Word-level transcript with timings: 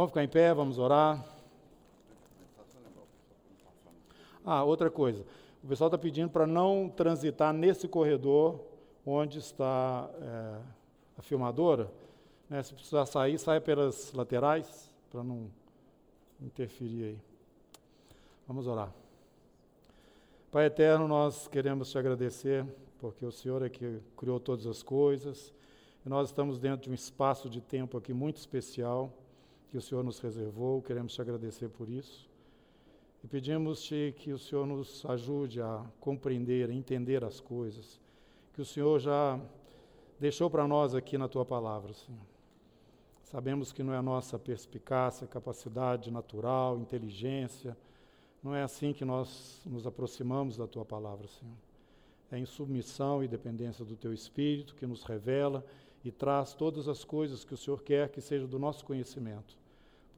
Vamos 0.00 0.12
ficar 0.12 0.24
em 0.24 0.28
pé, 0.28 0.54
vamos 0.54 0.78
orar. 0.78 1.22
Ah, 4.42 4.64
outra 4.64 4.90
coisa. 4.90 5.26
O 5.62 5.68
pessoal 5.68 5.88
está 5.88 5.98
pedindo 5.98 6.30
para 6.30 6.46
não 6.46 6.88
transitar 6.88 7.52
nesse 7.52 7.86
corredor 7.86 8.64
onde 9.04 9.38
está 9.38 10.08
é, 10.22 10.60
a 11.18 11.20
filmadora. 11.20 11.92
Né? 12.48 12.62
Se 12.62 12.72
precisar 12.72 13.04
sair, 13.04 13.38
saia 13.38 13.60
pelas 13.60 14.10
laterais, 14.14 14.90
para 15.10 15.22
não 15.22 15.50
interferir 16.40 17.04
aí. 17.04 17.18
Vamos 18.48 18.66
orar. 18.66 18.90
Pai 20.50 20.64
eterno, 20.64 21.06
nós 21.06 21.46
queremos 21.46 21.90
te 21.90 21.98
agradecer, 21.98 22.64
porque 22.98 23.26
o 23.26 23.30
Senhor 23.30 23.62
é 23.62 23.68
que 23.68 24.00
criou 24.16 24.40
todas 24.40 24.66
as 24.66 24.82
coisas, 24.82 25.52
e 26.06 26.08
nós 26.08 26.28
estamos 26.28 26.58
dentro 26.58 26.84
de 26.84 26.90
um 26.90 26.94
espaço 26.94 27.50
de 27.50 27.60
tempo 27.60 27.98
aqui 27.98 28.14
muito 28.14 28.38
especial, 28.38 29.12
que 29.70 29.78
o 29.78 29.80
Senhor 29.80 30.02
nos 30.02 30.18
reservou, 30.18 30.82
queremos 30.82 31.14
te 31.14 31.20
agradecer 31.20 31.68
por 31.68 31.88
isso. 31.88 32.28
E 33.22 33.28
pedimos-te 33.28 34.14
que 34.16 34.32
o 34.32 34.38
Senhor 34.38 34.66
nos 34.66 35.04
ajude 35.06 35.60
a 35.60 35.84
compreender, 36.00 36.68
a 36.70 36.74
entender 36.74 37.22
as 37.22 37.40
coisas, 37.40 38.00
que 38.52 38.60
o 38.60 38.64
Senhor 38.64 38.98
já 38.98 39.40
deixou 40.18 40.50
para 40.50 40.66
nós 40.66 40.94
aqui 40.94 41.16
na 41.16 41.28
tua 41.28 41.44
palavra, 41.44 41.92
Senhor. 41.92 42.20
Sabemos 43.22 43.72
que 43.72 43.82
não 43.82 43.92
é 43.92 43.96
a 43.96 44.02
nossa 44.02 44.38
perspicácia, 44.38 45.26
capacidade 45.26 46.10
natural, 46.10 46.78
inteligência, 46.78 47.76
não 48.42 48.54
é 48.54 48.62
assim 48.62 48.92
que 48.92 49.04
nós 49.04 49.62
nos 49.64 49.86
aproximamos 49.86 50.56
da 50.56 50.66
tua 50.66 50.84
palavra, 50.84 51.28
Senhor. 51.28 51.54
É 52.32 52.38
em 52.38 52.46
submissão 52.46 53.22
e 53.22 53.28
dependência 53.28 53.84
do 53.84 53.96
teu 53.96 54.12
Espírito 54.12 54.74
que 54.74 54.86
nos 54.86 55.04
revela 55.04 55.64
e 56.02 56.10
traz 56.10 56.54
todas 56.54 56.88
as 56.88 57.04
coisas 57.04 57.44
que 57.44 57.54
o 57.54 57.56
Senhor 57.56 57.82
quer 57.82 58.08
que 58.08 58.20
sejam 58.20 58.48
do 58.48 58.58
nosso 58.58 58.84
conhecimento. 58.84 59.59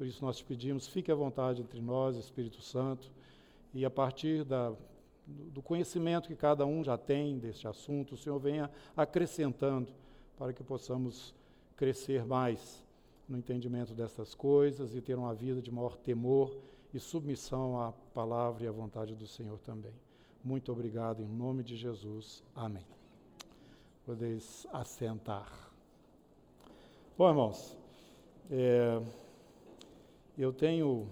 Por 0.03 0.09
isso 0.09 0.25
nós 0.25 0.39
te 0.39 0.45
pedimos, 0.45 0.89
fique 0.89 1.13
à 1.13 1.15
vontade 1.15 1.63
entre 1.63 1.81
nós, 1.81 2.17
Espírito 2.17 2.61
Santo, 2.61 3.09
e 3.73 3.85
a 3.85 3.89
partir 3.89 4.43
da, 4.43 4.75
do 5.25 5.63
conhecimento 5.63 6.27
que 6.27 6.35
cada 6.35 6.67
um 6.67 6.83
já 6.83 6.99
tem 6.99 7.39
deste 7.39 7.69
assunto, 7.69 8.17
o 8.17 8.17
Senhor 8.17 8.37
venha 8.41 8.69
acrescentando 8.97 9.93
para 10.37 10.53
que 10.53 10.65
possamos 10.65 11.33
crescer 11.77 12.25
mais 12.25 12.85
no 13.29 13.39
entendimento 13.39 13.95
destas 13.95 14.35
coisas 14.35 14.97
e 14.97 15.01
ter 15.01 15.17
uma 15.17 15.33
vida 15.33 15.63
de 15.63 15.71
maior 15.71 15.97
temor 15.97 16.53
e 16.93 16.99
submissão 16.99 17.81
à 17.81 17.93
palavra 18.13 18.65
e 18.65 18.67
à 18.67 18.73
vontade 18.73 19.15
do 19.15 19.29
Senhor 19.29 19.61
também. 19.61 19.95
Muito 20.43 20.73
obrigado, 20.73 21.23
em 21.23 21.29
nome 21.29 21.63
de 21.63 21.77
Jesus. 21.77 22.43
Amém. 22.57 22.85
Podeis 24.05 24.67
assentar. 24.73 25.71
Bom, 27.17 27.29
irmãos, 27.29 27.79
é, 28.51 29.01
eu 30.37 30.53
tenho 30.53 31.09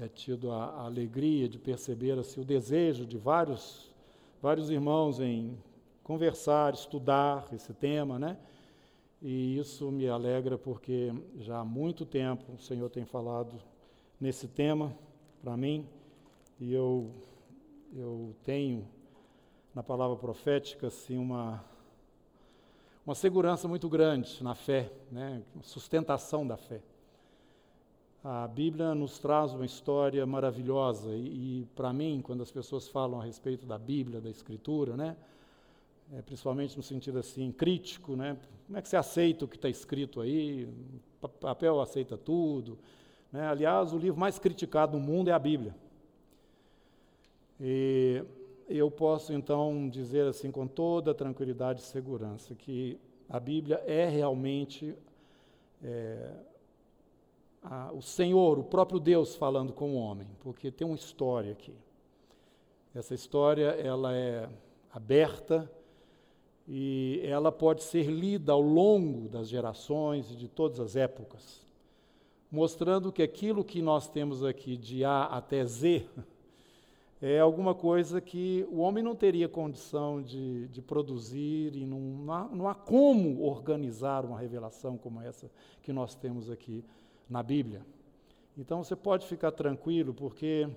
é, 0.00 0.08
tido 0.08 0.50
a, 0.50 0.64
a, 0.64 0.84
alegria 0.84 1.48
de 1.48 1.58
perceber 1.58 2.18
assim, 2.18 2.40
o 2.40 2.44
desejo 2.44 3.04
de 3.04 3.18
vários, 3.18 3.90
vários 4.40 4.70
irmãos 4.70 5.20
em 5.20 5.58
conversar, 6.02 6.72
estudar 6.72 7.46
esse 7.52 7.74
tema, 7.74 8.18
né? 8.18 8.38
E 9.20 9.58
isso 9.58 9.90
me 9.90 10.08
alegra 10.08 10.56
porque 10.56 11.12
já 11.36 11.58
há 11.58 11.64
muito 11.64 12.06
tempo 12.06 12.52
o 12.52 12.58
Senhor 12.58 12.88
tem 12.88 13.04
falado 13.04 13.60
nesse 14.20 14.46
tema 14.48 14.96
para 15.42 15.56
mim, 15.56 15.86
e 16.58 16.72
eu, 16.72 17.10
eu 17.94 18.34
tenho 18.42 18.88
na 19.74 19.82
palavra 19.82 20.16
profética 20.16 20.88
assim, 20.88 21.16
uma, 21.16 21.64
uma 23.06 23.14
segurança 23.14 23.68
muito 23.68 23.88
grande 23.88 24.42
na 24.42 24.54
fé, 24.54 24.90
né? 25.10 25.42
sustentação 25.62 26.46
da 26.46 26.56
fé. 26.56 26.82
A 28.22 28.48
Bíblia 28.48 28.94
nos 28.94 29.18
traz 29.18 29.52
uma 29.54 29.64
história 29.64 30.26
maravilhosa 30.26 31.10
e, 31.14 31.60
e 31.60 31.66
para 31.76 31.92
mim, 31.92 32.20
quando 32.22 32.42
as 32.42 32.50
pessoas 32.50 32.88
falam 32.88 33.20
a 33.20 33.24
respeito 33.24 33.64
da 33.64 33.78
Bíblia, 33.78 34.20
da 34.20 34.28
Escritura, 34.28 34.96
né, 34.96 35.16
é, 36.12 36.20
principalmente 36.22 36.76
no 36.76 36.82
sentido 36.82 37.18
assim 37.18 37.52
crítico, 37.52 38.16
né, 38.16 38.36
como 38.66 38.76
é 38.76 38.82
que 38.82 38.88
você 38.88 38.96
aceita 38.96 39.44
o 39.44 39.48
que 39.48 39.56
está 39.56 39.68
escrito 39.68 40.20
aí? 40.20 40.68
Papel 41.40 41.80
aceita 41.80 42.18
tudo, 42.18 42.78
né? 43.32 43.46
Aliás, 43.46 43.94
o 43.94 43.98
livro 43.98 44.20
mais 44.20 44.38
criticado 44.38 44.98
no 44.98 45.02
mundo 45.02 45.28
é 45.28 45.32
a 45.32 45.38
Bíblia. 45.38 45.74
E 47.58 48.22
eu 48.68 48.90
posso 48.90 49.32
então 49.32 49.88
dizer 49.88 50.26
assim 50.26 50.50
com 50.50 50.66
toda 50.66 51.14
tranquilidade 51.14 51.80
e 51.80 51.84
segurança 51.84 52.54
que 52.54 53.00
a 53.26 53.40
Bíblia 53.40 53.82
é 53.86 54.06
realmente 54.06 54.94
é, 55.82 56.30
a, 57.62 57.92
o 57.92 58.02
Senhor, 58.02 58.58
o 58.58 58.64
próprio 58.64 59.00
Deus 59.00 59.36
falando 59.36 59.72
com 59.72 59.92
o 59.92 59.96
homem, 59.96 60.28
porque 60.40 60.70
tem 60.70 60.86
uma 60.86 60.96
história 60.96 61.52
aqui. 61.52 61.74
Essa 62.94 63.14
história 63.14 63.68
ela 63.70 64.14
é 64.14 64.48
aberta 64.92 65.70
e 66.66 67.20
ela 67.24 67.52
pode 67.52 67.82
ser 67.82 68.06
lida 68.06 68.52
ao 68.52 68.60
longo 68.60 69.28
das 69.28 69.48
gerações 69.48 70.30
e 70.30 70.36
de 70.36 70.48
todas 70.48 70.80
as 70.80 70.96
épocas 70.96 71.68
mostrando 72.50 73.12
que 73.12 73.22
aquilo 73.22 73.62
que 73.62 73.82
nós 73.82 74.08
temos 74.08 74.42
aqui 74.42 74.76
de 74.76 75.04
A 75.04 75.24
até 75.24 75.64
Z 75.64 76.06
é 77.20 77.40
alguma 77.40 77.74
coisa 77.74 78.20
que 78.20 78.66
o 78.70 78.78
homem 78.78 79.04
não 79.04 79.14
teria 79.14 79.48
condição 79.48 80.22
de, 80.22 80.68
de 80.68 80.80
produzir 80.80 81.74
e 81.76 81.84
não, 81.84 82.00
não, 82.00 82.32
há, 82.32 82.44
não 82.44 82.68
há 82.68 82.74
como 82.74 83.42
organizar 83.42 84.24
uma 84.24 84.38
revelação 84.38 84.96
como 84.96 85.20
essa 85.20 85.50
que 85.82 85.92
nós 85.92 86.14
temos 86.14 86.50
aqui 86.50 86.84
na 87.28 87.42
Bíblia. 87.42 87.82
Então 88.56 88.82
você 88.82 88.96
pode 88.96 89.26
ficar 89.26 89.52
tranquilo, 89.52 90.12
porque 90.12 90.68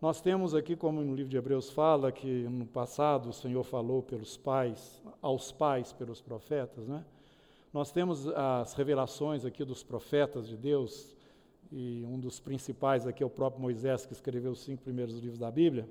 nós 0.00 0.20
temos 0.20 0.54
aqui, 0.54 0.76
como 0.76 1.00
no 1.00 1.14
livro 1.14 1.30
de 1.30 1.36
Hebreus 1.36 1.70
fala, 1.70 2.12
que 2.12 2.44
no 2.44 2.66
passado 2.66 3.30
o 3.30 3.32
Senhor 3.32 3.64
falou 3.64 4.02
pelos 4.02 4.36
pais, 4.36 5.02
aos 5.20 5.50
pais 5.50 5.92
pelos 5.92 6.20
profetas, 6.20 6.86
né? 6.86 7.04
Nós 7.72 7.92
temos 7.92 8.26
as 8.28 8.72
revelações 8.74 9.44
aqui 9.44 9.64
dos 9.64 9.82
profetas 9.82 10.48
de 10.48 10.56
Deus, 10.56 11.14
e 11.70 12.02
um 12.06 12.18
dos 12.18 12.40
principais 12.40 13.06
aqui 13.06 13.22
é 13.22 13.26
o 13.26 13.30
próprio 13.30 13.60
Moisés, 13.60 14.06
que 14.06 14.12
escreveu 14.12 14.52
os 14.52 14.60
cinco 14.60 14.82
primeiros 14.82 15.18
livros 15.18 15.38
da 15.38 15.50
Bíblia. 15.50 15.88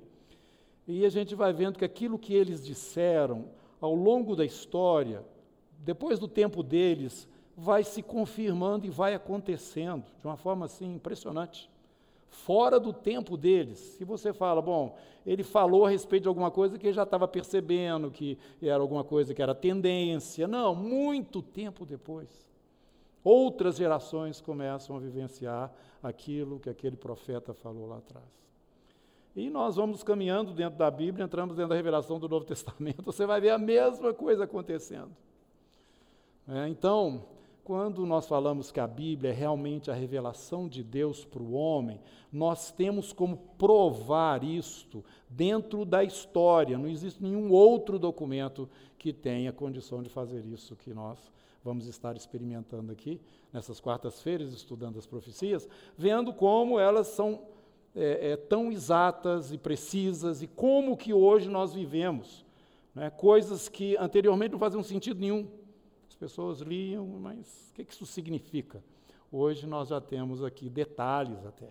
E 0.86 1.04
a 1.04 1.08
gente 1.08 1.34
vai 1.34 1.52
vendo 1.52 1.78
que 1.78 1.84
aquilo 1.84 2.18
que 2.18 2.34
eles 2.34 2.64
disseram 2.64 3.46
ao 3.80 3.94
longo 3.94 4.34
da 4.34 4.44
história, 4.44 5.24
depois 5.78 6.18
do 6.18 6.26
tempo 6.26 6.62
deles, 6.62 7.28
vai 7.58 7.82
se 7.82 8.02
confirmando 8.02 8.86
e 8.86 8.90
vai 8.90 9.14
acontecendo 9.14 10.04
de 10.20 10.26
uma 10.26 10.36
forma 10.36 10.66
assim 10.66 10.94
impressionante 10.94 11.68
fora 12.30 12.78
do 12.78 12.92
tempo 12.92 13.36
deles. 13.36 13.78
Se 13.78 14.04
você 14.04 14.32
fala, 14.32 14.62
bom, 14.62 14.96
ele 15.26 15.42
falou 15.42 15.84
a 15.84 15.90
respeito 15.90 16.22
de 16.22 16.28
alguma 16.28 16.50
coisa 16.50 16.78
que 16.78 16.86
ele 16.86 16.94
já 16.94 17.02
estava 17.02 17.26
percebendo 17.26 18.10
que 18.10 18.38
era 18.62 18.80
alguma 18.80 19.04
coisa 19.04 19.34
que 19.34 19.42
era 19.42 19.54
tendência. 19.54 20.46
Não, 20.46 20.74
muito 20.74 21.42
tempo 21.42 21.84
depois. 21.84 22.46
Outras 23.24 23.76
gerações 23.76 24.40
começam 24.40 24.96
a 24.96 25.00
vivenciar 25.00 25.72
aquilo 26.02 26.60
que 26.60 26.70
aquele 26.70 26.96
profeta 26.96 27.52
falou 27.52 27.86
lá 27.88 27.98
atrás. 27.98 28.24
E 29.34 29.50
nós 29.50 29.76
vamos 29.76 30.02
caminhando 30.02 30.52
dentro 30.52 30.78
da 30.78 30.90
Bíblia, 30.90 31.24
entramos 31.24 31.56
dentro 31.56 31.70
da 31.70 31.76
revelação 31.76 32.18
do 32.18 32.28
Novo 32.28 32.44
Testamento, 32.46 33.02
você 33.02 33.26
vai 33.26 33.40
ver 33.40 33.50
a 33.50 33.58
mesma 33.58 34.14
coisa 34.14 34.44
acontecendo. 34.44 35.10
É, 36.48 36.66
então, 36.68 37.26
quando 37.68 38.06
nós 38.06 38.26
falamos 38.26 38.72
que 38.72 38.80
a 38.80 38.86
Bíblia 38.86 39.30
é 39.30 39.34
realmente 39.34 39.90
a 39.90 39.94
revelação 39.94 40.66
de 40.66 40.82
Deus 40.82 41.26
para 41.26 41.42
o 41.42 41.52
homem, 41.52 42.00
nós 42.32 42.72
temos 42.72 43.12
como 43.12 43.36
provar 43.58 44.42
isto 44.42 45.04
dentro 45.28 45.84
da 45.84 46.02
história. 46.02 46.78
Não 46.78 46.88
existe 46.88 47.22
nenhum 47.22 47.52
outro 47.52 47.98
documento 47.98 48.70
que 48.96 49.12
tenha 49.12 49.52
condição 49.52 50.02
de 50.02 50.08
fazer 50.08 50.46
isso 50.46 50.74
que 50.76 50.94
nós 50.94 51.30
vamos 51.62 51.86
estar 51.86 52.16
experimentando 52.16 52.90
aqui 52.90 53.20
nessas 53.52 53.78
quartas-feiras, 53.78 54.54
estudando 54.54 54.98
as 54.98 55.04
profecias, 55.04 55.68
vendo 55.94 56.32
como 56.32 56.80
elas 56.80 57.08
são 57.08 57.42
é, 57.94 58.30
é, 58.30 58.36
tão 58.38 58.72
exatas 58.72 59.52
e 59.52 59.58
precisas 59.58 60.40
e 60.40 60.46
como 60.46 60.96
que 60.96 61.12
hoje 61.12 61.50
nós 61.50 61.74
vivemos. 61.74 62.46
Né? 62.94 63.10
Coisas 63.10 63.68
que 63.68 63.94
anteriormente 63.98 64.52
não 64.52 64.58
faziam 64.58 64.82
sentido 64.82 65.20
nenhum 65.20 65.46
pessoas 66.18 66.60
liam, 66.60 67.06
mas 67.06 67.70
o 67.70 67.74
que 67.74 67.82
isso 67.82 68.04
significa? 68.04 68.82
Hoje 69.30 69.66
nós 69.66 69.88
já 69.88 70.00
temos 70.00 70.42
aqui 70.42 70.68
detalhes 70.68 71.44
até. 71.46 71.68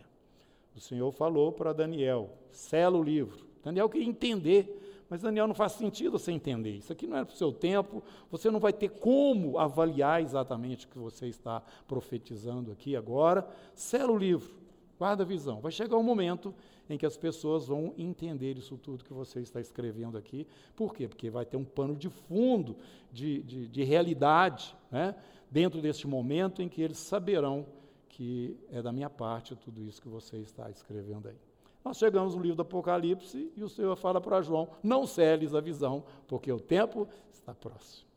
O 0.76 0.80
Senhor 0.80 1.12
falou 1.12 1.52
para 1.52 1.74
Daniel: 1.74 2.30
sela 2.52 2.98
o 2.98 3.04
livro. 3.04 3.46
Daniel 3.64 3.90
queria 3.90 4.08
entender, 4.08 5.06
mas 5.10 5.22
Daniel 5.22 5.48
não 5.48 5.56
faz 5.56 5.74
sentido 5.74 6.12
você 6.12 6.32
entender. 6.32 6.76
Isso 6.78 6.94
aqui 6.94 7.08
não 7.08 7.18
é 7.18 7.26
para 7.26 7.34
o 7.34 7.38
seu 7.38 7.52
tempo, 7.52 8.04
você 8.30 8.50
não 8.50 8.60
vai 8.60 8.72
ter 8.72 8.90
como 8.90 9.58
avaliar 9.58 10.22
exatamente 10.22 10.86
o 10.86 10.90
que 10.90 11.00
você 11.00 11.28
está 11.28 11.62
profetizando 11.88 12.72
aqui 12.72 12.96
agora. 12.96 13.48
Sela 13.74 14.12
o 14.12 14.18
livro, 14.18 14.56
guarda 14.98 15.24
a 15.24 15.26
visão. 15.26 15.60
Vai 15.60 15.72
chegar 15.72 15.98
um 15.98 16.04
momento 16.04 16.54
em 16.90 16.98
que 16.98 17.06
as 17.06 17.18
pessoas 17.18 17.68
vão 17.68 17.94
entender 17.98 18.58
isso 18.58 18.78
tudo 18.78 19.04
que 19.04 19.14
você 19.14 19.42
está 19.42 19.60
escrevendo 19.60 20.18
aqui. 20.18 20.48
Por 20.76 20.94
quê? 20.94 21.08
Porque 21.08 21.30
vai 21.30 21.46
ter 21.46 21.58
um 21.58 21.66
pano 21.66 21.96
de 21.96 22.10
fundo 22.10 22.76
de, 23.12 23.42
de, 23.44 23.68
de 23.68 23.84
realidade. 23.84 24.76
Né? 24.92 25.16
dentro 25.50 25.82
deste 25.82 26.08
momento 26.08 26.62
em 26.62 26.70
que 26.70 26.82
eles 26.82 26.98
saberão 26.98 27.66
que 28.10 28.58
é 28.72 28.82
da 28.82 28.92
minha 28.92 29.10
parte 29.10 29.56
tudo 29.56 29.84
isso 29.84 30.02
que 30.02 30.10
você 30.10 30.38
está 30.38 30.70
escrevendo 30.70 31.28
aí. 31.28 31.38
Nós 31.84 31.98
chegamos 31.98 32.36
no 32.36 32.42
livro 32.42 32.58
do 32.58 32.64
Apocalipse 32.64 33.52
e 33.56 33.64
o 33.64 33.70
Senhor 33.70 33.96
fala 33.96 34.20
para 34.20 34.42
João: 34.42 34.70
não 34.84 35.06
celes 35.06 35.54
a 35.54 35.62
visão, 35.62 36.04
porque 36.28 36.52
o 36.52 36.60
tempo 36.60 37.08
está 37.32 37.54
próximo. 37.54 38.08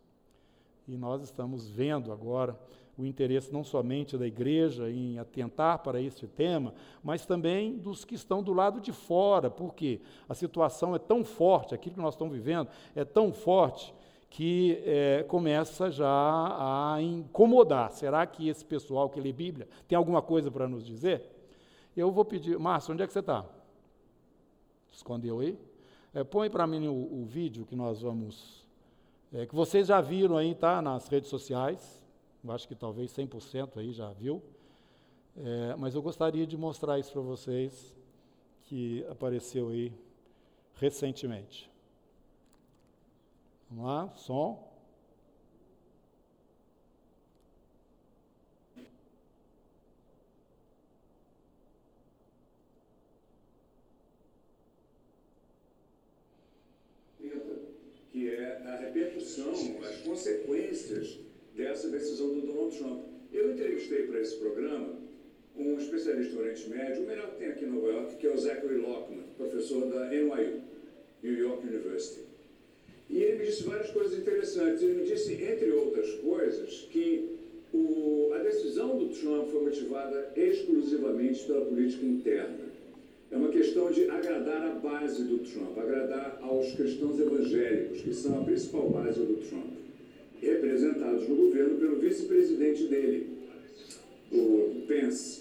E 0.89 0.97
nós 0.97 1.23
estamos 1.23 1.69
vendo 1.69 2.11
agora 2.11 2.59
o 3.01 3.07
interesse 3.07 3.51
não 3.53 3.65
somente 3.65 4.19
da 4.19 4.27
igreja 4.27 4.91
em 4.91 5.19
atentar 5.19 5.79
para 5.79 6.01
este 6.01 6.27
tema, 6.27 6.75
mas 7.03 7.25
também 7.25 7.79
dos 7.79 8.05
que 8.05 8.15
estão 8.15 8.43
do 8.43 8.53
lado 8.53 8.81
de 8.81 8.93
fora, 8.93 9.49
porque 9.49 10.01
a 10.29 10.35
situação 10.35 10.95
é 10.95 10.99
tão 10.99 11.25
forte, 11.25 11.75
aquilo 11.75 11.95
que 11.95 12.01
nós 12.01 12.15
estamos 12.15 12.35
vivendo 12.35 12.69
é 12.95 13.05
tão 13.05 13.33
forte 13.33 13.95
que 14.29 14.81
é, 14.85 15.25
começa 15.27 15.91
já 15.91 16.07
a 16.07 17.01
incomodar. 17.01 17.91
Será 17.91 18.25
que 18.27 18.49
esse 18.49 18.65
pessoal 18.65 19.09
que 19.09 19.21
lê 19.21 19.33
Bíblia 19.33 19.67
tem 19.89 19.97
alguma 19.97 20.21
coisa 20.21 20.51
para 20.51 20.69
nos 20.69 20.87
dizer? 20.87 21.23
Eu 21.97 22.13
vou 22.13 22.25
pedir, 22.25 22.59
Márcio, 22.59 22.93
onde 22.93 23.03
é 23.03 23.07
que 23.07 23.13
você 23.13 23.19
está? 23.19 23.45
Escondeu 24.93 25.41
aí? 25.41 25.59
É, 26.13 26.23
põe 26.23 26.51
para 26.51 26.67
mim 26.67 26.87
o, 26.87 27.23
o, 27.23 27.25
vídeo 27.25 27.65
que 27.65 27.75
nós 27.75 28.03
vamos, 28.03 28.65
é, 29.33 29.47
que 29.47 29.55
vocês 29.55 29.89
já 29.89 30.01
viram 30.01 30.37
aí, 30.37 30.55
tá, 30.55 30.83
nas 30.83 31.09
redes 31.09 31.31
sociais. 31.31 32.00
Acho 32.49 32.67
que 32.67 32.75
talvez 32.75 33.13
100% 33.13 33.79
aí 33.79 33.93
já 33.93 34.11
viu. 34.13 34.43
É, 35.37 35.77
mas 35.77 35.95
eu 35.95 36.03
gostaria 36.03 36.47
de 36.47 36.57
mostrar 36.57 36.99
isso 36.99 37.13
para 37.13 37.21
vocês, 37.21 37.95
que 38.65 39.05
apareceu 39.09 39.69
aí 39.69 39.93
recentemente. 40.75 41.71
Vamos 43.71 43.85
lá, 43.85 44.11
som. 44.17 44.69
Que 58.11 58.29
é 58.29 58.63
a 58.67 58.77
repercussão, 58.77 59.53
as 59.85 60.01
consequências 60.01 61.30
dessa 61.61 61.89
decisão 61.89 62.29
do 62.29 62.41
Donald 62.41 62.77
Trump. 62.77 63.03
Eu 63.33 63.53
entrevistei 63.53 64.05
para 64.05 64.21
esse 64.21 64.37
programa 64.37 64.99
um 65.57 65.79
especialista 65.79 66.35
do 66.35 66.41
Oriente 66.41 66.69
Médio, 66.71 67.03
o 67.03 67.07
melhor 67.07 67.31
que 67.31 67.39
tem 67.39 67.49
aqui 67.49 67.65
em 67.65 67.69
Nova 67.69 67.89
York, 67.89 68.17
que 68.17 68.27
é 68.27 68.33
o 68.33 68.39
Zachary 68.39 68.77
Lockman, 68.77 69.25
professor 69.37 69.87
da 69.87 70.09
NYU, 70.09 70.63
New 71.23 71.39
York 71.39 71.67
University. 71.67 72.23
E 73.11 73.23
ele 73.23 73.39
me 73.39 73.45
disse 73.45 73.65
várias 73.65 73.91
coisas 73.91 74.19
interessantes. 74.19 74.83
Ele 74.83 75.03
me 75.03 75.05
disse, 75.05 75.35
entre 75.35 75.71
outras 75.73 76.11
coisas, 76.15 76.89
que 76.91 77.37
o, 77.75 78.31
a 78.33 78.39
decisão 78.39 78.97
do 78.97 79.09
Trump 79.09 79.49
foi 79.49 79.65
motivada 79.65 80.33
exclusivamente 80.37 81.45
pela 81.45 81.67
política 81.67 82.07
interna. 82.07 82.71
É 83.31 83.37
uma 83.37 83.51
questão 83.51 83.91
de 83.91 84.09
agradar 84.09 84.63
a 84.63 84.71
base 84.71 85.25
do 85.25 85.39
Trump, 85.39 85.77
agradar 85.77 86.39
aos 86.41 86.73
cristãos 86.73 87.21
evangélicos, 87.21 88.01
que 88.01 88.15
são 88.15 88.41
a 88.41 88.45
principal 88.45 88.89
base 88.89 89.21
do 89.21 89.37
Trump 89.49 89.80
representados 90.41 91.29
no 91.29 91.37
governo 91.37 91.79
pelo 91.79 91.97
vice-presidente 91.97 92.85
dele, 92.85 93.27
o 94.33 94.83
Pence. 94.87 95.41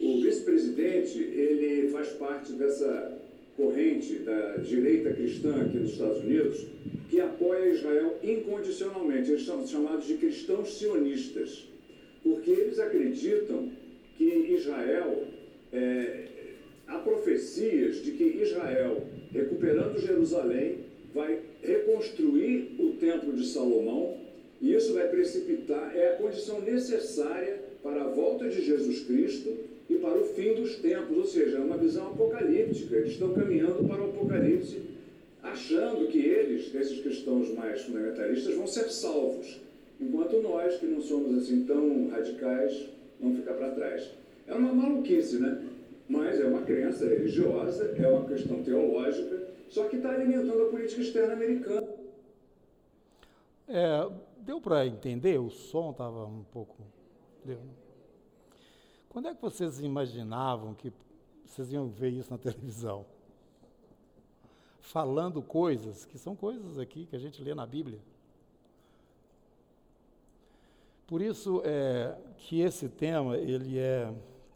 O 0.00 0.20
vice-presidente, 0.20 1.18
ele 1.18 1.88
faz 1.88 2.08
parte 2.10 2.52
dessa 2.52 3.18
corrente 3.56 4.14
da 4.20 4.56
direita 4.58 5.12
cristã 5.12 5.62
aqui 5.62 5.78
nos 5.78 5.92
Estados 5.92 6.22
Unidos, 6.22 6.64
que 7.10 7.20
apoia 7.20 7.70
Israel 7.70 8.16
incondicionalmente. 8.22 9.30
Eles 9.30 9.44
são 9.44 9.66
chamados 9.66 10.06
de 10.06 10.14
cristãos 10.14 10.78
sionistas, 10.78 11.66
porque 12.22 12.50
eles 12.50 12.78
acreditam 12.78 13.68
que 14.16 14.24
Israel, 14.24 15.24
é, 15.72 16.26
há 16.86 16.98
profecias 16.98 18.02
de 18.04 18.12
que 18.12 18.24
Israel, 18.42 19.04
recuperando 19.32 19.98
Jerusalém, 19.98 20.78
vai 21.12 21.40
reconstruir 21.60 22.76
o 22.78 22.92
Templo 23.00 23.32
de 23.32 23.46
Salomão 23.46 24.27
e 24.60 24.74
isso 24.74 24.92
vai 24.92 25.08
precipitar, 25.08 25.96
é 25.96 26.14
a 26.14 26.16
condição 26.16 26.60
necessária 26.60 27.60
para 27.82 28.02
a 28.02 28.08
volta 28.08 28.48
de 28.48 28.64
Jesus 28.64 29.00
Cristo 29.04 29.56
e 29.88 29.94
para 29.94 30.18
o 30.18 30.24
fim 30.24 30.54
dos 30.54 30.76
tempos, 30.76 31.16
ou 31.16 31.24
seja, 31.24 31.58
é 31.58 31.60
uma 31.60 31.76
visão 31.76 32.08
apocalíptica. 32.08 32.96
Eles 32.96 33.12
estão 33.12 33.32
caminhando 33.32 33.88
para 33.88 34.02
o 34.02 34.10
apocalipse, 34.10 34.82
achando 35.42 36.08
que 36.08 36.18
eles, 36.18 36.74
esses 36.74 37.00
cristãos 37.00 37.54
mais 37.54 37.82
fundamentalistas, 37.82 38.54
vão 38.54 38.66
ser 38.66 38.90
salvos, 38.90 39.60
enquanto 40.00 40.42
nós, 40.42 40.76
que 40.76 40.86
não 40.86 41.00
somos 41.00 41.38
assim 41.38 41.64
tão 41.64 42.08
radicais, 42.08 42.88
vamos 43.20 43.38
ficar 43.38 43.54
para 43.54 43.70
trás. 43.70 44.10
É 44.46 44.54
uma 44.54 44.72
maluquice, 44.72 45.38
né? 45.38 45.62
Mas 46.08 46.40
é 46.40 46.44
uma 46.44 46.62
crença 46.62 47.06
religiosa, 47.06 47.94
é 47.96 48.08
uma 48.08 48.26
questão 48.26 48.62
teológica, 48.62 49.48
só 49.68 49.84
que 49.84 49.96
está 49.96 50.10
alimentando 50.10 50.62
a 50.62 50.66
política 50.66 51.02
externa 51.02 51.34
americana. 51.34 51.86
É, 53.68 54.08
deu 54.48 54.62
para 54.62 54.86
entender? 54.86 55.38
O 55.38 55.50
som 55.50 55.90
estava 55.90 56.24
um 56.24 56.42
pouco. 56.42 56.74
Deu. 57.44 57.60
Quando 59.10 59.28
é 59.28 59.34
que 59.34 59.42
vocês 59.42 59.78
imaginavam 59.78 60.72
que 60.72 60.90
vocês 61.44 61.70
iam 61.70 61.86
ver 61.86 62.12
isso 62.14 62.30
na 62.30 62.38
televisão? 62.38 63.04
Falando 64.80 65.42
coisas 65.42 66.06
que 66.06 66.16
são 66.16 66.34
coisas 66.34 66.78
aqui 66.78 67.04
que 67.04 67.14
a 67.14 67.18
gente 67.18 67.42
lê 67.42 67.54
na 67.54 67.66
Bíblia. 67.66 68.00
Por 71.06 71.20
isso 71.20 71.60
é 71.64 72.16
que 72.38 72.60
esse 72.60 72.88
tema 72.88 73.36
ele 73.36 73.78
é 73.78 74.10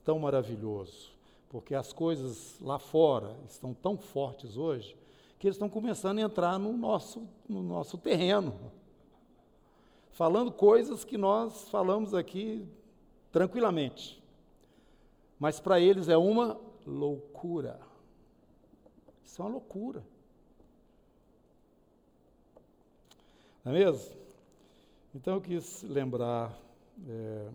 tão 0.05 0.19
maravilhoso, 0.19 1.11
porque 1.51 1.75
as 1.75 1.93
coisas 1.93 2.59
lá 2.61 2.79
fora 2.79 3.37
estão 3.47 3.75
tão 3.75 3.99
fortes 3.99 4.57
hoje 4.57 4.97
que 5.39 5.47
eles 5.47 5.57
estão 5.57 5.69
começando 5.69 6.19
a 6.19 6.23
entrar 6.23 6.59
no 6.59 6.73
nosso, 6.75 7.29
no 7.47 7.63
nosso 7.63 7.99
terreno 7.99 8.73
falando 10.13 10.53
coisas 10.53 11.05
que 11.05 11.19
nós 11.19 11.69
falamos 11.69 12.15
aqui 12.15 12.67
tranquilamente. 13.31 14.23
Mas 15.39 15.59
para 15.59 15.81
eles 15.81 16.09
é 16.09 16.17
uma 16.17 16.61
loucura. 16.87 17.81
Isso 19.25 19.41
é 19.41 19.45
uma 19.45 19.53
loucura. 19.53 20.05
Não 23.65 23.73
é 23.73 23.79
mesmo? 23.79 24.15
Então 25.15 25.35
eu 25.35 25.41
quis 25.41 25.83
lembrar 25.83 26.59
é, 27.09 27.49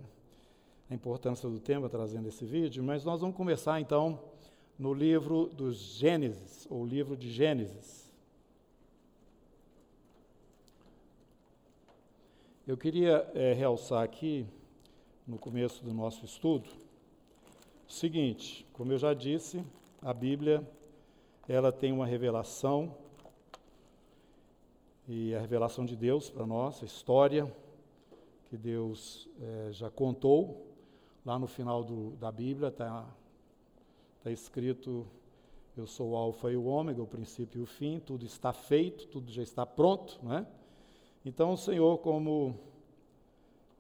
a 0.90 0.94
importância 0.94 1.50
do 1.50 1.60
tema 1.60 1.90
trazendo 1.90 2.28
esse 2.28 2.46
vídeo, 2.46 2.84
mas 2.84 3.04
nós 3.04 3.22
vamos 3.22 3.36
começar 3.36 3.80
então 3.80 4.20
no 4.78 4.94
livro 4.94 5.48
dos 5.48 5.78
Gênesis, 5.78 6.68
ou 6.70 6.86
livro 6.86 7.16
de 7.16 7.32
Gênesis. 7.32 8.07
Eu 12.68 12.76
queria 12.76 13.26
é, 13.34 13.54
realçar 13.54 14.04
aqui, 14.04 14.46
no 15.26 15.40
começo 15.40 15.86
do 15.86 15.94
nosso 15.94 16.26
estudo, 16.26 16.70
o 17.88 17.90
seguinte: 17.90 18.68
como 18.74 18.92
eu 18.92 18.98
já 18.98 19.14
disse, 19.14 19.64
a 20.02 20.14
Bíblia 20.14 20.70
ela 21.48 21.72
tem 21.72 21.94
uma 21.94 22.06
revelação, 22.06 22.94
e 25.08 25.34
a 25.34 25.40
revelação 25.40 25.86
de 25.86 25.96
Deus 25.96 26.30
para 26.30 26.46
nós, 26.46 26.84
a 26.84 26.86
história 26.86 27.50
que 28.50 28.58
Deus 28.58 29.30
é, 29.40 29.72
já 29.72 29.90
contou, 29.90 30.68
lá 31.26 31.40
no 31.40 31.48
final 31.48 31.86
do, 31.86 32.18
da 32.18 32.34
Bíblia 32.34 32.68
está 32.68 33.08
tá 34.22 34.30
escrito: 34.30 35.08
Eu 35.78 35.88
sou 35.88 36.10
o 36.10 36.16
Alfa 36.18 36.52
e 36.52 36.58
o 36.58 36.66
Ômega, 36.66 37.02
o 37.02 37.08
princípio 37.08 37.62
e 37.62 37.64
o 37.64 37.66
fim, 37.66 37.98
tudo 37.98 38.26
está 38.26 38.52
feito, 38.52 39.08
tudo 39.08 39.32
já 39.32 39.42
está 39.42 39.66
pronto, 39.66 40.20
não 40.22 40.34
é? 40.34 40.46
Então, 41.28 41.52
o 41.52 41.58
Senhor, 41.58 41.98
como 41.98 42.58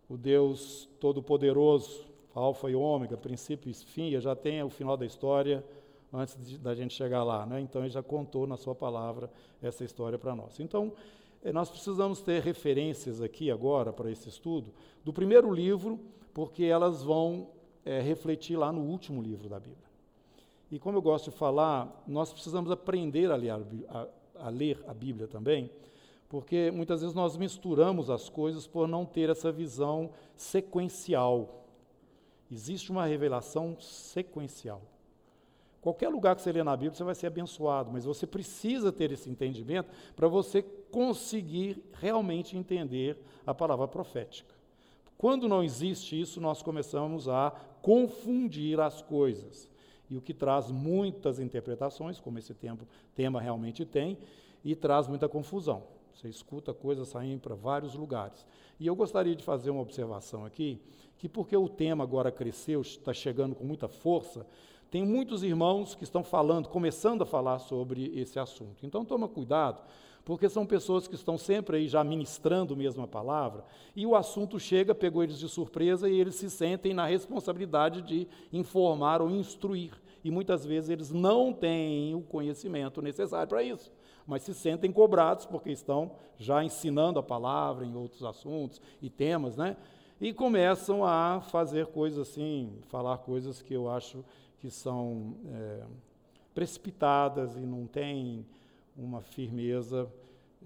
o 0.10 0.18
Deus 0.18 0.89
Todo-Poderoso, 1.00 2.06
Alfa 2.36 2.70
e 2.70 2.75
Ômega, 2.75 3.16
princípio 3.16 3.72
e 3.72 3.74
fim, 3.74 4.20
já 4.20 4.36
tem 4.36 4.62
o 4.62 4.70
final 4.70 4.98
da 4.98 5.06
história 5.06 5.63
antes 6.12 6.36
de, 6.46 6.58
da 6.58 6.75
gente 6.75 6.94
chegar 6.94 7.24
lá. 7.24 7.46
Né? 7.46 7.62
Então, 7.62 7.84
ele 7.84 7.89
já 7.89 8.04
contou 8.04 8.46
na 8.46 8.58
sua 8.58 8.75
palavra 8.75 9.32
essa 9.62 9.86
história 9.86 10.20
para 10.20 10.36
nós. 10.36 10.60
Então, 10.60 10.92
eh, 11.42 11.54
nós 11.54 11.70
precisamos 11.70 12.22
ter 12.22 12.42
referências 12.42 13.22
aqui 13.22 13.50
agora 13.50 13.94
para 13.94 14.12
esse 14.12 14.27
estudo 14.27 14.74
do 15.06 15.13
primeiro 15.13 15.50
livro, 15.50 16.01
porque 16.34 16.66
elas 16.66 17.01
vão 17.01 17.48
é, 17.86 18.01
refletir 18.01 18.58
lá 18.58 18.74
no 18.74 18.82
último 18.82 19.22
livro 19.22 19.48
da 19.48 19.58
Bíblia. 19.58 19.88
E 20.70 20.77
como 20.77 20.98
eu 20.98 21.01
gosto 21.01 21.32
de 21.32 21.38
falar, 21.38 22.04
nós 22.06 22.34
precisamos 22.34 22.70
aprender 22.72 23.32
a 23.32 23.38
ler 23.38 23.51
a, 23.51 23.62
a, 23.88 24.08
a 24.48 24.50
ler 24.50 24.84
a 24.86 24.94
Bíblia 24.94 25.30
também, 25.30 25.72
porque 26.30 26.72
muitas 26.72 27.02
vezes 27.02 27.16
nós 27.16 27.38
misturamos 27.38 28.10
as 28.10 28.28
coisas 28.30 28.68
por 28.68 28.88
não 28.88 29.06
ter 29.06 29.30
essa 29.30 29.52
visão 29.52 30.12
sequencial. 30.36 31.66
Existe 32.52 32.92
uma 32.92 33.06
revelação 33.06 33.78
sequencial. 33.80 34.82
Qualquer 35.82 36.10
lugar 36.10 36.36
que 36.36 36.42
você 36.42 36.52
lê 36.52 36.64
na 36.64 36.76
Bíblia, 36.76 36.96
você 36.96 37.04
vai 37.04 37.16
ser 37.16 37.28
abençoado, 37.28 37.92
mas 37.92 38.04
você 38.04 38.28
precisa 38.28 38.92
ter 38.92 39.12
esse 39.12 39.30
entendimento 39.30 39.90
para 40.16 40.28
você 40.28 40.62
conseguir 40.92 41.82
realmente 41.94 42.58
entender 42.58 43.18
a 43.46 43.54
palavra 43.54 43.88
profética. 43.88 44.54
Quando 45.18 45.48
não 45.48 45.64
existe 45.64 46.20
isso, 46.20 46.42
nós 46.42 46.62
começamos 46.62 47.30
a 47.30 47.52
confundir 47.82 48.80
as 48.80 49.02
coisas. 49.02 49.70
E 50.10 50.18
o 50.18 50.22
que 50.22 50.34
traz 50.34 50.70
muitas 50.70 51.40
interpretações, 51.40 52.20
como 52.20 52.38
esse 52.38 52.54
tempo, 52.54 52.86
tema 53.16 53.42
realmente 53.42 53.86
tem, 53.86 54.18
e 54.64 54.76
traz 54.76 55.08
muita 55.08 55.30
confusão. 55.30 55.84
Você 56.18 56.30
escuta 56.30 56.74
coisas 56.74 57.10
saindo 57.10 57.42
para 57.42 57.54
vários 57.54 57.94
lugares. 57.94 58.44
E 58.80 58.88
eu 58.88 58.96
gostaria 58.96 59.36
de 59.36 59.44
fazer 59.44 59.70
uma 59.70 59.84
observação 59.84 60.46
aqui, 60.46 60.82
que 61.16 61.30
porque 61.30 61.56
o 61.56 61.70
tema 61.70 62.04
agora 62.04 62.32
cresceu, 62.32 62.82
está 62.82 63.14
chegando 63.14 63.54
com 63.54 63.64
muita 63.64 63.88
força, 63.88 64.44
tem 64.90 65.06
muitos 65.06 65.44
irmãos 65.44 65.94
que 65.94 66.04
estão 66.04 66.24
falando, 66.24 66.70
começando 66.70 67.22
a 67.22 67.26
falar 67.26 67.60
sobre 67.60 68.18
esse 68.20 68.40
assunto. 68.40 68.84
Então 68.84 69.06
toma 69.06 69.28
cuidado, 69.28 69.84
porque 70.26 70.50
são 70.50 70.66
pessoas 70.66 71.08
que 71.08 71.14
estão 71.14 71.38
sempre 71.38 71.78
aí 71.78 71.88
já 71.88 72.04
ministrando 72.04 72.76
mesmo 72.76 73.04
a 73.04 73.08
palavra, 73.08 73.64
e 73.96 74.04
o 74.04 74.16
assunto 74.16 74.60
chega, 74.60 74.96
pegou 74.96 75.24
eles 75.24 75.38
de 75.38 75.48
surpresa 75.48 76.10
e 76.10 76.20
eles 76.20 76.34
se 76.34 76.50
sentem 76.50 76.96
na 76.96 77.06
responsabilidade 77.06 78.02
de 78.02 78.28
informar 78.52 79.22
ou 79.22 79.30
instruir. 79.30 79.94
E 80.24 80.32
muitas 80.32 80.66
vezes 80.66 80.90
eles 80.90 81.12
não 81.12 81.54
têm 81.54 82.16
o 82.16 82.22
conhecimento 82.22 83.04
necessário 83.04 83.48
para 83.48 83.62
isso, 83.62 83.92
mas 84.28 84.44
se 84.44 84.54
sentem 84.54 84.92
cobrados 84.92 85.46
porque 85.46 85.72
estão 85.72 86.12
já 86.38 86.64
ensinando 86.64 87.18
a 87.18 87.24
palavra 87.24 87.86
em 87.86 87.96
outros 87.96 88.24
assuntos 88.24 88.82
e 89.02 89.10
temas, 89.10 89.56
né? 89.56 89.78
E 90.20 90.34
começam 90.34 91.06
a 91.06 91.40
fazer 91.40 91.88
coisas 91.88 92.28
assim, 92.28 92.80
falar 92.88 93.20
coisas 93.20 93.62
que 93.62 93.74
eu 93.74 93.90
acho 93.90 94.26
que 94.60 94.70
são 94.70 95.36
é, 95.48 95.84
precipitadas 96.54 97.56
e 97.56 97.62
não 97.62 97.86
têm 97.86 98.46
uma 98.98 99.22
firmeza 99.22 100.12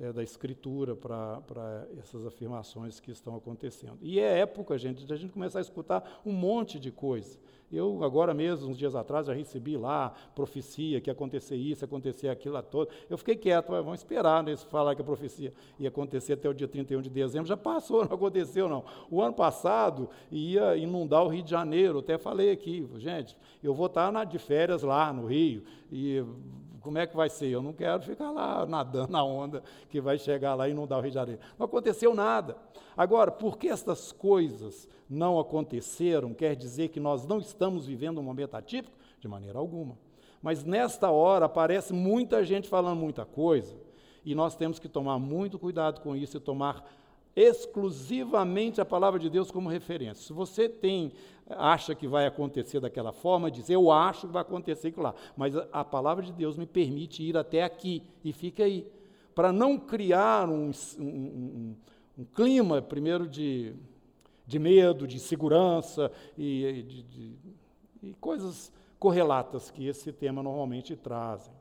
é, 0.01 0.11
da 0.11 0.23
Escritura 0.23 0.95
para 0.95 1.87
essas 1.99 2.25
afirmações 2.25 2.99
que 2.99 3.11
estão 3.11 3.35
acontecendo. 3.35 3.99
E 4.01 4.19
é 4.19 4.39
época, 4.39 4.75
gente, 4.75 5.05
de 5.05 5.13
a 5.13 5.15
gente 5.15 5.31
começar 5.31 5.59
a 5.59 5.61
escutar 5.61 6.21
um 6.25 6.31
monte 6.31 6.79
de 6.79 6.91
coisa. 6.91 7.37
Eu, 7.71 8.03
agora 8.03 8.33
mesmo, 8.33 8.69
uns 8.69 8.77
dias 8.77 8.95
atrás, 8.95 9.27
já 9.27 9.33
recebi 9.33 9.77
lá 9.77 10.13
profecia 10.35 10.99
que 10.99 11.09
ia 11.09 11.13
acontecer 11.13 11.55
isso, 11.55 11.83
ia 11.83 11.85
acontecer 11.85 12.27
aquilo 12.27 12.55
lá 12.55 12.61
todo. 12.61 12.89
Eu 13.09 13.17
fiquei 13.17 13.35
quieto, 13.35 13.69
vamos 13.69 13.99
esperar 13.99 14.43
né, 14.43 14.57
falar 14.57 14.93
que 14.95 15.01
a 15.01 15.05
profecia 15.05 15.53
ia 15.79 15.87
acontecer 15.87 16.33
até 16.33 16.49
o 16.49 16.53
dia 16.53 16.67
31 16.67 17.01
de 17.01 17.09
dezembro. 17.09 17.47
Já 17.47 17.55
passou, 17.55 18.03
não 18.03 18.15
aconteceu, 18.15 18.67
não. 18.67 18.83
O 19.09 19.21
ano 19.21 19.33
passado 19.33 20.09
ia 20.29 20.75
inundar 20.75 21.23
o 21.23 21.29
Rio 21.29 21.43
de 21.43 21.51
Janeiro, 21.51 21.99
até 21.99 22.17
falei 22.17 22.51
aqui, 22.51 22.89
gente, 22.97 23.37
eu 23.63 23.73
vou 23.73 23.85
estar 23.85 24.11
na, 24.11 24.25
de 24.25 24.39
férias 24.39 24.81
lá 24.81 25.13
no 25.13 25.27
Rio, 25.27 25.63
e 25.89 26.23
como 26.81 26.97
é 26.97 27.07
que 27.07 27.15
vai 27.15 27.29
ser? 27.29 27.47
Eu 27.47 27.61
não 27.61 27.73
quero 27.73 28.01
ficar 28.03 28.31
lá 28.31 28.65
nadando 28.65 29.11
na 29.11 29.23
onda 29.23 29.63
que 29.89 30.01
vai 30.01 30.17
chegar 30.17 30.55
lá 30.55 30.67
e 30.67 30.71
inundar 30.71 30.99
o 30.99 31.01
Rio 31.01 31.11
de 31.11 31.15
Janeiro. 31.15 31.41
Não 31.57 31.65
aconteceu 31.65 32.13
nada. 32.13 32.57
Agora, 32.97 33.31
por 33.31 33.57
que 33.57 33.67
estas 33.67 34.11
coisas 34.11 34.87
não 35.09 35.39
aconteceram, 35.39 36.33
quer 36.33 36.55
dizer 36.55 36.89
que 36.89 36.99
nós 36.99 37.25
não 37.25 37.39
estamos 37.39 37.85
vivendo 37.85 38.19
um 38.19 38.23
momento 38.23 38.55
atípico? 38.55 38.97
De 39.19 39.27
maneira 39.27 39.59
alguma. 39.59 39.97
Mas 40.41 40.63
nesta 40.63 41.11
hora 41.11 41.45
aparece 41.45 41.93
muita 41.93 42.43
gente 42.43 42.67
falando 42.67 42.97
muita 42.99 43.23
coisa, 43.23 43.75
e 44.25 44.33
nós 44.33 44.55
temos 44.55 44.79
que 44.79 44.89
tomar 44.89 45.19
muito 45.19 45.59
cuidado 45.59 46.01
com 46.01 46.15
isso 46.15 46.37
e 46.37 46.39
tomar 46.39 46.83
exclusivamente 47.35 48.81
a 48.81 48.85
palavra 48.85 49.19
de 49.19 49.29
Deus 49.29 49.51
como 49.51 49.69
referência. 49.69 50.25
Se 50.25 50.33
você 50.33 50.67
tem 50.67 51.13
acha 51.49 51.93
que 51.93 52.07
vai 52.07 52.25
acontecer 52.25 52.79
daquela 52.79 53.11
forma, 53.11 53.51
diz 53.51 53.69
eu 53.69 53.91
acho 53.91 54.27
que 54.27 54.33
vai 54.33 54.41
acontecer 54.41 54.89
aquilo 54.89 55.03
lá, 55.03 55.15
mas 55.35 55.55
a, 55.55 55.83
palavra 55.83 56.23
de 56.23 56.31
Deus 56.31 56.57
me 56.57 56.65
permite 56.65 57.23
ir 57.23 57.37
até 57.37 57.63
aqui 57.63 58.03
e 58.23 58.31
fica 58.31 58.63
aí, 58.63 58.87
para 59.35 59.51
não 59.51 59.77
criar 59.77 60.49
um, 60.49 60.71
um, 60.99 61.03
um, 61.03 61.75
um, 62.19 62.25
clima 62.25 62.81
primeiro 62.81 63.27
de, 63.27 63.75
de 64.45 64.59
medo, 64.59 65.07
de 65.07 65.19
segurança 65.19 66.11
e, 66.37 66.83
de, 66.87 67.03
de, 67.03 67.35
e 68.03 68.13
coisas 68.13 68.71
correlatas 68.99 69.71
que 69.71 69.87
esse 69.87 70.11
tema 70.11 70.43
normalmente 70.43 70.95
trazem. 70.95 71.53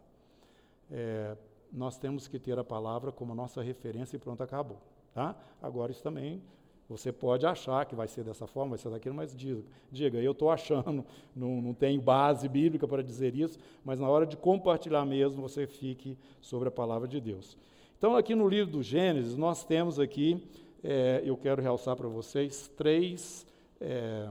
É, 0.91 1.37
nós 1.73 1.97
temos 1.97 2.27
que 2.27 2.39
ter 2.39 2.59
a 2.59 2.65
palavra 2.65 3.13
como 3.13 3.35
nossa 3.35 3.63
referência 3.63 4.17
e 4.17 4.19
pronto, 4.19 4.43
acabou. 4.43 4.79
Tá? 5.15 5.35
Agora, 5.61 5.91
isso 5.91 6.03
também, 6.03 6.43
você 6.89 7.13
pode 7.13 7.47
achar 7.47 7.87
que 7.87 7.95
vai 7.95 8.09
ser 8.09 8.25
dessa 8.25 8.47
forma, 8.47 8.71
vai 8.71 8.79
ser 8.79 8.91
daquilo, 8.91 9.15
mas 9.15 9.33
diga, 9.37 9.63
diga 9.93 10.19
eu 10.19 10.33
estou 10.33 10.51
achando, 10.51 11.05
não, 11.35 11.63
não 11.63 11.73
tenho 11.73 12.01
base 12.01 12.49
bíblica 12.49 12.89
para 12.89 13.03
dizer 13.03 13.35
isso, 13.35 13.59
mas 13.85 14.01
na 14.01 14.09
hora 14.09 14.27
de 14.27 14.37
compartilhar 14.37 15.05
mesmo, 15.05 15.41
você 15.41 15.67
fique 15.67 16.19
sobre 16.41 16.69
a 16.69 16.73
palavra 16.73 17.07
de 17.07 17.21
Deus. 17.21 17.57
Então, 17.97 18.17
aqui 18.17 18.35
no 18.35 18.49
livro 18.49 18.73
do 18.73 18.83
Gênesis, 18.83 19.37
nós 19.37 19.63
temos 19.63 20.01
aqui, 20.01 20.43
é, 20.83 21.23
eu 21.25 21.37
quero 21.37 21.63
realçar 21.63 21.95
para 21.95 22.09
vocês, 22.09 22.67
três, 22.77 23.47
é, 23.81 24.29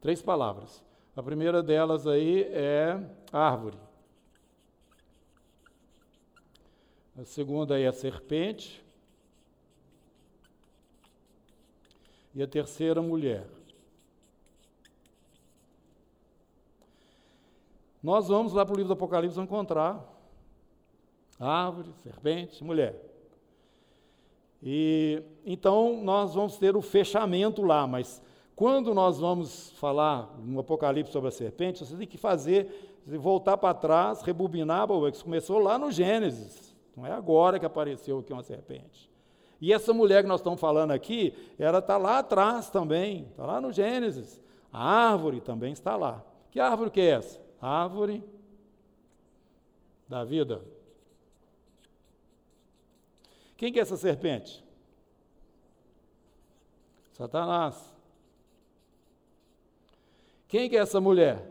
três 0.00 0.20
palavras. 0.20 0.82
A 1.16 1.22
primeira 1.22 1.62
delas 1.62 2.06
aí 2.06 2.42
é 2.42 3.00
árvore. 3.32 3.78
A 7.18 7.24
segunda 7.24 7.74
aí 7.74 7.84
é 7.84 7.92
serpente. 7.92 8.84
E 12.34 12.42
a 12.42 12.46
terceira 12.46 13.00
mulher. 13.02 13.46
Nós 18.02 18.28
vamos 18.28 18.52
lá 18.52 18.64
para 18.64 18.72
o 18.72 18.76
livro 18.76 18.88
do 18.88 18.94
Apocalipse 18.94 19.38
encontrar 19.38 20.02
árvore, 21.38 21.92
serpente, 22.02 22.62
mulher. 22.62 22.94
E 24.62 25.22
então 25.44 26.02
nós 26.02 26.34
vamos 26.34 26.58
ter 26.58 26.76
o 26.76 26.82
fechamento 26.82 27.62
lá, 27.62 27.86
mas 27.86 28.22
quando 28.54 28.92
nós 28.92 29.18
vamos 29.18 29.70
falar 29.72 30.34
no 30.38 30.60
Apocalipse 30.60 31.12
sobre 31.12 31.28
a 31.28 31.32
serpente, 31.32 31.84
você 31.84 31.96
tem 31.96 32.06
que 32.06 32.18
fazer, 32.18 33.00
voltar 33.06 33.56
para 33.56 33.72
trás, 33.72 34.20
rebobinar, 34.20 34.86
isso 35.10 35.24
começou 35.24 35.58
lá 35.58 35.78
no 35.78 35.90
Gênesis. 35.90 36.76
Não 36.94 37.06
é 37.06 37.12
agora 37.12 37.58
que 37.58 37.64
apareceu 37.64 38.18
aqui 38.18 38.32
uma 38.32 38.42
serpente. 38.42 39.09
E 39.60 39.72
essa 39.72 39.92
mulher 39.92 40.22
que 40.22 40.28
nós 40.28 40.40
estamos 40.40 40.58
falando 40.58 40.92
aqui, 40.92 41.34
ela 41.58 41.80
está 41.80 41.98
lá 41.98 42.18
atrás 42.20 42.70
também, 42.70 43.26
está 43.30 43.44
lá 43.44 43.60
no 43.60 43.72
Gênesis. 43.72 44.40
A 44.72 45.10
árvore 45.10 45.40
também 45.40 45.72
está 45.72 45.96
lá. 45.96 46.24
Que 46.50 46.58
árvore 46.58 46.90
que 46.90 47.00
é 47.00 47.10
essa? 47.10 47.40
A 47.60 47.82
árvore 47.82 48.24
da 50.08 50.24
vida. 50.24 50.64
Quem 53.56 53.70
que 53.70 53.78
é 53.78 53.82
essa 53.82 53.96
serpente? 53.96 54.64
Satanás. 57.12 57.94
Quem 60.48 60.70
que 60.70 60.76
é 60.76 60.80
essa 60.80 61.00
mulher? 61.00 61.46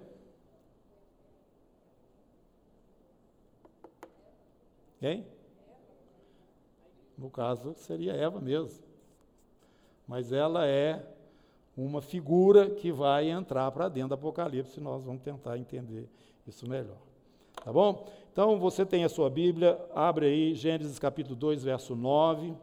Quem? 4.99 5.25
No 7.19 7.29
caso, 7.29 7.73
seria 7.75 8.13
Eva 8.13 8.39
mesmo. 8.39 8.79
Mas 10.07 10.31
ela 10.31 10.65
é 10.65 11.05
uma 11.75 12.01
figura 12.01 12.69
que 12.69 12.91
vai 12.91 13.29
entrar 13.29 13.69
para 13.71 13.89
dentro 13.89 14.09
do 14.09 14.15
Apocalipse, 14.15 14.79
nós 14.79 15.03
vamos 15.03 15.21
tentar 15.21 15.57
entender 15.57 16.07
isso 16.47 16.67
melhor. 16.67 16.97
Tá 17.63 17.73
bom? 17.73 18.07
Então, 18.31 18.57
você 18.57 18.85
tem 18.85 19.03
a 19.03 19.09
sua 19.09 19.29
Bíblia, 19.29 19.79
abre 19.93 20.27
aí 20.27 20.55
Gênesis 20.55 20.97
capítulo 20.97 21.35
2, 21.35 21.63
verso 21.63 21.93
9, 21.93 22.55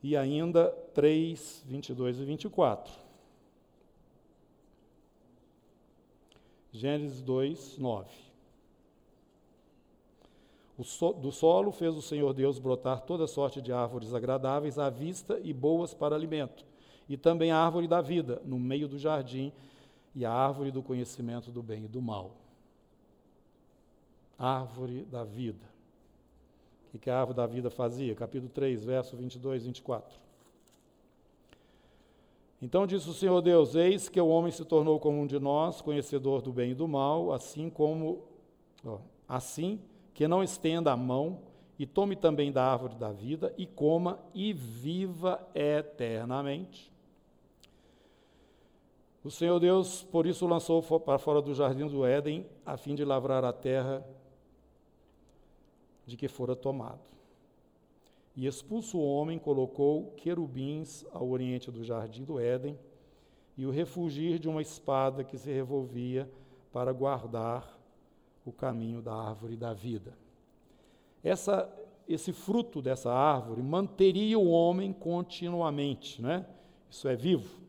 e 0.00 0.16
ainda 0.16 0.68
3, 0.94 1.64
22 1.66 2.20
e 2.20 2.24
24. 2.24 2.92
Gênesis 6.72 7.20
2, 7.22 7.78
9 7.78 8.27
do 10.78 11.32
solo 11.32 11.72
fez 11.72 11.96
o 11.96 12.02
Senhor 12.02 12.32
Deus 12.32 12.60
brotar 12.60 13.00
toda 13.00 13.26
sorte 13.26 13.60
de 13.60 13.72
árvores 13.72 14.14
agradáveis 14.14 14.78
à 14.78 14.88
vista 14.88 15.40
e 15.42 15.52
boas 15.52 15.92
para 15.92 16.14
alimento, 16.14 16.64
e 17.08 17.16
também 17.16 17.50
a 17.50 17.58
árvore 17.58 17.88
da 17.88 18.00
vida 18.00 18.40
no 18.44 18.60
meio 18.60 18.86
do 18.86 18.96
jardim, 18.96 19.52
e 20.14 20.24
a 20.24 20.32
árvore 20.32 20.70
do 20.70 20.80
conhecimento 20.80 21.50
do 21.50 21.62
bem 21.62 21.84
e 21.84 21.88
do 21.88 22.00
mal. 22.00 22.36
Árvore 24.38 25.04
da 25.10 25.24
vida. 25.24 25.66
O 26.94 26.98
que 26.98 27.10
a 27.10 27.18
árvore 27.18 27.36
da 27.36 27.46
vida 27.46 27.70
fazia? 27.70 28.14
Capítulo 28.14 28.50
3, 28.50 28.84
verso 28.84 29.16
22 29.16 29.62
e 29.62 29.66
24. 29.66 30.18
Então 32.62 32.86
disse 32.86 33.08
o 33.08 33.12
Senhor 33.12 33.40
Deus: 33.42 33.74
Eis 33.74 34.08
que 34.08 34.20
o 34.20 34.28
homem 34.28 34.52
se 34.52 34.64
tornou 34.64 34.98
como 34.98 35.20
um 35.20 35.26
de 35.26 35.38
nós, 35.38 35.80
conhecedor 35.80 36.40
do 36.40 36.52
bem 36.52 36.70
e 36.70 36.74
do 36.74 36.86
mal, 36.86 37.32
assim 37.32 37.68
como. 37.68 38.22
Ó, 38.84 38.98
assim 39.28 39.80
que 40.18 40.26
não 40.26 40.42
estenda 40.42 40.90
a 40.90 40.96
mão 40.96 41.42
e 41.78 41.86
tome 41.86 42.16
também 42.16 42.50
da 42.50 42.64
árvore 42.64 42.96
da 42.96 43.12
vida 43.12 43.54
e 43.56 43.64
coma 43.64 44.18
e 44.34 44.52
viva 44.52 45.48
eternamente. 45.54 46.92
O 49.22 49.30
Senhor 49.30 49.60
Deus, 49.60 50.02
por 50.02 50.26
isso, 50.26 50.44
lançou 50.44 50.82
para 50.98 51.20
fora 51.20 51.40
do 51.40 51.54
jardim 51.54 51.86
do 51.86 52.04
Éden, 52.04 52.44
a 52.66 52.76
fim 52.76 52.96
de 52.96 53.04
lavrar 53.04 53.44
a 53.44 53.52
terra 53.52 54.04
de 56.04 56.16
que 56.16 56.26
fora 56.26 56.56
tomado. 56.56 56.98
E 58.34 58.44
expulso 58.44 58.98
o 58.98 59.08
homem, 59.08 59.38
colocou 59.38 60.10
querubins 60.16 61.06
ao 61.12 61.28
oriente 61.28 61.70
do 61.70 61.84
jardim 61.84 62.24
do 62.24 62.40
Éden 62.40 62.76
e 63.56 63.64
o 63.64 63.70
refugir 63.70 64.40
de 64.40 64.48
uma 64.48 64.62
espada 64.62 65.22
que 65.22 65.38
se 65.38 65.52
revolvia 65.52 66.28
para 66.72 66.92
guardar 66.92 67.77
o 68.48 68.52
caminho 68.52 69.02
da 69.02 69.14
árvore 69.14 69.56
da 69.56 69.72
vida. 69.72 70.16
Essa, 71.22 71.70
esse 72.08 72.32
fruto 72.32 72.80
dessa 72.80 73.12
árvore 73.12 73.62
manteria 73.62 74.38
o 74.38 74.48
homem 74.48 74.92
continuamente, 74.92 76.22
né? 76.22 76.46
Isso 76.90 77.06
é 77.08 77.14
vivo. 77.14 77.60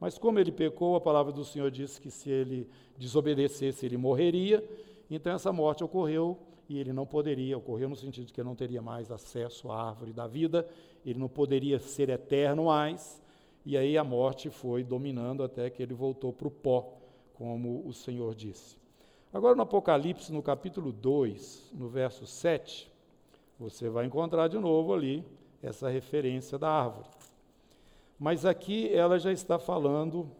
Mas 0.00 0.18
como 0.18 0.38
ele 0.38 0.50
pecou, 0.50 0.96
a 0.96 1.00
palavra 1.00 1.32
do 1.32 1.44
Senhor 1.44 1.70
disse 1.70 2.00
que 2.00 2.10
se 2.10 2.30
ele 2.30 2.68
desobedecesse, 2.96 3.84
ele 3.84 3.96
morreria. 3.96 4.66
Então 5.10 5.32
essa 5.32 5.52
morte 5.52 5.84
ocorreu 5.84 6.38
e 6.68 6.78
ele 6.78 6.92
não 6.92 7.06
poderia, 7.06 7.58
ocorreu 7.58 7.88
no 7.88 7.96
sentido 7.96 8.26
de 8.26 8.32
que 8.32 8.40
ele 8.40 8.48
não 8.48 8.56
teria 8.56 8.80
mais 8.80 9.10
acesso 9.10 9.70
à 9.70 9.88
árvore 9.88 10.12
da 10.12 10.26
vida, 10.26 10.66
ele 11.04 11.18
não 11.18 11.28
poderia 11.28 11.78
ser 11.78 12.08
eterno 12.08 12.64
mais, 12.64 13.20
e 13.64 13.76
aí 13.76 13.98
a 13.98 14.02
morte 14.02 14.48
foi 14.48 14.82
dominando 14.82 15.42
até 15.42 15.68
que 15.68 15.82
ele 15.82 15.92
voltou 15.92 16.32
para 16.32 16.48
o 16.48 16.50
pó, 16.50 16.94
como 17.34 17.86
o 17.86 17.92
Senhor 17.92 18.34
disse. 18.34 18.81
Agora 19.32 19.56
no 19.56 19.62
Apocalipse, 19.62 20.30
no 20.30 20.42
capítulo 20.42 20.92
2, 20.92 21.70
no 21.72 21.88
verso 21.88 22.26
7, 22.26 22.92
você 23.58 23.88
vai 23.88 24.04
encontrar 24.04 24.46
de 24.46 24.58
novo 24.58 24.92
ali 24.92 25.24
essa 25.62 25.88
referência 25.88 26.58
da 26.58 26.68
árvore. 26.68 27.08
Mas 28.18 28.44
aqui 28.44 28.92
ela 28.92 29.18
já 29.18 29.32
está 29.32 29.58
falando, 29.58 30.30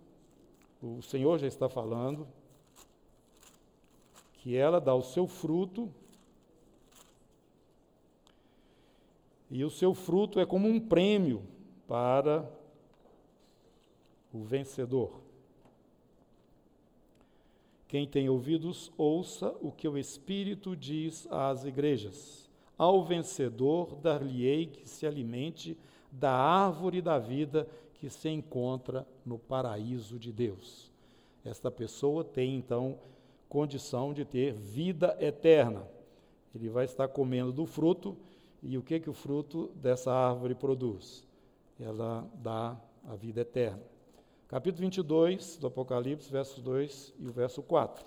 o 0.82 1.00
Senhor 1.00 1.38
já 1.38 1.46
está 1.46 1.70
falando, 1.70 2.28
que 4.34 4.54
ela 4.54 4.78
dá 4.78 4.94
o 4.94 5.02
seu 5.02 5.26
fruto, 5.26 5.90
e 9.50 9.64
o 9.64 9.70
seu 9.70 9.94
fruto 9.94 10.38
é 10.38 10.44
como 10.44 10.68
um 10.68 10.78
prêmio 10.78 11.42
para 11.88 12.46
o 14.34 14.44
vencedor. 14.44 15.21
Quem 17.92 18.06
tem 18.06 18.26
ouvidos, 18.26 18.90
ouça 18.96 19.54
o 19.60 19.70
que 19.70 19.86
o 19.86 19.98
Espírito 19.98 20.74
diz 20.74 21.28
às 21.30 21.66
igrejas. 21.66 22.48
Ao 22.78 23.04
vencedor, 23.04 23.96
dar-lhe-ei 23.96 24.64
que 24.64 24.88
se 24.88 25.06
alimente 25.06 25.76
da 26.10 26.32
árvore 26.32 27.02
da 27.02 27.18
vida 27.18 27.68
que 27.92 28.08
se 28.08 28.30
encontra 28.30 29.06
no 29.26 29.38
paraíso 29.38 30.18
de 30.18 30.32
Deus. 30.32 30.90
Esta 31.44 31.70
pessoa 31.70 32.24
tem, 32.24 32.56
então, 32.56 32.98
condição 33.46 34.14
de 34.14 34.24
ter 34.24 34.54
vida 34.54 35.14
eterna. 35.20 35.86
Ele 36.54 36.70
vai 36.70 36.86
estar 36.86 37.08
comendo 37.08 37.52
do 37.52 37.66
fruto, 37.66 38.16
e 38.62 38.78
o 38.78 38.82
que, 38.82 39.00
que 39.00 39.10
o 39.10 39.12
fruto 39.12 39.70
dessa 39.74 40.10
árvore 40.10 40.54
produz? 40.54 41.28
Ela 41.78 42.26
dá 42.42 42.74
a 43.04 43.14
vida 43.14 43.42
eterna 43.42 43.91
capítulo 44.52 44.82
22 44.82 45.56
do 45.56 45.66
Apocalipse, 45.66 46.30
versos 46.30 46.62
2 46.62 47.14
e 47.18 47.26
o 47.26 47.32
verso 47.32 47.62
4. 47.62 48.04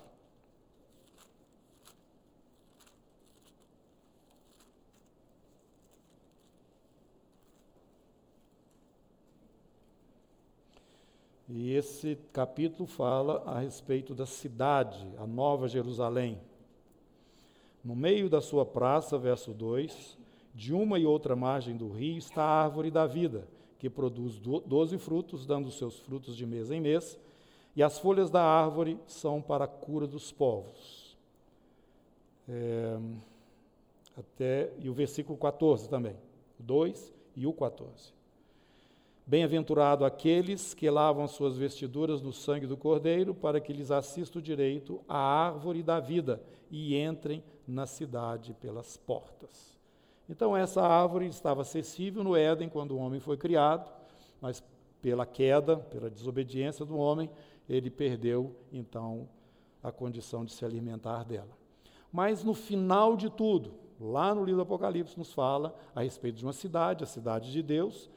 E 11.50 11.74
esse 11.74 12.16
capítulo 12.32 12.86
fala 12.86 13.42
a 13.48 13.62
respeito 13.62 14.14
da 14.14 14.28
cidade, 14.28 15.04
a 15.18 15.26
Nova 15.26 15.68
Jerusalém. 15.68 16.40
No 17.84 17.96
meio 17.96 18.30
da 18.30 18.40
sua 18.40 18.64
praça, 18.64 19.18
verso 19.18 19.52
2, 19.52 20.16
de 20.54 20.76
uma 20.76 21.00
e 21.00 21.08
outra 21.08 21.36
margem 21.36 21.76
do 21.76 21.90
rio 21.90 22.20
está 22.20 22.44
a 22.44 22.64
árvore 22.66 22.92
da 22.92 23.08
vida 23.08 23.48
que 23.86 23.90
produz 23.90 24.40
doze 24.66 24.98
frutos, 24.98 25.46
dando 25.46 25.70
seus 25.70 26.00
frutos 26.00 26.36
de 26.36 26.44
mês 26.44 26.72
em 26.72 26.82
mês, 26.82 27.20
e 27.76 27.84
as 27.84 28.00
folhas 28.00 28.32
da 28.32 28.42
árvore 28.42 29.00
são 29.06 29.40
para 29.40 29.66
a 29.66 29.68
cura 29.68 30.08
dos 30.08 30.32
povos. 30.32 31.16
É, 32.50 32.98
até, 34.18 34.74
e 34.80 34.90
o 34.90 34.94
versículo 34.94 35.38
14 35.38 35.88
também, 35.88 36.16
2 36.58 37.14
e 37.36 37.46
o 37.46 37.54
14. 37.54 38.12
Bem-aventurado 39.24 40.04
aqueles 40.04 40.74
que 40.74 40.90
lavam 40.90 41.28
suas 41.28 41.56
vestiduras 41.56 42.24
no 42.24 42.34
sangue 42.34 42.66
do 42.66 42.76
Cordeiro, 42.76 43.36
para 43.36 43.62
que 43.62 43.72
lhes 43.72 43.92
assista 43.92 44.40
o 44.40 44.42
direito 44.42 45.00
à 45.08 45.18
árvore 45.18 45.84
da 45.84 46.00
vida 46.00 46.42
e 46.72 46.98
entrem 46.98 47.44
na 47.68 47.86
cidade 47.86 48.56
pelas 48.56 48.98
portas. 48.98 49.75
Então, 50.28 50.58
essa 50.58 50.82
árvore 50.82 51.28
estava 51.28 51.62
acessível 51.62 52.24
no 52.24 52.36
Éden 52.36 52.68
quando 52.68 52.92
o 52.92 52.98
homem 52.98 53.20
foi 53.20 53.38
criado, 53.38 53.92
mas 54.42 54.64
pela 55.02 55.26
queda, 55.26 55.78
pela 55.78 56.10
desobediência 56.10 56.84
do 56.84 56.98
homem, 56.98 57.30
ele 57.70 57.92
perdeu, 57.92 58.56
então, 58.72 59.30
a 59.84 59.92
condição 59.92 60.44
de 60.44 60.52
se 60.52 60.66
alimentar 60.66 61.24
dela. 61.24 61.56
Mas 62.12 62.44
no 62.44 62.56
final 62.56 63.16
de 63.16 63.30
tudo, 63.30 63.74
lá 64.00 64.34
no 64.34 64.44
livro 64.44 64.58
do 64.58 64.64
Apocalipse, 64.64 65.18
nos 65.18 65.32
fala 65.32 65.76
a 65.94 66.02
respeito 66.02 66.38
de 66.38 66.46
uma 66.46 66.54
cidade, 66.54 67.04
a 67.04 67.08
cidade 67.08 67.52
de 67.52 67.62
Deus. 67.62 68.10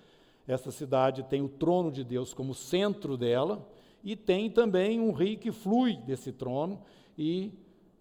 Essa 0.47 0.71
cidade 0.71 1.23
tem 1.25 1.43
o 1.43 1.49
trono 1.49 1.93
de 1.93 2.03
Deus 2.05 2.33
como 2.33 2.55
centro 2.55 3.19
dela, 3.19 3.69
e 4.03 4.17
tem 4.17 4.51
também 4.51 4.99
um 4.99 5.13
rio 5.13 5.39
que 5.39 5.53
flui 5.53 5.97
desse 5.97 6.33
trono, 6.33 6.81
e 7.19 7.53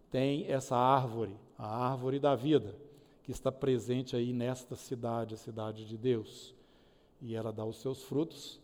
tem 0.10 0.46
essa 0.48 0.78
árvore, 0.78 1.36
a 1.58 1.90
árvore 1.90 2.20
da 2.20 2.36
vida 2.36 2.87
que 3.28 3.32
está 3.34 3.52
presente 3.52 4.16
aí 4.16 4.32
nesta 4.32 4.74
cidade, 4.78 5.34
a 5.34 5.38
cidade 5.38 5.84
de 5.84 5.98
Deus. 5.98 6.56
E 7.22 7.36
ela 7.36 7.52
dá 7.52 7.66
os 7.66 7.82
seus 7.82 8.02
frutos, 8.02 8.58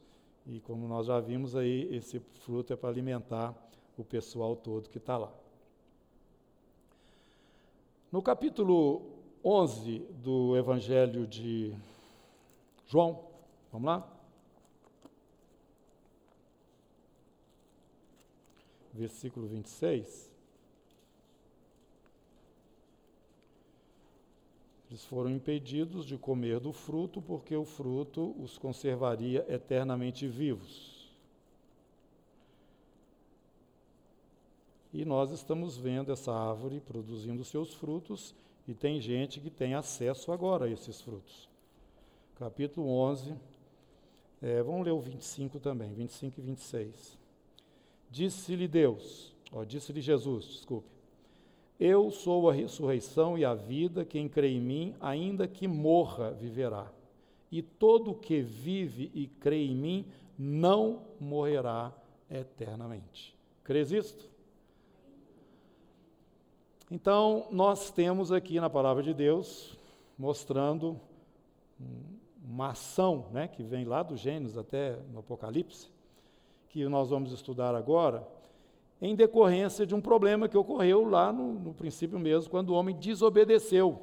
e 0.47 0.61
como 0.61 0.87
nós 0.87 1.07
já 1.07 1.19
vimos 1.19 1.53
aí, 1.53 1.93
esse 1.93 2.17
fruto 2.45 2.71
é 2.71 2.75
para 2.77 2.87
alimentar 2.87 3.53
o 3.97 4.05
pessoal 4.05 4.55
todo 4.55 4.89
que 4.89 4.99
está 4.99 5.17
lá. 5.17 5.33
No 8.09 8.21
capítulo 8.21 9.01
11 9.43 9.99
do 10.23 10.55
Evangelho 10.55 11.27
de 11.27 11.75
João, 12.87 13.27
vamos 13.69 13.87
lá? 13.87 14.09
Versículo 18.93 19.45
26. 19.45 20.32
Eles 24.93 25.05
foram 25.05 25.31
impedidos 25.31 26.05
de 26.05 26.19
comer 26.19 26.59
do 26.59 26.71
fruto, 26.71 27.19
porque 27.19 27.55
o 27.55 27.65
fruto 27.65 28.35
os 28.39 28.59
conservaria 28.59 29.43
eternamente 29.49 30.27
vivos. 30.27 31.11
E 34.93 35.03
nós 35.03 35.31
estamos 35.31 35.75
vendo 35.75 36.11
essa 36.11 36.31
árvore 36.31 36.79
produzindo 36.79 37.43
seus 37.43 37.73
frutos, 37.73 38.35
e 38.67 38.75
tem 38.75 39.01
gente 39.01 39.39
que 39.39 39.49
tem 39.49 39.73
acesso 39.73 40.31
agora 40.31 40.65
a 40.65 40.69
esses 40.69 41.01
frutos. 41.01 41.49
Capítulo 42.35 42.87
11, 42.87 43.33
é, 44.43 44.61
vamos 44.61 44.85
ler 44.85 44.91
o 44.91 44.99
25 44.99 45.59
também, 45.59 45.91
25 45.91 46.39
e 46.39 46.43
26. 46.43 47.17
Disse-lhe 48.11 48.67
Deus, 48.67 49.33
ó, 49.51 49.63
disse-lhe 49.63 50.01
Jesus, 50.01 50.45
desculpe, 50.45 50.87
eu 51.85 52.09
sou 52.09 52.49
a 52.49 52.53
ressurreição 52.53 53.37
e 53.37 53.43
a 53.43 53.53
vida, 53.53 54.05
quem 54.05 54.29
crê 54.29 54.51
em 54.51 54.61
mim, 54.61 54.95
ainda 55.01 55.45
que 55.45 55.67
morra, 55.67 56.31
viverá. 56.31 56.89
E 57.51 57.61
todo 57.61 58.11
o 58.11 58.15
que 58.15 58.41
vive 58.41 59.11
e 59.13 59.27
crê 59.27 59.65
em 59.65 59.75
mim 59.75 60.05
não 60.39 61.01
morrerá 61.19 61.91
eternamente. 62.31 63.37
Crês 63.65 63.91
isto? 63.91 64.29
Então, 66.89 67.47
nós 67.51 67.91
temos 67.91 68.31
aqui 68.31 68.61
na 68.61 68.69
palavra 68.69 69.03
de 69.03 69.13
Deus, 69.13 69.77
mostrando 70.17 70.97
uma 72.41 72.69
ação 72.69 73.25
né, 73.33 73.45
que 73.45 73.61
vem 73.61 73.83
lá 73.83 74.01
do 74.03 74.15
Gênesis 74.15 74.57
até 74.57 74.95
no 75.11 75.19
Apocalipse, 75.19 75.89
que 76.69 76.87
nós 76.87 77.09
vamos 77.09 77.33
estudar 77.33 77.75
agora, 77.75 78.25
em 79.03 79.15
decorrência 79.15 79.85
de 79.85 79.93
um 79.93 79.99
problema 79.99 80.47
que 80.47 80.57
ocorreu 80.57 81.03
lá 81.03 81.33
no, 81.33 81.55
no 81.55 81.73
princípio 81.73 82.17
mesmo, 82.17 82.49
quando 82.49 82.69
o 82.69 82.73
homem 82.73 82.95
desobedeceu, 82.95 84.01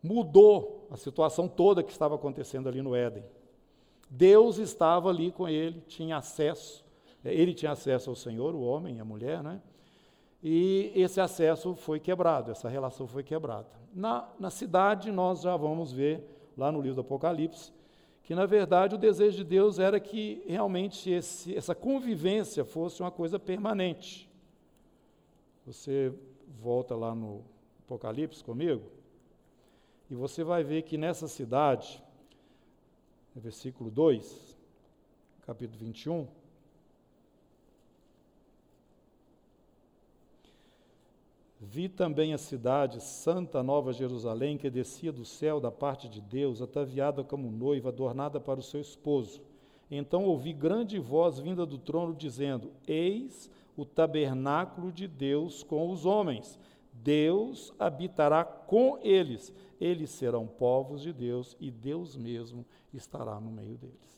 mudou 0.00 0.86
a 0.88 0.96
situação 0.96 1.48
toda 1.48 1.82
que 1.82 1.90
estava 1.90 2.14
acontecendo 2.14 2.68
ali 2.68 2.80
no 2.80 2.94
Éden. 2.94 3.24
Deus 4.08 4.58
estava 4.58 5.10
ali 5.10 5.32
com 5.32 5.48
ele, 5.48 5.80
tinha 5.88 6.18
acesso, 6.18 6.84
é, 7.24 7.34
ele 7.34 7.52
tinha 7.52 7.72
acesso 7.72 8.08
ao 8.08 8.14
Senhor, 8.14 8.54
o 8.54 8.60
homem 8.60 8.98
e 8.98 9.00
a 9.00 9.04
mulher, 9.04 9.42
né? 9.42 9.60
E 10.40 10.92
esse 10.94 11.20
acesso 11.20 11.74
foi 11.74 11.98
quebrado, 11.98 12.52
essa 12.52 12.68
relação 12.68 13.08
foi 13.08 13.24
quebrada. 13.24 13.66
Na, 13.92 14.28
na 14.38 14.50
cidade, 14.50 15.10
nós 15.10 15.40
já 15.40 15.56
vamos 15.56 15.92
ver, 15.92 16.24
lá 16.56 16.70
no 16.70 16.80
livro 16.80 16.94
do 16.94 17.00
Apocalipse, 17.00 17.72
que 18.26 18.34
na 18.34 18.44
verdade 18.44 18.96
o 18.96 18.98
desejo 18.98 19.36
de 19.36 19.44
Deus 19.44 19.78
era 19.78 20.00
que 20.00 20.42
realmente 20.48 21.08
esse, 21.08 21.56
essa 21.56 21.76
convivência 21.76 22.64
fosse 22.64 23.00
uma 23.00 23.10
coisa 23.10 23.38
permanente. 23.38 24.28
Você 25.64 26.12
volta 26.60 26.96
lá 26.96 27.14
no 27.14 27.44
Apocalipse 27.84 28.42
comigo, 28.42 28.82
E 30.10 30.14
você 30.16 30.42
vai 30.42 30.64
ver 30.64 30.82
que 30.82 30.98
nessa 30.98 31.28
cidade, 31.28 32.02
versículo 33.36 33.92
2, 33.92 34.56
capítulo 35.42 35.78
21, 35.78 36.26
Vi 41.60 41.88
também 41.88 42.34
a 42.34 42.38
cidade 42.38 43.02
santa, 43.02 43.62
Nova 43.62 43.92
Jerusalém, 43.92 44.58
que 44.58 44.68
descia 44.68 45.10
do 45.10 45.24
céu 45.24 45.58
da 45.58 45.70
parte 45.70 46.08
de 46.08 46.20
Deus, 46.20 46.60
ataviada 46.60 47.24
como 47.24 47.50
noiva, 47.50 47.88
adornada 47.88 48.38
para 48.38 48.60
o 48.60 48.62
seu 48.62 48.80
esposo. 48.80 49.40
Então 49.90 50.24
ouvi 50.24 50.52
grande 50.52 50.98
voz 50.98 51.38
vinda 51.38 51.64
do 51.64 51.78
trono, 51.78 52.14
dizendo: 52.14 52.72
Eis 52.86 53.50
o 53.76 53.86
tabernáculo 53.86 54.92
de 54.92 55.08
Deus 55.08 55.62
com 55.62 55.90
os 55.90 56.04
homens. 56.04 56.58
Deus 56.92 57.72
habitará 57.78 58.44
com 58.44 58.98
eles. 59.02 59.52
Eles 59.80 60.10
serão 60.10 60.46
povos 60.46 61.02
de 61.02 61.12
Deus 61.12 61.56
e 61.60 61.70
Deus 61.70 62.16
mesmo 62.16 62.66
estará 62.92 63.38
no 63.40 63.50
meio 63.50 63.76
deles. 63.76 64.16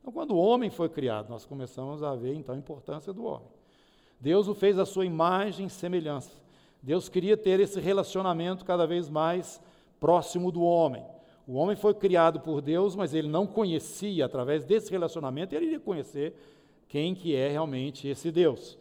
Então, 0.00 0.12
quando 0.12 0.32
o 0.32 0.38
homem 0.38 0.70
foi 0.70 0.88
criado, 0.88 1.28
nós 1.28 1.44
começamos 1.44 2.02
a 2.02 2.14
ver 2.14 2.34
então 2.34 2.54
a 2.54 2.58
importância 2.58 3.12
do 3.12 3.24
homem. 3.24 3.48
Deus 4.20 4.48
o 4.48 4.54
fez 4.54 4.78
à 4.78 4.86
sua 4.86 5.04
imagem 5.04 5.66
e 5.66 5.70
semelhança. 5.70 6.45
Deus 6.86 7.08
queria 7.08 7.36
ter 7.36 7.58
esse 7.58 7.80
relacionamento 7.80 8.64
cada 8.64 8.86
vez 8.86 9.08
mais 9.08 9.60
próximo 9.98 10.52
do 10.52 10.62
homem. 10.62 11.04
O 11.44 11.54
homem 11.54 11.74
foi 11.74 11.92
criado 11.92 12.38
por 12.38 12.62
Deus, 12.62 12.94
mas 12.94 13.12
ele 13.12 13.26
não 13.26 13.44
conhecia, 13.44 14.24
através 14.24 14.64
desse 14.64 14.88
relacionamento, 14.92 15.52
ele 15.52 15.66
iria 15.66 15.80
conhecer 15.80 16.32
quem 16.86 17.12
que 17.12 17.34
é 17.34 17.48
realmente 17.48 18.06
esse 18.06 18.30
Deus, 18.30 18.78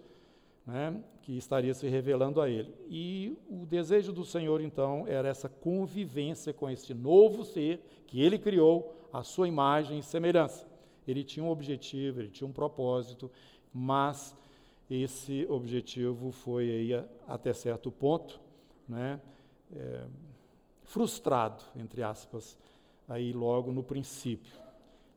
né, 0.67 0.95
que 1.23 1.35
estaria 1.35 1.73
se 1.73 1.87
revelando 1.87 2.39
a 2.39 2.47
ele. 2.47 2.75
E 2.87 3.35
o 3.49 3.65
desejo 3.65 4.13
do 4.13 4.23
Senhor, 4.23 4.61
então, 4.61 5.07
era 5.07 5.27
essa 5.27 5.49
convivência 5.49 6.53
com 6.53 6.69
esse 6.69 6.93
novo 6.93 7.43
ser 7.43 7.79
que 8.05 8.21
ele 8.21 8.37
criou, 8.37 8.93
a 9.11 9.23
sua 9.23 9.47
imagem 9.47 9.97
e 9.97 10.03
semelhança. 10.03 10.67
Ele 11.07 11.23
tinha 11.23 11.43
um 11.43 11.49
objetivo, 11.49 12.19
ele 12.19 12.29
tinha 12.29 12.47
um 12.47 12.53
propósito, 12.53 13.31
mas 13.73 14.35
esse 14.89 15.45
objetivo 15.49 16.31
foi 16.31 16.69
aí 16.69 17.05
até 17.27 17.53
certo 17.53 17.91
ponto, 17.91 18.39
né, 18.87 19.19
é, 19.75 20.05
frustrado, 20.83 21.63
entre 21.75 22.03
aspas, 22.03 22.57
aí 23.07 23.33
logo 23.33 23.71
no 23.71 23.83
princípio. 23.83 24.53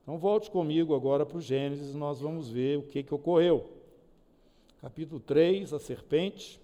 Então 0.02 0.16
volte 0.16 0.50
comigo 0.50 0.94
agora 0.94 1.26
para 1.26 1.37
o 1.37 1.40
Gênesis, 1.40 1.94
nós 1.94 2.20
vamos 2.20 2.48
ver 2.48 2.78
o 2.78 2.83
que, 2.83 3.02
que 3.02 3.14
ocorreu. 3.14 3.70
Capítulo 4.81 5.20
3, 5.20 5.74
a 5.74 5.78
serpente, 5.78 6.59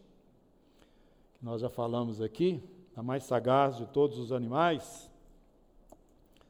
que 1.38 1.44
nós 1.44 1.60
já 1.60 1.68
falamos 1.68 2.22
aqui, 2.22 2.62
a 2.96 3.02
mais 3.02 3.24
sagaz 3.24 3.76
de 3.76 3.86
todos 3.86 4.18
os 4.18 4.32
animais 4.32 5.10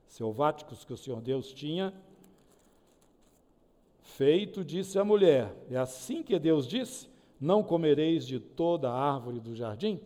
selváticos 0.06 0.84
que 0.84 0.92
o 0.92 0.96
Senhor 0.96 1.20
Deus 1.20 1.52
tinha 1.52 1.92
feito, 4.04 4.64
disse 4.64 4.98
a 4.98 5.04
mulher: 5.04 5.54
É 5.70 5.76
assim 5.76 6.22
que 6.22 6.38
Deus 6.38 6.68
disse: 6.68 7.08
Não 7.40 7.62
comereis 7.62 8.26
de 8.26 8.38
toda 8.38 8.90
a 8.90 9.14
árvore 9.14 9.40
do 9.40 9.54
jardim? 9.54 10.00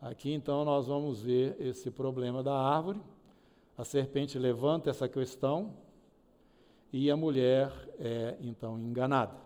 Aqui 0.00 0.32
então 0.32 0.64
nós 0.64 0.86
vamos 0.86 1.22
ver 1.22 1.56
esse 1.60 1.90
problema 1.90 2.42
da 2.42 2.54
árvore. 2.54 3.00
A 3.76 3.84
serpente 3.84 4.38
levanta 4.38 4.90
essa 4.90 5.08
questão 5.08 5.74
e 6.92 7.10
a 7.10 7.16
mulher 7.16 7.72
é 7.98 8.36
então 8.40 8.78
enganada. 8.78 9.36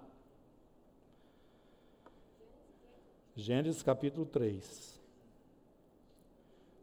Gênesis 3.37 3.83
capítulo 3.83 4.25
3. 4.25 4.99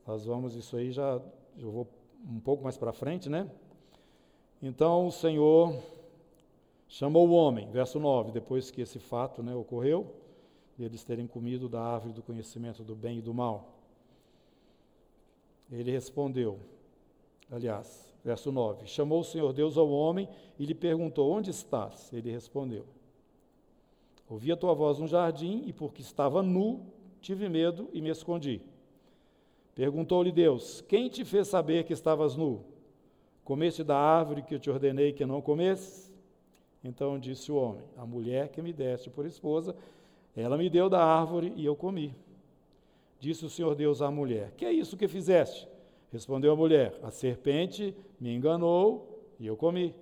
Nós 0.05 0.25
vamos, 0.25 0.55
isso 0.55 0.77
aí 0.77 0.91
já, 0.91 1.19
eu 1.57 1.71
vou 1.71 1.87
um 2.29 2.39
pouco 2.39 2.63
mais 2.63 2.77
para 2.77 2.93
frente, 2.93 3.27
né? 3.29 3.49
Então 4.65 5.07
o 5.07 5.11
Senhor 5.11 5.77
chamou 6.87 7.27
o 7.27 7.33
homem, 7.33 7.69
verso 7.69 7.99
9, 7.99 8.31
depois 8.31 8.71
que 8.71 8.81
esse 8.81 8.97
fato 8.97 9.43
né, 9.43 9.53
ocorreu 9.53 10.23
eles 10.79 11.03
terem 11.03 11.27
comido 11.27 11.69
da 11.69 11.81
árvore 11.81 12.13
do 12.13 12.23
conhecimento 12.23 12.83
do 12.83 12.95
bem 12.95 13.19
e 13.19 13.21
do 13.21 13.33
mal. 13.33 13.73
Ele 15.71 15.91
respondeu, 15.91 16.59
aliás, 17.51 18.11
verso 18.23 18.51
9: 18.51 18.87
Chamou 18.87 19.19
o 19.19 19.23
Senhor 19.23 19.53
Deus 19.53 19.77
ao 19.77 19.89
homem 19.89 20.27
e 20.57 20.65
lhe 20.65 20.73
perguntou: 20.73 21.29
Onde 21.29 21.51
estás? 21.51 22.11
Ele 22.13 22.31
respondeu: 22.31 22.85
Ouvi 24.29 24.51
a 24.51 24.57
tua 24.57 24.73
voz 24.73 24.99
no 24.99 25.07
jardim 25.07 25.63
e, 25.65 25.73
porque 25.73 26.01
estava 26.01 26.41
nu, 26.41 26.85
tive 27.21 27.49
medo 27.49 27.89
e 27.93 28.01
me 28.01 28.09
escondi. 28.09 28.61
Perguntou-lhe 29.75 30.31
Deus: 30.31 30.81
Quem 30.81 31.09
te 31.09 31.23
fez 31.23 31.47
saber 31.47 31.83
que 31.83 31.93
estavas 31.93 32.35
nu? 32.35 32.72
Comeste 33.43 33.83
da 33.83 33.97
árvore 33.97 34.41
que 34.41 34.55
eu 34.55 34.59
te 34.59 34.69
ordenei 34.69 35.11
que 35.11 35.25
não 35.25 35.41
comesses? 35.41 36.13
Então 36.83 37.19
disse 37.19 37.51
o 37.51 37.55
homem: 37.55 37.83
A 37.97 38.05
mulher 38.05 38.49
que 38.49 38.61
me 38.61 38.73
deste 38.73 39.09
por 39.09 39.25
esposa 39.25 39.75
ela 40.35 40.57
me 40.57 40.69
deu 40.69 40.89
da 40.89 41.03
árvore 41.03 41.53
e 41.55 41.65
eu 41.65 41.75
comi. 41.75 42.15
Disse 43.19 43.45
o 43.45 43.49
Senhor 43.49 43.75
Deus 43.75 44.01
à 44.01 44.09
mulher: 44.09 44.51
Que 44.57 44.65
é 44.65 44.71
isso 44.71 44.97
que 44.97 45.07
fizeste? 45.07 45.67
Respondeu 46.11 46.51
a 46.51 46.55
mulher: 46.55 46.99
A 47.03 47.11
serpente 47.11 47.95
me 48.19 48.33
enganou 48.33 49.23
e 49.39 49.45
eu 49.45 49.55
comi. 49.55 49.95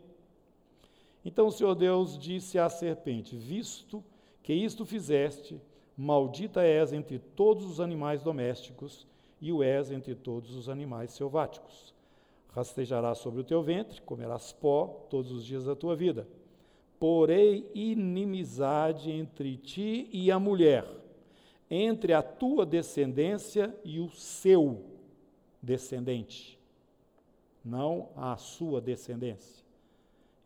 Então 1.23 1.47
o 1.47 1.51
Senhor 1.51 1.75
Deus 1.75 2.17
disse 2.17 2.57
à 2.57 2.69
serpente: 2.69 3.35
Visto 3.35 4.03
que 4.41 4.53
isto 4.53 4.85
fizeste, 4.85 5.61
maldita 5.97 6.63
és 6.63 6.93
entre 6.93 7.19
todos 7.19 7.65
os 7.65 7.79
animais 7.79 8.23
domésticos 8.23 9.05
e 9.39 9.51
o 9.51 9.61
és 9.61 9.91
entre 9.91 10.15
todos 10.15 10.55
os 10.55 10.69
animais 10.69 11.11
selváticos. 11.11 11.93
Rastejarás 12.51 13.17
sobre 13.17 13.41
o 13.41 13.43
teu 13.43 13.63
ventre, 13.63 14.01
comerás 14.01 14.51
pó 14.51 15.05
todos 15.09 15.31
os 15.31 15.45
dias 15.45 15.65
da 15.65 15.75
tua 15.75 15.95
vida 15.95 16.27
porei 17.01 17.67
inimizade 17.73 19.09
entre 19.11 19.57
ti 19.57 20.07
e 20.13 20.29
a 20.29 20.37
mulher, 20.37 20.85
entre 21.67 22.13
a 22.13 22.21
tua 22.21 22.63
descendência 22.63 23.75
e 23.83 23.99
o 23.99 24.07
seu 24.11 24.85
descendente, 25.59 26.59
não 27.65 28.09
a 28.15 28.37
sua 28.37 28.79
descendência. 28.79 29.65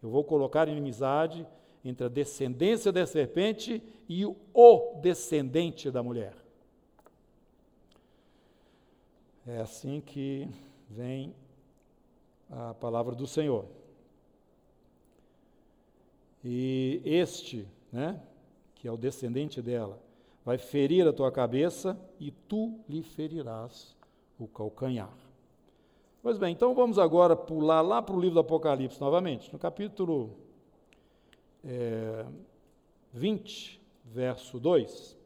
Eu 0.02 0.10
vou 0.10 0.24
colocar 0.24 0.70
inimizade 0.70 1.46
entre 1.84 2.06
a 2.06 2.10
descendência 2.10 2.90
da 2.90 3.06
serpente 3.06 3.84
e 4.08 4.26
o 4.26 5.00
descendente 5.02 5.92
da 5.92 6.02
mulher. 6.02 6.38
É 9.46 9.58
assim 9.60 10.00
que 10.00 10.48
vem 10.90 11.36
a 12.50 12.74
palavra 12.74 13.16
do 13.16 13.28
Senhor. 13.28 13.66
E 16.44 17.02
este, 17.04 17.68
né, 17.92 18.22
que 18.76 18.88
é 18.88 18.92
o 18.92 18.98
descendente 18.98 19.62
dela, 19.62 20.00
vai 20.44 20.58
ferir 20.58 21.08
a 21.08 21.14
tua 21.14 21.32
cabeça 21.32 22.00
e 22.20 22.30
tu 22.30 22.80
lhe 22.88 23.02
ferirás 23.02 23.96
o 24.40 24.48
calcanhar. 24.48 25.12
Pois 26.22 26.38
bem, 26.38 26.54
então 26.54 26.74
vamos 26.74 27.00
agora 27.00 27.36
pular 27.36 27.82
lá 27.82 28.02
para 28.02 28.16
o 28.16 28.20
livro 28.20 28.36
do 28.36 28.40
Apocalipse 28.42 29.00
novamente, 29.02 29.52
no 29.52 29.60
capítulo 29.60 30.36
é, 31.64 32.26
20, 33.14 33.82
verso 34.06 34.60
2. 34.60 35.18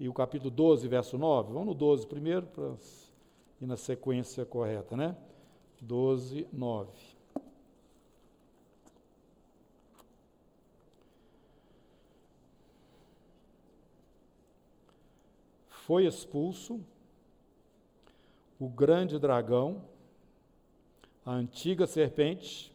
E 0.00 0.08
o 0.08 0.12
capítulo 0.14 0.50
12, 0.50 0.86
verso 0.88 1.18
9. 1.18 1.52
Vamos 1.52 1.66
no 1.68 1.74
12 1.74 2.06
primeiro, 2.06 2.46
para 2.46 2.74
ir 3.60 3.66
na 3.66 3.76
sequência 3.76 4.44
correta, 4.44 4.96
né? 4.96 5.16
12, 5.80 6.46
9. 6.52 7.18
foi 15.88 16.04
expulso 16.04 16.84
o 18.60 18.68
grande 18.68 19.18
dragão, 19.18 19.80
a 21.24 21.32
antiga 21.32 21.86
serpente, 21.86 22.70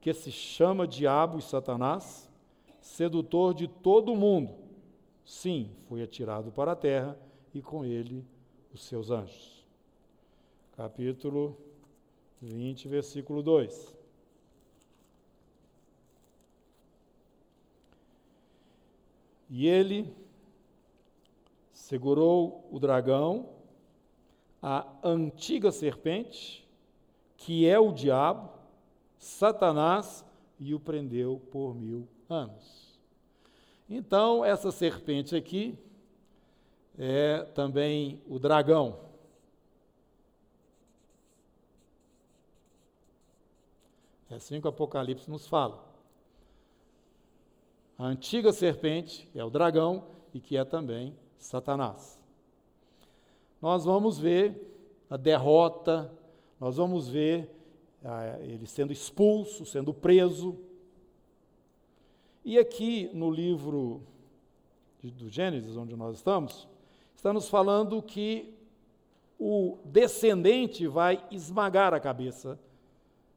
que 0.00 0.14
se 0.14 0.32
chama 0.32 0.88
Diabo 0.88 1.36
e 1.36 1.42
Satanás, 1.42 2.26
sedutor 2.80 3.52
de 3.52 3.68
todo 3.68 4.14
o 4.14 4.16
mundo. 4.16 4.54
Sim, 5.26 5.76
foi 5.90 6.02
atirado 6.02 6.50
para 6.50 6.72
a 6.72 6.76
terra 6.76 7.18
e 7.52 7.60
com 7.60 7.84
ele 7.84 8.24
os 8.72 8.82
seus 8.82 9.10
anjos. 9.10 9.59
Capítulo 10.80 11.58
20, 12.40 12.88
versículo 12.88 13.42
2. 13.42 13.94
E 19.50 19.66
ele 19.66 20.10
segurou 21.70 22.66
o 22.72 22.78
dragão, 22.78 23.50
a 24.62 24.90
antiga 25.04 25.70
serpente, 25.70 26.66
que 27.36 27.68
é 27.68 27.78
o 27.78 27.92
diabo, 27.92 28.48
Satanás, 29.18 30.24
e 30.58 30.72
o 30.72 30.80
prendeu 30.80 31.42
por 31.52 31.74
mil 31.74 32.08
anos. 32.26 32.98
Então, 33.86 34.42
essa 34.42 34.72
serpente 34.72 35.36
aqui 35.36 35.78
é 36.96 37.42
também 37.54 38.22
o 38.26 38.38
dragão. 38.38 39.09
É 44.30 44.36
assim 44.36 44.60
que 44.60 44.66
o 44.66 44.70
Apocalipse 44.70 45.28
nos 45.28 45.46
fala. 45.48 45.84
A 47.98 48.06
antiga 48.06 48.52
serpente, 48.52 49.28
é 49.34 49.44
o 49.44 49.50
dragão, 49.50 50.04
e 50.32 50.40
que 50.40 50.56
é 50.56 50.64
também 50.64 51.16
Satanás. 51.36 52.18
Nós 53.60 53.84
vamos 53.84 54.18
ver 54.18 54.56
a 55.10 55.16
derrota, 55.16 56.10
nós 56.60 56.76
vamos 56.76 57.08
ver 57.08 57.50
ah, 58.04 58.38
ele 58.40 58.66
sendo 58.66 58.92
expulso, 58.92 59.66
sendo 59.66 59.92
preso. 59.92 60.56
E 62.44 62.56
aqui 62.58 63.10
no 63.12 63.30
livro 63.30 64.00
do 65.02 65.28
Gênesis, 65.28 65.76
onde 65.76 65.96
nós 65.96 66.16
estamos, 66.16 66.68
está 67.16 67.32
nos 67.32 67.48
falando 67.48 68.00
que 68.00 68.54
o 69.38 69.78
descendente 69.84 70.86
vai 70.86 71.22
esmagar 71.30 71.92
a 71.92 72.00
cabeça 72.00 72.58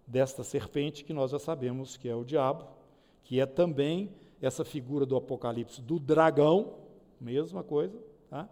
desta 0.06 0.44
serpente, 0.44 1.04
que 1.04 1.14
nós 1.14 1.32
já 1.32 1.40
sabemos 1.40 1.98
que 1.98 2.10
é 2.10 2.16
o 2.16 2.24
diabo, 2.24 2.68
que 3.24 3.40
é 3.40 3.46
também 3.46 4.12
essa 4.42 4.66
figura 4.66 5.06
do 5.06 5.16
Apocalipse 5.16 5.82
do 5.82 6.00
dragão, 6.00 6.76
mesma 7.20 7.64
coisa, 7.64 7.98
tá? 8.30 8.50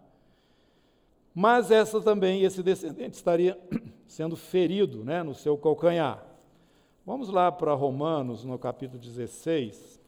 Mas 1.34 1.70
essa 1.70 2.00
também, 2.00 2.42
esse 2.42 2.62
descendente 2.62 3.14
estaria 3.14 3.58
sendo 4.06 4.36
ferido 4.36 5.04
né, 5.04 5.22
no 5.22 5.34
seu 5.34 5.56
calcanhar. 5.56 6.26
Vamos 7.04 7.28
lá 7.28 7.50
para 7.50 7.74
Romanos, 7.74 8.44
no 8.44 8.58
capítulo 8.58 9.00
16. 9.00 10.01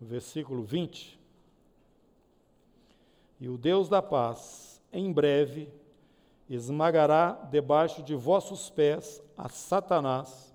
Versículo 0.00 0.62
20. 0.62 1.18
E 3.40 3.48
o 3.48 3.56
Deus 3.56 3.88
da 3.88 4.02
paz, 4.02 4.82
em 4.92 5.12
breve, 5.12 5.68
esmagará 6.48 7.32
debaixo 7.50 8.02
de 8.02 8.14
vossos 8.14 8.70
pés 8.70 9.22
a 9.36 9.48
Satanás. 9.48 10.54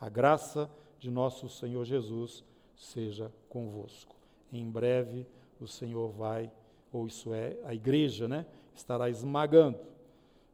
A 0.00 0.08
graça 0.08 0.70
de 0.98 1.10
nosso 1.10 1.48
Senhor 1.48 1.84
Jesus 1.84 2.44
seja 2.76 3.32
convosco. 3.48 4.16
Em 4.52 4.70
breve 4.70 5.26
o 5.60 5.66
Senhor 5.66 6.08
vai, 6.10 6.50
ou 6.92 7.06
isso 7.06 7.32
é, 7.32 7.56
a 7.64 7.74
igreja, 7.74 8.28
né, 8.28 8.46
estará 8.74 9.08
esmagando 9.08 9.78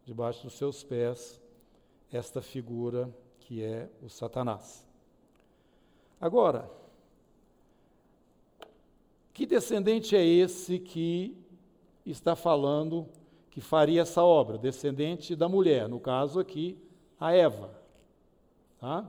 debaixo 0.04 0.44
dos 0.44 0.54
seus 0.54 0.82
pés 0.82 1.40
esta 2.12 2.42
figura 2.42 3.08
que 3.40 3.62
é 3.62 3.88
o 4.02 4.08
Satanás. 4.08 4.86
Agora, 6.20 6.70
que 9.32 9.46
descendente 9.46 10.16
é 10.16 10.24
esse 10.24 10.78
que 10.78 11.36
está 12.04 12.34
falando 12.34 13.06
que 13.50 13.60
faria 13.60 14.02
essa 14.02 14.22
obra? 14.22 14.58
Descendente 14.58 15.36
da 15.36 15.48
mulher, 15.48 15.88
no 15.88 16.00
caso 16.00 16.40
aqui, 16.40 16.78
a 17.18 17.32
Eva. 17.32 17.70
Tá? 18.78 19.08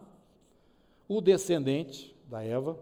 O 1.07 1.21
descendente 1.21 2.15
da 2.27 2.43
Eva 2.43 2.77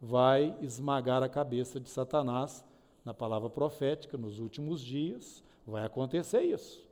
vai 0.00 0.56
esmagar 0.60 1.22
a 1.22 1.28
cabeça 1.28 1.80
de 1.80 1.88
Satanás 1.88 2.64
na 3.04 3.14
palavra 3.14 3.48
profética, 3.48 4.16
nos 4.16 4.38
últimos 4.38 4.80
dias, 4.80 5.42
vai 5.66 5.84
acontecer 5.84 6.42
isso. 6.42 6.84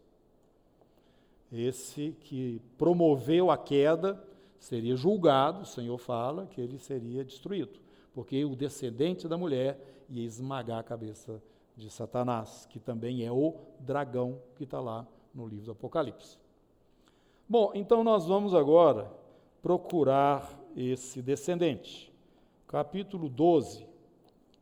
Esse 1.52 2.16
que 2.20 2.60
promoveu 2.78 3.50
a 3.50 3.58
queda 3.58 4.22
seria 4.58 4.96
julgado, 4.96 5.62
o 5.62 5.66
Senhor 5.66 5.98
fala 5.98 6.46
que 6.46 6.60
ele 6.60 6.78
seria 6.78 7.24
destruído 7.24 7.80
porque 8.20 8.44
o 8.44 8.54
descendente 8.54 9.26
da 9.26 9.38
mulher 9.38 10.04
ia 10.06 10.26
esmagar 10.26 10.78
a 10.78 10.83
cabeça 10.83 11.42
de 11.74 11.88
Satanás, 11.88 12.66
que 12.68 12.78
também 12.78 13.24
é 13.24 13.33
o 13.33 13.56
dragão 13.78 14.38
que 14.56 14.64
está 14.64 14.78
lá 14.78 15.06
no 15.35 15.46
livro 15.46 15.64
do 15.64 15.72
Apocalipse. 15.72 16.38
Bom, 17.48 17.72
então 17.74 18.04
nós 18.04 18.26
vamos 18.26 18.54
agora 18.54 19.11
procurar 19.62 20.54
esse 20.76 21.22
descendente. 21.22 22.12
Capítulo 22.68 23.26
12 23.26 23.87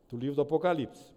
do 0.08 0.16
livro 0.16 0.36
do 0.36 0.42
Apocalipse. 0.42 1.12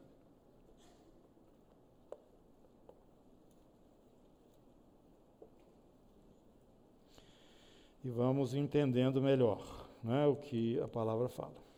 E 8.04 8.10
vamos 8.10 8.56
entendendo 8.56 9.22
melhor 9.22 9.88
né, 10.04 10.26
o 10.26 10.36
que 10.36 10.80
a 10.80 10.88
palavra 10.88 11.30
fala. 11.30 11.71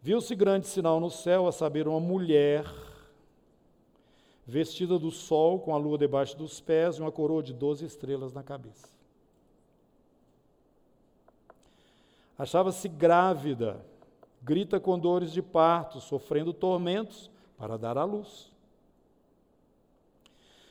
Viu-se 0.00 0.34
grande 0.34 0.66
sinal 0.66 1.00
no 1.00 1.10
céu, 1.10 1.48
a 1.48 1.52
saber, 1.52 1.88
uma 1.88 1.98
mulher 1.98 2.64
vestida 4.46 4.98
do 4.98 5.10
sol, 5.10 5.58
com 5.58 5.74
a 5.74 5.78
lua 5.78 5.98
debaixo 5.98 6.36
dos 6.36 6.60
pés 6.60 6.96
e 6.96 7.00
uma 7.00 7.10
coroa 7.10 7.42
de 7.42 7.52
doze 7.52 7.84
estrelas 7.84 8.32
na 8.32 8.42
cabeça. 8.42 8.88
Achava-se 12.38 12.88
grávida, 12.88 13.84
grita 14.40 14.78
com 14.78 14.96
dores 14.96 15.32
de 15.32 15.42
parto, 15.42 16.00
sofrendo 16.00 16.52
tormentos 16.52 17.28
para 17.58 17.76
dar 17.76 17.98
à 17.98 18.04
luz. 18.04 18.52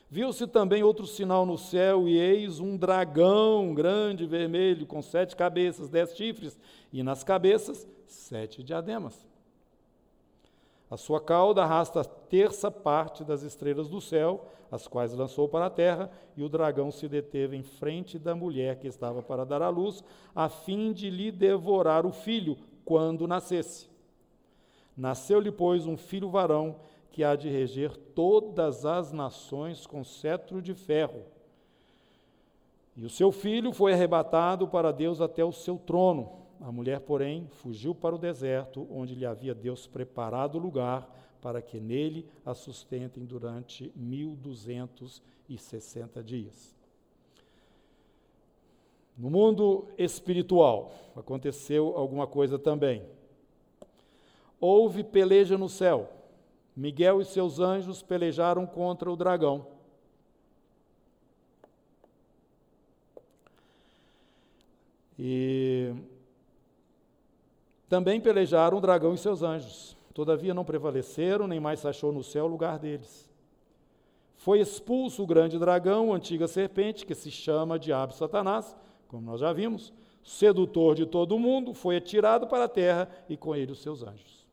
Viu-se 0.09 0.47
também 0.47 0.83
outro 0.83 1.05
sinal 1.05 1.45
no 1.45 1.57
céu, 1.57 2.07
e 2.07 2.17
eis 2.17 2.61
um 2.61 2.77
dragão 2.77 3.73
grande, 3.73 4.25
vermelho, 4.25 4.85
com 4.85 5.01
sete 5.01 5.35
cabeças, 5.35 5.89
dez 5.89 6.15
chifres, 6.15 6.57
e 6.93 7.03
nas 7.03 7.25
cabeças 7.25 7.85
sete 8.07 8.63
diademas. 8.63 9.27
A 10.89 10.95
sua 10.95 11.19
cauda 11.19 11.63
arrasta 11.63 12.01
a 12.01 12.05
terça 12.05 12.71
parte 12.71 13.23
das 13.23 13.43
estrelas 13.43 13.89
do 13.89 13.99
céu, 13.99 14.45
as 14.71 14.87
quais 14.87 15.13
lançou 15.13 15.49
para 15.49 15.65
a 15.65 15.69
terra, 15.69 16.09
e 16.35 16.43
o 16.43 16.49
dragão 16.49 16.91
se 16.91 17.09
deteve 17.09 17.57
em 17.57 17.63
frente 17.63 18.17
da 18.17 18.33
mulher 18.33 18.79
que 18.79 18.87
estava 18.87 19.21
para 19.21 19.45
dar 19.45 19.61
à 19.61 19.69
luz, 19.69 20.01
a 20.33 20.47
fim 20.47 20.93
de 20.93 21.09
lhe 21.09 21.29
devorar 21.29 22.05
o 22.05 22.11
filho 22.11 22.57
quando 22.85 23.27
nascesse. 23.27 23.89
Nasceu-lhe, 24.95 25.51
pois, 25.51 25.85
um 25.85 25.97
filho 25.97 26.29
varão 26.29 26.77
que 27.11 27.23
há 27.23 27.35
de 27.35 27.49
reger 27.49 27.95
todas 27.97 28.85
as 28.85 29.11
nações 29.11 29.85
com 29.85 30.03
cetro 30.03 30.61
de 30.61 30.73
ferro. 30.73 31.23
E 32.95 33.05
o 33.05 33.09
seu 33.09 33.31
filho 33.31 33.73
foi 33.73 33.93
arrebatado 33.93 34.67
para 34.67 34.91
Deus 34.91 35.19
até 35.19 35.43
o 35.43 35.51
seu 35.51 35.77
trono 35.77 36.46
a 36.61 36.71
mulher, 36.71 37.01
porém, 37.01 37.47
fugiu 37.47 37.93
para 37.93 38.15
o 38.15 38.19
deserto, 38.19 38.87
onde 38.91 39.13
lhe 39.15 39.25
havia 39.25 39.53
Deus 39.53 39.85
preparado 39.87 40.57
lugar 40.57 41.13
para 41.41 41.61
que 41.61 41.77
nele 41.79 42.25
a 42.45 42.53
sustentem 42.53 43.25
durante 43.25 43.91
1260 43.95 46.23
dias. 46.23 46.77
No 49.17 49.29
mundo 49.29 49.87
espiritual 49.97 50.91
aconteceu 51.15 51.97
alguma 51.97 52.27
coisa 52.27 52.59
também. 52.59 53.03
Houve 54.59 55.03
peleja 55.03 55.57
no 55.57 55.69
céu. 55.69 56.11
Miguel 56.75 57.21
e 57.21 57.25
seus 57.25 57.59
anjos 57.59 58.03
pelejaram 58.03 58.67
contra 58.67 59.11
o 59.11 59.15
dragão. 59.15 59.65
E 65.17 65.95
também 67.89 68.19
pelejaram 68.19 68.77
o 68.77 68.81
dragão 68.81 69.13
e 69.13 69.17
seus 69.17 69.41
anjos. 69.41 69.95
Todavia 70.13 70.53
não 70.53 70.65
prevaleceram, 70.65 71.47
nem 71.47 71.59
mais 71.59 71.79
se 71.79 71.87
achou 71.87 72.11
no 72.11 72.23
céu 72.23 72.45
o 72.45 72.49
lugar 72.49 72.79
deles. 72.79 73.29
Foi 74.35 74.59
expulso 74.59 75.23
o 75.23 75.27
grande 75.27 75.57
dragão, 75.57 76.13
a 76.13 76.15
antiga 76.15 76.47
serpente, 76.47 77.05
que 77.05 77.15
se 77.15 77.31
chama 77.31 77.79
Diabo 77.79 78.13
Satanás, 78.13 78.75
como 79.07 79.23
nós 79.23 79.39
já 79.39 79.53
vimos, 79.53 79.93
sedutor 80.23 80.95
de 80.95 81.05
todo 81.05 81.35
o 81.35 81.39
mundo, 81.39 81.73
foi 81.73 81.97
atirado 81.97 82.47
para 82.47 82.65
a 82.65 82.69
terra 82.69 83.09
e 83.29 83.37
com 83.37 83.55
ele 83.55 83.71
os 83.71 83.81
seus 83.81 84.03
anjos. 84.03 84.45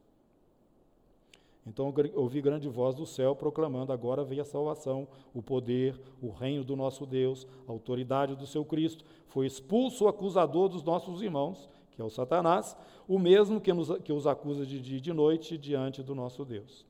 Então 1.67 1.93
ouvi 2.15 2.43
grande 2.43 2.69
voz 2.69 2.95
do 2.95 3.07
céu 3.07 3.35
proclamando: 3.35 3.93
Agora 3.93 4.23
veio 4.23 4.43
a 4.43 4.45
salvação, 4.45 5.09
o 5.33 5.43
poder, 5.43 5.99
o 6.21 6.29
reino 6.29 6.63
do 6.63 6.77
nosso 6.77 7.07
Deus, 7.07 7.47
a 7.67 7.73
autoridade 7.73 8.37
do 8.37 8.47
seu 8.47 8.65
Cristo. 8.65 9.05
Foi 9.29 9.47
expulso 9.47 10.05
o 10.05 10.09
acusador 10.09 10.69
dos 10.69 10.83
nossos 10.83 11.23
irmãos, 11.23 11.69
que 11.95 12.03
é 12.03 12.05
o 12.05 12.11
Satanás, 12.11 12.77
o 13.07 13.19
mesmo 13.19 13.61
que, 13.61 13.73
nos, 13.73 13.97
que 13.99 14.13
os 14.13 14.27
acusa 14.27 14.67
de 14.67 14.81
dia 14.81 14.99
e 14.99 15.01
de 15.01 15.13
noite 15.13 15.57
diante 15.57 16.03
do 16.03 16.15
nosso 16.15 16.45
Deus. 16.45 16.85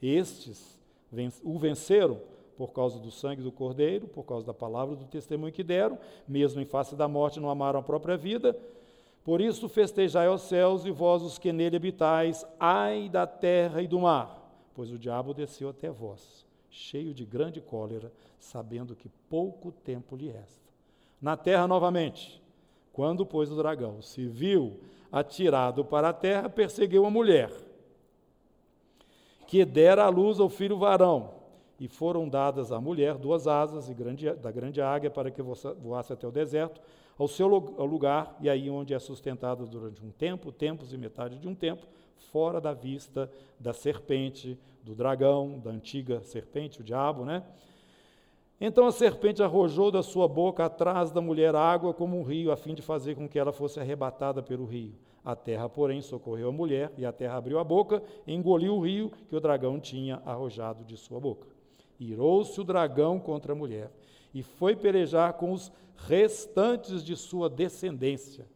Estes 0.00 0.80
o 1.42 1.58
venceram 1.58 2.20
por 2.56 2.72
causa 2.72 2.98
do 2.98 3.10
sangue 3.10 3.42
do 3.42 3.52
Cordeiro, 3.52 4.06
por 4.06 4.24
causa 4.24 4.46
da 4.46 4.54
palavra 4.54 4.94
do 4.94 5.04
testemunho 5.04 5.52
que 5.52 5.62
deram, 5.62 5.98
mesmo 6.26 6.60
em 6.60 6.64
face 6.64 6.94
da 6.94 7.08
morte 7.08 7.40
não 7.40 7.50
amaram 7.50 7.80
a 7.80 7.82
própria 7.82 8.16
vida. 8.16 8.56
Por 9.24 9.40
isso 9.40 9.68
festejai 9.68 10.26
aos 10.26 10.42
céus 10.42 10.84
e 10.84 10.90
vós 10.90 11.22
os 11.22 11.38
que 11.38 11.52
nele 11.52 11.76
habitais, 11.76 12.44
ai 12.58 13.08
da 13.08 13.26
terra 13.26 13.80
e 13.80 13.86
do 13.86 14.00
mar, 14.00 14.52
pois 14.74 14.90
o 14.90 14.98
diabo 14.98 15.32
desceu 15.32 15.68
até 15.68 15.90
vós, 15.90 16.44
cheio 16.68 17.14
de 17.14 17.24
grande 17.24 17.60
cólera, 17.60 18.12
sabendo 18.38 18.96
que 18.96 19.08
pouco 19.30 19.70
tempo 19.70 20.16
lhe 20.16 20.28
resta. 20.28 20.70
Na 21.20 21.36
terra 21.36 21.68
novamente, 21.68 22.41
quando, 22.92 23.24
pois, 23.24 23.50
o 23.50 23.56
dragão 23.56 24.02
se 24.02 24.26
viu 24.26 24.80
atirado 25.10 25.84
para 25.84 26.10
a 26.10 26.12
terra, 26.12 26.48
perseguiu 26.48 27.04
a 27.06 27.10
mulher, 27.10 27.50
que 29.46 29.64
dera 29.64 30.04
à 30.04 30.08
luz 30.08 30.40
ao 30.40 30.48
filho 30.48 30.78
varão. 30.78 31.42
E 31.78 31.88
foram 31.88 32.28
dadas 32.28 32.70
à 32.70 32.80
mulher 32.80 33.16
duas 33.16 33.48
asas 33.48 33.88
grande, 33.90 34.30
da 34.34 34.52
grande 34.52 34.80
águia 34.80 35.10
para 35.10 35.30
que 35.30 35.42
voasse 35.42 36.12
até 36.12 36.26
o 36.26 36.30
deserto, 36.30 36.80
ao 37.18 37.26
seu 37.26 37.46
lugar, 37.46 38.36
e 38.40 38.48
aí 38.48 38.70
onde 38.70 38.94
é 38.94 38.98
sustentada 38.98 39.66
durante 39.66 40.04
um 40.04 40.10
tempo, 40.10 40.52
tempos 40.52 40.92
e 40.92 40.96
metade 40.96 41.38
de 41.38 41.48
um 41.48 41.54
tempo, 41.54 41.86
fora 42.30 42.60
da 42.60 42.72
vista 42.72 43.30
da 43.58 43.72
serpente, 43.72 44.58
do 44.82 44.94
dragão, 44.94 45.58
da 45.58 45.70
antiga 45.70 46.22
serpente, 46.22 46.80
o 46.80 46.84
diabo, 46.84 47.24
né? 47.24 47.42
Então 48.64 48.86
a 48.86 48.92
serpente 48.92 49.42
arrojou 49.42 49.90
da 49.90 50.04
sua 50.04 50.28
boca 50.28 50.64
atrás 50.64 51.10
da 51.10 51.20
mulher 51.20 51.52
água 51.56 51.92
como 51.92 52.16
um 52.16 52.22
rio, 52.22 52.52
a 52.52 52.56
fim 52.56 52.76
de 52.76 52.80
fazer 52.80 53.16
com 53.16 53.28
que 53.28 53.36
ela 53.36 53.52
fosse 53.52 53.80
arrebatada 53.80 54.40
pelo 54.40 54.64
rio. 54.64 54.94
A 55.24 55.34
terra, 55.34 55.68
porém, 55.68 56.00
socorreu 56.00 56.48
a 56.48 56.52
mulher, 56.52 56.92
e 56.96 57.04
a 57.04 57.10
terra 57.10 57.38
abriu 57.38 57.58
a 57.58 57.64
boca 57.64 58.00
e 58.24 58.32
engoliu 58.32 58.76
o 58.76 58.80
rio 58.80 59.10
que 59.28 59.34
o 59.34 59.40
dragão 59.40 59.80
tinha 59.80 60.22
arrojado 60.24 60.84
de 60.84 60.96
sua 60.96 61.18
boca. 61.18 61.48
Irou-se 61.98 62.60
o 62.60 62.62
dragão 62.62 63.18
contra 63.18 63.52
a 63.52 63.56
mulher 63.56 63.90
e 64.32 64.44
foi 64.44 64.76
pelejar 64.76 65.32
com 65.32 65.50
os 65.50 65.72
restantes 65.96 67.02
de 67.02 67.16
sua 67.16 67.50
descendência 67.50 68.46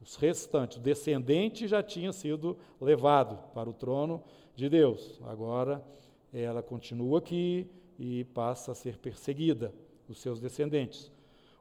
os 0.00 0.14
restantes. 0.14 0.76
O 0.76 0.80
descendente 0.80 1.66
já 1.66 1.82
tinha 1.82 2.12
sido 2.12 2.56
levado 2.80 3.36
para 3.52 3.68
o 3.68 3.72
trono 3.72 4.22
de 4.54 4.68
Deus. 4.68 5.20
Agora 5.24 5.84
ela 6.32 6.62
continua 6.62 7.18
aqui 7.18 7.68
e 7.98 8.24
passa 8.24 8.72
a 8.72 8.74
ser 8.74 8.98
perseguida, 8.98 9.72
os 10.08 10.18
seus 10.18 10.40
descendentes. 10.40 11.10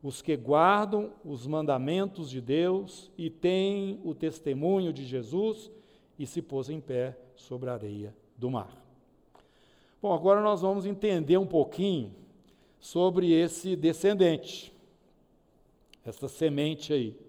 Os 0.04 0.22
que 0.22 0.36
guardam 0.36 1.12
os 1.24 1.48
mandamentos 1.48 2.30
de 2.30 2.40
Deus 2.40 3.12
e 3.18 3.30
têm 3.30 4.00
o 4.04 4.14
testemunho 4.14 4.94
de 4.94 5.04
Jesus 5.06 5.72
e 6.20 6.28
se 6.28 6.42
pôs 6.42 6.70
em 6.70 6.80
pé 6.80 7.18
sobre 7.36 7.70
a 7.70 7.74
areia 7.74 8.16
do 8.38 8.50
mar. 8.50 8.70
Bom, 10.02 10.14
agora 10.14 10.42
nós 10.42 10.62
vamos 10.62 10.86
entender 10.86 11.38
um 11.38 11.48
pouquinho 11.48 12.14
sobre 12.80 13.32
esse 13.32 13.76
descendente, 13.76 14.72
essa 16.06 16.28
semente 16.28 16.94
aí. 16.94 17.25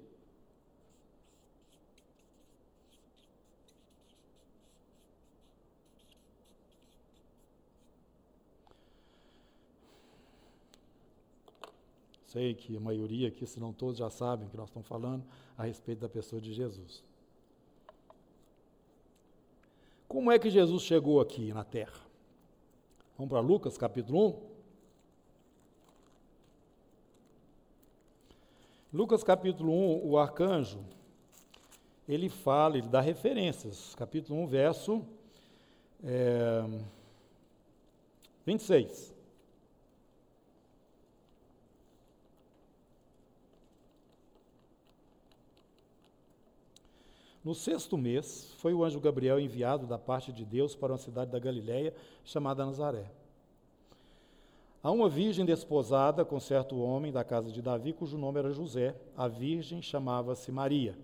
Sei 12.37 12.53
que 12.55 12.77
a 12.77 12.81
maioria 12.81 13.29
aqui, 13.29 13.47
se 13.47 13.59
não 13.59 13.73
todos, 13.73 13.97
já 13.97 14.11
sabem 14.11 14.47
que 14.47 14.59
nós 14.59 14.69
estamos 14.69 14.87
falando 14.87 15.25
a 15.57 15.65
respeito 15.65 16.01
da 16.01 16.09
pessoa 16.09 16.39
de 16.39 16.53
Jesus. 16.53 17.03
Como 20.07 20.31
é 20.31 20.39
que 20.39 20.51
Jesus 20.51 20.83
chegou 20.83 21.19
aqui 21.19 21.51
na 21.55 21.65
terra? 21.65 21.99
Vamos 23.17 23.31
para 23.31 23.41
Lucas 23.41 23.79
capítulo 23.79 24.29
1. 24.29 24.43
Lucas 28.93 29.25
capítulo 29.25 29.73
1, 29.73 30.07
o 30.07 30.19
arcanjo, 30.19 30.85
ele 32.07 32.29
fala, 32.29 32.77
ele 32.77 32.89
dá 32.89 33.01
referências. 33.01 33.95
Capítulo 33.95 34.43
1, 34.43 34.47
verso 34.47 35.03
é, 36.05 36.63
26. 38.45 39.16
No 47.47 47.55
sexto 47.55 47.97
mês, 47.97 48.53
foi 48.57 48.75
o 48.75 48.83
anjo 48.83 48.99
Gabriel 48.99 49.39
enviado 49.39 49.87
da 49.87 49.97
parte 49.97 50.33
de 50.33 50.45
Deus 50.45 50.75
para 50.75 50.91
uma 50.91 50.99
cidade 50.99 51.31
da 51.31 51.39
Galiléia 51.39 51.95
chamada 52.25 52.67
Nazaré. 52.67 53.05
A 54.83 54.91
uma 54.91 55.09
virgem 55.09 55.45
desposada 55.45 56.25
com 56.25 56.41
certo 56.41 56.77
homem 56.81 57.13
da 57.13 57.23
casa 57.23 57.53
de 57.53 57.63
Davi, 57.63 57.93
cujo 57.93 58.19
nome 58.19 58.41
era 58.41 58.53
José, 58.53 58.97
a 59.17 59.29
virgem 59.29 59.81
chamava-se 59.81 60.51
Maria. 60.51 60.99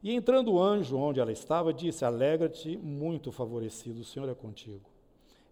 E 0.00 0.12
entrando 0.12 0.52
o 0.52 0.62
anjo 0.62 0.96
onde 0.96 1.18
ela 1.18 1.32
estava, 1.32 1.74
disse: 1.74 2.04
Alegra-te, 2.04 2.76
muito 2.76 3.32
favorecido, 3.32 4.02
o 4.02 4.04
Senhor 4.04 4.28
é 4.28 4.34
contigo. 4.34 4.88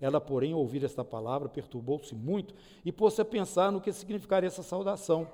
Ela, 0.00 0.20
porém, 0.20 0.52
ao 0.52 0.60
ouvir 0.60 0.84
esta 0.84 1.04
palavra, 1.04 1.48
perturbou-se 1.48 2.14
muito 2.14 2.54
e 2.84 2.92
pôs-se 2.92 3.20
a 3.20 3.24
pensar 3.24 3.72
no 3.72 3.80
que 3.80 3.92
significaria 3.92 4.46
essa 4.46 4.62
saudação. 4.62 5.26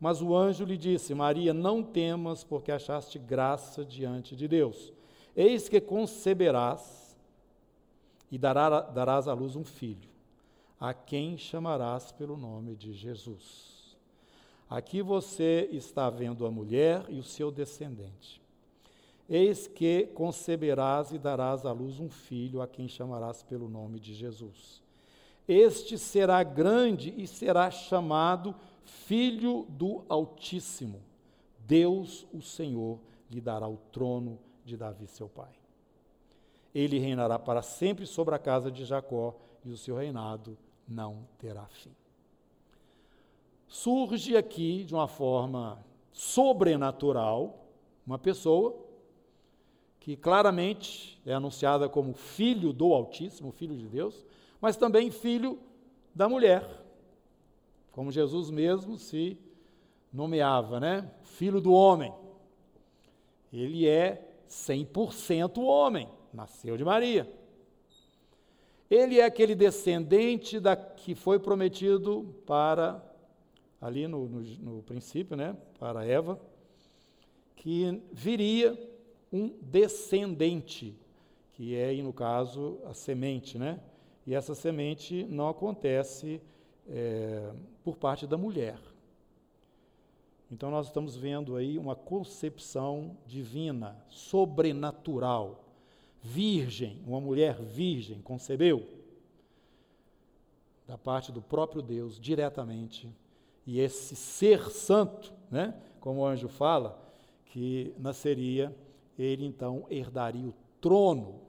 Mas 0.00 0.22
o 0.22 0.34
anjo 0.34 0.64
lhe 0.64 0.78
disse: 0.78 1.14
Maria, 1.14 1.52
não 1.52 1.82
temas, 1.82 2.42
porque 2.42 2.72
achaste 2.72 3.18
graça 3.18 3.84
diante 3.84 4.34
de 4.34 4.48
Deus. 4.48 4.92
Eis 5.36 5.68
que 5.68 5.80
conceberás 5.80 7.16
e 8.30 8.38
darás 8.38 9.28
à 9.28 9.34
luz 9.34 9.56
um 9.56 9.64
filho, 9.64 10.08
a 10.78 10.94
quem 10.94 11.36
chamarás 11.36 12.10
pelo 12.12 12.36
nome 12.36 12.74
de 12.74 12.92
Jesus. 12.92 13.96
Aqui 14.68 15.02
você 15.02 15.68
está 15.72 16.08
vendo 16.08 16.46
a 16.46 16.50
mulher 16.50 17.04
e 17.08 17.18
o 17.18 17.24
seu 17.24 17.50
descendente. 17.50 18.40
Eis 19.28 19.66
que 19.66 20.06
conceberás 20.14 21.12
e 21.12 21.18
darás 21.18 21.66
à 21.66 21.72
luz 21.72 22.00
um 22.00 22.08
filho, 22.08 22.62
a 22.62 22.66
quem 22.66 22.88
chamarás 22.88 23.42
pelo 23.42 23.68
nome 23.68 24.00
de 24.00 24.14
Jesus. 24.14 24.82
Este 25.46 25.98
será 25.98 26.42
grande 26.42 27.12
e 27.16 27.26
será 27.26 27.70
chamado 27.70 28.54
Filho 28.90 29.66
do 29.68 30.04
Altíssimo, 30.08 31.00
Deus, 31.66 32.26
o 32.32 32.42
Senhor, 32.42 32.98
lhe 33.30 33.40
dará 33.40 33.68
o 33.68 33.76
trono 33.92 34.38
de 34.64 34.76
Davi, 34.76 35.06
seu 35.06 35.28
pai. 35.28 35.52
Ele 36.74 36.98
reinará 36.98 37.38
para 37.38 37.62
sempre 37.62 38.06
sobre 38.06 38.34
a 38.34 38.38
casa 38.38 38.70
de 38.70 38.84
Jacó, 38.84 39.36
e 39.64 39.70
o 39.70 39.76
seu 39.76 39.96
reinado 39.96 40.56
não 40.88 41.28
terá 41.38 41.66
fim. 41.66 41.94
Surge 43.68 44.36
aqui, 44.36 44.84
de 44.84 44.94
uma 44.94 45.06
forma 45.06 45.84
sobrenatural, 46.12 47.66
uma 48.06 48.18
pessoa 48.18 48.76
que 50.00 50.16
claramente 50.16 51.20
é 51.26 51.32
anunciada 51.32 51.88
como 51.88 52.14
filho 52.14 52.72
do 52.72 52.92
Altíssimo, 52.92 53.52
filho 53.52 53.76
de 53.76 53.86
Deus, 53.86 54.24
mas 54.60 54.76
também 54.76 55.10
filho 55.10 55.58
da 56.14 56.28
mulher 56.28 56.79
como 57.92 58.12
Jesus 58.12 58.50
mesmo 58.50 58.96
se 58.96 59.38
nomeava, 60.12 60.80
né? 60.80 61.10
Filho 61.22 61.60
do 61.60 61.72
homem. 61.72 62.12
Ele 63.52 63.86
é 63.86 64.28
100% 64.48 65.58
homem, 65.58 66.08
nasceu 66.32 66.76
de 66.76 66.84
Maria. 66.84 67.30
Ele 68.90 69.20
é 69.20 69.24
aquele 69.24 69.54
descendente 69.54 70.58
da, 70.58 70.74
que 70.74 71.14
foi 71.14 71.38
prometido 71.38 72.34
para, 72.44 73.00
ali 73.80 74.08
no, 74.08 74.28
no, 74.28 74.40
no 74.40 74.82
princípio, 74.82 75.36
né? 75.36 75.56
Para 75.78 76.04
Eva, 76.04 76.40
que 77.54 78.02
viria 78.12 78.76
um 79.32 79.54
descendente, 79.60 80.96
que 81.52 81.76
é, 81.76 81.92
no 82.02 82.12
caso, 82.12 82.78
a 82.84 82.94
semente, 82.94 83.58
né? 83.58 83.78
E 84.26 84.34
essa 84.34 84.54
semente 84.54 85.24
não 85.24 85.48
acontece 85.48 86.40
é, 86.90 87.52
por 87.84 87.96
parte 87.96 88.26
da 88.26 88.36
mulher. 88.36 88.78
Então 90.50 90.70
nós 90.70 90.88
estamos 90.88 91.14
vendo 91.14 91.54
aí 91.54 91.78
uma 91.78 91.94
concepção 91.94 93.16
divina, 93.26 93.96
sobrenatural. 94.08 95.64
Virgem, 96.22 97.00
uma 97.06 97.20
mulher 97.20 97.62
virgem 97.62 98.20
concebeu 98.20 98.86
da 100.86 100.98
parte 100.98 101.30
do 101.30 101.40
próprio 101.40 101.80
Deus 101.80 102.18
diretamente. 102.18 103.08
E 103.64 103.78
esse 103.78 104.16
ser 104.16 104.70
santo, 104.70 105.32
né, 105.48 105.80
como 106.00 106.20
o 106.20 106.26
anjo 106.26 106.48
fala, 106.48 107.00
que 107.46 107.94
nasceria, 107.96 108.74
ele 109.16 109.46
então 109.46 109.86
herdaria 109.88 110.48
o 110.48 110.54
trono. 110.80 111.40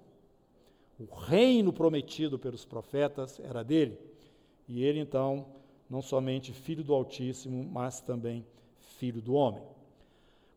O 0.99 1.05
reino 1.05 1.73
prometido 1.73 2.37
pelos 2.37 2.63
profetas 2.63 3.39
era 3.39 3.63
dele. 3.63 3.97
E 4.68 4.84
ele 4.84 4.99
então 4.99 5.45
não 5.89 6.01
somente 6.01 6.53
filho 6.53 6.84
do 6.84 6.93
Altíssimo, 6.93 7.64
mas 7.70 7.99
também 7.99 8.45
filho 8.97 9.22
do 9.22 9.34
homem. 9.34 9.62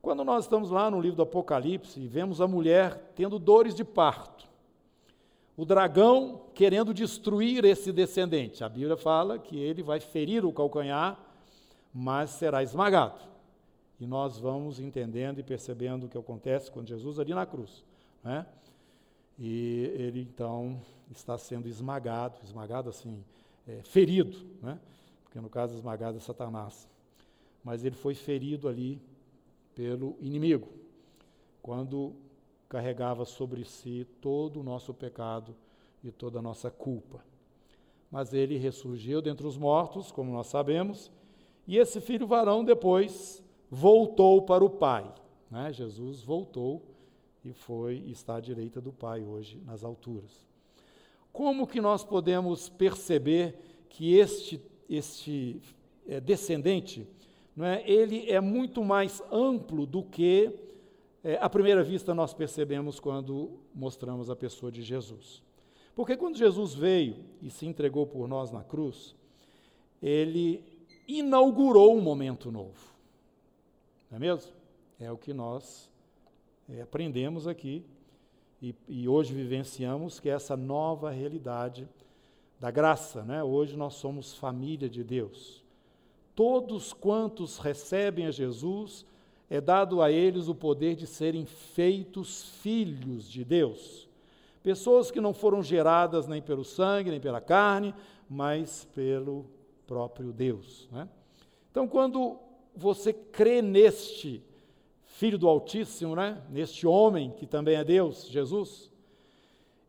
Quando 0.01 0.23
nós 0.23 0.45
estamos 0.45 0.71
lá 0.71 0.91
no 0.91 1.01
livro 1.01 1.17
do 1.17 1.23
Apocalipse 1.23 1.99
e 1.99 2.07
vemos 2.07 2.41
a 2.41 2.47
mulher 2.47 3.13
tendo 3.17 3.39
dores 3.39 3.75
de 3.75 3.83
parto, 3.83 4.47
o 5.57 5.65
dragão 5.65 6.43
querendo 6.55 6.93
destruir 6.93 7.65
esse 7.65 7.93
descendente, 7.93 8.63
a 8.63 8.69
Bíblia 8.69 8.97
fala 8.97 9.39
que 9.39 9.57
ele 9.57 9.83
vai 9.83 10.01
ferir 10.01 10.45
o 10.45 10.53
calcanhar, 10.53 11.19
mas 11.93 12.31
será 12.31 12.63
esmagado. 12.63 13.21
E 13.99 14.07
nós 14.07 14.39
vamos 14.39 14.81
entendendo 14.81 15.39
e 15.39 15.43
percebendo 15.43 16.05
o 16.05 16.09
que 16.09 16.19
acontece 16.19 16.71
com 16.71 16.85
Jesus 16.85 17.19
ali 17.19 17.33
na 17.33 17.47
cruz. 17.47 17.85
Né? 18.23 18.45
E 19.39 19.91
ele 19.95 20.21
então 20.21 20.81
está 21.11 21.39
sendo 21.39 21.69
esmagado, 21.69 22.37
esmagado 22.43 22.91
assim, 22.91 23.25
é, 23.67 23.83
ferido, 23.83 24.39
né? 24.63 24.79
porque 25.25 25.41
no 25.41 25.49
caso 25.49 25.75
esmagado 25.75 26.17
é 26.17 26.21
Satanás. 26.21 26.89
Mas 27.63 27.85
ele 27.85 27.95
foi 27.95 28.15
ferido 28.15 28.69
ali 28.69 29.01
pelo 29.75 30.17
inimigo, 30.21 30.69
quando 31.63 32.15
carregava 32.69 33.25
sobre 33.25 33.65
si 33.65 34.07
todo 34.21 34.61
o 34.61 34.63
nosso 34.63 34.93
pecado 34.93 35.55
e 36.03 36.11
toda 36.13 36.39
a 36.39 36.43
nossa 36.43 36.71
culpa. 36.71 37.25
Mas 38.11 38.33
ele 38.33 38.57
ressurgiu 38.59 39.21
dentre 39.23 39.47
os 39.47 39.57
mortos, 39.57 40.13
como 40.13 40.33
nós 40.33 40.47
sabemos, 40.47 41.11
e 41.67 41.79
esse 41.79 42.01
filho 42.01 42.27
varão 42.27 42.65
depois 42.65 43.43
voltou 43.71 44.43
para 44.43 44.65
o 44.65 44.71
Pai. 44.71 45.13
Né? 45.51 45.73
Jesus 45.73 46.23
voltou 46.23 46.83
e 47.45 47.53
foi 47.53 48.03
e 48.07 48.13
está 48.13 48.37
à 48.37 48.41
direita 48.41 48.81
do 48.81 48.93
Pai 48.93 49.23
hoje 49.23 49.61
nas 49.65 49.83
alturas. 49.83 50.47
Como 51.35 51.67
que 51.67 51.81
nós 51.81 52.05
podemos 52.05 52.69
perceber 52.69 53.59
que 53.89 54.15
este, 54.15 54.63
este 54.89 55.61
é, 56.07 56.21
descendente, 56.21 57.05
não 57.57 57.67
é, 57.67 57.83
ele 57.91 58.31
é 58.31 58.41
muito 58.41 58.85
mais 58.85 59.21
amplo 59.33 59.85
do 59.85 60.05
que 60.05 60.57
é, 61.25 61.37
à 61.41 61.51
primeira 61.51 61.83
vista 61.83 62.15
nós 62.15 62.33
percebemos 62.33 63.01
quando 63.01 63.59
mostramos 63.75 64.31
a 64.31 64.37
pessoa 64.37 64.71
de 64.71 64.81
Jesus. 64.81 65.43
Porque 65.97 66.17
quando 66.17 66.39
Jesus 66.39 66.73
veio 66.73 67.17
e 67.43 67.51
se 67.51 67.67
entregou 67.67 68.07
por 68.07 68.29
nós 68.29 68.53
na 68.53 68.63
cruz, 68.63 69.17
ele 70.01 70.63
inaugurou 71.09 71.97
um 71.97 72.01
momento 72.01 72.53
novo. 72.53 72.95
Não 74.09 74.19
é 74.19 74.21
mesmo? 74.21 74.53
É 75.01 75.11
o 75.11 75.19
que 75.19 75.33
nós 75.33 75.91
é, 76.69 76.81
aprendemos 76.81 77.49
aqui 77.49 77.85
e, 78.65 78.75
e 78.89 79.07
hoje 79.07 79.35
vivenciamos 79.35 80.19
que 80.19 80.31
é 80.31 80.33
essa 80.33 80.57
nova 80.57 81.11
realidade 81.11 81.87
da 82.59 82.71
graça, 82.71 83.23
né? 83.23 83.45
Hoje 83.45 83.77
nós 83.77 83.93
somos 83.95 84.33
família 84.33 84.89
de 84.89 85.05
Deus. 85.05 85.63
Todos 86.35 86.95
quantos 86.95 87.59
recebem 87.59 88.27
a 88.27 88.31
Jesus, 88.31 89.05
é 89.51 89.61
dado 89.61 90.01
a 90.01 90.11
eles 90.11 90.49
o 90.49 90.55
poder 90.55 90.97
de 90.97 91.07
serem 91.07 91.45
feitos 91.45 92.45
filhos 92.63 93.31
de 93.31 93.45
Deus. 93.45 94.09
Pessoas 94.63 95.11
que 95.11 95.21
não 95.21 95.35
foram 95.35 95.63
geradas 95.63 96.27
nem 96.27 96.41
pelo 96.41 96.65
sangue, 96.65 97.11
nem 97.11 97.21
pela 97.21 97.43
carne, 97.43 97.95
mas 98.31 98.89
pelo 98.95 99.45
próprio 99.87 100.33
Deus. 100.33 100.89
Né? 100.91 101.07
Então, 101.71 101.87
quando 101.87 102.39
você 102.75 103.13
crê 103.13 103.61
neste 103.61 104.43
Filho 105.15 105.39
do 105.39 105.49
Altíssimo, 105.49 106.17
né? 106.17 106.43
neste 106.51 106.89
homem 106.89 107.31
que 107.31 107.47
também 107.47 107.77
é 107.77 107.85
Deus, 107.85 108.27
Jesus, 108.27 108.91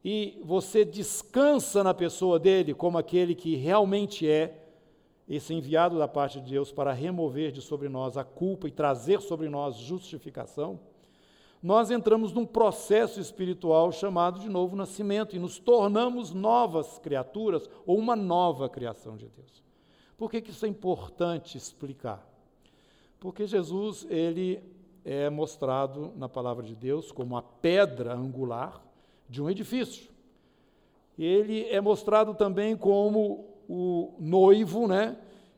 e 0.04 0.40
você 0.44 0.86
descansa 0.86 1.84
na 1.84 1.96
pessoa 1.96 2.38
dele 2.38 2.76
como 2.76 3.00
aquele 3.00 3.34
que 3.34 3.56
realmente 3.56 4.30
é, 4.30 4.68
esse 5.28 5.52
enviado 5.52 5.98
da 5.98 6.08
parte 6.08 6.40
de 6.40 6.52
Deus 6.52 6.72
para 6.72 6.94
remover 6.94 7.52
de 7.52 7.60
sobre 7.60 7.90
nós 7.90 8.18
a 8.18 8.24
culpa 8.24 8.68
e 8.68 8.72
trazer 8.72 9.20
sobre 9.20 9.50
nós 9.50 9.78
justificação, 9.78 10.80
nós 11.62 11.90
entramos 11.90 12.32
num 12.32 12.46
processo 12.46 13.20
espiritual 13.20 13.92
chamado 13.92 14.40
de 14.40 14.48
novo 14.48 14.76
nascimento 14.76 15.36
e 15.36 15.40
nos 15.40 15.58
tornamos 15.58 16.34
novas 16.34 17.00
criaturas 17.00 17.68
ou 17.84 17.98
uma 17.98 18.16
nova 18.16 18.70
criação 18.70 19.18
de 19.18 19.28
Deus. 19.28 19.64
Por 20.16 20.30
que, 20.30 20.40
que 20.40 20.52
isso 20.52 20.68
é 20.68 20.70
importante 20.70 21.58
explicar? 21.58 22.24
Porque 23.20 23.48
Jesus, 23.48 24.06
ele 24.08 24.75
é 25.06 25.30
mostrado 25.30 26.12
na 26.18 26.28
palavra 26.28 26.66
de 26.66 26.76
Deus 26.76 27.12
como 27.12 27.38
a 27.38 27.44
pedra 27.44 28.16
angular 28.16 28.84
de 29.30 29.42
um 29.42 29.50
edifício. 29.50 30.10
Ele 31.18 31.64
é 31.70 31.80
mostrado 31.80 32.34
também 32.34 32.76
como 32.76 33.46
o 33.70 34.16
noivo, 34.20 34.88
né, 34.88 35.16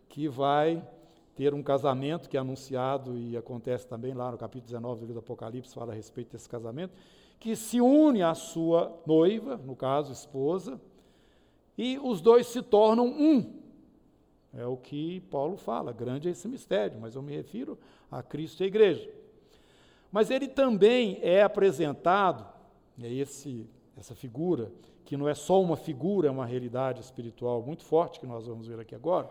que 0.09 0.27
vai 0.27 0.85
ter 1.33 1.53
um 1.53 1.63
casamento 1.63 2.27
que 2.27 2.35
é 2.35 2.39
anunciado 2.39 3.17
e 3.17 3.37
acontece 3.37 3.87
também 3.87 4.13
lá 4.13 4.31
no 4.31 4.37
capítulo 4.37 4.65
19 4.65 4.99
do 4.99 5.05
livro 5.05 5.21
do 5.21 5.23
Apocalipse, 5.23 5.73
fala 5.73 5.93
a 5.93 5.95
respeito 5.95 6.33
desse 6.33 6.49
casamento, 6.49 6.93
que 7.39 7.55
se 7.55 7.79
une 7.79 8.23
à 8.23 8.33
sua 8.33 8.99
noiva, 9.05 9.55
no 9.57 9.75
caso, 9.75 10.11
esposa, 10.11 10.81
e 11.77 11.97
os 11.99 12.19
dois 12.19 12.47
se 12.47 12.61
tornam 12.61 13.05
um. 13.05 13.61
É 14.53 14.65
o 14.65 14.75
que 14.75 15.21
Paulo 15.29 15.55
fala, 15.55 15.93
grande 15.93 16.27
é 16.27 16.31
esse 16.31 16.47
mistério, 16.47 16.99
mas 16.99 17.15
eu 17.15 17.21
me 17.21 17.35
refiro 17.35 17.77
a 18.09 18.23
Cristo 18.23 18.61
e 18.61 18.63
a 18.63 18.67
igreja. 18.67 19.16
Mas 20.11 20.29
ele 20.29 20.47
também 20.47 21.19
é 21.21 21.43
apresentado, 21.43 22.45
é 23.01 23.11
esse, 23.11 23.67
essa 23.95 24.15
figura, 24.15 24.71
que 25.05 25.15
não 25.17 25.27
é 25.27 25.33
só 25.33 25.61
uma 25.61 25.77
figura, 25.77 26.27
é 26.27 26.31
uma 26.31 26.45
realidade 26.45 27.01
espiritual 27.01 27.61
muito 27.61 27.83
forte, 27.83 28.19
que 28.19 28.25
nós 28.25 28.47
vamos 28.47 28.67
ver 28.67 28.79
aqui 28.79 28.95
agora, 28.95 29.29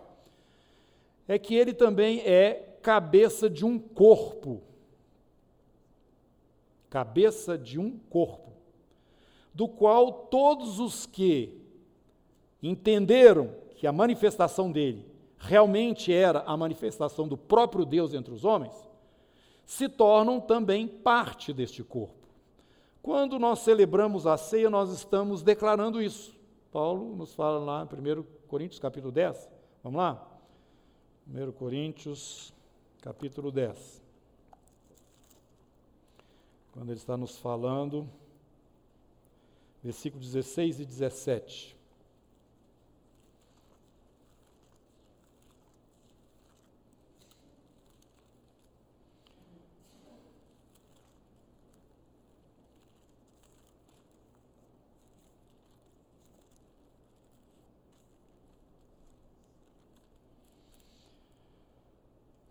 é 1.29 1.39
que 1.39 1.55
ele 1.55 1.75
também 1.75 2.21
é 2.21 2.79
cabeça 2.83 3.51
de 3.51 3.65
um 3.65 3.79
corpo. 3.79 4.63
Cabeça 6.89 7.59
de 7.59 7.79
um 7.79 7.99
corpo, 7.99 8.53
do 9.53 9.69
qual 9.69 10.13
todos 10.13 10.79
os 10.79 11.05
que 11.05 11.61
entenderam 12.63 13.53
que 13.75 13.87
a 13.87 13.93
manifestação 13.93 14.71
dele 14.73 15.05
realmente 15.37 16.13
era 16.13 16.41
a 16.47 16.57
manifestação 16.57 17.29
do 17.29 17.37
próprio 17.37 17.85
Deus 17.85 18.15
entre 18.15 18.33
os 18.33 18.45
homens, 18.45 18.86
se 19.67 19.89
tornam 19.89 20.41
também 20.41 20.87
parte 20.87 21.53
deste 21.53 21.83
corpo. 21.83 22.15
Quando 23.03 23.39
nós 23.39 23.59
celebramos 23.59 24.27
a 24.27 24.37
ceia, 24.37 24.71
nós 24.71 24.91
estamos 24.91 25.43
declarando 25.43 26.01
isso. 26.01 26.35
Paulo 26.71 27.17
nos 27.17 27.35
fala 27.35 27.59
lá 27.59 27.83
em 27.83 28.21
1 28.21 28.23
Coríntios 28.47 28.79
capítulo 28.79 29.13
10. 29.13 29.51
Vamos 29.83 29.99
lá? 29.99 30.27
1 31.29 31.53
Coríntios 31.53 32.55
capítulo 33.03 33.51
10. 33.51 34.03
Quando 36.73 36.91
ele 36.91 36.99
está 36.99 37.17
nos 37.17 37.39
falando, 37.39 38.09
versículos 39.83 40.27
16 40.33 40.81
e 40.81 40.85
17. 40.85 41.76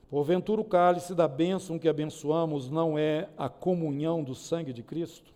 Porventura 0.10 0.62
o 0.62 0.66
cálice 0.66 1.16
da 1.16 1.28
bênção 1.28 1.80
que 1.80 1.90
abençoamos 1.90 2.70
não 2.70 2.98
é 2.98 3.28
a 3.38 3.50
comunhão 3.50 4.24
do 4.24 4.36
sangue 4.36 4.72
de 4.72 4.84
Cristo? 4.84 5.34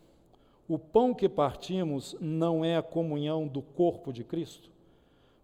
O 0.68 0.78
pão 0.78 1.12
que 1.12 1.28
partimos 1.28 2.16
não 2.20 2.64
é 2.64 2.76
a 2.76 2.82
comunhão 2.82 3.48
do 3.48 3.60
corpo 3.60 4.12
de 4.12 4.22
Cristo? 4.22 4.70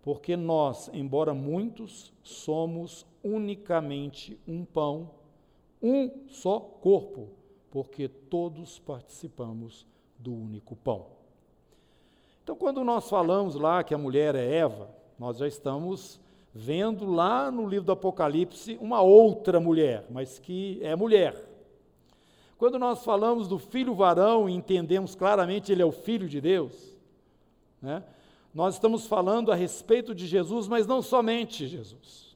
Porque 0.00 0.36
nós, 0.36 0.88
embora 0.92 1.34
muitos, 1.34 2.12
somos 2.22 3.04
unicamente 3.24 4.38
um 4.46 4.64
pão, 4.64 5.10
um 5.82 6.28
só 6.28 6.60
corpo, 6.60 7.30
porque 7.72 8.06
todos 8.06 8.78
participamos 8.78 9.84
do 10.16 10.32
único 10.32 10.76
pão. 10.76 11.06
Então, 12.44 12.54
quando 12.54 12.84
nós 12.84 13.10
falamos 13.10 13.56
lá 13.56 13.82
que 13.82 13.92
a 13.92 13.98
mulher 13.98 14.36
é 14.36 14.58
Eva, 14.58 14.88
nós 15.18 15.38
já 15.38 15.48
estamos 15.48 16.20
vendo 16.56 17.04
lá 17.04 17.50
no 17.50 17.68
livro 17.68 17.84
do 17.84 17.92
Apocalipse 17.92 18.78
uma 18.80 19.02
outra 19.02 19.60
mulher, 19.60 20.06
mas 20.08 20.38
que 20.38 20.80
é 20.82 20.96
mulher. 20.96 21.36
Quando 22.56 22.78
nós 22.78 23.04
falamos 23.04 23.46
do 23.46 23.58
filho 23.58 23.94
varão 23.94 24.48
e 24.48 24.54
entendemos 24.54 25.14
claramente 25.14 25.70
ele 25.70 25.82
é 25.82 25.84
o 25.84 25.92
filho 25.92 26.26
de 26.26 26.40
Deus, 26.40 26.96
né, 27.80 28.02
nós 28.54 28.74
estamos 28.74 29.06
falando 29.06 29.52
a 29.52 29.54
respeito 29.54 30.14
de 30.14 30.26
Jesus, 30.26 30.66
mas 30.66 30.86
não 30.86 31.02
somente 31.02 31.66
Jesus. 31.66 32.34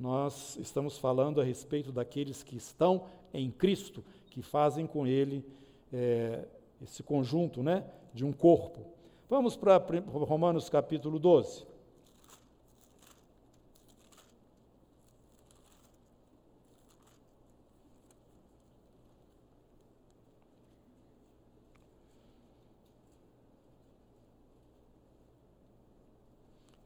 Nós 0.00 0.56
estamos 0.56 0.96
falando 0.96 1.38
a 1.38 1.44
respeito 1.44 1.92
daqueles 1.92 2.42
que 2.42 2.56
estão 2.56 3.04
em 3.34 3.50
Cristo, 3.50 4.02
que 4.30 4.40
fazem 4.40 4.86
com 4.86 5.06
ele 5.06 5.44
é, 5.92 6.46
esse 6.82 7.02
conjunto 7.02 7.62
né, 7.62 7.84
de 8.14 8.24
um 8.24 8.32
corpo. 8.32 8.80
Vamos 9.28 9.54
para 9.54 9.76
Romanos 10.06 10.70
capítulo 10.70 11.18
12. 11.18 11.71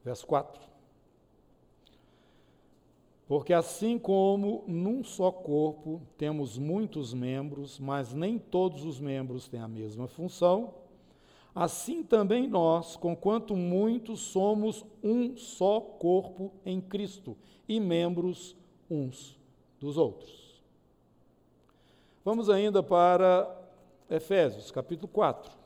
Verso 0.07 0.25
4. 0.25 0.63
Porque 3.27 3.53
assim 3.53 3.99
como 3.99 4.63
num 4.69 5.03
só 5.03 5.33
corpo 5.33 6.01
temos 6.17 6.57
muitos 6.57 7.13
membros, 7.13 7.81
mas 7.81 8.15
nem 8.15 8.39
todos 8.39 8.85
os 8.85 9.01
membros 9.01 9.49
têm 9.49 9.59
a 9.59 9.67
mesma 9.67 10.07
função, 10.07 10.75
assim 11.53 12.05
também 12.05 12.47
nós, 12.47 12.95
conquanto 12.95 13.57
muitos, 13.57 14.21
somos 14.21 14.87
um 15.03 15.37
só 15.37 15.81
corpo 15.81 16.53
em 16.65 16.81
Cristo 16.81 17.37
e 17.69 17.81
membros 17.81 18.57
uns 18.89 19.37
dos 19.81 19.99
outros. 19.99 20.63
Vamos 22.25 22.49
ainda 22.49 22.81
para 22.81 23.61
Efésios, 24.09 24.71
capítulo 24.71 25.09
4. 25.09 25.66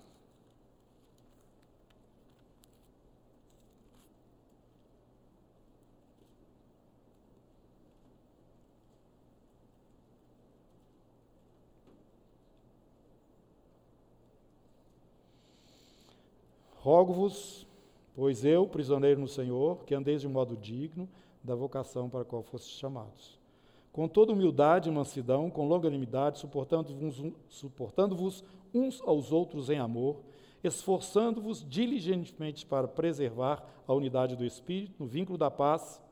Rogo-vos, 16.91 17.69
pois 18.17 18.45
eu, 18.45 18.67
prisioneiro 18.67 19.21
no 19.21 19.29
Senhor, 19.29 19.85
que 19.85 19.95
andeis 19.95 20.23
de 20.23 20.27
modo 20.27 20.57
digno 20.57 21.09
da 21.41 21.55
vocação 21.55 22.11
para 22.11 22.23
a 22.23 22.25
qual 22.25 22.43
fostes 22.43 22.73
chamados. 22.73 23.39
Com 23.93 24.09
toda 24.09 24.33
humildade 24.33 24.89
e 24.89 24.93
mansidão, 24.93 25.49
com 25.51 25.69
longanimidade, 25.69 26.41
suportando-vos 26.41 27.33
suportando 27.49 28.17
uns 28.75 29.01
aos 29.03 29.31
outros 29.31 29.71
em 29.71 29.79
amor, 29.79 30.17
esforçando-vos 30.65 31.65
diligentemente 31.65 32.67
para 32.67 32.89
preservar 32.89 33.65
a 33.87 33.95
unidade 33.95 34.35
do 34.35 34.45
Espírito, 34.45 34.97
no 34.99 35.07
vínculo 35.07 35.39
da 35.39 35.49
paz. 35.49 36.03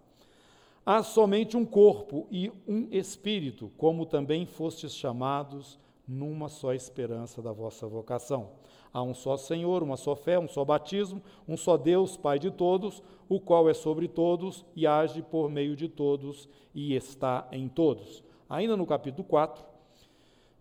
Há 0.87 1.03
somente 1.03 1.57
um 1.57 1.67
corpo 1.67 2.29
e 2.31 2.53
um 2.69 2.87
Espírito, 2.93 3.73
como 3.77 4.07
também 4.07 4.47
fostes 4.47 4.95
chamados 4.95 5.77
numa 6.09 6.49
só 6.49 6.73
esperança 6.73 7.43
da 7.43 7.53
vossa 7.53 7.87
vocação. 7.87 8.53
Há 8.93 9.03
um 9.03 9.13
só 9.13 9.37
Senhor, 9.37 9.83
uma 9.83 9.99
só 9.99 10.17
fé, 10.17 10.39
um 10.39 10.49
só 10.49 10.65
batismo, 10.65 11.23
um 11.47 11.57
só 11.57 11.77
Deus, 11.77 12.17
Pai 12.17 12.39
de 12.39 12.51
todos, 12.51 13.03
o 13.29 13.39
qual 13.39 13.69
é 13.69 13.75
sobre 13.75 14.09
todos 14.09 14.65
e 14.75 14.87
age 14.87 15.21
por 15.23 15.51
meio 15.51 15.77
de 15.77 15.89
todos 15.89 16.49
e 16.75 16.95
está 16.95 17.47
em 17.53 17.69
todos. 17.69 18.25
Ainda 18.49 18.77
no 18.77 18.87
capítulo 18.87 19.29
4, 19.29 19.63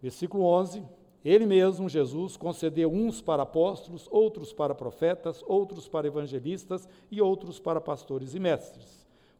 versículo 0.01 0.43
11, 0.43 0.83
ele 1.23 1.45
mesmo, 1.45 1.89
Jesus, 1.89 2.37
concedeu 2.37 2.89
uns 2.89 3.21
para 3.21 3.43
apóstolos, 3.43 4.07
outros 4.11 4.53
para 4.53 4.75
profetas, 4.75 5.43
outros 5.47 5.87
para 5.87 6.07
evangelistas 6.07 6.87
e 7.11 7.21
outros 7.21 7.59
para 7.59 7.81
pastores 7.81 8.33
e 8.33 8.39
mestres, 8.39 8.96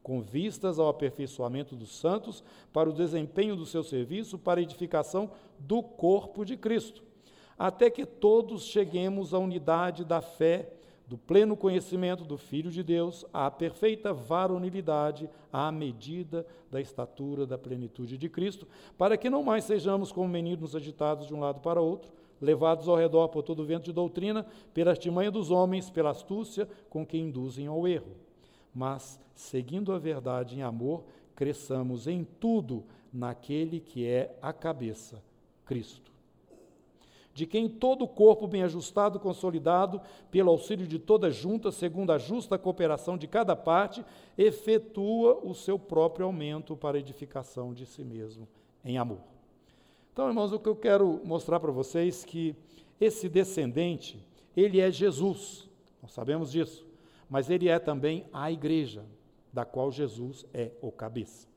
com 0.08 0.22
vistas 0.22 0.80
ao 0.80 0.88
aperfeiçoamento 0.88 1.76
dos 1.76 2.00
santos, 2.00 2.44
para 2.72 2.90
o 2.90 2.94
desempenho 2.94 3.56
do 3.56 3.66
seu 3.66 3.84
serviço, 3.84 4.40
para 4.40 4.60
a 4.60 4.64
edificação 4.64 5.30
do 5.60 5.84
corpo 5.84 6.44
de 6.46 6.56
Cristo 6.56 7.06
até 7.58 7.90
que 7.90 8.06
todos 8.06 8.66
cheguemos 8.66 9.34
à 9.34 9.40
unidade 9.40 10.06
da 10.06 10.22
fé, 10.22 10.70
do 11.08 11.18
pleno 11.18 11.56
conhecimento 11.56 12.26
do 12.26 12.38
Filho 12.38 12.70
de 12.70 12.84
Deus, 12.84 13.26
à 13.34 13.50
perfeita 13.50 14.14
varonilidade, 14.14 15.30
à 15.52 15.72
medida 15.72 16.46
da 16.70 16.82
estatura 16.82 17.46
da 17.46 17.58
plenitude 17.58 18.18
de 18.18 18.30
Cristo, 18.30 18.68
para 18.98 19.16
que 19.16 19.30
não 19.30 19.42
mais 19.42 19.64
sejamos 19.64 20.12
como 20.12 20.28
meninos 20.28 20.76
agitados 20.76 21.28
de 21.28 21.34
um 21.34 21.40
lado 21.40 21.62
para 21.62 21.82
outro, 21.82 22.12
levados 22.42 22.90
ao 22.90 22.98
redor 22.98 23.30
por 23.30 23.42
todo 23.42 23.62
o 23.62 23.66
vento 23.66 23.86
de 23.86 23.94
doutrina, 23.94 24.46
pela 24.74 24.92
artimanha 24.92 25.32
dos 25.32 25.50
homens, 25.50 25.90
pela 25.90 26.12
astúcia 26.12 26.68
com 26.90 27.06
que 27.06 27.18
induzem 27.18 27.68
ao 27.68 27.88
erro. 27.88 28.27
Mas, 28.78 29.20
seguindo 29.34 29.92
a 29.92 29.98
verdade 29.98 30.56
em 30.56 30.62
amor, 30.62 31.04
cresçamos 31.36 32.06
em 32.06 32.24
tudo 32.24 32.84
naquele 33.12 33.80
que 33.80 34.06
é 34.06 34.38
a 34.40 34.54
cabeça, 34.54 35.20
Cristo. 35.66 36.12
De 37.34 37.48
quem 37.48 37.68
todo 37.68 38.04
o 38.04 38.08
corpo 38.08 38.46
bem 38.46 38.62
ajustado, 38.62 39.20
consolidado, 39.20 40.00
pelo 40.30 40.52
auxílio 40.52 40.86
de 40.86 41.00
toda 41.00 41.32
junta, 41.32 41.72
segundo 41.72 42.12
a 42.12 42.20
justa 42.20 42.56
cooperação 42.56 43.18
de 43.18 43.28
cada 43.28 43.56
parte, 43.56 44.06
efetua 44.38 45.40
o 45.44 45.56
seu 45.56 45.80
próprio 45.80 46.28
aumento 46.28 46.78
para 46.78 47.00
edificação 47.00 47.74
de 47.74 47.84
si 47.84 48.04
mesmo 48.04 48.48
em 48.86 49.00
amor. 49.00 49.22
Então, 50.14 50.28
irmãos, 50.28 50.54
o 50.54 50.60
que 50.60 50.70
eu 50.70 50.76
quero 50.76 51.20
mostrar 51.26 51.60
para 51.60 51.72
vocês 51.72 52.24
é 52.24 52.28
que 52.28 52.56
esse 53.02 53.28
descendente, 53.28 54.24
ele 54.56 54.80
é 54.80 54.92
Jesus, 54.92 55.68
nós 56.00 56.12
sabemos 56.12 56.52
disso, 56.52 56.87
mas 57.30 57.50
ele 57.50 57.68
é 57.68 57.80
também 57.80 58.26
a 58.32 58.52
igreja, 58.52 59.04
da 59.52 59.66
qual 59.66 59.92
Jesus 59.92 60.46
é 60.54 60.72
o 60.82 60.92
cabeça. 60.92 61.48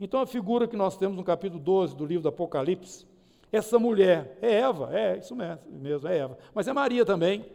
Então, 0.00 0.20
a 0.20 0.26
figura 0.26 0.68
que 0.68 0.76
nós 0.76 0.96
temos 0.96 1.16
no 1.16 1.24
capítulo 1.24 1.60
12 1.60 1.96
do 1.96 2.06
livro 2.06 2.22
do 2.22 2.28
Apocalipse, 2.28 3.06
essa 3.50 3.78
mulher 3.78 4.38
é 4.40 4.60
Eva, 4.60 4.96
é 4.96 5.18
isso 5.18 5.34
mesmo, 5.34 6.08
é 6.08 6.18
Eva, 6.18 6.38
mas 6.54 6.68
é 6.68 6.72
Maria 6.72 7.04
também. 7.04 7.46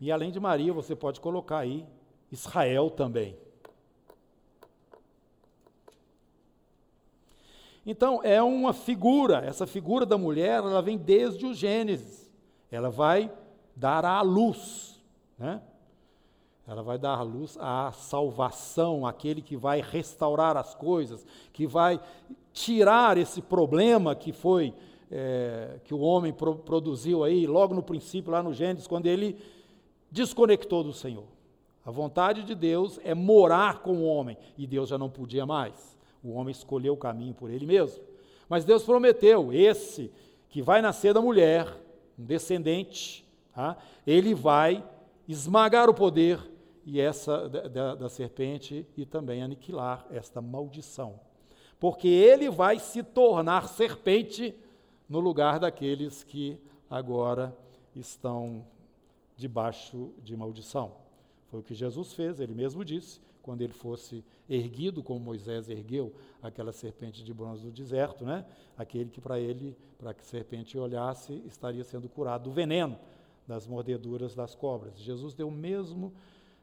E 0.00 0.10
além 0.10 0.30
de 0.30 0.40
Maria, 0.40 0.72
você 0.72 0.96
pode 0.96 1.20
colocar 1.20 1.58
aí 1.58 1.86
Israel 2.32 2.90
também. 2.90 3.36
Então, 7.84 8.20
é 8.22 8.42
uma 8.42 8.72
figura, 8.72 9.38
essa 9.44 9.66
figura 9.66 10.04
da 10.04 10.18
mulher, 10.18 10.58
ela 10.58 10.82
vem 10.82 10.98
desde 10.98 11.46
o 11.46 11.54
Gênesis. 11.54 12.30
Ela 12.70 12.90
vai 12.90 13.32
dar 13.80 14.04
à 14.04 14.20
luz, 14.20 15.00
né? 15.38 15.62
Ela 16.68 16.82
vai 16.82 16.98
dar 16.98 17.22
luz 17.22 17.56
à 17.58 17.90
salvação, 17.90 19.06
aquele 19.06 19.40
que 19.40 19.56
vai 19.56 19.80
restaurar 19.80 20.56
as 20.56 20.74
coisas, 20.74 21.26
que 21.52 21.66
vai 21.66 21.98
tirar 22.52 23.16
esse 23.16 23.40
problema 23.40 24.14
que 24.14 24.32
foi 24.32 24.72
é, 25.10 25.80
que 25.82 25.92
o 25.92 25.98
homem 25.98 26.32
pro, 26.32 26.54
produziu 26.56 27.24
aí 27.24 27.46
logo 27.46 27.74
no 27.74 27.82
princípio, 27.82 28.30
lá 28.30 28.42
no 28.42 28.52
Gênesis, 28.52 28.86
quando 28.86 29.06
ele 29.06 29.36
desconectou 30.10 30.84
do 30.84 30.92
Senhor. 30.92 31.24
A 31.84 31.90
vontade 31.90 32.44
de 32.44 32.54
Deus 32.54 33.00
é 33.02 33.14
morar 33.14 33.80
com 33.80 33.96
o 33.96 34.04
homem 34.04 34.36
e 34.56 34.66
Deus 34.66 34.90
já 34.90 34.98
não 34.98 35.08
podia 35.08 35.46
mais. 35.46 35.98
O 36.22 36.32
homem 36.32 36.52
escolheu 36.52 36.92
o 36.92 36.98
caminho 36.98 37.34
por 37.34 37.50
ele 37.50 37.66
mesmo. 37.66 38.04
Mas 38.48 38.64
Deus 38.64 38.84
prometeu: 38.84 39.52
esse 39.52 40.12
que 40.50 40.60
vai 40.60 40.82
nascer 40.82 41.14
da 41.14 41.20
mulher, 41.20 41.66
um 42.18 42.24
descendente, 42.24 43.24
tá? 43.60 43.76
ele 44.06 44.34
vai 44.34 44.82
esmagar 45.28 45.88
o 45.90 45.94
poder 45.94 46.40
e 46.84 46.98
essa 46.98 47.48
da, 47.48 47.94
da, 47.94 48.08
serpente 48.08 48.86
e 48.96 49.04
também 49.04 49.42
aniquilar 49.42 50.06
esta 50.10 50.40
maldição. 50.40 51.20
Porque 51.78 52.08
ele 52.08 52.50
vai 52.50 52.78
se 52.78 53.02
tornar 53.02 53.68
serpente 53.68 54.54
no 55.08 55.20
lugar 55.20 55.60
daqueles 55.60 56.24
que 56.24 56.58
agora 56.88 57.54
estão 57.94 58.64
debaixo 59.36 60.10
de 60.22 60.36
maldição. 60.36 60.92
Foi 61.50 61.60
o 61.60 61.62
que 61.62 61.74
Jesus 61.74 62.12
fez, 62.14 62.40
ele 62.40 62.54
mesmo 62.54 62.84
disse, 62.84 63.20
quando 63.42 63.62
ele 63.62 63.72
fosse 63.72 64.24
erguido, 64.48 65.02
como 65.02 65.20
Moisés 65.20 65.68
ergueu 65.68 66.12
aquela 66.42 66.72
serpente 66.72 67.22
de 67.22 67.32
bronze 67.32 67.64
do 67.64 67.70
deserto, 67.70 68.24
né? 68.24 68.44
aquele 68.76 69.10
que 69.10 69.20
para 69.20 69.38
ele, 69.38 69.76
para 69.98 70.12
que 70.14 70.22
a 70.22 70.24
serpente 70.24 70.78
olhasse, 70.78 71.42
estaria 71.46 71.84
sendo 71.84 72.08
curado 72.08 72.44
do 72.44 72.50
veneno 72.50 72.98
das 73.50 73.66
mordeduras 73.66 74.32
das 74.32 74.54
cobras. 74.54 74.96
Jesus 74.96 75.34
deu 75.34 75.48
o 75.48 75.52
mesmo 75.52 76.12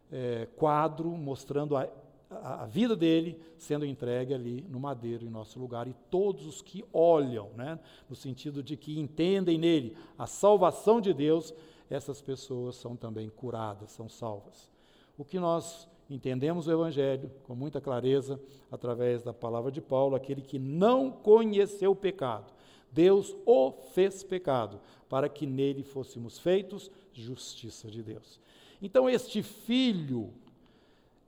é, 0.10 0.48
quadro 0.56 1.10
mostrando 1.10 1.76
a, 1.76 1.86
a, 2.30 2.64
a, 2.64 2.66
vida 2.66 2.96
dele 2.96 3.38
sendo 3.58 3.86
entregue 3.86 4.34
ali 4.34 4.66
no 4.70 4.80
madeiro 4.80 5.26
em 5.26 5.30
nosso 5.30 5.60
lugar 5.60 5.86
e 5.86 5.94
todos 6.10 6.48
os 6.48 6.62
que 6.62 6.86
olham, 6.94 7.50
né, 7.58 7.78
no 8.10 8.16
sentido 8.16 8.64
de 8.64 8.78
que 8.78 8.98
entendem 8.98 9.58
nele 9.58 9.98
a 10.18 10.26
salvação 10.26 11.02
de 11.02 11.14
Deus, 11.14 11.54
essas 11.90 12.22
pessoas 12.22 12.78
são 12.78 12.96
também 12.96 13.30
curadas, 13.30 13.92
são 13.92 14.08
salvas. 14.08 14.72
O 15.18 15.26
que 15.26 15.40
nós 15.40 15.90
entendemos 16.10 16.68
o 16.68 16.72
Evangelho 16.72 17.30
com 17.44 17.54
muita 17.54 17.82
clareza 17.82 18.40
através 18.72 19.22
da 19.22 19.34
palavra 19.34 19.74
de 19.74 19.82
Paulo, 19.82 20.16
aquele 20.16 20.42
que 20.42 20.58
não 20.58 21.12
conheceu 21.12 21.92
o 21.92 21.96
pecado, 21.96 22.54
Deus 22.98 23.36
o 23.46 23.72
fez 23.94 24.24
pecado, 24.24 24.82
para 25.08 25.30
que 25.30 25.46
nele 25.46 25.84
fôssemos 25.84 26.40
feitos 26.40 26.90
justiça 27.14 27.92
de 27.92 28.02
Deus. 28.02 28.40
Então, 28.82 29.08
este 29.08 29.44
filho 29.44 30.34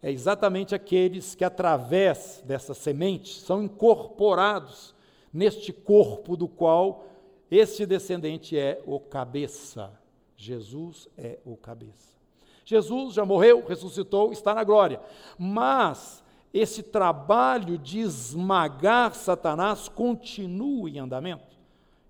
é 0.02 0.12
exatamente 0.12 0.74
aqueles 0.74 1.36
que, 1.36 1.44
através 1.44 2.44
dessa 2.44 2.74
semente, 2.74 3.40
são 3.40 3.62
incorporados 3.62 4.96
neste 5.32 5.72
corpo 5.72 6.36
do 6.36 6.48
qual 6.48 7.06
este 7.52 7.86
descendente 7.86 8.58
é 8.58 8.82
o 8.88 9.00
cabeça. 9.00 9.92
Jesus 10.36 11.08
é 11.16 11.38
o 11.46 11.56
cabeça. 11.56 12.18
Jesus 12.66 13.14
já 13.14 13.24
morreu, 13.24 13.64
ressuscitou, 13.64 14.32
está 14.32 14.56
na 14.56 14.64
glória. 14.64 15.00
Mas 15.38 16.24
esse 16.52 16.82
trabalho 16.82 17.78
de 17.78 18.00
esmagar 18.00 19.14
Satanás 19.14 19.88
continua 19.88 20.90
em 20.90 20.98
andamento. 20.98 21.49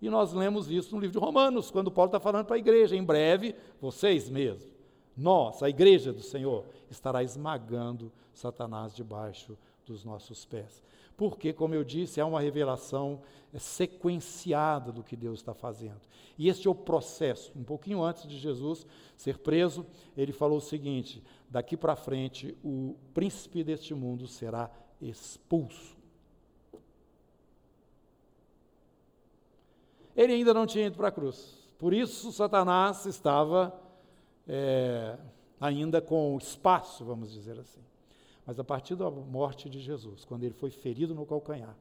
E 0.02 0.10
nós 0.10 0.34
lemos 0.34 0.70
isso 0.70 0.96
no 0.96 1.02
livro 1.02 1.20
de 1.20 1.26
Romanos, 1.26 1.70
quando 1.70 1.92
Paulo 1.92 2.10
está 2.10 2.20
falando 2.20 2.46
para 2.46 2.56
a 2.56 2.60
igreja, 2.60 2.96
em 2.96 3.04
breve, 3.04 3.56
vocês 3.82 4.30
mesmos 4.30 4.80
nós, 5.20 5.62
a 5.62 5.70
igreja 5.70 6.14
do 6.14 6.22
Senhor, 6.22 6.66
estará 6.90 7.22
esmagando 7.22 8.12
Satanás 8.34 8.96
debaixo 8.96 9.58
dos 9.86 10.06
nossos 10.06 10.46
pés. 10.46 10.82
Porque, 11.18 11.52
como 11.52 11.76
eu 11.76 11.84
disse, 11.84 12.22
há 12.22 12.26
uma 12.26 12.40
revelação 12.40 13.22
sequenciada 13.54 14.92
do 14.94 15.04
que 15.04 15.18
Deus 15.18 15.40
está 15.40 15.54
fazendo. 15.54 16.00
E 16.38 16.48
este 16.48 16.68
é 16.68 16.72
o 16.72 16.76
processo. 16.76 17.52
Um 17.54 17.64
pouquinho 17.64 18.02
antes 18.02 18.26
de 18.26 18.38
Jesus 18.38 18.88
ser 19.18 19.40
preso, 19.40 19.86
ele 20.16 20.32
falou 20.32 20.60
o 20.60 20.62
seguinte: 20.62 21.22
daqui 21.50 21.76
para 21.76 21.98
frente, 21.98 22.58
o 22.64 22.96
príncipe 23.14 23.62
deste 23.62 23.94
mundo 23.94 24.26
será 24.26 24.72
expulso. 25.02 25.99
Ele 30.20 30.34
ainda 30.34 30.54
não 30.54 30.66
tinha 30.66 30.88
ido 30.88 30.98
para 30.98 31.08
a 31.08 31.12
cruz. 31.12 31.58
Por 31.78 31.94
isso, 31.94 32.34
Satanás 32.34 33.06
estava 33.06 33.74
é, 34.46 35.18
ainda 35.62 36.02
com 36.02 36.38
espaço, 36.38 37.06
vamos 37.06 37.32
dizer 37.32 37.58
assim. 37.58 37.80
Mas 38.46 38.60
a 38.60 38.64
partir 38.66 38.98
da 38.98 39.10
morte 39.10 39.70
de 39.70 39.80
Jesus, 39.80 40.26
quando 40.26 40.44
ele 40.44 40.54
foi 40.54 40.72
ferido 40.72 41.16
no 41.16 41.26
calcanhar, 41.26 41.74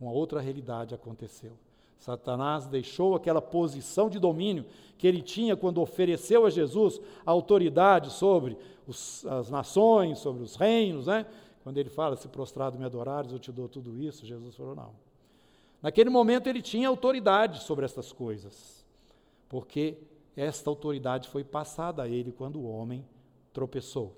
uma 0.00 0.12
outra 0.12 0.40
realidade 0.40 0.94
aconteceu. 0.94 1.50
Satanás 1.98 2.68
deixou 2.68 3.16
aquela 3.16 3.42
posição 3.42 4.08
de 4.08 4.20
domínio 4.20 4.64
que 4.96 5.04
ele 5.04 5.20
tinha 5.20 5.56
quando 5.56 5.80
ofereceu 5.80 6.46
a 6.46 6.50
Jesus 6.50 7.00
a 7.26 7.30
autoridade 7.32 8.12
sobre 8.12 8.56
os, 8.86 9.26
as 9.26 9.50
nações, 9.50 10.20
sobre 10.20 10.44
os 10.44 10.54
reinos, 10.54 11.08
né? 11.08 11.26
Quando 11.64 11.76
ele 11.76 11.90
fala, 11.90 12.14
se 12.14 12.28
prostrado 12.28 12.78
me 12.78 12.84
adorares, 12.84 13.32
eu 13.32 13.38
te 13.40 13.50
dou 13.50 13.68
tudo 13.68 14.00
isso, 14.00 14.24
Jesus 14.24 14.54
falou, 14.54 14.76
não. 14.76 15.09
Naquele 15.82 16.10
momento 16.10 16.46
ele 16.46 16.60
tinha 16.60 16.88
autoridade 16.88 17.62
sobre 17.62 17.84
essas 17.84 18.12
coisas, 18.12 18.84
porque 19.48 19.98
esta 20.36 20.68
autoridade 20.68 21.28
foi 21.28 21.42
passada 21.42 22.02
a 22.02 22.08
ele 22.08 22.32
quando 22.32 22.60
o 22.60 22.70
homem 22.70 23.04
tropeçou. 23.52 24.16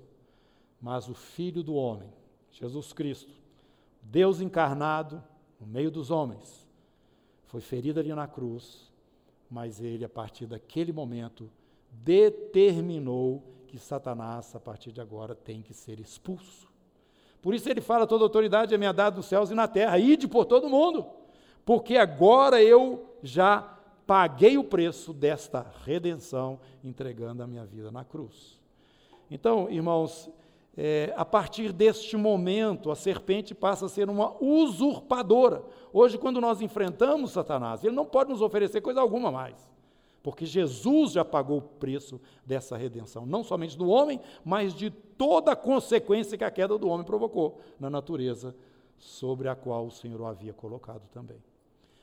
Mas 0.80 1.08
o 1.08 1.14
Filho 1.14 1.62
do 1.62 1.74
homem, 1.74 2.12
Jesus 2.50 2.92
Cristo, 2.92 3.32
Deus 4.02 4.40
encarnado 4.40 5.22
no 5.60 5.66
meio 5.66 5.90
dos 5.90 6.10
homens, 6.10 6.68
foi 7.46 7.60
ferido 7.60 8.00
ali 8.00 8.12
na 8.12 8.26
cruz, 8.26 8.90
mas 9.48 9.80
ele, 9.80 10.04
a 10.04 10.08
partir 10.08 10.46
daquele 10.46 10.92
momento, 10.92 11.50
determinou 11.90 13.42
que 13.68 13.78
Satanás, 13.78 14.54
a 14.56 14.60
partir 14.60 14.90
de 14.90 15.00
agora, 15.00 15.34
tem 15.34 15.62
que 15.62 15.72
ser 15.72 16.00
expulso. 16.00 16.68
Por 17.40 17.54
isso 17.54 17.68
ele 17.68 17.80
fala: 17.80 18.06
toda 18.06 18.24
autoridade 18.24 18.74
é 18.74 18.78
minha 18.78 18.92
dada 18.92 19.16
nos 19.16 19.26
céus 19.26 19.50
e 19.50 19.54
na 19.54 19.68
terra, 19.68 19.98
ide 19.98 20.26
por 20.26 20.44
todo 20.46 20.68
mundo, 20.68 21.06
porque 21.64 21.96
agora 21.96 22.62
eu 22.62 23.04
já 23.22 23.78
paguei 24.06 24.58
o 24.58 24.64
preço 24.64 25.12
desta 25.12 25.66
redenção, 25.84 26.58
entregando 26.82 27.42
a 27.42 27.46
minha 27.46 27.64
vida 27.64 27.90
na 27.90 28.04
cruz. 28.04 28.60
Então, 29.30 29.70
irmãos, 29.70 30.30
é, 30.76 31.12
a 31.16 31.24
partir 31.24 31.72
deste 31.72 32.16
momento, 32.16 32.90
a 32.90 32.96
serpente 32.96 33.54
passa 33.54 33.86
a 33.86 33.88
ser 33.88 34.08
uma 34.08 34.34
usurpadora. 34.42 35.62
Hoje, 35.92 36.18
quando 36.18 36.40
nós 36.40 36.60
enfrentamos 36.60 37.32
Satanás, 37.32 37.84
ele 37.84 37.94
não 37.94 38.06
pode 38.06 38.30
nos 38.30 38.40
oferecer 38.40 38.80
coisa 38.80 39.00
alguma 39.00 39.30
mais, 39.30 39.56
porque 40.22 40.46
Jesus 40.46 41.12
já 41.12 41.24
pagou 41.24 41.58
o 41.58 41.62
preço 41.62 42.20
dessa 42.44 42.76
redenção, 42.76 43.26
não 43.26 43.44
somente 43.44 43.76
do 43.76 43.88
homem, 43.88 44.20
mas 44.44 44.74
de 44.74 44.90
toda 44.90 45.52
a 45.52 45.56
consequência 45.56 46.38
que 46.38 46.44
a 46.44 46.50
queda 46.50 46.78
do 46.78 46.88
homem 46.88 47.04
provocou 47.06 47.60
na 47.78 47.90
natureza 47.90 48.54
sobre 48.98 49.48
a 49.48 49.54
qual 49.54 49.86
o 49.86 49.90
Senhor 49.90 50.20
o 50.20 50.26
havia 50.26 50.52
colocado 50.52 51.02
também. 51.12 51.38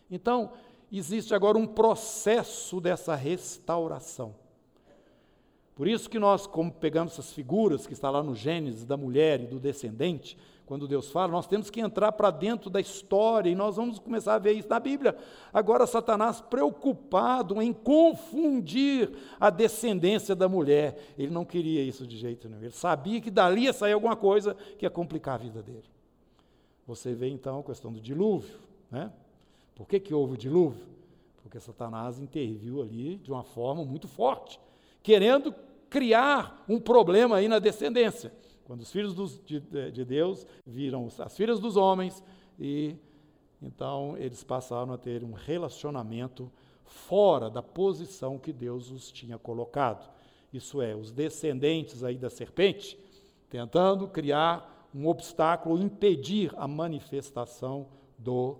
Então, 0.10 0.51
existe 0.91 1.34
agora 1.34 1.57
um 1.57 1.68
processo 1.68 2.82
dessa 2.82 3.16
restauração. 3.16 4.36
Por 5.76 5.88
isso 5.88 6.10
que 6.10 6.20
nós, 6.20 6.45
como 6.45 6.72
pegamos 6.72 7.14
essas 7.14 7.32
figuras 7.32 7.88
que 7.88 7.93
está 7.93 8.10
lá 8.10 8.22
no 8.22 8.36
Gênesis 8.36 8.84
da 8.84 8.97
mulher 8.97 9.39
e 9.39 9.47
do 9.47 9.60
descendente, 9.60 10.38
quando 10.66 10.88
Deus 10.88 11.10
fala, 11.10 11.32
nós 11.32 11.47
temos 11.47 11.70
que 11.72 11.80
entrar 11.80 12.12
para 12.12 12.30
dentro 12.30 12.70
da 12.70 12.80
história 12.80 13.49
e 13.49 13.55
nós 13.55 13.78
vamos 13.78 13.97
começar 13.97 14.36
a 14.36 14.38
ver 14.38 14.51
isso 14.51 14.68
na 14.68 14.80
Bíblia. 14.80 15.18
Agora, 15.51 15.88
Satanás, 15.88 16.41
preocupado 16.41 17.60
em 17.62 17.74
confundir 17.74 19.12
a 19.39 19.49
descendência 19.49 20.36
da 20.36 20.47
mulher, 20.47 21.14
ele 21.18 21.32
não 21.32 21.43
queria 21.43 21.82
isso 21.82 22.05
de 22.05 22.18
jeito 22.18 22.47
nenhum. 22.47 22.62
Ele 22.62 22.72
sabia 22.72 23.20
que 23.20 23.32
dali 23.32 23.64
ia 23.64 23.74
sair 23.74 23.93
alguma 23.93 24.16
coisa 24.16 24.55
que 24.78 24.86
ia 24.86 24.91
complicar 24.91 25.36
a 25.36 25.38
vida 25.38 25.64
dele. 25.64 25.89
Você 26.86 27.16
vê 27.16 27.30
então 27.30 27.62
a 27.62 27.64
questão 27.64 27.91
do 27.91 27.99
dilúvio. 27.99 28.60
Né? 28.91 29.12
Por 29.80 29.88
que, 29.88 29.97
que 29.97 30.13
houve 30.13 30.34
o 30.34 30.38
dilúvio? 30.38 30.86
Porque 31.41 31.57
Satanás 31.57 32.19
interviu 32.19 32.82
ali 32.82 33.15
de 33.15 33.32
uma 33.32 33.45
forma 33.45 33.86
muito 33.86 34.09
forte, 34.09 34.59
querendo 35.01 35.55
criar 35.89 36.65
um 36.67 36.82
problema 36.82 37.38
aí 37.38 37.47
na 37.47 37.59
descendência. 37.59 38.34
Quando 38.65 38.82
os 38.82 38.91
filhos 38.91 39.13
dos, 39.13 39.41
de, 39.45 39.61
de 39.89 40.03
Deus 40.03 40.45
viram 40.65 41.07
as 41.19 41.38
filhas 41.38 41.61
dos 41.61 41.77
homens, 41.77 42.21
e 42.59 42.97
então 43.61 44.17
eles 44.17 44.43
passaram 44.43 44.91
a 44.91 44.97
ter 44.97 45.23
um 45.23 45.32
relacionamento 45.32 46.51
fora 46.84 47.49
da 47.49 47.63
posição 47.63 48.38
que 48.38 48.51
Deus 48.51 48.91
os 48.91 49.09
tinha 49.13 49.38
colocado. 49.38 50.11
Isso 50.51 50.82
é, 50.82 50.93
os 50.93 51.09
descendentes 51.09 52.03
aí 52.03 52.17
da 52.17 52.30
serpente, 52.30 52.99
tentando 53.49 54.09
criar 54.09 54.89
um 54.93 55.07
obstáculo, 55.07 55.82
impedir 55.82 56.53
a 56.57 56.67
manifestação 56.67 57.88
do 58.17 58.57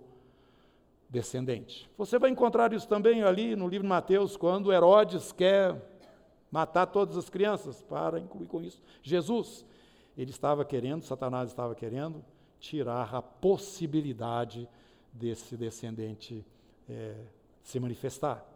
descendente. 1.10 1.90
Você 1.98 2.18
vai 2.18 2.30
encontrar 2.30 2.72
isso 2.72 2.86
também 2.86 3.22
ali 3.22 3.56
no 3.56 3.66
livro 3.66 3.82
de 3.82 3.88
Mateus, 3.88 4.36
quando 4.36 4.72
Herodes 4.72 5.32
quer 5.32 5.76
matar 6.50 6.86
todas 6.86 7.16
as 7.16 7.28
crianças, 7.28 7.82
para 7.82 8.20
incluir 8.20 8.46
com 8.46 8.62
isso 8.62 8.80
Jesus. 9.02 9.66
Ele 10.16 10.30
estava 10.30 10.64
querendo, 10.64 11.02
Satanás 11.02 11.50
estava 11.50 11.74
querendo, 11.74 12.24
tirar 12.60 13.14
a 13.14 13.20
possibilidade 13.20 14.68
desse 15.12 15.56
descendente 15.56 16.46
é, 16.88 17.14
se 17.62 17.80
manifestar. 17.80 18.46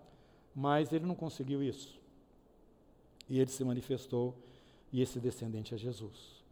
Mas 0.55 0.93
ele 0.93 1.07
não 1.07 1.15
conseguiu 1.15 1.63
isso. 1.63 1.99
E 3.29 3.41
ele 3.41 3.51
se 3.51 3.65
manifestou, 3.65 4.37
e 4.93 5.01
esse 5.01 5.19
descendente 5.19 5.75
é 5.75 5.79
Jesus. 5.79 6.45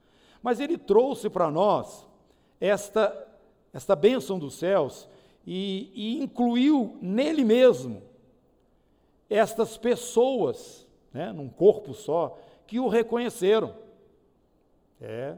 Mas 0.42 0.58
ele 0.58 0.76
trouxe 0.76 1.30
para 1.30 1.50
nós 1.50 2.06
esta, 2.60 3.28
esta 3.72 3.94
bênção 3.94 4.38
dos 4.38 4.54
céus 4.54 5.08
e, 5.46 5.90
e 5.94 6.22
incluiu 6.22 6.96
nele 7.00 7.44
mesmo 7.44 8.02
estas 9.28 9.76
pessoas, 9.76 10.86
né, 11.12 11.32
num 11.32 11.48
corpo 11.48 11.94
só, 11.94 12.38
que 12.66 12.78
o 12.78 12.88
reconheceram. 12.88 13.74
É 15.00 15.36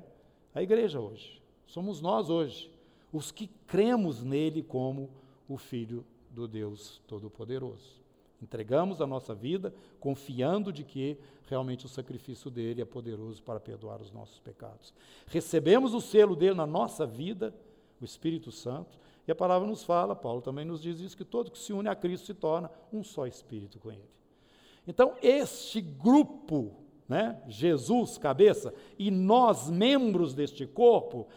a 0.55 0.63
igreja 0.63 1.01
hoje. 1.01 1.41
Somos 1.67 2.01
nós 2.01 2.29
hoje, 2.29 2.71
os 3.13 3.31
que 3.31 3.49
cremos 3.67 4.23
nele 4.23 4.63
como 4.63 5.11
o 5.49 5.57
Filho 5.57 6.05
do 6.31 6.47
Deus 6.47 7.01
Todo-Poderoso. 7.07 8.03
Entregamos 8.43 9.01
a 9.01 9.07
nossa 9.07 9.35
vida 9.35 9.73
confiando 9.99 10.73
de 10.73 10.85
que 10.85 11.17
realmente 11.47 11.87
o 11.87 11.89
sacrifício 11.89 12.51
dele 12.51 12.83
é 12.83 12.85
poderoso 12.85 13.43
para 13.43 13.61
perdoar 13.61 14.01
os 14.01 14.13
nossos 14.13 14.39
pecados. 14.39 14.93
Recebemos 15.27 15.95
o 15.95 16.01
selo 16.01 16.37
dele 16.37 16.55
na 16.55 16.67
nossa 16.67 17.07
vida, 17.07 17.55
o 18.01 18.05
Espírito 18.05 18.51
Santo, 18.51 18.99
e 19.27 19.33
a 19.33 19.35
palavra 19.35 19.67
nos 19.67 19.83
fala, 19.83 20.15
Paulo 20.15 20.43
também 20.43 20.65
nos 20.65 20.83
diz 20.83 21.01
isso, 21.01 21.17
que 21.17 21.25
todo 21.25 21.51
que 21.51 21.59
se 21.59 21.73
une 21.73 21.89
a 21.89 21.95
Cristo 21.95 22.27
se 22.27 22.35
torna 22.35 22.71
um 22.93 23.03
só 23.03 23.27
Espírito 23.27 23.79
com 23.79 23.91
ele. 23.91 24.09
Então, 24.87 25.15
este 25.23 25.81
grupo 25.81 26.85
né? 27.09 27.41
Jesus, 27.47 28.17
cabeça, 28.17 28.73
e 28.99 29.11
nós, 29.11 29.69
membros 29.69 30.35
deste 30.35 30.67
corpo, 30.67 31.29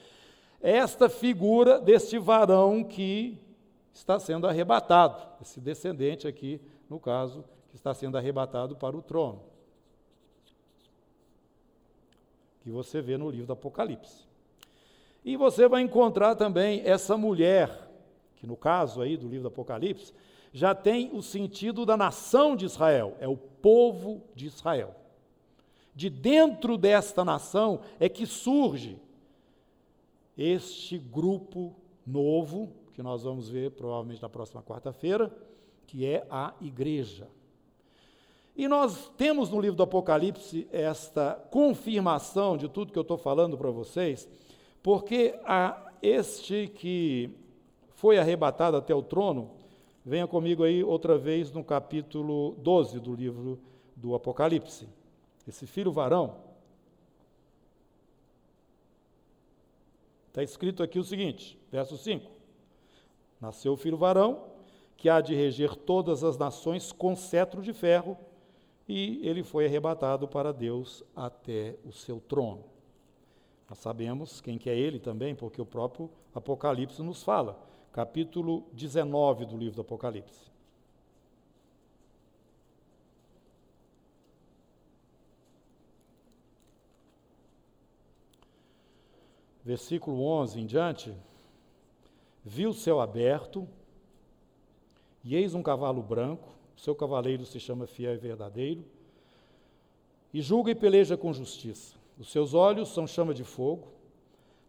esta 0.61 1.09
figura 1.09 1.79
deste 1.79 2.17
varão 2.17 2.83
que 2.83 3.37
está 3.93 4.19
sendo 4.19 4.47
arrebatado, 4.47 5.21
esse 5.41 5.59
descendente 5.59 6.27
aqui, 6.27 6.61
no 6.89 6.99
caso, 6.99 7.43
que 7.69 7.75
está 7.75 7.93
sendo 7.93 8.17
arrebatado 8.17 8.75
para 8.75 8.95
o 8.95 9.01
trono. 9.01 9.43
Que 12.61 12.71
você 12.71 13.01
vê 13.01 13.17
no 13.17 13.29
livro 13.29 13.47
do 13.47 13.53
Apocalipse. 13.53 14.26
E 15.27 15.37
você 15.37 15.67
vai 15.67 15.81
encontrar 15.81 16.35
também 16.35 16.81
essa 16.83 17.15
mulher, 17.15 17.91
que 18.37 18.47
no 18.47 18.55
caso 18.55 19.01
aí 19.01 19.15
do 19.15 19.27
livro 19.27 19.43
do 19.43 19.49
Apocalipse, 19.49 20.13
já 20.51 20.73
tem 20.73 21.11
o 21.13 21.21
sentido 21.21 21.85
da 21.85 21.95
nação 21.95 22.55
de 22.55 22.65
Israel, 22.65 23.15
é 23.19 23.27
o 23.27 23.37
povo 23.37 24.23
de 24.33 24.47
Israel 24.47 24.95
de 25.97 26.11
dentro 26.11 26.77
desta 26.77 27.25
nação 27.25 27.79
é 27.99 28.07
que 28.07 28.27
surge 28.27 28.99
este 30.37 30.99
grupo 30.99 31.73
novo, 32.05 32.71
que 32.93 33.01
nós 33.01 33.23
vamos 33.23 33.49
ver 33.49 33.71
provavelmente 33.71 34.21
na 34.21 34.29
próxima 34.29 34.61
quarta-feira, 34.61 35.35
que 35.87 36.05
é 36.05 36.23
a 36.29 36.53
igreja. 36.61 37.27
E 38.55 38.67
nós 38.67 39.11
temos 39.17 39.49
no 39.49 39.59
livro 39.59 39.75
do 39.75 39.81
Apocalipse 39.81 40.67
esta 40.71 41.33
confirmação 41.49 42.55
de 42.55 42.69
tudo 42.69 42.93
que 42.93 42.99
eu 42.99 43.01
estou 43.01 43.17
falando 43.17 43.57
para 43.57 43.71
vocês, 43.71 44.29
porque 44.81 45.39
a 45.43 45.91
este 46.01 46.67
que 46.67 47.29
foi 47.89 48.17
arrebatado 48.17 48.77
até 48.77 48.93
o 48.93 49.01
trono, 49.01 49.51
venha 50.05 50.27
comigo 50.27 50.63
aí 50.63 50.83
outra 50.83 51.17
vez 51.17 51.51
no 51.51 51.63
capítulo 51.63 52.55
12 52.59 52.99
do 52.99 53.13
livro 53.13 53.59
do 53.95 54.13
Apocalipse. 54.13 54.87
esse 55.47 55.65
filho 55.65 55.91
varão, 55.91 56.37
está 60.27 60.43
escrito 60.43 60.83
aqui 60.83 60.99
o 60.99 61.03
seguinte, 61.03 61.59
verso 61.71 61.97
5: 61.97 62.29
Nasceu 63.41 63.73
o 63.73 63.77
filho 63.77 63.97
varão, 63.97 64.45
que 64.95 65.09
há 65.09 65.19
de 65.19 65.33
reger 65.33 65.75
todas 65.75 66.23
as 66.23 66.37
nações 66.37 66.91
com 66.91 67.15
cetro 67.15 67.61
de 67.61 67.73
ferro, 67.73 68.17
e 68.87 69.27
ele 69.27 69.43
foi 69.43 69.65
arrebatado 69.65 70.27
para 70.27 70.53
Deus 70.53 71.03
até 71.15 71.75
o 71.83 71.91
seu 71.91 72.19
trono. 72.19 72.76
Nós 73.69 73.79
sabemos 73.79 74.39
quem 74.39 74.57
que 74.57 74.69
é 74.69 74.77
ele 74.77 74.99
também, 74.99 75.35
porque 75.35 75.61
o 75.61 75.65
próprio 75.65 76.09
Apocalipse 76.33 77.01
nos 77.03 77.21
fala, 77.21 77.59
capítulo 77.91 78.65
19 78.71 79.45
do 79.45 79.57
livro 79.57 79.75
do 79.75 79.81
Apocalipse. 79.81 80.47
Versículo 89.65 90.23
11 90.23 90.61
em 90.61 90.65
diante, 90.65 91.13
viu 92.41 92.69
o 92.69 92.73
céu 92.73 93.01
aberto, 93.01 93.67
e 95.21 95.35
eis 95.35 95.53
um 95.53 95.61
cavalo 95.61 96.01
branco, 96.01 96.47
seu 96.77 96.95
cavaleiro 96.95 97.45
se 97.45 97.59
chama 97.59 97.85
fiel 97.85 98.13
e 98.13 98.17
verdadeiro, 98.17 98.85
e 100.33 100.41
julga 100.41 100.71
e 100.71 100.75
peleja 100.75 101.17
com 101.17 101.33
justiça. 101.33 101.96
Os 102.19 102.31
seus 102.31 102.53
olhos 102.53 102.89
são 102.89 103.05
chama 103.05 103.33
de 103.33 103.43
fogo, 103.43 103.97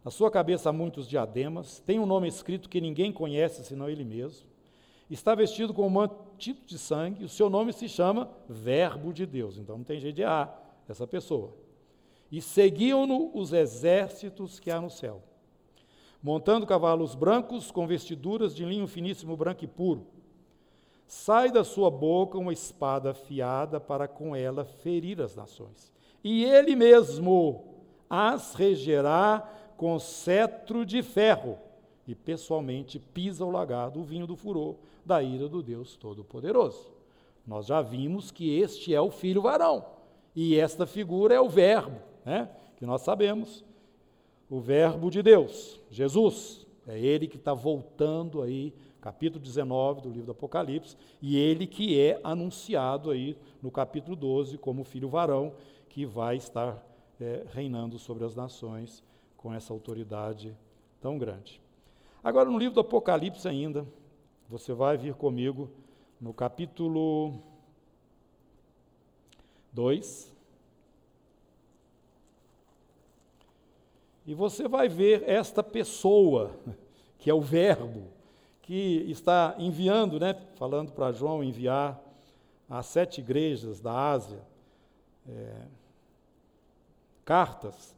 na 0.03 0.11
sua 0.11 0.31
cabeça 0.31 0.69
há 0.69 0.73
muitos 0.73 1.07
diademas, 1.07 1.79
tem 1.85 1.99
um 1.99 2.05
nome 2.05 2.27
escrito 2.27 2.69
que 2.69 2.79
ninguém 2.79 3.11
conhece 3.11 3.63
senão 3.63 3.89
ele 3.89 4.05
mesmo. 4.05 4.47
Está 5.09 5.35
vestido 5.35 5.73
com 5.73 5.85
um 5.85 5.89
manto 5.89 6.15
de 6.37 6.77
sangue, 6.77 7.25
o 7.25 7.29
seu 7.29 7.49
nome 7.49 7.73
se 7.73 7.89
chama 7.89 8.29
Verbo 8.47 9.11
de 9.11 9.25
Deus. 9.25 9.57
Então 9.57 9.77
não 9.77 9.83
tem 9.83 9.99
jeito 9.99 10.15
de 10.15 10.21
errar 10.21 10.57
essa 10.87 11.05
pessoa. 11.05 11.53
E 12.31 12.41
seguiam-no 12.41 13.31
os 13.33 13.51
exércitos 13.51 14.59
que 14.59 14.71
há 14.71 14.79
no 14.79 14.89
céu, 14.89 15.21
montando 16.21 16.65
cavalos 16.65 17.15
brancos 17.15 17.71
com 17.71 17.87
vestiduras 17.87 18.55
de 18.55 18.63
linho 18.63 18.87
finíssimo, 18.87 19.35
branco 19.35 19.65
e 19.65 19.67
puro. 19.67 20.07
Sai 21.07 21.51
da 21.51 21.63
sua 21.63 21.89
boca 21.89 22.37
uma 22.37 22.53
espada 22.53 23.11
afiada 23.11 23.79
para 23.79 24.07
com 24.07 24.35
ela 24.35 24.63
ferir 24.63 25.19
as 25.21 25.35
nações. 25.35 25.91
E 26.23 26.43
ele 26.43 26.75
mesmo 26.75 27.63
as 28.09 28.53
regerá 28.55 29.47
com 29.77 29.97
cetro 29.99 30.85
de 30.85 31.01
ferro 31.01 31.57
e 32.07 32.15
pessoalmente 32.15 32.99
pisa 32.99 33.45
o 33.45 33.51
lagarto, 33.51 33.99
o 33.99 34.03
vinho 34.03 34.27
do 34.27 34.35
furor 34.35 34.75
da 35.05 35.21
ira 35.21 35.47
do 35.47 35.61
Deus 35.61 35.95
Todo-Poderoso. 35.95 36.91
Nós 37.45 37.67
já 37.67 37.81
vimos 37.81 38.31
que 38.31 38.59
este 38.59 38.93
é 38.93 39.01
o 39.01 39.11
filho 39.11 39.41
varão 39.41 39.85
e 40.35 40.55
esta 40.55 40.85
figura 40.85 41.33
é 41.33 41.39
o 41.39 41.49
Verbo, 41.49 41.97
né? 42.25 42.49
que 42.77 42.85
nós 42.85 43.01
sabemos, 43.01 43.63
o 44.49 44.59
Verbo 44.59 45.09
de 45.09 45.21
Deus, 45.21 45.79
Jesus. 45.89 46.65
É 46.87 46.97
ele 46.97 47.27
que 47.27 47.37
está 47.37 47.53
voltando 47.53 48.41
aí 48.41 48.73
capítulo 49.01 49.43
19 49.43 50.01
do 50.01 50.09
livro 50.09 50.25
do 50.25 50.31
Apocalipse, 50.31 50.97
e 51.21 51.37
ele 51.37 51.65
que 51.65 51.99
é 51.99 52.19
anunciado 52.23 53.11
aí 53.11 53.37
no 53.61 53.71
capítulo 53.71 54.15
12 54.15 54.57
como 54.57 54.83
filho 54.83 55.07
varão, 55.07 55.53
que 55.99 56.05
vai 56.05 56.37
estar 56.37 56.81
é, 57.19 57.45
reinando 57.51 57.99
sobre 57.99 58.23
as 58.23 58.33
nações 58.33 59.03
com 59.35 59.53
essa 59.53 59.73
autoridade 59.73 60.55
tão 61.01 61.17
grande. 61.17 61.61
Agora, 62.23 62.49
no 62.49 62.57
livro 62.57 62.75
do 62.75 62.79
Apocalipse 62.79 63.45
ainda, 63.49 63.85
você 64.47 64.71
vai 64.71 64.95
vir 64.95 65.13
comigo 65.13 65.69
no 66.17 66.33
capítulo 66.33 67.43
2. 69.73 70.33
E 74.25 74.33
você 74.33 74.65
vai 74.69 74.87
ver 74.87 75.27
esta 75.27 75.61
pessoa, 75.61 76.55
que 77.17 77.29
é 77.29 77.33
o 77.33 77.41
Verbo, 77.41 78.07
que 78.61 79.03
está 79.09 79.53
enviando, 79.59 80.17
né, 80.17 80.33
falando 80.55 80.93
para 80.93 81.11
João 81.11 81.43
enviar 81.43 82.01
às 82.69 82.85
sete 82.85 83.19
igrejas 83.19 83.81
da 83.81 84.11
Ásia 84.11 84.39
é, 85.27 85.78
cartas, 87.29 87.95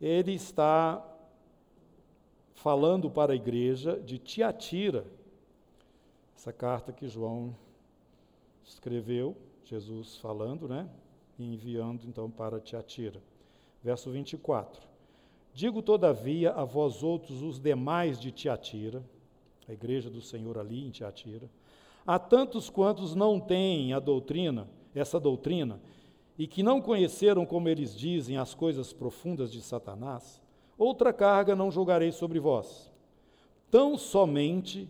ele 0.00 0.32
está 0.32 1.00
falando 2.52 3.08
para 3.08 3.32
a 3.32 3.36
igreja 3.36 4.00
de 4.00 4.18
Tiatira, 4.18 5.06
essa 6.34 6.52
carta 6.52 6.92
que 6.92 7.06
João 7.06 7.54
escreveu, 8.64 9.36
Jesus 9.64 10.16
falando, 10.16 10.66
né, 10.66 10.90
e 11.38 11.54
enviando 11.54 12.08
então 12.08 12.28
para 12.28 12.58
Tiatira. 12.58 13.22
Verso 13.84 14.10
24. 14.10 14.82
Digo, 15.54 15.80
todavia, 15.80 16.50
a 16.50 16.64
vós 16.64 17.04
outros, 17.04 17.40
os 17.40 17.60
demais 17.60 18.18
de 18.18 18.32
Tiatira, 18.32 19.00
a 19.68 19.72
igreja 19.72 20.10
do 20.10 20.20
Senhor 20.20 20.58
ali 20.58 20.84
em 20.84 20.90
Tiatira, 20.90 21.48
há 22.04 22.18
tantos 22.18 22.68
quantos 22.68 23.14
não 23.14 23.38
têm 23.38 23.92
a 23.92 24.00
doutrina, 24.00 24.68
essa 24.92 25.20
doutrina, 25.20 25.80
e 26.38 26.46
que 26.46 26.62
não 26.62 26.80
conheceram, 26.80 27.44
como 27.44 27.68
eles 27.68 27.96
dizem, 27.96 28.36
as 28.36 28.54
coisas 28.54 28.92
profundas 28.92 29.52
de 29.52 29.60
Satanás, 29.60 30.40
outra 30.78 31.12
carga 31.12 31.54
não 31.54 31.70
julgarei 31.70 32.10
sobre 32.10 32.38
vós. 32.40 32.90
Tão 33.70 33.96
somente 33.96 34.88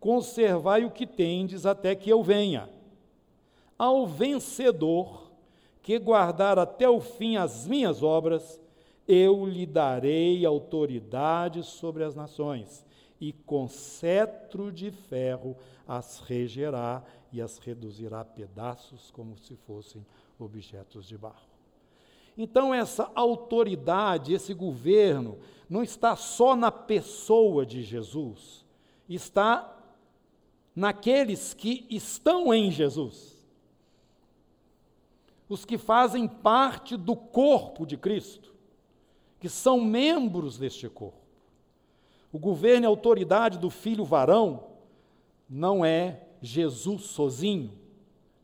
conservai 0.00 0.84
o 0.84 0.90
que 0.90 1.06
tendes 1.06 1.66
até 1.66 1.94
que 1.94 2.10
eu 2.10 2.22
venha. 2.22 2.68
Ao 3.78 4.06
vencedor 4.06 5.30
que 5.82 5.98
guardar 5.98 6.58
até 6.58 6.88
o 6.88 7.00
fim 7.00 7.36
as 7.36 7.66
minhas 7.66 8.02
obras, 8.02 8.60
eu 9.06 9.44
lhe 9.44 9.66
darei 9.66 10.44
autoridade 10.46 11.62
sobre 11.62 12.04
as 12.04 12.14
nações 12.14 12.84
e 13.20 13.32
com 13.32 13.68
cetro 13.68 14.72
de 14.72 14.90
ferro 14.90 15.56
as 15.86 16.20
regerá 16.20 17.02
e 17.32 17.40
as 17.40 17.58
reduzirá 17.58 18.20
a 18.20 18.24
pedaços 18.24 19.10
como 19.10 19.36
se 19.36 19.56
fossem 19.56 20.04
objetos 20.38 21.06
de 21.06 21.16
barro. 21.16 21.54
Então, 22.36 22.74
essa 22.74 23.10
autoridade, 23.14 24.34
esse 24.34 24.52
governo, 24.52 25.38
não 25.68 25.82
está 25.82 26.16
só 26.16 26.56
na 26.56 26.70
pessoa 26.70 27.64
de 27.64 27.82
Jesus, 27.82 28.64
está 29.08 29.70
naqueles 30.74 31.54
que 31.54 31.86
estão 31.88 32.52
em 32.52 32.70
Jesus, 32.70 33.34
os 35.48 35.64
que 35.64 35.78
fazem 35.78 36.26
parte 36.26 36.96
do 36.96 37.14
corpo 37.14 37.86
de 37.86 37.96
Cristo, 37.96 38.52
que 39.38 39.48
são 39.48 39.80
membros 39.80 40.58
deste 40.58 40.88
corpo. 40.88 41.24
O 42.32 42.38
governo 42.38 42.84
e 42.84 42.88
autoridade 42.88 43.58
do 43.58 43.70
filho 43.70 44.04
varão 44.04 44.64
não 45.48 45.84
é 45.84 46.26
Jesus 46.42 47.02
sozinho. 47.02 47.72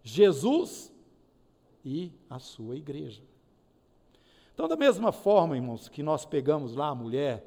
Jesus 0.02 0.89
e 1.84 2.12
a 2.28 2.38
sua 2.38 2.76
igreja. 2.76 3.22
Então, 4.54 4.68
da 4.68 4.76
mesma 4.76 5.12
forma, 5.12 5.56
irmãos, 5.56 5.88
que 5.88 6.02
nós 6.02 6.24
pegamos 6.24 6.74
lá 6.74 6.88
a 6.88 6.94
mulher, 6.94 7.46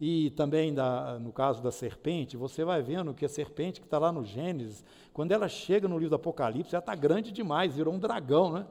e 0.00 0.30
também 0.30 0.74
da, 0.74 1.18
no 1.18 1.32
caso 1.32 1.62
da 1.62 1.70
serpente, 1.70 2.36
você 2.36 2.64
vai 2.64 2.82
vendo 2.82 3.14
que 3.14 3.24
a 3.24 3.28
serpente 3.28 3.80
que 3.80 3.86
está 3.86 3.98
lá 3.98 4.10
no 4.10 4.24
Gênesis, 4.24 4.84
quando 5.12 5.32
ela 5.32 5.48
chega 5.48 5.86
no 5.86 5.96
livro 5.96 6.10
do 6.10 6.16
Apocalipse, 6.16 6.74
ela 6.74 6.80
está 6.82 6.94
grande 6.94 7.30
demais, 7.30 7.74
virou 7.76 7.94
um 7.94 7.98
dragão, 7.98 8.52
né? 8.52 8.66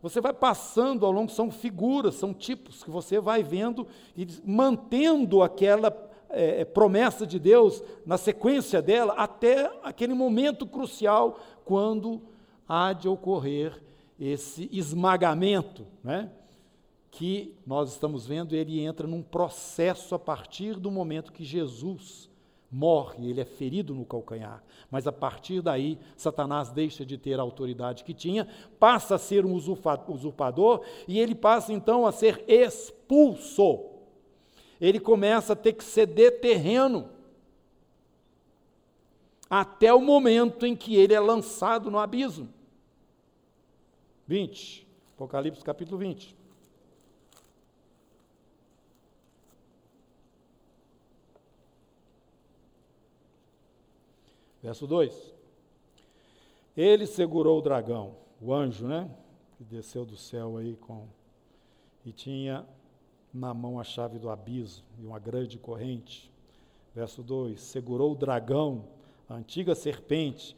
Você 0.00 0.20
vai 0.20 0.34
passando 0.34 1.06
ao 1.06 1.12
longo, 1.12 1.30
são 1.30 1.50
figuras, 1.50 2.14
são 2.14 2.34
tipos 2.34 2.84
que 2.84 2.90
você 2.90 3.18
vai 3.18 3.42
vendo 3.42 3.86
e 4.14 4.26
mantendo 4.44 5.42
aquela 5.42 5.90
é, 6.28 6.64
promessa 6.64 7.26
de 7.26 7.38
Deus 7.38 7.82
na 8.04 8.18
sequência 8.18 8.82
dela 8.82 9.14
até 9.14 9.70
aquele 9.82 10.12
momento 10.12 10.66
crucial 10.66 11.38
quando 11.64 12.20
há 12.68 12.92
de 12.92 13.08
ocorrer 13.08 13.82
esse 14.18 14.68
esmagamento, 14.72 15.86
né? 16.02 16.30
que 17.14 17.54
nós 17.64 17.92
estamos 17.92 18.26
vendo, 18.26 18.56
ele 18.56 18.80
entra 18.80 19.06
num 19.06 19.22
processo 19.22 20.16
a 20.16 20.18
partir 20.18 20.74
do 20.80 20.90
momento 20.90 21.32
que 21.32 21.44
Jesus 21.44 22.28
morre, 22.74 23.30
ele 23.30 23.40
é 23.40 23.44
ferido 23.44 23.94
no 23.94 24.04
calcanhar. 24.04 24.64
Mas 24.90 25.06
a 25.06 25.12
partir 25.12 25.62
daí, 25.62 25.96
Satanás 26.16 26.70
deixa 26.70 27.06
de 27.06 27.16
ter 27.16 27.38
a 27.38 27.42
autoridade 27.42 28.02
que 28.02 28.12
tinha, 28.12 28.48
passa 28.80 29.14
a 29.14 29.18
ser 29.18 29.46
um 29.46 29.54
usurpador 29.54 30.84
e 31.06 31.20
ele 31.20 31.36
passa 31.36 31.72
então 31.72 32.04
a 32.04 32.10
ser 32.10 32.44
expulso. 32.48 33.84
Ele 34.80 34.98
começa 34.98 35.52
a 35.52 35.56
ter 35.56 35.74
que 35.74 35.84
ceder 35.84 36.40
terreno 36.40 37.08
até 39.48 39.94
o 39.94 40.00
momento 40.00 40.66
em 40.66 40.74
que 40.74 40.96
ele 40.96 41.14
é 41.14 41.20
lançado 41.20 41.92
no 41.92 41.98
abismo. 42.00 42.48
20, 44.26 44.86
Apocalipse 45.14 45.62
capítulo 45.62 45.98
20. 45.98 46.34
Verso 54.62 54.86
2. 54.86 55.34
Ele 56.76 57.06
segurou 57.06 57.58
o 57.58 57.62
dragão, 57.62 58.16
o 58.40 58.52
anjo, 58.52 58.86
né? 58.86 59.10
que 59.56 59.64
desceu 59.64 60.04
do 60.04 60.16
céu 60.16 60.56
aí 60.56 60.76
com 60.76 61.06
e 62.04 62.12
tinha 62.12 62.66
na 63.32 63.54
mão 63.54 63.80
a 63.80 63.84
chave 63.84 64.18
do 64.18 64.28
abismo 64.28 64.84
e 64.98 65.04
uma 65.04 65.18
grande 65.18 65.58
corrente. 65.58 66.30
Verso 66.94 67.22
2: 67.22 67.60
segurou 67.60 68.12
o 68.12 68.16
dragão, 68.16 68.86
a 69.28 69.34
antiga 69.34 69.74
serpente, 69.74 70.56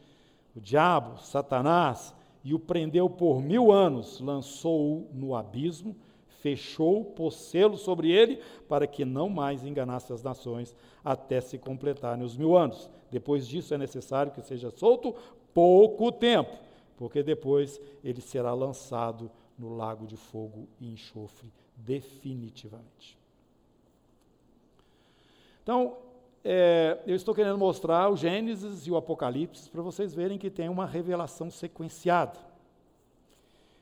o 0.54 0.60
diabo, 0.60 1.18
Satanás, 1.18 2.14
e 2.47 2.55
o 2.55 2.61
prendeu 2.61 3.11
por 3.11 3.42
mil 3.42 3.72
anos, 3.72 4.20
lançou-o 4.20 5.09
no 5.12 5.34
abismo, 5.34 5.97
fechou, 6.28 7.05
pôs 7.05 7.34
selo 7.34 7.76
sobre 7.76 8.12
ele, 8.12 8.40
para 8.68 8.86
que 8.86 9.05
não 9.05 9.28
mais 9.28 9.64
enganasse 9.64 10.12
as 10.12 10.22
nações, 10.22 10.76
até 11.05 11.40
se 11.40 11.59
completarem 11.59 12.24
os 12.24 12.36
mil 12.36 12.57
anos. 12.57 12.88
Depois 13.11 13.49
disso 13.49 13.74
é 13.74 13.78
necessário 13.78 14.30
que 14.30 14.40
seja 14.40 14.70
solto 14.70 15.12
pouco 15.53 16.12
tempo, 16.12 16.57
porque 16.97 17.20
depois 17.20 17.80
ele 18.05 18.20
será 18.20 18.55
lançado 18.55 19.28
no 19.59 19.74
lago 19.74 20.07
de 20.07 20.16
fogo 20.16 20.68
e 20.80 20.92
enxofre 20.92 21.53
definitivamente. 21.74 23.18
Então, 25.64 25.97
é, 26.49 27.03
eu 27.05 27.16
estou 27.16 27.34
querendo 27.34 27.59
mostrar 27.59 28.09
o 28.09 28.16
Gênesis 28.16 28.86
e 28.86 28.90
o 28.92 28.97
Apocalipse 28.97 29.68
para 29.68 29.82
vocês 29.82 30.14
verem 30.14 30.38
que 30.38 30.49
tem 30.49 30.68
uma 30.68 30.86
revelação 30.86 31.51
sequenciada. 31.51 32.38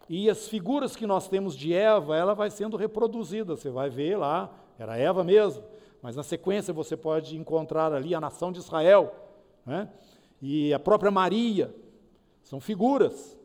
E 0.09 0.31
as 0.31 0.49
figuras 0.49 0.97
que 0.97 1.07
nós 1.07 1.29
temos 1.29 1.55
de 1.55 1.75
Eva, 1.75 2.17
ela 2.17 2.33
vai 2.33 2.51
sendo 2.51 2.79
reproduzida. 2.79 3.55
Você 3.55 3.69
vai 3.69 3.91
ver 3.91 4.17
lá, 4.17 4.51
era 4.79 4.97
Eva 4.97 5.23
mesmo, 5.23 5.63
mas 6.01 6.17
na 6.17 6.23
sequência 6.23 6.73
você 6.73 6.97
pode 6.97 7.37
encontrar 7.37 7.93
ali 7.93 8.15
a 8.15 8.21
nação 8.21 8.51
de 8.51 8.61
Israel, 8.61 9.15
né? 9.67 9.91
e 10.41 10.73
a 10.73 10.79
própria 10.79 11.11
Maria. 11.11 11.75
São 12.43 12.61
figuras. 12.61 13.37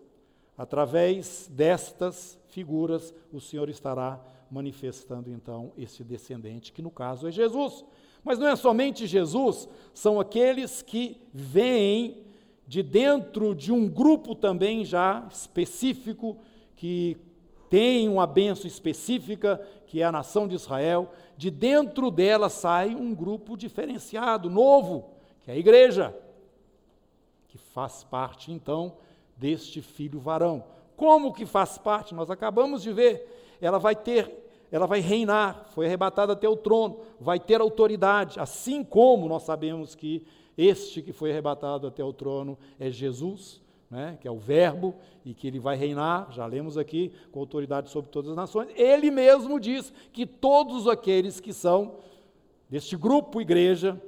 Através 0.58 1.50
destas 1.52 2.40
figuras, 2.48 3.14
o 3.34 3.42
Senhor 3.42 3.68
estará 3.68 4.18
manifestando 4.50 5.30
então 5.30 5.74
esse 5.78 6.06
descendente, 6.06 6.72
que 6.72 6.82
no 6.82 6.90
caso 6.90 7.28
é 7.28 7.32
Jesus. 7.32 7.84
Mas 8.24 8.38
não 8.38 8.48
é 8.48 8.56
somente 8.56 9.08
Jesus, 9.08 9.68
são 9.94 10.20
aqueles 10.20 10.82
que 10.82 11.18
vêm 11.34 12.24
de 12.68 12.84
dentro 12.84 13.56
de 13.56 13.72
um 13.72 13.88
grupo 13.88 14.36
também 14.36 14.86
já 14.86 15.28
específico, 15.32 16.38
que 16.76 17.18
tem 17.70 18.08
uma 18.10 18.28
benção 18.28 18.68
específica, 18.68 19.60
que 19.86 20.02
é 20.02 20.06
a 20.06 20.12
nação 20.12 20.48
de 20.48 20.56
Israel. 20.56 21.12
De 21.38 21.50
dentro 21.50 22.12
dela 22.12 22.50
sai 22.50 22.96
um 22.96 23.14
grupo 23.14 23.58
diferenciado, 23.58 24.50
novo, 24.50 25.12
que 25.42 25.52
é 25.52 25.54
a 25.54 25.58
igreja, 25.58 26.16
que 27.48 27.58
faz 27.58 28.04
parte 28.04 28.52
então 28.52 28.98
deste 29.36 29.82
filho 29.82 30.20
varão. 30.20 30.64
Como 30.96 31.34
que 31.34 31.46
faz 31.46 31.78
parte? 31.78 32.14
Nós 32.14 32.30
acabamos 32.30 32.82
de 32.84 32.92
ver. 32.92 33.58
Ela 33.62 33.80
vai 33.80 33.96
ter 33.96 34.49
ela 34.72 34.86
vai 34.86 35.00
reinar, 35.00 35.66
foi 35.70 35.86
arrebatada 35.86 36.34
até 36.34 36.48
o 36.48 36.56
trono, 36.56 37.00
vai 37.20 37.40
ter 37.40 37.60
autoridade, 37.62 38.40
assim 38.40 38.84
como 38.84 39.28
nós 39.28 39.44
sabemos 39.44 39.96
que 39.96 40.26
este 40.58 41.02
que 41.02 41.14
foi 41.14 41.32
arrebatado 41.32 41.88
até 41.88 42.04
o 42.04 42.14
trono 42.14 42.58
é 42.80 42.92
Jesus, 42.92 43.62
né, 43.90 44.18
que 44.22 44.28
é 44.28 44.32
o 44.32 44.38
Verbo, 44.38 44.96
e 45.26 45.34
que 45.34 45.48
ele 45.48 45.60
vai 45.60 45.76
reinar, 45.76 46.32
já 46.32 46.46
lemos 46.46 46.78
aqui, 46.78 47.12
com 47.32 47.40
autoridade 47.40 47.90
sobre 47.90 48.12
todas 48.12 48.30
as 48.30 48.36
nações. 48.36 48.70
Ele 48.76 49.10
mesmo 49.10 49.60
diz 49.60 49.92
que 50.12 50.26
todos 50.26 50.88
aqueles 50.88 51.40
que 51.40 51.54
são 51.54 51.98
deste 52.70 52.96
grupo 52.96 53.42
igreja, 53.42 54.00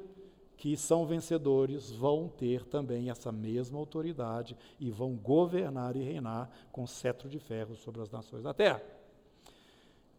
que 0.56 0.78
são 0.78 1.08
vencedores, 1.08 1.92
vão 1.92 2.28
ter 2.28 2.64
também 2.66 3.10
essa 3.10 3.32
mesma 3.32 3.80
autoridade 3.80 4.56
e 4.80 4.92
vão 4.92 5.16
governar 5.16 5.96
e 5.96 6.04
reinar 6.04 6.52
com 6.72 6.86
cetro 6.86 7.28
de 7.28 7.40
ferro 7.40 7.76
sobre 7.76 8.02
as 8.02 8.12
nações 8.12 8.44
da 8.44 8.54
terra. 8.54 8.84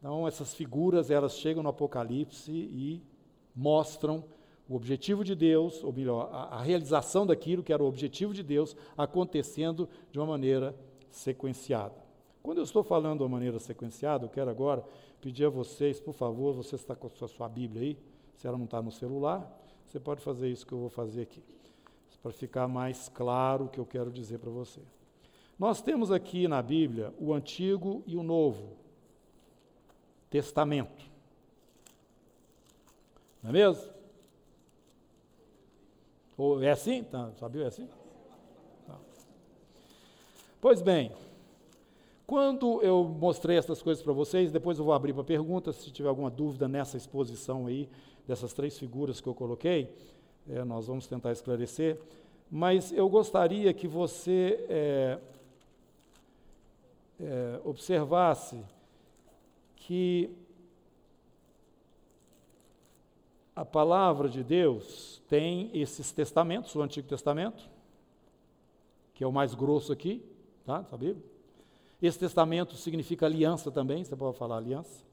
Então, 0.02 0.26
essas 0.26 0.52
figuras, 0.52 1.12
elas 1.12 1.38
chegam 1.38 1.62
no 1.62 1.68
Apocalipse 1.68 2.50
e 2.50 3.00
mostram 3.54 4.24
o 4.68 4.74
objetivo 4.74 5.22
de 5.22 5.36
Deus, 5.36 5.84
ou 5.84 5.92
melhor, 5.92 6.28
a, 6.32 6.56
a 6.56 6.60
realização 6.60 7.24
daquilo 7.24 7.62
que 7.62 7.72
era 7.72 7.80
o 7.80 7.86
objetivo 7.86 8.34
de 8.34 8.42
Deus 8.42 8.76
acontecendo 8.98 9.88
de 10.10 10.18
uma 10.18 10.26
maneira 10.26 10.74
sequenciada. 11.08 11.94
Quando 12.42 12.58
eu 12.58 12.64
estou 12.64 12.82
falando 12.82 13.18
de 13.18 13.22
uma 13.22 13.28
maneira 13.28 13.60
sequenciada, 13.60 14.24
eu 14.24 14.28
quero 14.28 14.50
agora 14.50 14.84
pedir 15.20 15.44
a 15.44 15.48
vocês, 15.48 16.00
por 16.00 16.14
favor, 16.14 16.52
você 16.52 16.74
está 16.74 16.96
com 16.96 17.06
a 17.06 17.10
sua, 17.10 17.28
sua 17.28 17.48
Bíblia 17.48 17.82
aí, 17.82 17.98
se 18.34 18.48
ela 18.48 18.58
não 18.58 18.64
está 18.64 18.82
no 18.82 18.90
celular, 18.90 19.56
você 19.86 20.00
pode 20.00 20.20
fazer 20.20 20.48
isso 20.48 20.66
que 20.66 20.72
eu 20.72 20.80
vou 20.80 20.90
fazer 20.90 21.22
aqui, 21.22 21.44
para 22.20 22.32
ficar 22.32 22.66
mais 22.66 23.08
claro 23.08 23.66
o 23.66 23.68
que 23.68 23.78
eu 23.78 23.86
quero 23.86 24.10
dizer 24.10 24.40
para 24.40 24.50
você. 24.50 24.80
Nós 25.56 25.80
temos 25.80 26.10
aqui 26.10 26.48
na 26.48 26.60
Bíblia 26.60 27.14
o 27.20 27.32
Antigo 27.32 28.02
e 28.04 28.16
o 28.16 28.22
Novo, 28.24 28.81
Testamento. 30.32 31.04
Não 33.42 33.50
é 33.50 33.52
mesmo? 33.52 33.92
Ou 36.38 36.62
é 36.62 36.70
assim? 36.70 37.04
Tá, 37.04 37.30
sabia? 37.38 37.64
É 37.64 37.66
assim? 37.66 37.86
Tá. 38.86 38.98
Pois 40.58 40.80
bem, 40.80 41.12
quando 42.26 42.80
eu 42.80 43.04
mostrei 43.04 43.58
essas 43.58 43.82
coisas 43.82 44.02
para 44.02 44.14
vocês, 44.14 44.50
depois 44.50 44.78
eu 44.78 44.86
vou 44.86 44.94
abrir 44.94 45.12
para 45.12 45.22
perguntas, 45.22 45.76
se 45.76 45.90
tiver 45.90 46.08
alguma 46.08 46.30
dúvida 46.30 46.66
nessa 46.66 46.96
exposição 46.96 47.66
aí, 47.66 47.86
dessas 48.26 48.54
três 48.54 48.78
figuras 48.78 49.20
que 49.20 49.28
eu 49.28 49.34
coloquei, 49.34 49.94
é, 50.48 50.64
nós 50.64 50.86
vamos 50.86 51.06
tentar 51.06 51.32
esclarecer. 51.32 52.00
Mas 52.50 52.90
eu 52.90 53.06
gostaria 53.06 53.70
que 53.74 53.86
você 53.86 54.64
é, 54.66 55.18
é, 57.20 57.60
observasse 57.66 58.64
que 59.86 60.30
a 63.54 63.64
palavra 63.64 64.28
de 64.28 64.42
Deus 64.42 65.20
tem 65.28 65.70
esses 65.74 66.12
testamentos, 66.12 66.74
o 66.74 66.82
Antigo 66.82 67.08
Testamento, 67.08 67.68
que 69.14 69.24
é 69.24 69.26
o 69.26 69.32
mais 69.32 69.54
grosso 69.54 69.92
aqui, 69.92 70.24
tá? 70.64 70.84
Sabia? 70.84 71.16
Esse 72.00 72.18
testamento 72.18 72.74
significa 72.76 73.26
aliança 73.26 73.70
também, 73.70 74.04
você 74.04 74.16
pode 74.16 74.36
falar 74.36 74.56
aliança. 74.56 75.04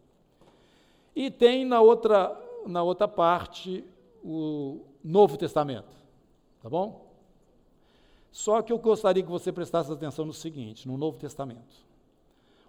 E 1.15 1.29
tem 1.29 1.65
na 1.65 1.81
outra, 1.81 2.35
na 2.65 2.81
outra 2.83 3.07
parte 3.07 3.83
o 4.23 4.81
Novo 5.03 5.37
Testamento, 5.37 5.95
tá 6.61 6.69
bom? 6.69 7.07
Só 8.31 8.61
que 8.61 8.71
eu 8.71 8.77
gostaria 8.77 9.23
que 9.23 9.29
você 9.29 9.51
prestasse 9.51 9.91
atenção 9.91 10.25
no 10.25 10.33
seguinte, 10.33 10.87
no 10.87 10.97
Novo 10.97 11.17
Testamento. 11.17 11.88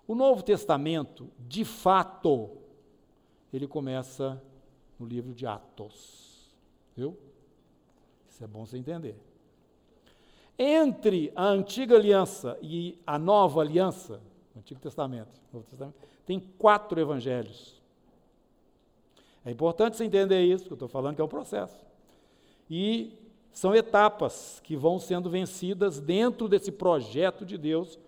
O 0.06 0.14
Novo 0.14 0.42
Testamento, 0.42 1.30
de 1.38 1.64
fato, 1.64 2.50
ele 3.52 3.66
começa 3.66 4.42
no 4.98 5.06
livro 5.06 5.32
de 5.32 5.46
Atos. 5.46 6.50
Viu? 6.96 7.16
Isso 8.28 8.42
é 8.42 8.46
bom 8.46 8.66
você 8.66 8.76
entender. 8.76 9.16
Entre 10.58 11.32
a 11.34 11.46
antiga 11.46 11.96
aliança 11.96 12.58
e 12.60 12.98
a 13.06 13.18
nova 13.18 13.60
aliança, 13.60 14.20
Antigo 14.56 14.80
Testamento, 14.80 15.40
Novo 15.52 15.66
Testamento, 15.66 15.96
tem 16.26 16.38
quatro 16.58 17.00
evangelhos. 17.00 17.80
É 19.44 19.50
importante 19.50 19.96
você 19.96 20.04
entender 20.04 20.42
isso, 20.42 20.66
que 20.66 20.72
eu 20.72 20.74
estou 20.74 20.88
falando 20.88 21.14
que 21.14 21.20
é 21.22 21.24
um 21.24 21.28
processo. 21.28 21.86
E 22.68 23.18
são 23.52 23.74
etapas 23.74 24.60
que 24.62 24.76
vão 24.76 24.98
sendo 24.98 25.30
vencidas 25.30 25.98
dentro 25.98 26.46
desse 26.46 26.70
projeto 26.70 27.44
de 27.44 27.56
Deus 27.56 27.98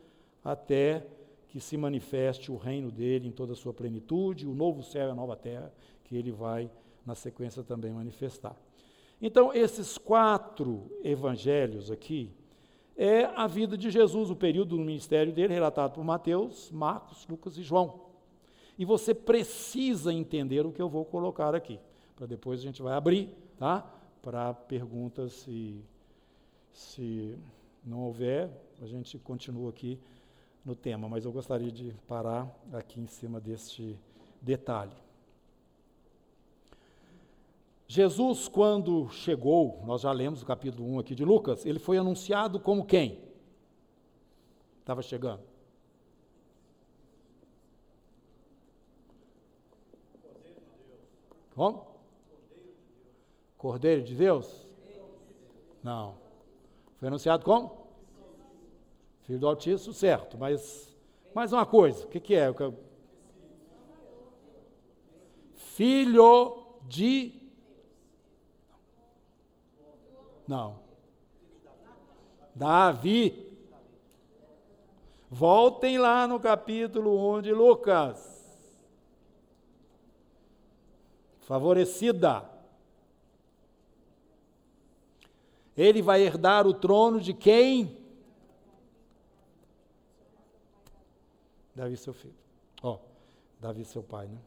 até 0.45 1.07
que 1.53 1.61
se 1.61 1.77
manifeste 1.77 2.51
o 2.51 2.57
reino 2.57 2.91
dele 2.91 3.29
em 3.29 3.31
toda 3.31 3.53
a 3.53 3.55
sua 3.55 3.75
plenitude, 3.75 4.47
o 4.47 4.55
novo 4.55 4.83
céu 4.83 5.09
e 5.09 5.11
a 5.11 5.15
nova 5.15 5.37
terra, 5.37 5.71
que 6.03 6.17
ele 6.17 6.33
vai, 6.33 6.71
na 7.05 7.15
sequência, 7.15 7.63
também 7.63 7.93
manifestar. 7.93 8.57
Então, 9.21 9.53
esses 9.53 9.99
quatro 9.99 10.91
evangelhos 11.05 11.91
aqui 11.91 12.31
é 12.97 13.25
a 13.37 13.47
vida 13.47 13.77
de 13.77 13.91
Jesus, 13.91 14.31
o 14.31 14.35
período 14.35 14.79
do 14.79 14.83
ministério 14.83 15.31
dele, 15.31 15.53
relatado 15.53 15.93
por 15.93 16.03
Mateus, 16.03 16.71
Marcos, 16.71 17.27
Lucas 17.29 17.59
e 17.59 17.63
João. 17.63 18.01
E 18.79 18.87
você 18.87 19.15
precisa 19.15 20.11
entender 20.11 20.65
o 20.65 20.73
que 20.73 20.81
eu 20.81 20.89
vou 20.89 21.05
colocar 21.05 21.55
aqui, 21.55 21.79
para 22.17 22.25
depois 22.25 22.61
a 22.61 22.63
gente 22.63 22.81
vai 22.81 22.95
abrir, 22.95 23.29
tá? 23.59 23.87
Para 24.23 24.55
perguntas, 24.55 25.35
se, 25.35 25.85
se 26.73 27.37
não 27.85 28.05
houver, 28.05 28.49
a 28.81 28.87
gente 28.87 29.19
continua 29.19 29.69
aqui 29.69 30.01
no 30.65 30.77
tema, 30.77 31.09
mas 31.09 31.25
eu 31.25 31.33
gostaria 31.33 31.71
de 31.71 31.93
parar 32.07 32.49
aqui 32.73 33.01
em 33.01 33.07
cima 33.07 33.41
deste 33.41 33.99
detalhe. 34.41 34.93
Jesus, 37.89 38.49
quando 38.49 39.09
chegou, 39.11 39.83
nós 39.85 40.03
já 40.03 40.13
lemos 40.13 40.41
o 40.43 40.47
capítulo 40.47 40.89
1 40.95 40.99
aqui 41.01 41.15
de 41.15 41.25
Lucas, 41.25 41.67
ele 41.67 41.79
foi 41.79 41.99
anunciado 41.99 42.59
como 42.59 42.87
quem? 42.87 43.21
Estava 44.81 45.03
chegando. 45.03 45.43
Como? 51.55 51.87
Cordeiro 53.59 54.03
de 54.03 54.15
Deus? 54.15 54.67
Não. 55.83 56.15
Foi 56.97 57.09
anunciado 57.09 57.45
como? 57.45 57.82
Filho 59.23 59.39
do 59.39 59.49
Altíssimo, 59.49 59.95
certo, 59.95 60.37
mas 60.37 60.93
Mais 61.35 61.53
uma 61.53 61.65
coisa, 61.65 62.05
o 62.05 62.09
que, 62.09 62.21
que 62.21 62.35
é? 62.35 62.53
Filho 65.55 66.77
de. 66.83 67.33
Não. 70.47 70.81
Davi. 72.55 73.51
Voltem 75.31 75.97
lá 75.97 76.29
no 76.29 76.39
capítulo 76.39 77.37
1 77.37 77.43
de 77.43 77.53
Lucas. 77.53 78.31
Favorecida. 81.41 82.51
Ele 85.75 86.03
vai 86.03 86.21
herdar 86.21 86.67
o 86.67 86.75
trono 86.75 87.19
de 87.19 87.33
quem? 87.33 88.02
Davi, 91.75 91.97
seu 91.97 92.13
filho. 92.13 92.35
Ó, 92.83 92.95
oh, 92.95 92.99
Davi, 93.61 93.85
seu 93.85 94.03
pai, 94.03 94.27
né? 94.27 94.39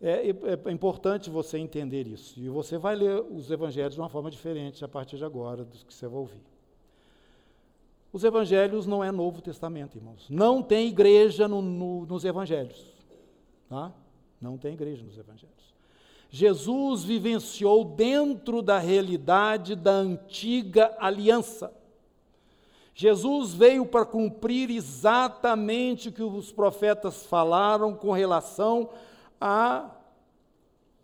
É, 0.00 0.30
é, 0.30 0.34
é, 0.66 0.72
importante 0.72 1.28
você 1.28 1.58
entender 1.58 2.06
isso. 2.06 2.38
E 2.38 2.48
você 2.48 2.78
vai 2.78 2.94
ler 2.94 3.20
os 3.20 3.50
evangelhos 3.50 3.94
de 3.94 4.00
uma 4.00 4.08
forma 4.08 4.30
diferente 4.30 4.84
a 4.84 4.88
partir 4.88 5.16
de 5.16 5.24
agora, 5.24 5.64
dos 5.64 5.82
que 5.82 5.92
você 5.92 6.06
vai 6.06 6.18
ouvir. 6.18 6.42
Os 8.12 8.24
evangelhos 8.24 8.86
não 8.86 9.02
é 9.02 9.10
Novo 9.10 9.42
Testamento, 9.42 9.98
irmãos. 9.98 10.26
Não 10.30 10.62
tem 10.62 10.88
igreja 10.88 11.48
no, 11.48 11.60
no, 11.60 12.06
nos 12.06 12.24
evangelhos. 12.24 12.86
Tá? 13.68 13.92
Não 14.40 14.56
tem 14.56 14.72
igreja 14.72 15.04
nos 15.04 15.18
evangelhos. 15.18 15.58
Jesus 16.30 17.04
vivenciou 17.04 17.84
dentro 17.84 18.62
da 18.62 18.78
realidade 18.78 19.74
da 19.74 19.92
antiga 19.92 20.94
aliança. 20.98 21.72
Jesus 23.00 23.54
veio 23.54 23.86
para 23.86 24.04
cumprir 24.04 24.70
exatamente 24.70 26.08
o 26.08 26.12
que 26.12 26.20
os 26.20 26.50
profetas 26.50 27.24
falaram 27.24 27.94
com 27.94 28.10
relação 28.10 28.90
à 29.40 29.88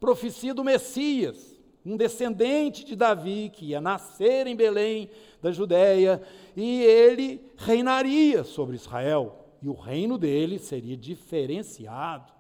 profecia 0.01 0.53
do 0.53 0.65
Messias, 0.65 1.57
um 1.87 1.97
descendente 1.97 2.85
de 2.85 2.97
Davi 2.97 3.49
que 3.55 3.67
ia 3.67 3.81
nascer 3.81 4.49
em 4.49 4.57
Belém, 4.57 5.09
da 5.41 5.53
Judéia, 5.53 6.21
e 6.57 6.83
ele 6.83 7.41
reinaria 7.57 8.43
sobre 8.43 8.75
Israel, 8.75 9.47
e 9.63 9.69
o 9.69 9.75
reino 9.75 10.19
dele 10.19 10.59
seria 10.59 10.97
diferenciado. 10.97 12.33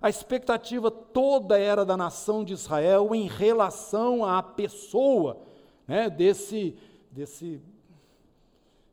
A 0.00 0.08
expectativa 0.08 0.90
toda 0.90 1.58
era 1.58 1.84
da 1.84 1.98
nação 1.98 2.44
de 2.44 2.54
Israel 2.54 3.14
em 3.14 3.26
relação 3.26 4.24
à 4.24 4.42
pessoa 4.42 5.42
né, 5.86 6.08
desse, 6.08 6.74
desse 7.12 7.60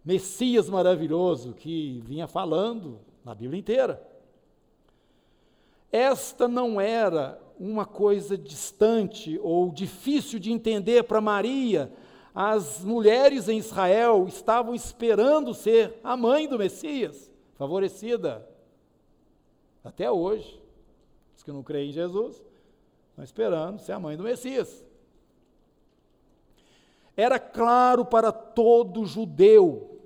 Messias 0.07 0.69
maravilhoso 0.69 1.51
que 1.51 2.01
vinha 2.05 2.27
falando 2.27 2.97
na 3.25 3.35
Bíblia 3.35 3.59
inteira. 3.59 4.09
Esta 5.91 6.47
não 6.47 6.79
era 6.79 7.37
uma 7.59 7.85
coisa 7.85 8.37
distante 8.37 9.37
ou 9.43 9.69
difícil 9.69 10.39
de 10.39 10.49
entender 10.49 11.03
para 11.03 11.19
Maria. 11.19 11.91
As 12.33 12.85
mulheres 12.85 13.49
em 13.49 13.57
Israel 13.57 14.25
estavam 14.29 14.73
esperando 14.73 15.53
ser 15.53 15.99
a 16.01 16.15
mãe 16.15 16.47
do 16.47 16.57
Messias, 16.57 17.29
favorecida. 17.55 18.47
Até 19.83 20.09
hoje 20.09 20.57
que 21.43 21.51
não 21.51 21.63
creem 21.63 21.89
em 21.89 21.93
Jesus, 21.93 22.41
estão 23.09 23.25
esperando 23.25 23.79
ser 23.79 23.91
a 23.91 23.99
mãe 23.99 24.15
do 24.15 24.23
Messias. 24.23 24.85
Era 27.15 27.37
claro 27.39 28.05
para 28.05 28.31
todo 28.31 29.05
judeu 29.05 29.96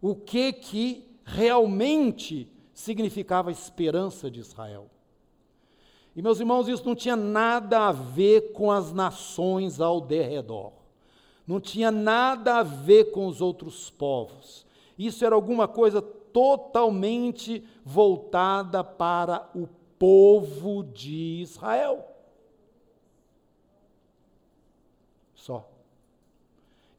o 0.00 0.14
que 0.14 0.52
que 0.52 1.04
realmente 1.24 2.50
significava 2.72 3.48
a 3.50 3.52
esperança 3.52 4.30
de 4.30 4.40
Israel. 4.40 4.90
E 6.14 6.22
meus 6.22 6.40
irmãos, 6.40 6.68
isso 6.68 6.86
não 6.86 6.94
tinha 6.94 7.16
nada 7.16 7.88
a 7.88 7.92
ver 7.92 8.52
com 8.52 8.70
as 8.70 8.92
nações 8.92 9.80
ao 9.80 10.00
derredor. 10.00 10.72
Não 11.46 11.60
tinha 11.60 11.90
nada 11.90 12.56
a 12.56 12.62
ver 12.62 13.12
com 13.12 13.26
os 13.26 13.40
outros 13.40 13.90
povos. 13.90 14.66
Isso 14.98 15.24
era 15.24 15.34
alguma 15.34 15.68
coisa 15.68 16.00
totalmente 16.00 17.66
voltada 17.84 18.82
para 18.82 19.50
o 19.54 19.68
povo 19.98 20.82
de 20.82 21.40
Israel. 21.42 22.06
Só. 25.34 25.68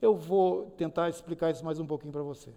Eu 0.02 0.16
vou 0.16 0.72
tentar 0.78 1.10
explicar 1.10 1.52
isso 1.52 1.66
mais 1.66 1.80
um 1.80 1.86
pouquinho 1.88 2.14
para 2.14 2.22
você. 2.22 2.52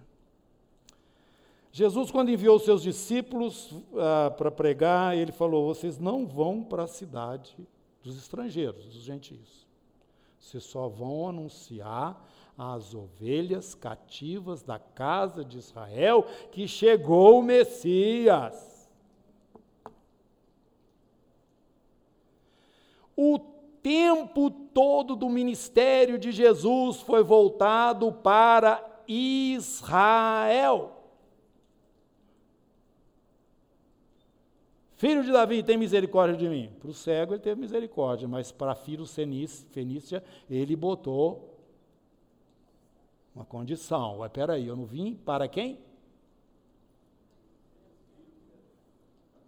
Jesus, 1.72 2.10
quando 2.10 2.30
enviou 2.30 2.58
seus 2.58 2.82
discípulos 2.82 3.72
ah, 3.96 4.30
para 4.36 4.50
pregar, 4.50 5.16
ele 5.16 5.30
falou: 5.30 5.72
vocês 5.72 5.98
não 5.98 6.26
vão 6.26 6.64
para 6.64 6.84
a 6.84 6.88
cidade 6.88 7.56
dos 8.02 8.16
estrangeiros, 8.16 8.86
dos 8.86 9.02
gentios. 9.02 9.66
Vocês 10.38 10.64
só 10.64 10.88
vão 10.88 11.28
anunciar 11.28 12.26
às 12.58 12.94
ovelhas 12.94 13.74
cativas 13.74 14.62
da 14.62 14.78
casa 14.78 15.44
de 15.44 15.58
Israel 15.58 16.26
que 16.50 16.66
chegou 16.66 17.38
o 17.38 17.42
Messias. 17.42 18.90
O 23.16 23.38
tempo 23.82 24.50
todo 24.50 25.14
do 25.14 25.28
ministério 25.28 26.18
de 26.18 26.32
Jesus 26.32 27.00
foi 27.02 27.22
voltado 27.22 28.10
para 28.12 28.82
Israel. 29.06 30.99
Filho 35.00 35.24
de 35.24 35.32
Davi, 35.32 35.62
tem 35.62 35.78
misericórdia 35.78 36.36
de 36.36 36.46
mim. 36.46 36.70
Para 36.78 36.90
o 36.90 36.92
cego 36.92 37.32
ele 37.32 37.40
teve 37.40 37.58
misericórdia, 37.58 38.28
mas 38.28 38.52
para 38.52 38.74
filho 38.74 39.06
fenícia 39.06 40.22
ele 40.46 40.76
botou 40.76 41.58
uma 43.34 43.46
condição. 43.46 44.18
Ué, 44.18 44.28
peraí, 44.28 44.66
eu 44.66 44.76
não 44.76 44.84
vim 44.84 45.14
para 45.14 45.48
quem? 45.48 45.80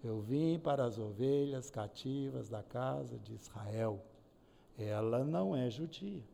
Eu 0.02 0.22
vim 0.22 0.58
para 0.58 0.86
as 0.86 0.98
ovelhas 0.98 1.70
cativas 1.70 2.48
da 2.48 2.62
casa 2.62 3.18
de 3.18 3.34
Israel. 3.34 4.02
Ela 4.78 5.22
não 5.22 5.54
é 5.54 5.68
judia. 5.68 6.24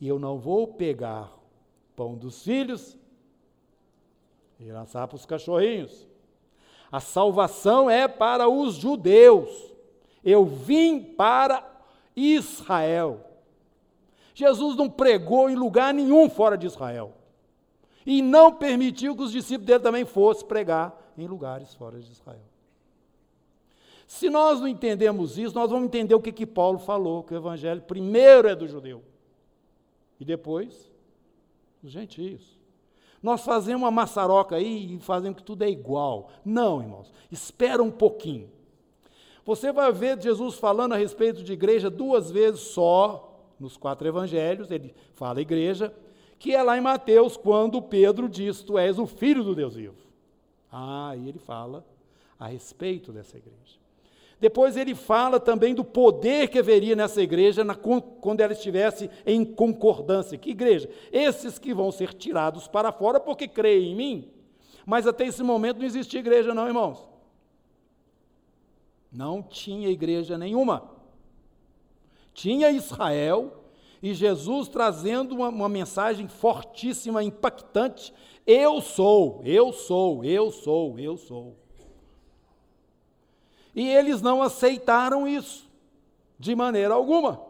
E 0.00 0.08
eu 0.08 0.18
não 0.18 0.36
vou 0.36 0.66
pegar 0.66 1.32
pão 1.94 2.16
dos 2.16 2.42
filhos 2.42 2.98
e 4.58 4.64
lançar 4.72 5.06
para 5.06 5.14
os 5.14 5.24
cachorrinhos. 5.24 6.10
A 6.92 7.00
salvação 7.00 7.88
é 7.88 8.06
para 8.06 8.46
os 8.48 8.74
judeus. 8.74 9.72
Eu 10.22 10.44
vim 10.44 11.00
para 11.00 11.66
Israel. 12.14 13.24
Jesus 14.34 14.76
não 14.76 14.90
pregou 14.90 15.48
em 15.48 15.56
lugar 15.56 15.94
nenhum 15.94 16.28
fora 16.28 16.56
de 16.56 16.66
Israel. 16.66 17.14
E 18.04 18.20
não 18.20 18.52
permitiu 18.52 19.16
que 19.16 19.22
os 19.22 19.32
discípulos 19.32 19.66
dele 19.66 19.80
também 19.80 20.04
fossem 20.04 20.46
pregar 20.46 20.94
em 21.16 21.26
lugares 21.26 21.74
fora 21.74 21.98
de 21.98 22.10
Israel. 22.10 22.42
Se 24.06 24.28
nós 24.28 24.60
não 24.60 24.68
entendemos 24.68 25.38
isso, 25.38 25.54
nós 25.54 25.70
vamos 25.70 25.86
entender 25.86 26.14
o 26.14 26.20
que, 26.20 26.30
que 26.30 26.44
Paulo 26.44 26.78
falou, 26.78 27.22
que 27.22 27.32
o 27.32 27.36
evangelho 27.36 27.80
primeiro 27.80 28.46
é 28.46 28.54
do 28.54 28.68
judeu 28.68 29.02
e 30.20 30.24
depois 30.24 30.90
dos 31.82 31.90
gentios. 31.90 32.61
Nós 33.22 33.44
fazemos 33.44 33.82
uma 33.82 33.90
maçaroca 33.90 34.56
aí 34.56 34.96
e 34.96 34.98
fazemos 34.98 35.38
que 35.38 35.44
tudo 35.44 35.62
é 35.62 35.70
igual. 35.70 36.30
Não, 36.44 36.82
irmãos, 36.82 37.12
espera 37.30 37.82
um 37.82 37.90
pouquinho. 37.90 38.50
Você 39.44 39.72
vai 39.72 39.92
ver 39.92 40.20
Jesus 40.20 40.56
falando 40.56 40.92
a 40.92 40.96
respeito 40.96 41.42
de 41.42 41.52
igreja 41.52 41.88
duas 41.88 42.30
vezes 42.30 42.60
só, 42.60 43.28
nos 43.58 43.76
quatro 43.76 44.06
evangelhos, 44.06 44.70
ele 44.70 44.94
fala 45.14 45.40
igreja, 45.40 45.94
que 46.38 46.54
é 46.54 46.62
lá 46.62 46.76
em 46.76 46.80
Mateus, 46.80 47.36
quando 47.36 47.80
Pedro 47.80 48.28
diz: 48.28 48.62
Tu 48.62 48.76
és 48.76 48.98
o 48.98 49.06
filho 49.06 49.44
do 49.44 49.54
Deus 49.54 49.76
vivo. 49.76 49.94
Ah, 50.70 51.14
e 51.16 51.28
ele 51.28 51.38
fala 51.38 51.86
a 52.38 52.46
respeito 52.48 53.12
dessa 53.12 53.36
igreja. 53.36 53.81
Depois 54.42 54.76
ele 54.76 54.92
fala 54.92 55.38
também 55.38 55.72
do 55.72 55.84
poder 55.84 56.48
que 56.48 56.58
haveria 56.58 56.96
nessa 56.96 57.22
igreja 57.22 57.62
na, 57.62 57.76
quando 57.76 58.40
ela 58.40 58.52
estivesse 58.52 59.08
em 59.24 59.44
concordância. 59.44 60.36
Que 60.36 60.50
igreja? 60.50 60.90
Esses 61.12 61.60
que 61.60 61.72
vão 61.72 61.92
ser 61.92 62.12
tirados 62.12 62.66
para 62.66 62.90
fora 62.90 63.20
porque 63.20 63.46
creem 63.46 63.92
em 63.92 63.94
mim. 63.94 64.32
Mas 64.84 65.06
até 65.06 65.24
esse 65.24 65.44
momento 65.44 65.78
não 65.78 65.86
existia 65.86 66.18
igreja, 66.18 66.52
não, 66.52 66.66
irmãos. 66.66 67.08
Não 69.12 69.44
tinha 69.44 69.88
igreja 69.88 70.36
nenhuma. 70.36 70.90
Tinha 72.34 72.68
Israel 72.72 73.62
e 74.02 74.12
Jesus 74.12 74.66
trazendo 74.66 75.36
uma, 75.36 75.50
uma 75.50 75.68
mensagem 75.68 76.26
fortíssima, 76.26 77.22
impactante, 77.22 78.12
eu 78.44 78.80
sou, 78.80 79.40
eu 79.44 79.72
sou, 79.72 80.24
eu 80.24 80.50
sou, 80.50 80.98
eu 80.98 81.16
sou. 81.16 81.61
E 83.74 83.88
eles 83.88 84.20
não 84.20 84.42
aceitaram 84.42 85.26
isso, 85.26 85.70
de 86.38 86.54
maneira 86.54 86.94
alguma. 86.94 87.40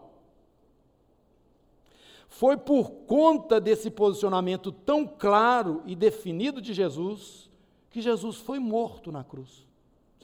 Foi 2.29 2.57
por 2.57 2.91
conta 3.07 3.61
desse 3.61 3.91
posicionamento 3.91 4.73
tão 4.73 5.07
claro 5.07 5.83
e 5.85 5.95
definido 5.95 6.61
de 6.61 6.73
Jesus 6.73 7.51
que 7.91 8.01
Jesus 8.01 8.37
foi 8.39 8.59
morto 8.59 9.12
na 9.12 9.23
cruz. 9.23 9.66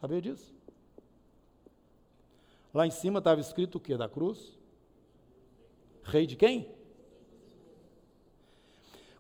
Sabia 0.01 0.23
disso? 0.23 0.55
Lá 2.73 2.87
em 2.87 2.91
cima 2.91 3.19
estava 3.19 3.41
escrito 3.41 3.77
o 3.77 3.81
que 3.81 3.97
da 3.97 4.09
cruz? 4.09 4.59
Rei 6.03 6.27
de 6.27 6.37
quem? 6.37 6.69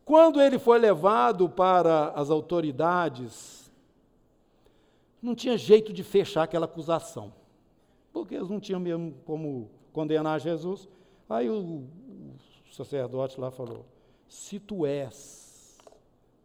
Quando 0.04 0.40
ele 0.40 0.58
foi 0.58 0.78
levado 0.78 1.48
para 1.48 2.10
as 2.10 2.30
autoridades, 2.30 3.67
não 5.20 5.34
tinha 5.34 5.56
jeito 5.56 5.92
de 5.92 6.02
fechar 6.02 6.44
aquela 6.44 6.66
acusação, 6.66 7.32
porque 8.12 8.34
eles 8.34 8.48
não 8.48 8.60
tinham 8.60 8.80
mesmo 8.80 9.14
como 9.24 9.70
condenar 9.92 10.40
Jesus. 10.40 10.88
Aí 11.28 11.50
o, 11.50 11.84
sacerdote 12.70 13.40
lá 13.40 13.50
falou: 13.50 13.84
Se 14.28 14.58
tu 14.58 14.86
és, 14.86 15.78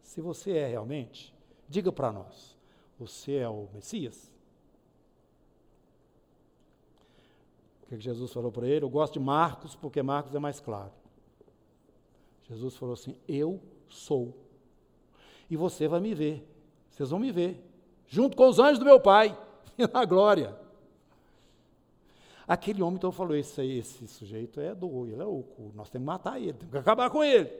se 0.02 0.20
você 0.20 0.52
é 0.52 0.66
realmente, 0.66 1.32
diga 1.68 1.92
para 1.92 2.12
nós, 2.12 2.56
você 2.98 3.36
é 3.36 3.48
o 3.48 3.68
Messias? 3.72 4.32
O 7.82 7.86
que 7.86 8.00
Jesus 8.00 8.32
falou 8.32 8.50
para 8.50 8.66
ele? 8.66 8.84
Eu 8.84 8.90
gosto 8.90 9.14
de 9.14 9.20
Marcos, 9.20 9.76
porque 9.76 10.02
Marcos 10.02 10.34
é 10.34 10.38
mais 10.38 10.58
claro. 10.58 10.92
Jesus 12.48 12.76
falou 12.76 12.94
assim: 12.94 13.16
Eu 13.28 13.60
sou. 13.88 14.34
E 15.48 15.56
você 15.56 15.86
vai 15.86 16.00
me 16.00 16.14
ver. 16.14 16.46
Vocês 16.90 17.10
vão 17.10 17.18
me 17.18 17.30
ver. 17.30 17.73
Junto 18.06 18.36
com 18.36 18.48
os 18.48 18.58
anjos 18.58 18.78
do 18.78 18.84
meu 18.84 19.00
Pai, 19.00 19.36
na 19.92 20.04
glória. 20.04 20.56
Aquele 22.46 22.82
homem 22.82 22.96
então 22.96 23.10
falou: 23.10 23.34
esse, 23.36 23.62
esse 23.62 24.06
sujeito 24.06 24.60
é 24.60 24.74
doido, 24.74 25.12
ele 25.12 25.22
é 25.22 25.24
louco, 25.24 25.72
nós 25.74 25.88
temos 25.88 26.04
que 26.04 26.12
matar 26.12 26.40
ele, 26.40 26.52
temos 26.52 26.72
que 26.72 26.78
acabar 26.78 27.10
com 27.10 27.24
ele. 27.24 27.50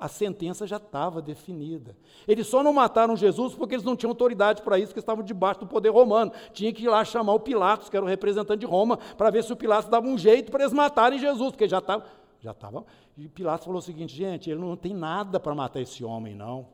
A 0.00 0.08
sentença 0.08 0.66
já 0.66 0.78
estava 0.78 1.22
definida. 1.22 1.96
Eles 2.26 2.48
só 2.48 2.60
não 2.60 2.72
mataram 2.72 3.14
Jesus 3.16 3.54
porque 3.54 3.76
eles 3.76 3.84
não 3.84 3.94
tinham 3.94 4.10
autoridade 4.10 4.60
para 4.62 4.76
isso, 4.76 4.88
porque 4.88 4.98
estavam 4.98 5.22
debaixo 5.22 5.60
do 5.60 5.66
poder 5.66 5.90
romano. 5.90 6.32
Tinha 6.52 6.72
que 6.72 6.82
ir 6.82 6.88
lá 6.88 7.04
chamar 7.04 7.34
o 7.34 7.40
Pilatos, 7.40 7.88
que 7.88 7.96
era 7.96 8.04
o 8.04 8.08
representante 8.08 8.60
de 8.60 8.66
Roma, 8.66 8.96
para 8.96 9.30
ver 9.30 9.44
se 9.44 9.52
o 9.52 9.56
Pilatos 9.56 9.88
dava 9.88 10.08
um 10.08 10.18
jeito 10.18 10.50
para 10.50 10.64
eles 10.64 10.72
matarem 10.72 11.20
Jesus, 11.20 11.52
porque 11.52 11.68
já 11.68 11.78
estava. 11.78 12.04
Já 12.40 12.50
estava. 12.50 12.84
E 13.16 13.28
Pilatos 13.28 13.64
falou 13.64 13.78
o 13.78 13.82
seguinte: 13.82 14.12
gente, 14.12 14.50
ele 14.50 14.58
não 14.58 14.76
tem 14.76 14.92
nada 14.92 15.38
para 15.38 15.54
matar 15.54 15.80
esse 15.80 16.02
homem, 16.02 16.34
não. 16.34 16.66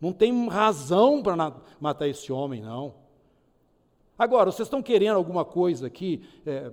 Não 0.00 0.12
tem 0.12 0.48
razão 0.48 1.22
para 1.22 1.54
matar 1.80 2.08
esse 2.08 2.32
homem, 2.32 2.60
não. 2.60 2.94
Agora, 4.18 4.50
vocês 4.50 4.66
estão 4.66 4.82
querendo 4.82 5.16
alguma 5.16 5.44
coisa 5.44 5.86
aqui, 5.86 6.26
é, 6.46 6.72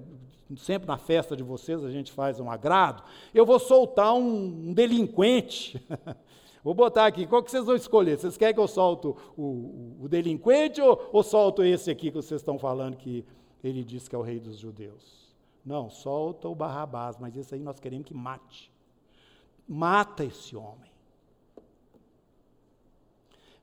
sempre 0.57 0.87
na 0.87 0.97
festa 0.97 1.35
de 1.35 1.43
vocês 1.43 1.83
a 1.83 1.91
gente 1.91 2.11
faz 2.11 2.39
um 2.39 2.49
agrado, 2.49 3.03
eu 3.33 3.45
vou 3.45 3.59
soltar 3.59 4.13
um, 4.13 4.69
um 4.69 4.73
delinquente. 4.73 5.85
vou 6.63 6.73
botar 6.73 7.05
aqui, 7.05 7.27
qual 7.27 7.43
que 7.43 7.51
vocês 7.51 7.65
vão 7.65 7.75
escolher? 7.75 8.17
Vocês 8.17 8.37
querem 8.37 8.53
que 8.53 8.59
eu 8.59 8.67
solto 8.67 9.17
o, 9.37 9.97
o, 10.01 10.07
delinquente 10.07 10.81
ou, 10.81 11.09
ou 11.11 11.21
solto 11.21 11.63
esse 11.63 11.91
aqui 11.91 12.11
que 12.11 12.15
vocês 12.15 12.39
estão 12.39 12.57
falando 12.57 12.95
que 12.95 13.25
ele 13.61 13.83
diz 13.83 14.07
que 14.07 14.15
é 14.15 14.17
o 14.17 14.21
rei 14.21 14.39
dos 14.39 14.57
judeus? 14.57 15.33
Não, 15.65 15.89
solta 15.89 16.47
o 16.47 16.55
Barrabás, 16.55 17.17
mas 17.17 17.35
esse 17.35 17.55
aí 17.55 17.61
nós 17.61 17.79
queremos 17.79 18.05
que 18.05 18.13
mate. 18.13 18.71
Mata 19.67 20.23
esse 20.23 20.55
homem. 20.55 20.92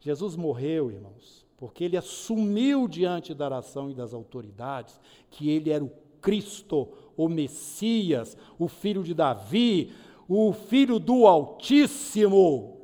Jesus 0.01 0.34
morreu, 0.34 0.90
irmãos, 0.90 1.46
porque 1.59 1.84
ele 1.84 1.96
assumiu 1.96 2.88
diante 2.88 3.34
da 3.34 3.44
oração 3.44 3.90
e 3.90 3.94
das 3.94 4.14
autoridades 4.14 4.98
que 5.30 5.51
ele 5.51 5.70
era 5.70 5.84
o 5.84 5.92
Cristo, 6.22 6.88
o 7.16 7.28
Messias, 7.28 8.36
o 8.59 8.66
filho 8.66 9.03
de 9.03 9.12
Davi, 9.12 9.92
o 10.26 10.53
filho 10.53 10.98
do 10.98 11.26
Altíssimo, 11.26 12.78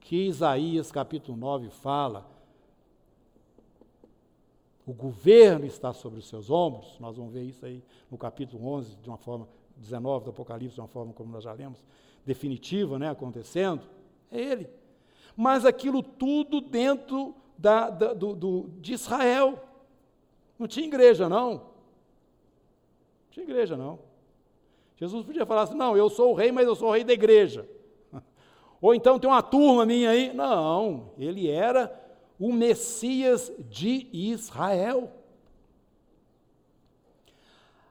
que 0.00 0.26
Isaías 0.26 0.92
capítulo 0.92 1.36
9 1.36 1.70
fala. 1.70 2.28
O 4.86 4.92
governo 4.92 5.64
está 5.64 5.92
sobre 5.92 6.18
os 6.18 6.28
seus 6.28 6.50
ombros, 6.50 6.98
nós 6.98 7.16
vamos 7.16 7.32
ver 7.32 7.44
isso 7.44 7.64
aí 7.64 7.82
no 8.10 8.18
capítulo 8.18 8.66
11, 8.66 8.96
de 8.96 9.08
uma 9.08 9.16
forma, 9.16 9.48
19 9.76 10.24
do 10.24 10.30
Apocalipse, 10.30 10.74
de 10.74 10.80
uma 10.80 10.88
forma 10.88 11.12
como 11.12 11.32
nós 11.32 11.44
já 11.44 11.52
lemos, 11.52 11.82
definitiva, 12.26 12.98
né, 12.98 13.08
acontecendo. 13.08 13.82
É 14.30 14.40
ele. 14.40 14.79
Mas 15.40 15.64
aquilo 15.64 16.02
tudo 16.02 16.60
dentro 16.60 17.34
da, 17.56 17.88
da, 17.88 18.12
do, 18.12 18.36
do, 18.36 18.70
de 18.78 18.92
Israel. 18.92 19.58
Não 20.58 20.68
tinha 20.68 20.86
igreja, 20.86 21.30
não. 21.30 21.52
Não 21.52 21.62
tinha 23.30 23.44
igreja, 23.44 23.74
não. 23.74 24.00
Jesus 24.96 25.24
podia 25.24 25.46
falar 25.46 25.62
assim: 25.62 25.78
não, 25.78 25.96
eu 25.96 26.10
sou 26.10 26.32
o 26.32 26.34
rei, 26.34 26.52
mas 26.52 26.66
eu 26.66 26.74
sou 26.74 26.90
o 26.90 26.92
rei 26.92 27.04
da 27.04 27.14
igreja. 27.14 27.66
Ou 28.82 28.94
então 28.94 29.18
tem 29.18 29.30
uma 29.30 29.40
turma 29.40 29.86
minha 29.86 30.10
aí. 30.10 30.30
Não, 30.34 31.10
ele 31.16 31.48
era 31.48 31.90
o 32.38 32.52
Messias 32.52 33.50
de 33.60 34.08
Israel. 34.12 35.10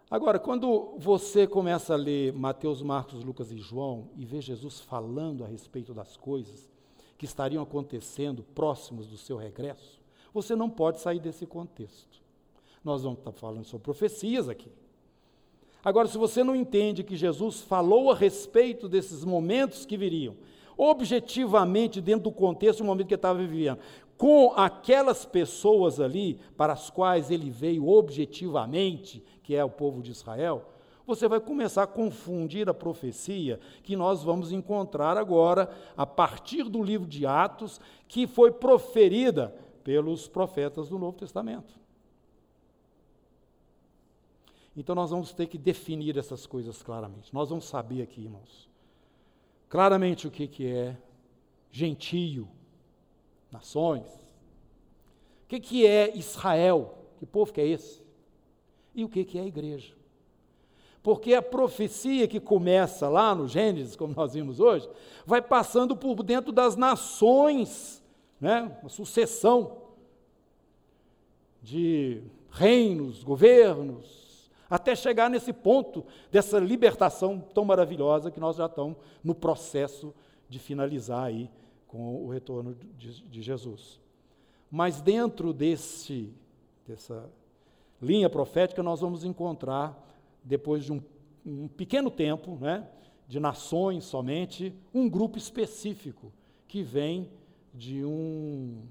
Agora, 0.08 0.38
quando 0.38 0.94
você 1.00 1.48
começa 1.48 1.96
a 1.96 1.98
ler 1.98 2.32
Mateus, 2.32 2.84
Marcos, 2.84 3.24
Lucas 3.24 3.52
e 3.52 3.58
João 3.58 4.08
e 4.16 4.24
vê 4.24 4.40
Jesus 4.40 4.82
falando 4.82 5.44
a 5.44 5.48
respeito 5.48 5.96
das 5.96 6.16
coisas 6.16 6.70
que 7.20 7.26
estariam 7.26 7.62
acontecendo 7.62 8.44
próximos 8.56 9.06
do 9.06 9.18
seu 9.18 9.36
regresso, 9.36 10.00
você 10.34 10.56
não 10.56 10.70
pode 10.70 11.02
sair 11.02 11.20
desse 11.20 11.46
contexto. 11.46 12.22
Nós 12.82 13.04
vamos 13.04 13.20
estar 13.20 13.34
falando 13.34 13.66
sobre 13.66 13.84
profecias 13.84 14.48
aqui. 14.48 14.72
Agora, 15.84 16.08
se 16.08 16.18
você 16.18 16.46
não 16.46 16.56
entende 16.56 17.04
que 17.04 17.18
Jesus 17.18 17.60
falou 17.60 18.10
a 18.10 18.16
respeito 18.16 18.88
desses 18.88 19.26
momentos 19.26 19.86
que 19.86 19.98
viriam, 19.98 20.38
objetivamente 20.78 22.00
dentro 22.00 22.24
do 22.24 22.32
contexto 22.32 22.80
do 22.80 22.86
momento 22.86 23.08
que 23.08 23.14
ele 23.14 23.20
estava 23.20 23.40
vivendo, 23.40 23.80
com 24.18 24.54
aquelas 24.56 25.26
pessoas 25.26 26.00
ali 26.00 26.40
para 26.56 26.72
as 26.72 26.90
quais 26.90 27.30
ele 27.30 27.50
veio 27.50 27.86
objetivamente, 27.90 29.22
que 29.44 29.56
é 29.56 29.64
o 29.64 29.70
povo 29.70 30.02
de 30.02 30.12
Israel, 30.12 30.70
você 31.10 31.28
vai 31.28 31.40
começar 31.40 31.84
a 31.84 31.88
confundir 31.88 32.70
a 32.70 32.74
profecia 32.74 33.60
que 33.82 33.96
nós 33.96 34.24
vamos 34.24 34.52
encontrar 34.52 35.18
agora, 35.18 35.70
a 35.98 36.06
partir 36.06 36.64
do 36.64 36.84
livro 36.84 37.08
de 37.08 37.26
Atos, 37.26 37.82
que 38.08 38.28
foi 38.28 38.52
proferida 38.52 39.54
pelos 39.84 40.28
profetas 40.28 40.88
do 40.88 41.00
Novo 41.00 41.18
Testamento. 41.18 41.78
Então 44.78 44.94
nós 44.94 45.10
vamos 45.10 45.34
ter 45.34 45.48
que 45.48 45.58
definir 45.58 46.16
essas 46.16 46.46
coisas 46.46 46.82
claramente. 46.84 47.34
Nós 47.34 47.50
vamos 47.50 47.66
saber 47.66 48.04
aqui, 48.04 48.22
irmãos, 48.22 48.70
claramente 49.68 50.28
o 50.28 50.32
que, 50.32 50.48
que 50.48 50.68
é 50.68 50.96
gentio, 51.72 52.48
nações, 53.52 54.08
o 55.44 55.48
que, 55.48 55.60
que 55.60 55.88
é 55.88 56.16
Israel, 56.16 56.96
que 57.18 57.26
povo 57.26 57.52
que 57.52 57.60
é 57.60 57.68
esse, 57.68 58.02
e 58.94 59.04
o 59.04 59.10
que, 59.10 59.26
que 59.26 59.40
é 59.40 59.42
a 59.42 59.48
igreja. 59.48 59.99
Porque 61.02 61.34
a 61.34 61.42
profecia 61.42 62.28
que 62.28 62.40
começa 62.40 63.08
lá 63.08 63.34
no 63.34 63.48
Gênesis, 63.48 63.96
como 63.96 64.14
nós 64.14 64.34
vimos 64.34 64.60
hoje, 64.60 64.90
vai 65.26 65.42
passando 65.42 65.96
por 65.96 66.22
dentro 66.24 66.52
das 66.52 66.76
nações, 66.76 68.04
né? 68.40 68.78
uma 68.82 68.90
sucessão 68.90 69.78
de 71.62 72.22
reinos, 72.52 73.24
governos, 73.24 74.50
até 74.70 74.96
chegar 74.96 75.30
nesse 75.30 75.52
ponto 75.52 76.06
dessa 76.32 76.60
libertação 76.60 77.40
tão 77.40 77.66
maravilhosa 77.66 78.30
que 78.30 78.40
nós 78.40 78.58
já 78.58 78.68
estamos 78.68 78.98
no 79.24 79.34
processo 79.34 80.14
de 80.48 80.60
finalizar 80.60 81.26
aí 81.26 81.50
com 81.88 82.24
o 82.24 82.30
retorno 82.30 82.76
de, 82.98 83.24
de 83.24 83.42
Jesus. 83.42 84.00
Mas 84.70 85.02
dentro 85.02 85.52
desse, 85.52 86.32
dessa 86.88 87.30
linha 88.02 88.30
profética, 88.30 88.84
nós 88.84 89.02
vamos 89.02 89.26
encontrar, 89.26 90.09
depois 90.44 90.86
de 90.86 90.94
um, 90.94 91.02
um 91.46 91.68
pequeno 91.68 92.10
tempo, 92.10 92.58
né, 92.60 92.88
de 93.28 93.40
nações 93.40 94.06
somente, 94.06 94.74
um 94.94 95.10
grupo 95.10 95.38
específico 95.38 96.32
que 96.68 96.82
vem 96.84 97.30
de 97.74 98.04
um 98.04 98.84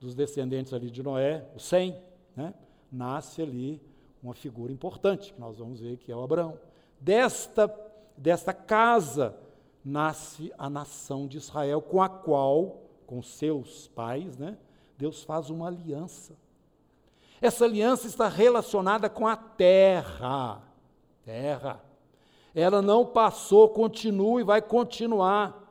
dos 0.00 0.14
descendentes 0.14 0.72
ali 0.72 0.90
de 0.90 1.02
Noé, 1.02 1.46
o 1.54 1.58
Sem, 1.58 1.96
né, 2.34 2.54
nasce 2.90 3.42
ali 3.42 3.80
uma 4.22 4.34
figura 4.34 4.72
importante, 4.72 5.32
que 5.32 5.40
nós 5.40 5.58
vamos 5.58 5.80
ver 5.80 5.96
que 5.96 6.10
é 6.10 6.16
o 6.16 6.22
Abraão. 6.22 6.58
Desta, 7.00 7.72
desta 8.16 8.52
casa 8.52 9.36
nasce 9.84 10.52
a 10.58 10.68
nação 10.68 11.26
de 11.26 11.38
Israel, 11.38 11.80
com 11.80 12.02
a 12.02 12.08
qual, 12.08 12.82
com 13.06 13.22
seus 13.22 13.88
pais, 13.88 14.36
né, 14.36 14.56
Deus 14.96 15.22
faz 15.22 15.50
uma 15.50 15.66
aliança. 15.68 16.34
Essa 17.40 17.64
aliança 17.64 18.06
está 18.06 18.28
relacionada 18.28 19.08
com 19.08 19.26
a 19.26 19.34
terra. 19.34 20.62
Terra. 21.30 21.80
Ela 22.52 22.82
não 22.82 23.06
passou, 23.06 23.68
continua 23.68 24.40
e 24.40 24.44
vai 24.44 24.60
continuar. 24.60 25.70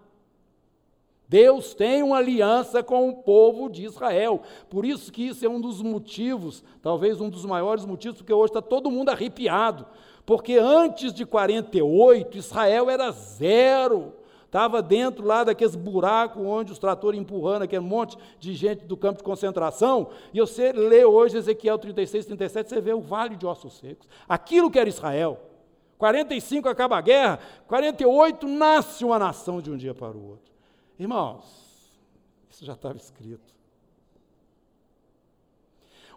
Deus 1.27 1.73
tem 1.73 2.02
uma 2.02 2.15
aliança 2.15 2.81
com 2.81 3.10
o 3.10 3.18
povo 3.18 3.69
de 3.69 3.84
Israel. 3.84 4.41
Por 4.69 4.86
isso 4.86 5.11
que 5.11 5.27
isso 5.27 5.45
é 5.45 5.49
um 5.49 5.60
dos 5.60 5.81
motivos, 5.81 6.64
talvez 6.81 7.19
um 7.19 7.30
dos 7.30 7.45
maiores 7.45 7.84
motivos, 7.84 8.19
porque 8.19 8.31
hoje 8.31 8.52
está 8.52 8.61
todo 8.61 8.90
mundo 8.90 9.10
arrepiado. 9.10 9.86
Porque 10.26 10.57
antes 10.57 11.14
de 11.14 11.26
48, 11.26 12.38
Israel 12.38 12.90
era 12.90 13.11
zero. 13.11 14.14
Estava 14.45 14.81
dentro 14.81 15.27
lá 15.27 15.44
daqueles 15.44 15.76
buracos 15.76 16.41
onde 16.41 16.72
os 16.72 16.80
tratores 16.80 17.19
empurrando 17.19 17.64
aquele 17.64 17.84
monte 17.84 18.18
de 18.40 18.56
gente 18.56 18.86
do 18.86 18.95
campo 18.95 19.18
de 19.18 19.23
concentração. 19.23 20.07
E 20.34 20.40
você 20.40 20.72
lê 20.72 21.03
hoje 21.03 21.38
Ezequiel 21.38 21.77
36, 21.77 22.26
37, 22.27 22.69
você 22.69 22.81
vê 22.81 22.94
o 22.94 23.02
vale 23.02 23.36
de 23.36 23.45
ossos 23.45 23.73
secos. 23.77 24.07
Aquilo 24.27 24.72
que 24.72 24.80
era 24.80 24.88
Israel. 24.88 25.49
45 26.00 26.70
acaba 26.70 26.98
a 26.98 27.02
guerra, 27.02 27.40
48 27.68 28.48
nasce 28.48 29.04
uma 29.04 29.20
nação 29.20 29.62
de 29.62 29.70
um 29.70 29.76
dia 29.76 29.94
para 29.94 30.16
o 30.16 30.30
outro. 30.30 30.50
Irmãos, 30.98 31.44
isso 32.50 32.64
já 32.64 32.72
estava 32.72 32.98
escrito. 32.98 33.54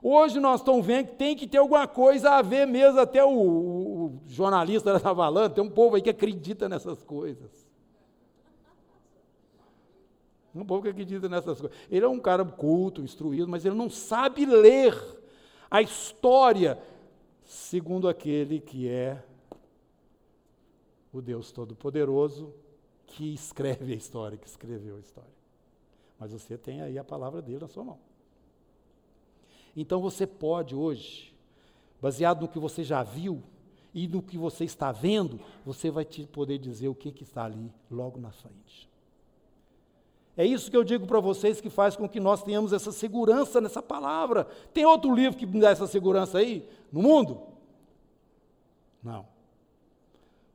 Hoje 0.01 0.39
nós 0.39 0.61
estamos 0.61 0.87
vendo 0.87 1.09
que 1.09 1.17
tem 1.17 1.35
que 1.35 1.49
ter 1.49 1.59
alguma 1.59 1.89
coisa 1.89 2.31
a 2.31 2.43
ver 2.43 2.65
mesmo, 2.65 3.01
até 3.01 3.25
o, 3.25 3.29
o, 3.29 4.07
o 4.07 4.21
jornalista 4.29 4.95
estava 4.95 5.17
falando, 5.17 5.53
tem 5.53 5.65
um 5.65 5.71
povo 5.71 5.97
aí 5.97 6.03
que 6.03 6.11
acredita 6.11 6.69
nessas 6.69 7.03
coisas. 7.03 7.51
Um 10.55 10.65
povo 10.65 10.83
que 10.83 10.91
acredita 10.91 11.29
nessas 11.29 11.61
coisas. 11.61 11.77
Ele 11.91 12.05
é 12.05 12.09
um 12.09 12.21
cara 12.21 12.45
culto, 12.45 13.03
instruído, 13.03 13.49
mas 13.49 13.65
ele 13.65 13.75
não 13.75 13.91
sabe 13.91 14.47
ler 14.47 14.97
a 15.69 15.83
história 15.83 16.79
segundo 17.45 18.09
aquele 18.09 18.61
que 18.61 18.89
é 18.89 19.25
o 21.13 21.21
Deus 21.21 21.53
Todo-Poderoso 21.53 22.53
que 23.07 23.35
escreve 23.35 23.93
a 23.93 23.97
história, 23.97 24.39
que 24.39 24.47
escreveu 24.47 24.97
a 24.97 25.01
história. 25.01 25.31
Mas 26.19 26.33
você 26.33 26.57
tem 26.57 26.81
aí 26.81 26.99
a 26.99 27.05
palavra 27.05 27.43
dele 27.43 27.61
na 27.61 27.69
sua 27.69 27.85
mão. 27.85 27.99
Então 29.77 30.01
você 30.01 30.27
pode 30.27 30.75
hoje, 30.75 31.35
baseado 32.01 32.43
no 32.43 32.49
que 32.49 32.59
você 32.59 32.83
já 32.83 33.03
viu 33.03 33.43
e 33.95 34.09
no 34.09 34.23
que 34.23 34.39
você 34.39 34.65
está 34.65 34.93
vendo, 34.93 35.39
você 35.65 35.91
vai 35.91 36.05
te 36.05 36.27
poder 36.27 36.59
dizer 36.59 36.89
o 36.89 36.95
que, 36.95 37.13
que 37.13 37.25
está 37.25 37.45
ali 37.45 37.71
logo 37.91 38.19
na 38.19 38.31
frente. 38.31 38.91
É 40.35 40.47
isso 40.47 40.71
que 40.71 40.77
eu 40.77 40.85
digo 40.85 41.07
para 41.07 41.21
vocês 41.21 41.61
que 41.61 41.69
faz 41.69 41.95
com 41.95 42.09
que 42.09 42.19
nós 42.19 42.43
tenhamos 42.43 42.73
essa 42.73 42.91
segurança 42.91 43.61
nessa 43.61 43.83
palavra. 43.83 44.47
Tem 44.73 44.87
outro 44.87 45.15
livro 45.15 45.39
que 45.39 45.45
me 45.45 45.61
dá 45.61 45.71
essa 45.71 45.87
segurança 45.87 46.39
aí 46.39 46.67
no 46.91 47.03
mundo? 47.03 47.43
Não. 49.03 49.32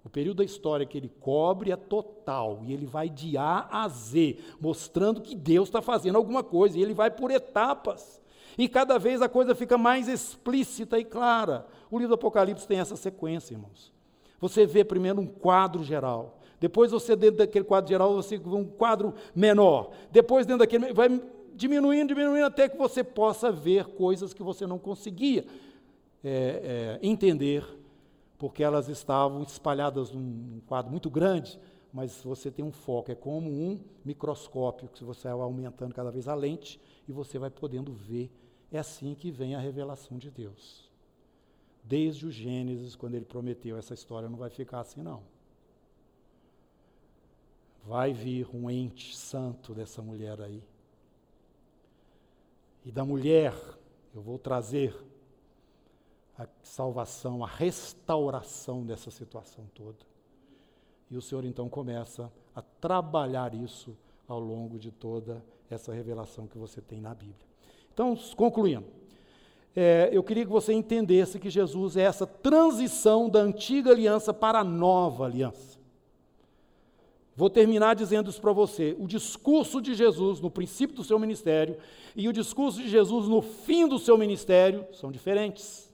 O 0.08 0.10
período 0.10 0.38
da 0.38 0.46
história 0.46 0.86
que 0.86 0.98
ele 0.98 1.12
cobre 1.20 1.70
é 1.70 1.76
total 1.76 2.62
e 2.64 2.72
ele 2.72 2.86
vai 2.86 3.10
de 3.10 3.38
A 3.38 3.68
a 3.70 3.90
Z, 3.90 4.38
mostrando 4.58 5.20
que 5.20 5.36
Deus 5.36 5.68
está 5.68 5.82
fazendo 5.82 6.16
alguma 6.16 6.42
coisa 6.42 6.80
e 6.80 6.82
ele 6.82 6.94
vai 6.94 7.12
por 7.12 7.30
etapas. 7.30 8.22
E 8.58 8.70
cada 8.70 8.98
vez 8.98 9.22
a 9.22 9.28
coisa 9.28 9.54
fica 9.54 9.78
mais 9.78 10.08
explícita 10.08 10.98
e 10.98 11.04
clara. 11.04 11.68
O 11.92 11.98
livro 11.98 12.16
do 12.16 12.16
Apocalipse 12.16 12.66
tem 12.66 12.80
essa 12.80 12.96
sequência, 12.96 13.54
irmãos. 13.54 13.92
Você 14.40 14.66
vê 14.66 14.86
primeiro 14.86 15.20
um 15.20 15.28
quadro 15.28 15.84
geral. 15.84 16.40
Depois 16.58 16.90
você, 16.90 17.14
dentro 17.14 17.40
daquele 17.40 17.66
quadro 17.66 17.90
geral, 17.90 18.16
você 18.16 18.38
vê 18.38 18.56
um 18.56 18.64
quadro 18.64 19.14
menor. 19.36 19.92
Depois, 20.10 20.46
dentro 20.46 20.60
daquele, 20.60 20.94
vai 20.94 21.22
diminuindo, 21.54 22.08
diminuindo, 22.08 22.46
até 22.46 22.70
que 22.70 22.78
você 22.78 23.04
possa 23.04 23.52
ver 23.52 23.88
coisas 23.88 24.34
que 24.34 24.42
você 24.42 24.66
não 24.66 24.80
conseguia 24.80 25.44
é, 26.24 26.98
é, 27.04 27.06
entender, 27.06 27.66
porque 28.38 28.64
elas 28.64 28.88
estavam 28.88 29.42
espalhadas 29.44 30.12
num 30.12 30.62
quadro 30.68 30.92
muito 30.92 31.10
grande, 31.10 31.60
mas 31.92 32.22
você 32.22 32.52
tem 32.52 32.64
um 32.64 32.72
foco, 32.72 33.12
é 33.12 33.16
como 33.16 33.50
um 33.50 33.80
microscópio, 34.06 34.90
que 34.90 35.04
você 35.04 35.28
vai 35.28 35.42
aumentando 35.42 35.94
cada 35.94 36.12
vez 36.12 36.28
a 36.28 36.36
lente 36.36 36.80
e 37.08 37.12
você 37.12 37.40
vai 37.40 37.50
podendo 37.50 37.94
ver. 37.94 38.32
É 38.72 38.80
assim 38.80 39.16
que 39.16 39.32
vem 39.32 39.56
a 39.56 39.60
revelação 39.60 40.18
de 40.18 40.30
Deus. 40.30 40.92
Desde 41.84 42.26
o 42.26 42.32
Gênesis, 42.32 42.96
quando 42.96 43.16
ele 43.16 43.26
prometeu 43.26 43.78
essa 43.78 43.94
história, 43.94 44.30
não 44.30 44.38
vai 44.38 44.50
ficar 44.50 44.82
assim, 44.82 45.02
não 45.02 45.24
vai 47.88 48.12
vir 48.12 48.54
um 48.54 48.70
ente 48.70 49.16
santo 49.16 49.74
dessa 49.74 50.02
mulher 50.02 50.42
aí. 50.42 50.62
E 52.86 52.92
da 52.92 53.06
mulher 53.06 53.54
eu 54.14 54.22
vou 54.22 54.38
trazer 54.38 54.94
a 56.38 56.48
salvação, 56.62 57.44
a 57.44 57.48
restauração 57.48 58.86
dessa 58.86 59.10
situação 59.10 59.66
toda. 59.74 59.98
E 61.10 61.18
o 61.18 61.22
Senhor 61.22 61.46
então 61.46 61.68
começa 61.68 62.32
a 62.56 62.62
trabalhar 62.62 63.54
isso 63.54 63.98
ao 64.28 64.40
longo 64.40 64.78
de 64.78 64.92
toda 64.92 65.44
essa 65.70 65.94
revelação 65.94 66.48
que 66.48 66.58
você 66.58 66.82
tem 66.82 67.02
na 67.02 67.14
Bíblia. 67.14 67.48
Então, 67.94 68.16
concluindo, 68.36 68.86
é, 69.76 70.10
eu 70.12 70.24
queria 70.24 70.46
que 70.46 70.52
você 70.52 70.74
entendesse 70.74 71.40
que 71.40 71.50
Jesus 71.50 71.98
é 71.98 72.02
essa 72.02 72.28
transição 72.28 73.30
da 73.30 73.40
antiga 73.40 73.92
aliança 73.92 74.34
para 74.34 74.60
a 74.60 74.64
nova 74.64 75.26
aliança. 75.26 75.78
Vou 77.36 77.50
terminar 77.50 77.96
dizendo 77.96 78.32
isso 78.32 78.42
para 78.42 78.52
você. 78.52 78.96
O 79.00 79.08
discurso 79.08 79.80
de 79.80 79.94
Jesus 79.94 80.40
no 80.42 80.50
princípio 80.50 80.96
do 80.96 81.04
seu 81.04 81.20
ministério 81.20 81.78
e 82.16 82.28
o 82.28 82.34
discurso 82.34 82.82
de 82.82 82.90
Jesus 82.90 83.28
no 83.28 83.44
fim 83.44 83.88
do 83.88 84.00
seu 84.00 84.18
ministério 84.18 84.88
são 84.92 85.12
diferentes. 85.12 85.87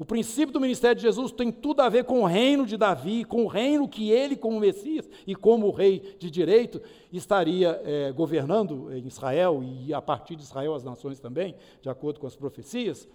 O 0.00 0.04
princípio 0.06 0.50
do 0.50 0.58
ministério 0.58 0.96
de 0.96 1.02
Jesus 1.02 1.30
tem 1.30 1.52
tudo 1.52 1.82
a 1.82 1.88
ver 1.90 2.04
com 2.04 2.22
o 2.22 2.24
reino 2.24 2.64
de 2.64 2.78
Davi, 2.78 3.22
com 3.22 3.44
o 3.44 3.46
reino 3.46 3.86
que 3.86 4.10
ele, 4.10 4.34
como 4.34 4.58
Messias 4.58 5.06
e 5.26 5.34
como 5.34 5.70
rei 5.70 6.16
de 6.18 6.30
direito, 6.30 6.80
estaria 7.12 7.78
é, 7.84 8.10
governando 8.10 8.90
em 8.94 9.06
Israel 9.06 9.62
e 9.62 9.92
a 9.92 10.00
partir 10.00 10.36
de 10.36 10.42
Israel 10.42 10.74
as 10.74 10.82
nações 10.82 11.20
também, 11.20 11.54
de 11.82 11.90
acordo 11.90 12.18
com 12.18 12.26
as 12.26 12.34
profecias. 12.34 13.06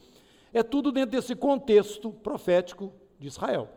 É 0.53 0.61
tudo 0.61 0.91
dentro 0.91 1.09
desse 1.09 1.35
contexto 1.35 2.11
profético 2.11 2.93
de 3.17 3.29
Israel. 3.29 3.67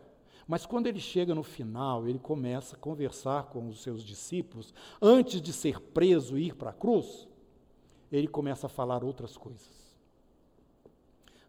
Mas 0.47 0.66
quando 0.66 0.86
ele 0.86 1.01
chega 1.01 1.35
no 1.35 1.43
final, 1.43 2.06
ele 2.06 2.18
começa 2.18 2.76
a 2.76 2.78
conversar 2.78 3.44
com 3.44 3.70
os 3.70 3.82
seus 3.82 4.05
discípulos, 4.05 4.74
antes 5.01 5.40
de 5.40 5.55
ser 5.55 5.80
preso 5.80 6.36
e 6.36 6.48
ir 6.48 6.55
para 6.55 6.70
a 6.70 6.74
cruz, 6.74 7.26
ele 8.12 8.28
começa 8.28 8.66
a 8.66 8.68
falar 8.68 9.02
outras 9.02 9.35
coisas. 9.35 9.88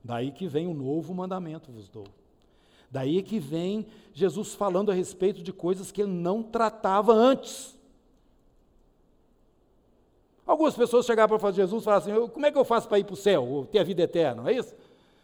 Daí 0.03 0.31
que 0.31 0.47
vem 0.47 0.67
o 0.67 0.73
novo 0.73 1.13
mandamento 1.13 1.71
vos 1.71 1.89
dou. 1.89 2.05
Daí 2.89 3.21
que 3.21 3.39
vem 3.39 3.85
Jesus 4.13 4.53
falando 4.55 4.91
a 4.91 4.93
respeito 4.93 5.43
de 5.43 5.53
coisas 5.53 5.91
que 5.91 6.01
ele 6.01 6.11
não 6.11 6.41
tratava 6.41 7.13
antes. 7.13 7.77
Algumas 10.45 10.75
pessoas 10.75 11.05
chegaram 11.05 11.37
para 11.37 11.51
Jesus 11.51 11.83
e 11.83 11.85
falaram 11.85 12.03
assim: 12.03 12.31
como 12.31 12.45
é 12.45 12.51
que 12.51 12.57
eu 12.57 12.65
faço 12.65 12.87
para 12.87 12.97
ir 12.97 13.03
para 13.03 13.13
o 13.13 13.17
céu, 13.17 13.45
ou 13.45 13.65
ter 13.65 13.79
a 13.79 13.83
vida 13.83 14.01
eterna? 14.01 14.41
Não 14.41 14.49
é 14.49 14.53
isso? 14.53 14.75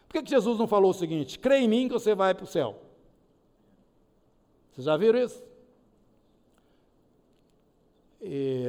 Por 0.08 0.14
que, 0.14 0.24
que 0.24 0.30
Jesus 0.30 0.60
não 0.60 0.68
falou 0.68 0.92
o 0.92 0.94
seguinte: 0.94 1.40
crê 1.40 1.58
em 1.58 1.68
mim 1.68 1.88
que 1.88 1.94
você 1.94 2.14
vai 2.14 2.36
para 2.36 2.44
o 2.44 2.48
céu? 2.48 2.80
Vocês 4.72 4.86
já 4.86 4.96
viram 4.98 5.20
isso? 5.20 5.44
E 8.22 8.66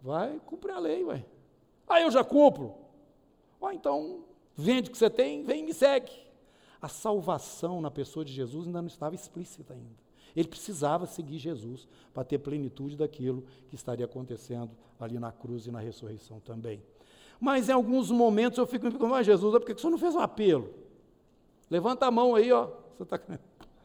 vai 0.00 0.40
cumprir 0.46 0.72
a 0.72 0.78
lei, 0.78 1.02
vai. 1.02 1.24
Ah, 1.88 2.00
eu 2.00 2.10
já 2.10 2.22
cumpro. 2.22 2.74
Ah, 3.62 3.74
então 3.74 4.24
vende 4.56 4.88
o 4.88 4.92
que 4.92 4.98
você 4.98 5.10
tem, 5.10 5.42
vem 5.42 5.60
e 5.60 5.66
me 5.66 5.74
segue. 5.74 6.12
A 6.80 6.88
salvação 6.88 7.80
na 7.80 7.90
pessoa 7.90 8.24
de 8.24 8.32
Jesus 8.32 8.66
ainda 8.66 8.80
não 8.80 8.88
estava 8.88 9.14
explícita 9.14 9.74
ainda. 9.74 10.00
Ele 10.34 10.48
precisava 10.48 11.06
seguir 11.06 11.38
Jesus 11.38 11.88
para 12.14 12.24
ter 12.24 12.38
plenitude 12.38 12.96
daquilo 12.96 13.44
que 13.68 13.74
estaria 13.74 14.04
acontecendo 14.04 14.70
ali 14.98 15.18
na 15.18 15.32
cruz 15.32 15.66
e 15.66 15.70
na 15.70 15.80
ressurreição 15.80 16.40
também. 16.40 16.82
Mas 17.40 17.68
em 17.68 17.72
alguns 17.72 18.10
momentos 18.10 18.58
eu 18.58 18.66
fico 18.66 18.84
me 18.84 18.90
perguntando, 18.90 19.14
mas 19.14 19.26
Jesus, 19.26 19.52
por 19.52 19.64
que 19.64 19.80
você 19.80 19.88
não 19.88 19.98
fez 19.98 20.14
um 20.14 20.20
apelo? 20.20 20.72
Levanta 21.68 22.06
a 22.06 22.10
mão 22.10 22.34
aí, 22.34 22.52
ó. 22.52 22.70
Você 22.96 23.02
está 23.02 23.20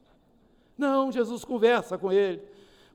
não, 0.77 1.11
Jesus 1.11 1.43
conversa 1.45 1.97
com 1.97 2.11
ele. 2.11 2.41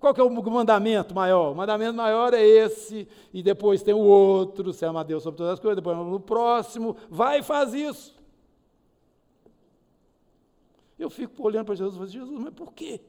Qual 0.01 0.15
que 0.15 0.21
é 0.21 0.25
o 0.25 0.31
mandamento 0.31 1.15
maior? 1.15 1.53
O 1.53 1.55
mandamento 1.55 1.95
maior 1.95 2.33
é 2.33 2.43
esse, 2.43 3.07
e 3.35 3.43
depois 3.43 3.83
tem 3.83 3.93
o 3.93 3.99
outro, 3.99 4.73
você 4.73 4.87
ama 4.87 5.05
Deus 5.05 5.23
sobre 5.23 5.37
todas 5.37 5.53
as 5.53 5.61
coisas, 5.61 5.77
depois 5.77 5.95
no 5.95 6.19
próximo, 6.19 6.97
vai 7.11 7.41
e 7.41 7.43
faz 7.43 7.75
isso. 7.75 8.19
Eu 10.99 11.11
fico 11.11 11.43
olhando 11.43 11.67
para 11.67 11.75
Jesus 11.75 11.95
e 11.95 11.99
falo, 11.99 12.11
Jesus, 12.11 12.41
mas 12.41 12.55
por 12.55 12.73
quê? 12.73 13.01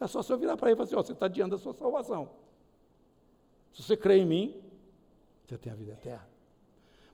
É 0.00 0.06
só 0.08 0.20
você 0.20 0.36
virar 0.36 0.56
para 0.56 0.68
ele 0.68 0.74
e 0.74 0.76
falar 0.76 0.86
assim, 0.86 0.96
oh, 0.96 1.02
você 1.02 1.12
está 1.12 1.28
diante 1.28 1.52
da 1.52 1.58
sua 1.58 1.72
salvação. 1.72 2.28
Se 3.72 3.82
você 3.82 3.96
crê 3.96 4.18
em 4.18 4.26
mim, 4.26 4.60
você 5.46 5.56
tem 5.56 5.72
a 5.72 5.76
vida 5.76 5.92
eterna. 5.92 6.31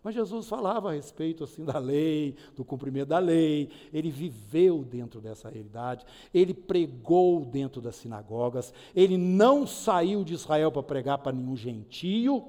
Mas 0.09 0.14
Jesus 0.14 0.48
falava 0.48 0.89
a 0.89 0.94
respeito 0.94 1.44
assim 1.44 1.62
da 1.66 1.78
lei, 1.78 2.35
do 2.56 2.64
cumprimento 2.64 3.09
da 3.09 3.18
lei, 3.18 3.68
ele 3.93 4.10
viveu 4.10 4.82
dentro 4.82 5.20
dessa 5.20 5.51
realidade, 5.51 6.02
ele 6.32 6.55
pregou 6.55 7.44
dentro 7.44 7.78
das 7.78 7.97
sinagogas, 7.97 8.72
ele 8.97 9.18
não 9.18 9.66
saiu 9.66 10.24
de 10.24 10.32
Israel 10.32 10.72
para 10.72 10.82
pregar 10.82 11.18
para 11.18 11.32
nenhum 11.32 11.55
gentio, 11.55 12.43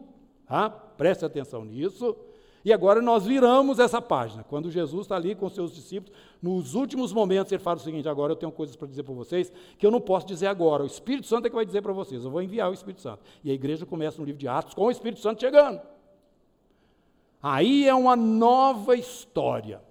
tá? 0.48 0.69
preste 0.69 1.26
atenção 1.26 1.65
nisso. 1.65 2.15
E 2.64 2.72
agora 2.72 3.02
nós 3.02 3.26
viramos 3.26 3.77
essa 3.77 4.02
página. 4.02 4.41
Quando 4.41 4.72
Jesus 4.72 5.02
está 5.02 5.18
ali 5.18 5.36
com 5.36 5.49
seus 5.49 5.73
discípulos, 5.73 6.18
nos 6.41 6.76
últimos 6.76 7.11
momentos 7.11 7.52
ele 7.52 7.61
fala 7.61 7.76
o 7.76 7.81
seguinte: 7.81 8.07
agora 8.07 8.31
eu 8.31 8.38
tenho 8.38 8.53
coisas 8.53 8.77
para 8.77 8.88
dizer 8.88 9.03
para 9.03 9.14
vocês 9.14 9.52
que 9.77 9.86
eu 9.86 9.91
não 9.91 9.99
posso 9.99 10.26
dizer 10.26 10.48
agora. 10.48 10.84
O 10.84 10.88
Espírito 10.88 11.27
Santo 11.27 11.48
é 11.48 11.49
que 11.49 11.56
vai 11.57 11.65
dizer 11.65 11.81
para 11.81 11.91
vocês. 11.91 12.23
Eu 12.23 12.31
vou 12.31 12.41
enviar 12.41 12.69
o 12.69 12.73
Espírito 12.73 13.02
Santo. 13.02 13.19
E 13.44 13.52
a 13.52 13.53
igreja 13.53 13.86
começa 13.86 14.18
no 14.18 14.23
livro 14.23 14.40
de 14.40 14.48
Atos 14.48 14.73
com 14.73 14.86
o 14.86 14.91
Espírito 14.91 15.19
Santo 15.19 15.41
chegando. 15.41 15.99
Aí 17.41 17.88
é 17.88 17.94
uma 17.94 18.16
nova 18.16 18.95
história. 18.95 19.82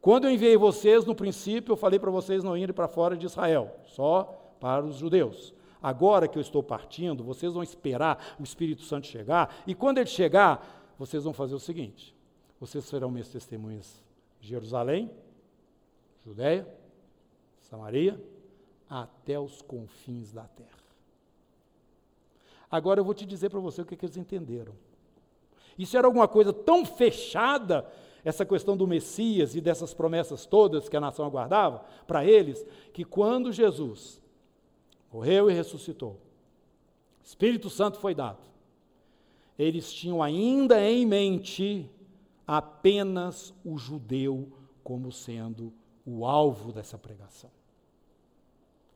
Quando 0.00 0.24
eu 0.24 0.30
enviei 0.32 0.56
vocês, 0.56 1.04
no 1.04 1.14
princípio, 1.14 1.72
eu 1.72 1.76
falei 1.76 1.98
para 1.98 2.10
vocês 2.10 2.42
não 2.42 2.56
irem 2.56 2.74
para 2.74 2.88
fora 2.88 3.16
de 3.16 3.26
Israel, 3.26 3.76
só 3.84 4.54
para 4.60 4.84
os 4.84 4.96
judeus. 4.96 5.54
Agora 5.82 6.28
que 6.28 6.38
eu 6.38 6.42
estou 6.42 6.62
partindo, 6.62 7.24
vocês 7.24 7.52
vão 7.52 7.62
esperar 7.62 8.36
o 8.38 8.42
Espírito 8.42 8.82
Santo 8.82 9.06
chegar, 9.06 9.62
e 9.66 9.74
quando 9.74 9.98
ele 9.98 10.06
chegar, 10.06 10.94
vocês 10.98 11.24
vão 11.24 11.32
fazer 11.32 11.54
o 11.54 11.60
seguinte: 11.60 12.14
vocês 12.60 12.84
serão 12.84 13.10
minhas 13.10 13.28
testemunhas 13.28 14.02
em 14.40 14.46
Jerusalém, 14.46 15.10
Judéia, 16.24 16.68
Samaria, 17.62 18.20
até 18.88 19.38
os 19.38 19.62
confins 19.62 20.32
da 20.32 20.44
terra. 20.44 20.82
Agora 22.70 23.00
eu 23.00 23.04
vou 23.04 23.14
te 23.14 23.26
dizer 23.26 23.50
para 23.50 23.60
você 23.60 23.82
o 23.82 23.84
que, 23.84 23.96
que 23.96 24.04
eles 24.06 24.16
entenderam. 24.16 24.72
Isso 25.78 25.96
era 25.96 26.06
alguma 26.06 26.28
coisa 26.28 26.52
tão 26.52 26.84
fechada, 26.84 27.86
essa 28.24 28.44
questão 28.44 28.76
do 28.76 28.86
Messias 28.86 29.54
e 29.54 29.60
dessas 29.60 29.92
promessas 29.92 30.46
todas 30.46 30.88
que 30.88 30.96
a 30.96 31.00
nação 31.00 31.24
aguardava, 31.24 31.84
para 32.06 32.24
eles, 32.24 32.64
que 32.92 33.04
quando 33.04 33.52
Jesus 33.52 34.20
morreu 35.12 35.50
e 35.50 35.54
ressuscitou, 35.54 36.20
Espírito 37.22 37.68
Santo 37.70 37.98
foi 37.98 38.14
dado, 38.14 38.38
eles 39.58 39.92
tinham 39.92 40.22
ainda 40.22 40.80
em 40.80 41.06
mente 41.06 41.90
apenas 42.46 43.54
o 43.64 43.76
judeu 43.78 44.52
como 44.82 45.12
sendo 45.12 45.72
o 46.04 46.26
alvo 46.26 46.72
dessa 46.72 46.98
pregação. 46.98 47.50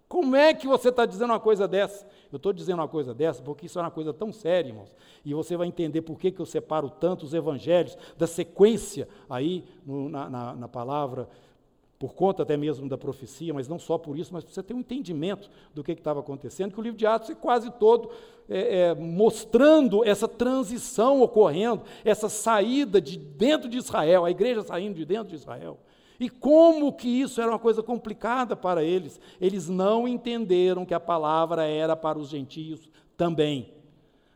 Como 0.08 0.36
é 0.36 0.54
que 0.54 0.68
você 0.68 0.90
está 0.90 1.04
dizendo 1.04 1.30
uma 1.30 1.40
coisa 1.40 1.66
dessa? 1.66 2.06
Eu 2.30 2.36
estou 2.36 2.52
dizendo 2.52 2.78
uma 2.78 2.88
coisa 2.88 3.12
dessa 3.12 3.42
porque 3.42 3.66
isso 3.66 3.78
é 3.78 3.82
uma 3.82 3.90
coisa 3.90 4.12
tão 4.12 4.32
séria, 4.32 4.68
irmãos. 4.68 4.94
E 5.24 5.34
você 5.34 5.56
vai 5.56 5.66
entender 5.66 6.02
por 6.02 6.18
que, 6.18 6.30
que 6.30 6.40
eu 6.40 6.46
separo 6.46 6.88
tanto 6.88 7.24
os 7.24 7.34
evangelhos 7.34 7.98
da 8.16 8.26
sequência 8.26 9.08
aí 9.28 9.64
no, 9.84 10.08
na, 10.08 10.30
na, 10.30 10.54
na 10.54 10.68
palavra, 10.68 11.28
por 11.98 12.14
conta 12.14 12.42
até 12.42 12.56
mesmo 12.56 12.88
da 12.88 12.98
profecia, 12.98 13.54
mas 13.54 13.66
não 13.66 13.78
só 13.78 13.96
por 13.96 14.18
isso, 14.18 14.32
mas 14.32 14.44
você 14.44 14.62
ter 14.62 14.74
um 14.74 14.80
entendimento 14.80 15.50
do 15.74 15.82
que 15.82 15.92
estava 15.92 16.20
acontecendo, 16.20 16.72
que 16.72 16.78
o 16.80 16.82
livro 16.82 16.98
de 16.98 17.06
Atos 17.06 17.30
é 17.30 17.34
quase 17.34 17.70
todo 17.72 18.10
é, 18.48 18.90
é, 18.90 18.94
mostrando 18.94 20.04
essa 20.04 20.28
transição 20.28 21.22
ocorrendo, 21.22 21.82
essa 22.04 22.28
saída 22.28 23.00
de 23.00 23.18
dentro 23.18 23.68
de 23.68 23.78
Israel, 23.78 24.24
a 24.24 24.30
igreja 24.30 24.62
saindo 24.62 24.94
de 24.94 25.04
dentro 25.04 25.28
de 25.28 25.36
Israel. 25.36 25.78
E 26.18 26.30
como 26.30 26.92
que 26.92 27.08
isso 27.08 27.40
era 27.40 27.50
uma 27.50 27.58
coisa 27.58 27.82
complicada 27.82 28.56
para 28.56 28.82
eles? 28.82 29.20
Eles 29.40 29.68
não 29.68 30.08
entenderam 30.08 30.86
que 30.86 30.94
a 30.94 31.00
palavra 31.00 31.64
era 31.64 31.94
para 31.94 32.18
os 32.18 32.28
gentios 32.28 32.88
também. 33.16 33.74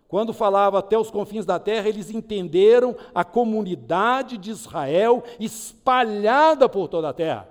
Quando 0.06 0.32
falava 0.32 0.80
até 0.80 0.98
os 0.98 1.10
confins 1.10 1.46
da 1.46 1.58
terra, 1.58 1.88
eles 1.88 2.10
entenderam 2.10 2.96
a 3.14 3.24
comunidade 3.24 4.36
de 4.36 4.50
Israel 4.50 5.22
espalhada 5.38 6.68
por 6.68 6.88
toda 6.88 7.08
a 7.08 7.12
terra. 7.12 7.48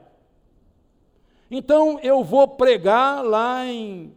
Então 1.49 1.99
eu 2.01 2.23
vou 2.23 2.47
pregar 2.47 3.23
lá 3.23 3.65
em, 3.65 4.13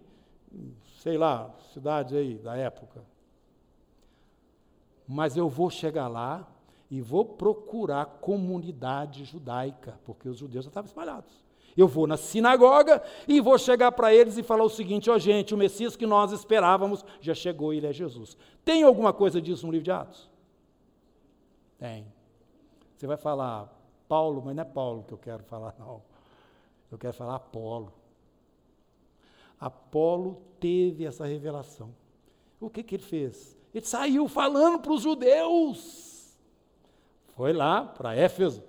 sei 0.99 1.17
lá, 1.17 1.51
cidade 1.73 2.17
aí 2.17 2.35
da 2.35 2.57
época. 2.57 3.03
Mas 5.09 5.37
eu 5.37 5.49
vou 5.49 5.71
chegar 5.71 6.09
lá 6.09 6.47
e 6.93 7.01
vou 7.01 7.25
procurar 7.25 8.05
comunidade 8.05 9.25
judaica, 9.25 9.99
porque 10.05 10.29
os 10.29 10.37
judeus 10.37 10.67
já 10.67 10.69
estavam 10.69 10.87
espalhados. 10.87 11.43
Eu 11.75 11.89
vou 11.89 12.07
na 12.07 12.19
sinagoga 12.19 13.03
e 13.27 13.41
vou 13.41 13.57
chegar 13.57 13.91
para 13.93 14.15
eles 14.15 14.37
e 14.37 14.43
falar 14.43 14.63
o 14.63 14.69
seguinte: 14.69 15.09
ó, 15.09 15.15
oh, 15.15 15.19
gente, 15.19 15.55
o 15.55 15.57
Messias 15.57 15.97
que 15.97 16.05
nós 16.05 16.33
esperávamos 16.33 17.03
já 17.19 17.33
chegou, 17.33 17.73
ele 17.73 17.87
é 17.87 17.95
Jesus. 17.95 18.37
Tem 18.63 18.83
alguma 18.83 19.11
coisa 19.11 19.41
disso 19.41 19.65
no 19.65 19.73
livro 19.73 19.87
de 19.87 19.91
Atos? 19.91 20.29
Tem. 21.79 22.07
Você 22.95 23.07
vai 23.07 23.17
falar 23.17 23.75
Paulo, 24.07 24.43
mas 24.45 24.55
não 24.55 24.61
é 24.61 24.67
Paulo 24.67 25.03
que 25.03 25.15
eu 25.15 25.19
quero 25.19 25.43
falar, 25.45 25.75
não. 25.79 26.03
Eu 26.91 26.99
quero 26.99 27.15
falar 27.15 27.37
Apolo. 27.37 27.91
Apolo 29.59 30.43
teve 30.61 31.07
essa 31.07 31.25
revelação. 31.25 31.95
O 32.61 32.69
que, 32.69 32.83
que 32.83 32.97
ele 32.97 33.03
fez? 33.03 33.57
Ele 33.73 33.87
saiu 33.87 34.29
falando 34.29 34.79
para 34.79 34.93
os 34.93 35.01
judeus. 35.01 36.12
Foi 37.37 37.53
lá 37.53 37.85
para 37.85 38.17
Éfeso. 38.17 38.63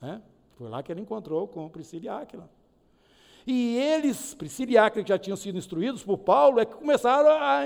Né? 0.00 0.22
Foi 0.56 0.68
lá 0.68 0.82
que 0.82 0.92
ele 0.92 1.00
encontrou 1.00 1.48
com 1.48 1.68
Priscila 1.68 2.04
e 2.04 2.08
Áquila. 2.08 2.50
E 3.46 3.76
eles, 3.76 4.34
Priscila 4.34 4.72
e 4.72 4.78
Áquila, 4.78 5.04
que 5.04 5.08
já 5.08 5.18
tinham 5.18 5.36
sido 5.36 5.58
instruídos 5.58 6.02
por 6.02 6.18
Paulo, 6.18 6.60
é 6.60 6.64
que 6.64 6.74
começaram 6.74 7.30
a 7.30 7.64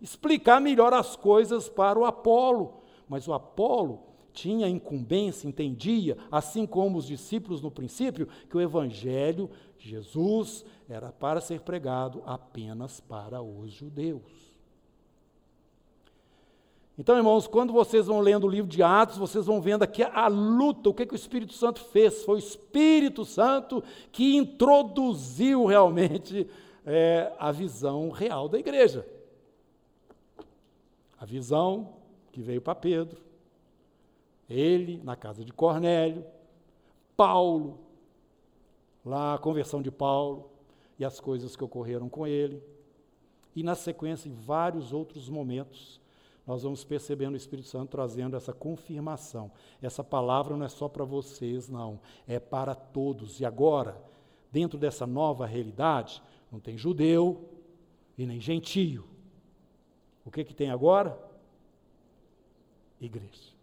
explicar 0.00 0.60
melhor 0.60 0.92
as 0.92 1.14
coisas 1.14 1.68
para 1.68 1.98
o 1.98 2.04
Apolo. 2.04 2.80
Mas 3.08 3.28
o 3.28 3.32
Apolo 3.32 4.00
tinha 4.32 4.68
incumbência, 4.68 5.48
entendia, 5.48 6.16
assim 6.30 6.66
como 6.66 6.98
os 6.98 7.06
discípulos 7.06 7.60
no 7.60 7.70
princípio, 7.70 8.28
que 8.48 8.56
o 8.56 8.60
Evangelho 8.60 9.50
de 9.78 9.90
Jesus 9.90 10.64
era 10.88 11.12
para 11.12 11.40
ser 11.40 11.60
pregado 11.60 12.22
apenas 12.24 13.00
para 13.00 13.42
os 13.42 13.72
judeus. 13.72 14.49
Então, 17.00 17.16
irmãos, 17.16 17.46
quando 17.46 17.72
vocês 17.72 18.08
vão 18.08 18.20
lendo 18.20 18.44
o 18.44 18.50
livro 18.50 18.70
de 18.70 18.82
Atos, 18.82 19.16
vocês 19.16 19.46
vão 19.46 19.58
vendo 19.58 19.82
aqui 19.82 20.02
a 20.02 20.28
luta, 20.28 20.90
o 20.90 20.92
que, 20.92 21.06
que 21.06 21.14
o 21.14 21.16
Espírito 21.16 21.54
Santo 21.54 21.80
fez. 21.80 22.22
Foi 22.24 22.34
o 22.34 22.38
Espírito 22.38 23.24
Santo 23.24 23.82
que 24.12 24.36
introduziu 24.36 25.64
realmente 25.64 26.46
é, 26.84 27.32
a 27.38 27.50
visão 27.50 28.10
real 28.10 28.50
da 28.50 28.58
igreja. 28.58 29.08
A 31.18 31.24
visão 31.24 31.94
que 32.32 32.42
veio 32.42 32.60
para 32.60 32.74
Pedro, 32.74 33.18
ele 34.46 35.00
na 35.02 35.16
casa 35.16 35.42
de 35.42 35.54
Cornélio, 35.54 36.22
Paulo, 37.16 37.78
lá 39.02 39.32
a 39.36 39.38
conversão 39.38 39.80
de 39.80 39.90
Paulo 39.90 40.50
e 40.98 41.04
as 41.06 41.18
coisas 41.18 41.56
que 41.56 41.64
ocorreram 41.64 42.10
com 42.10 42.26
ele, 42.26 42.62
e 43.56 43.62
na 43.62 43.74
sequência 43.74 44.28
em 44.28 44.34
vários 44.34 44.92
outros 44.92 45.30
momentos 45.30 45.98
nós 46.50 46.64
vamos 46.64 46.82
percebendo 46.82 47.34
o 47.34 47.36
Espírito 47.36 47.68
Santo 47.68 47.90
trazendo 47.90 48.36
essa 48.36 48.52
confirmação. 48.52 49.52
Essa 49.80 50.02
palavra 50.02 50.56
não 50.56 50.66
é 50.66 50.68
só 50.68 50.88
para 50.88 51.04
vocês, 51.04 51.68
não, 51.68 52.00
é 52.26 52.40
para 52.40 52.74
todos. 52.74 53.38
E 53.38 53.44
agora, 53.44 53.96
dentro 54.50 54.76
dessa 54.76 55.06
nova 55.06 55.46
realidade, 55.46 56.20
não 56.50 56.58
tem 56.58 56.76
judeu 56.76 57.48
e 58.18 58.26
nem 58.26 58.40
gentio. 58.40 59.06
O 60.24 60.30
que, 60.32 60.42
que 60.42 60.52
tem 60.52 60.72
agora? 60.72 61.16
Igreja. 63.00 63.54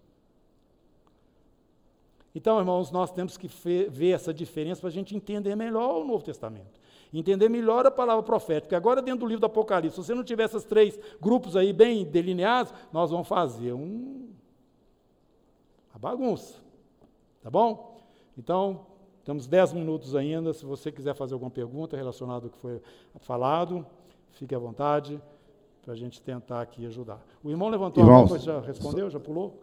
Então, 2.33 2.57
irmãos, 2.57 2.89
nós 2.89 3.11
temos 3.11 3.35
que 3.35 3.49
ver 3.89 4.11
essa 4.11 4.33
diferença 4.33 4.79
para 4.79 4.89
a 4.89 4.93
gente 4.93 5.13
entender 5.13 5.57
melhor 5.57 6.01
o 6.01 6.07
Novo 6.07 6.23
Testamento 6.23 6.79
entender 7.19 7.49
melhor 7.49 7.85
a 7.85 7.91
palavra 7.91 8.23
profética. 8.23 8.75
Agora, 8.75 9.01
dentro 9.01 9.21
do 9.21 9.25
livro 9.25 9.41
do 9.41 9.45
Apocalipse, 9.45 9.95
se 9.95 10.05
você 10.05 10.13
não 10.13 10.23
tiver 10.23 10.45
esses 10.45 10.63
três 10.63 10.99
grupos 11.19 11.55
aí 11.55 11.73
bem 11.73 12.05
delineados, 12.05 12.73
nós 12.91 13.11
vamos 13.11 13.27
fazer 13.27 13.73
um, 13.73 14.29
uma 15.91 15.99
bagunça. 15.99 16.55
Tá 17.41 17.49
bom? 17.49 17.97
Então, 18.37 18.85
temos 19.23 19.47
dez 19.47 19.73
minutos 19.73 20.15
ainda. 20.15 20.53
Se 20.53 20.65
você 20.65 20.91
quiser 20.91 21.15
fazer 21.15 21.33
alguma 21.33 21.51
pergunta 21.51 21.97
relacionada 21.97 22.45
ao 22.45 22.51
que 22.51 22.57
foi 22.57 22.81
falado, 23.19 23.85
fique 24.31 24.53
à 24.53 24.59
vontade 24.59 25.21
para 25.81 25.93
a 25.93 25.95
gente 25.95 26.21
tentar 26.21 26.61
aqui 26.61 26.85
ajudar. 26.85 27.25
O 27.43 27.49
irmão 27.49 27.69
levantou 27.69 28.03
Irmãos, 28.03 28.31
a 28.31 28.35
mão, 28.35 28.39
já 28.39 28.59
respondeu, 28.59 29.09
já 29.09 29.19
pulou? 29.19 29.59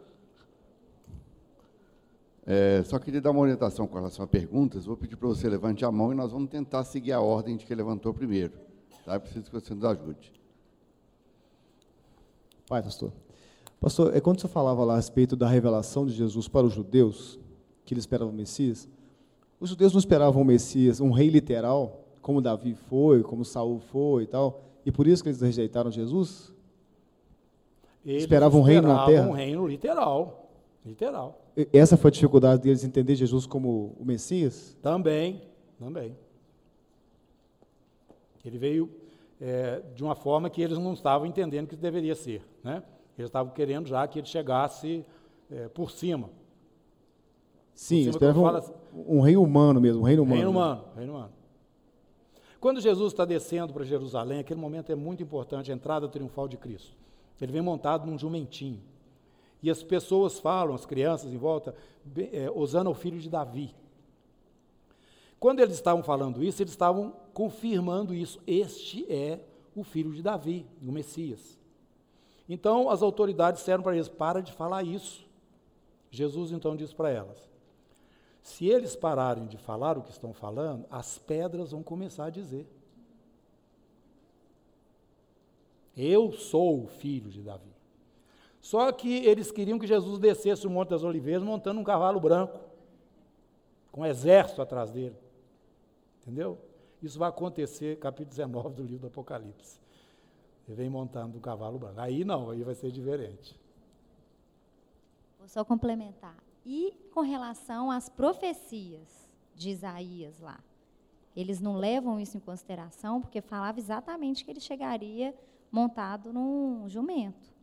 É, 2.47 2.83
só 2.83 2.99
queria 2.99 3.19
dar 3.19 3.31
uma 3.31 3.41
orientação 3.41 3.87
com 3.87 3.95
relação 3.95 4.23
a 4.23 4.27
perguntas. 4.27 4.85
Vou 4.85 4.95
pedir 4.95 5.15
para 5.15 5.27
você 5.27 5.49
levante 5.49 5.83
a 5.83 5.91
mão 5.91 6.11
e 6.11 6.15
nós 6.15 6.31
vamos 6.31 6.49
tentar 6.49 6.83
seguir 6.83 7.11
a 7.11 7.19
ordem 7.19 7.57
de 7.57 7.65
que 7.65 7.73
levantou 7.73 8.13
primeiro. 8.13 8.53
Tá? 9.03 9.19
preciso 9.19 9.45
que 9.45 9.53
você 9.53 9.73
nos 9.73 9.83
ajude. 9.83 10.31
Pai, 12.67 12.81
pastor. 12.81 13.11
Pastor, 13.79 14.15
é 14.15 14.19
quando 14.19 14.41
você 14.41 14.47
falava 14.47 14.83
lá 14.83 14.93
a 14.93 14.95
respeito 14.97 15.35
da 15.35 15.47
revelação 15.47 16.05
de 16.05 16.13
Jesus 16.13 16.47
para 16.47 16.65
os 16.65 16.73
judeus, 16.73 17.39
que 17.83 17.93
eles 17.93 18.03
esperavam 18.03 18.33
o 18.33 18.35
Messias, 18.35 18.89
os 19.59 19.69
judeus 19.69 19.93
não 19.93 19.99
esperavam 19.99 20.41
o 20.41 20.45
Messias, 20.45 20.99
um 20.99 21.11
rei 21.11 21.29
literal, 21.29 22.03
como 22.21 22.41
Davi 22.41 22.73
foi, 22.73 23.21
como 23.21 23.45
Saul 23.45 23.79
foi 23.79 24.23
e 24.23 24.27
tal, 24.27 24.63
e 24.83 24.91
por 24.91 25.05
isso 25.05 25.21
que 25.21 25.29
eles 25.29 25.41
rejeitaram 25.41 25.91
Jesus? 25.91 26.51
Eles 28.03 28.23
esperavam 28.23 28.61
um 28.61 28.63
reino 28.63 28.87
na 28.87 29.05
terra? 29.05 29.27
um 29.27 29.33
reino 29.33 29.67
literal, 29.67 30.49
literal. 30.83 31.44
Essa 31.71 31.95
foi 31.95 32.09
a 32.09 32.11
dificuldade 32.11 32.61
deles 32.61 32.83
entender 32.83 33.15
Jesus 33.15 33.45
como 33.45 33.95
o 33.97 34.05
Messias? 34.05 34.77
Também, 34.81 35.41
também. 35.79 36.15
Ele 38.43 38.57
veio 38.57 38.91
é, 39.39 39.81
de 39.95 40.03
uma 40.03 40.15
forma 40.15 40.49
que 40.49 40.61
eles 40.61 40.77
não 40.77 40.93
estavam 40.93 41.25
entendendo 41.25 41.67
que 41.67 41.75
deveria 41.75 42.13
ser. 42.13 42.43
Né? 42.63 42.83
Eles 43.17 43.29
estavam 43.29 43.53
querendo 43.53 43.87
já 43.87 44.05
que 44.07 44.19
ele 44.19 44.27
chegasse 44.27 45.05
é, 45.49 45.67
por 45.69 45.91
cima. 45.91 46.29
Sim, 47.73 48.09
esperavam 48.09 48.43
um, 48.43 48.47
assim, 48.47 48.73
um, 48.93 49.19
rei 49.19 49.35
humano 49.35 49.81
mesmo, 49.81 50.01
um 50.01 50.05
reino 50.05 50.23
humano. 50.23 50.35
Reino 50.35 50.49
humano, 50.49 50.85
reino 50.95 51.13
humano. 51.13 51.33
Quando 52.59 52.79
Jesus 52.79 53.13
está 53.13 53.25
descendo 53.25 53.73
para 53.73 53.83
Jerusalém, 53.83 54.39
aquele 54.39 54.59
momento 54.59 54.91
é 54.91 54.95
muito 54.95 55.21
importante, 55.21 55.71
a 55.71 55.75
entrada 55.75 56.07
triunfal 56.07 56.47
de 56.47 56.57
Cristo. 56.57 56.95
Ele 57.39 57.51
vem 57.51 57.61
montado 57.61 58.05
num 58.05 58.17
jumentinho. 58.17 58.81
E 59.65 59.69
as 59.71 59.81
pessoas 59.81 60.39
falam, 60.39 60.75
as 60.75 60.85
crianças 60.85 61.33
em 61.33 61.37
volta, 61.37 61.73
é, 62.31 62.51
Osana 62.51 62.87
o 62.87 62.93
filho 62.93 63.19
de 63.19 63.27
Davi. 63.27 63.73
quando 65.39 65.59
eles 65.59 65.73
estavam 65.73 66.03
falando 66.03 66.43
isso, 66.43 66.61
eles 66.61 66.73
estavam 66.73 67.15
confirmando 67.33 68.13
isso. 68.13 68.39
Este 68.45 69.11
é 69.11 69.39
o 69.75 69.83
filho 69.83 70.13
de 70.13 70.21
Davi, 70.21 70.67
o 70.79 70.91
Messias. 70.91 71.57
Então 72.47 72.91
as 72.91 73.01
autoridades 73.01 73.61
disseram 73.61 73.81
para 73.81 73.95
eles: 73.95 74.07
para 74.07 74.39
de 74.39 74.53
falar 74.53 74.83
isso. 74.83 75.25
Jesus 76.11 76.51
então 76.51 76.75
disse 76.75 76.93
para 76.93 77.09
elas: 77.09 77.49
se 78.43 78.67
eles 78.67 78.95
pararem 78.95 79.47
de 79.47 79.57
falar 79.57 79.97
o 79.97 80.03
que 80.03 80.11
estão 80.11 80.31
falando, 80.31 80.85
as 80.91 81.17
pedras 81.17 81.71
vão 81.71 81.81
começar 81.81 82.25
a 82.25 82.29
dizer. 82.29 82.67
Eu 85.97 86.31
sou 86.33 86.83
o 86.83 86.87
filho 86.87 87.31
de 87.31 87.41
Davi. 87.41 87.74
Só 88.65 88.91
que 88.91 89.23
eles 89.27 89.51
queriam 89.51 89.77
que 89.77 89.85
Jesus 89.85 90.17
descesse 90.17 90.65
o 90.65 90.71
Monte 90.71 90.89
das 90.89 91.03
Oliveiras 91.03 91.43
montando 91.43 91.79
um 91.79 91.83
cavalo 91.83 92.19
branco, 92.19 92.59
com 93.91 94.01
um 94.01 94.05
exército 94.07 94.59
atrás 94.59 94.89
dele. 94.89 95.15
Entendeu? 96.23 96.57
Isso 96.99 97.19
vai 97.19 97.29
acontecer, 97.29 97.99
capítulo 97.99 98.31
19 98.31 98.73
do 98.73 98.81
livro 98.81 99.01
do 99.01 99.07
Apocalipse. 99.09 99.79
Ele 100.67 100.77
vem 100.77 100.89
montando 100.89 101.37
um 101.37 101.39
cavalo 101.39 101.77
branco. 101.77 101.99
Aí 101.99 102.25
não, 102.25 102.49
aí 102.49 102.63
vai 102.63 102.73
ser 102.73 102.89
diferente. 102.91 103.55
Vou 105.37 105.47
só 105.47 105.63
complementar. 105.63 106.35
E 106.65 106.91
com 107.13 107.21
relação 107.21 107.91
às 107.91 108.09
profecias 108.09 109.29
de 109.53 109.69
Isaías 109.69 110.39
lá? 110.39 110.59
Eles 111.35 111.61
não 111.61 111.77
levam 111.77 112.19
isso 112.19 112.35
em 112.35 112.39
consideração, 112.39 113.21
porque 113.21 113.41
falava 113.41 113.77
exatamente 113.77 114.43
que 114.43 114.49
ele 114.49 114.59
chegaria 114.59 115.35
montado 115.71 116.33
num 116.33 116.89
jumento. 116.89 117.54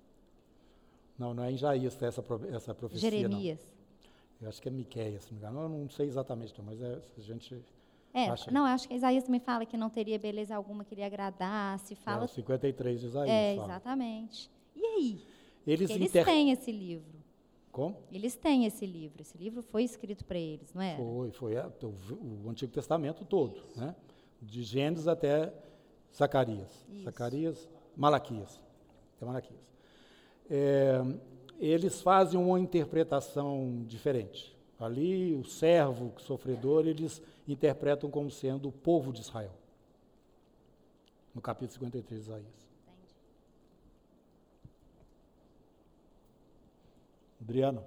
Não, 1.22 1.32
não 1.32 1.44
é 1.44 1.52
em 1.52 1.54
Isaías 1.54 2.02
essa, 2.02 2.24
essa 2.52 2.74
profecia. 2.74 3.08
Jeremias. 3.08 3.60
Não. 3.60 4.42
Eu 4.42 4.48
acho 4.48 4.60
que 4.60 4.68
é 4.68 4.72
Miqueias, 4.72 5.22
se 5.22 5.32
não 5.32 5.40
me 5.40 5.46
engano. 5.46 5.62
Eu 5.62 5.68
não 5.68 5.88
sei 5.88 6.08
exatamente, 6.08 6.52
mas 6.60 6.82
é, 6.82 7.00
a 7.16 7.20
gente. 7.20 7.62
É, 8.12 8.28
acha... 8.28 8.50
não, 8.50 8.64
acho 8.64 8.88
que 8.88 8.94
Isaías 8.94 9.22
também 9.22 9.38
fala 9.38 9.64
que 9.64 9.76
não 9.76 9.88
teria 9.88 10.18
beleza 10.18 10.56
alguma 10.56 10.84
que 10.84 10.96
lhe 10.96 11.02
agradasse. 11.04 11.94
Fala... 11.94 12.22
É, 12.22 12.24
o 12.24 12.28
53 12.28 13.00
de 13.00 13.06
Isaías. 13.06 13.30
É, 13.30 13.54
fala. 13.54 13.68
exatamente. 13.68 14.50
E 14.74 14.84
aí? 14.84 15.24
Eles, 15.64 15.90
eles 15.90 16.08
inter... 16.08 16.24
têm 16.24 16.50
esse 16.50 16.72
livro. 16.72 17.22
Como? 17.70 17.96
Eles 18.10 18.34
têm 18.34 18.66
esse 18.66 18.84
livro. 18.84 19.22
Esse 19.22 19.38
livro 19.38 19.62
foi 19.62 19.84
escrito 19.84 20.24
para 20.24 20.38
eles, 20.38 20.74
não 20.74 20.82
é? 20.82 20.96
Foi, 20.96 21.30
foi 21.30 21.54
é, 21.54 21.64
o, 21.64 22.46
o, 22.46 22.50
Antigo 22.50 22.72
Testamento 22.72 23.24
todo, 23.24 23.62
né? 23.76 23.94
De 24.42 24.64
Gênesis 24.64 25.06
até 25.06 25.54
Zacarias. 26.12 26.84
Isso. 26.90 27.04
Zacarias, 27.04 27.68
Malaquias. 27.96 28.60
Até 29.16 29.24
Malaquias 29.24 29.71
é, 30.50 31.00
eles 31.58 32.00
fazem 32.00 32.38
uma 32.38 32.58
interpretação 32.58 33.84
diferente. 33.86 34.56
Ali, 34.78 35.34
o 35.34 35.44
servo, 35.44 36.12
o 36.16 36.20
sofredor, 36.20 36.86
eles 36.86 37.22
interpretam 37.46 38.10
como 38.10 38.30
sendo 38.30 38.68
o 38.68 38.72
povo 38.72 39.12
de 39.12 39.20
Israel. 39.20 39.52
No 41.34 41.40
capítulo 41.40 41.72
53 41.72 42.20
de 42.20 42.26
Isaías. 42.26 42.62
Adriano. 47.40 47.84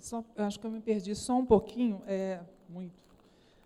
Só, 0.00 0.24
eu 0.36 0.44
acho 0.44 0.58
que 0.58 0.66
eu 0.66 0.70
me 0.70 0.80
perdi 0.80 1.14
só 1.14 1.36
um 1.36 1.44
pouquinho, 1.44 2.02
é 2.06 2.40
muito. 2.68 3.02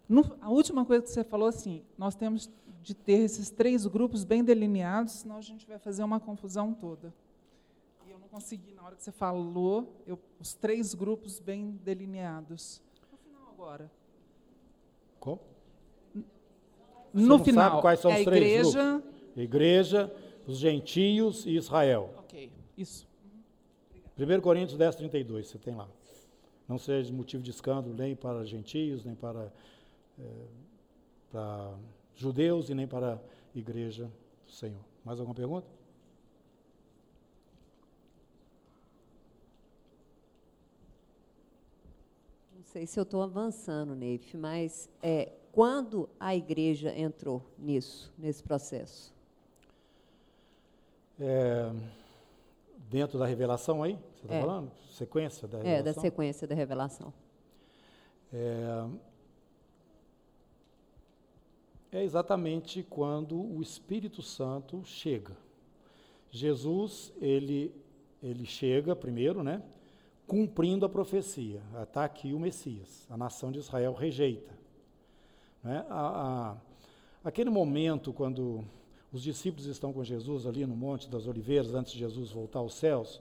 No, 0.08 0.36
a 0.40 0.50
última 0.50 0.84
coisa 0.84 1.02
que 1.02 1.10
você 1.10 1.22
falou 1.22 1.48
assim, 1.48 1.82
nós 1.96 2.14
temos 2.14 2.50
de 2.82 2.94
ter 2.94 3.20
esses 3.20 3.48
três 3.48 3.86
grupos 3.86 4.24
bem 4.24 4.42
delineados, 4.42 5.12
senão 5.20 5.36
a 5.36 5.40
gente 5.40 5.66
vai 5.66 5.78
fazer 5.78 6.02
uma 6.02 6.18
confusão 6.18 6.74
toda. 6.74 7.14
E 8.06 8.10
eu 8.10 8.18
não 8.18 8.28
consegui, 8.28 8.74
na 8.74 8.82
hora 8.82 8.96
que 8.96 9.04
você 9.04 9.12
falou, 9.12 10.02
eu, 10.06 10.18
os 10.40 10.52
três 10.54 10.92
grupos 10.92 11.38
bem 11.38 11.78
delineados. 11.84 12.82
No 13.10 13.18
final 13.18 13.48
agora. 13.52 13.90
Como? 15.20 15.40
No 17.14 17.38
final, 17.38 17.80
quais 17.80 18.00
são 18.00 18.10
é 18.10 18.18
os 18.18 18.24
três 18.24 18.42
igreja... 18.42 18.90
Grupos? 18.90 19.12
Igreja, 19.34 20.14
os 20.46 20.58
gentios 20.58 21.46
e 21.46 21.56
Israel. 21.56 22.10
Ok, 22.18 22.52
isso. 22.76 23.08
1 24.18 24.40
Coríntios 24.40 24.76
10, 24.76 24.96
32, 24.96 25.48
você 25.48 25.58
tem 25.58 25.74
lá. 25.74 25.88
Não 26.68 26.78
seja 26.78 27.12
motivo 27.12 27.42
de 27.42 27.50
escândalo 27.50 27.94
nem 27.94 28.14
para 28.14 28.44
gentios, 28.44 29.04
nem 29.04 29.14
para, 29.14 29.52
é, 30.18 30.24
para 31.30 31.74
judeus 32.14 32.68
e 32.68 32.74
nem 32.74 32.86
para 32.86 33.14
a 33.14 33.58
igreja 33.58 34.10
do 34.46 34.52
Senhor. 34.52 34.84
Mais 35.04 35.18
alguma 35.18 35.34
pergunta? 35.34 35.66
Não 42.54 42.64
sei 42.64 42.86
se 42.86 42.98
eu 42.98 43.02
estou 43.02 43.22
avançando, 43.22 43.94
Neif, 43.94 44.36
mas 44.36 44.88
é, 45.02 45.32
quando 45.52 46.08
a 46.18 46.34
igreja 46.34 46.96
entrou 46.98 47.42
nisso, 47.58 48.12
nesse 48.16 48.42
processo? 48.42 49.12
É, 51.20 51.70
dentro 52.88 53.18
da 53.18 53.26
revelação 53.26 53.82
aí, 53.82 53.98
você 54.14 54.24
está 54.24 54.34
é. 54.34 54.40
falando? 54.40 54.72
Sequência 54.90 55.48
da 55.48 55.58
revelação? 55.58 55.80
É, 55.80 55.82
da 55.82 56.00
sequência 56.00 56.46
da 56.46 56.54
revelação. 56.54 57.12
É, 58.32 58.86
é 61.92 62.02
exatamente 62.02 62.82
quando 62.82 63.38
o 63.38 63.60
Espírito 63.60 64.22
Santo 64.22 64.82
chega. 64.84 65.36
Jesus, 66.30 67.12
ele, 67.20 67.70
ele 68.22 68.46
chega 68.46 68.96
primeiro, 68.96 69.42
né? 69.42 69.62
Cumprindo 70.26 70.86
a 70.86 70.88
profecia. 70.88 71.60
Está 71.82 72.04
aqui 72.04 72.32
o 72.32 72.40
Messias. 72.40 73.06
A 73.10 73.16
nação 73.16 73.52
de 73.52 73.58
Israel 73.58 73.92
rejeita. 73.92 74.54
Né? 75.62 75.84
A, 75.90 76.54
a, 76.54 76.56
aquele 77.22 77.50
momento 77.50 78.10
quando 78.10 78.64
os 79.12 79.22
discípulos 79.22 79.66
estão 79.66 79.92
com 79.92 80.02
Jesus 80.02 80.46
ali 80.46 80.64
no 80.64 80.74
Monte 80.74 81.10
das 81.10 81.26
Oliveiras, 81.26 81.74
antes 81.74 81.92
de 81.92 81.98
Jesus 81.98 82.30
voltar 82.30 82.60
aos 82.60 82.72
céus, 82.72 83.20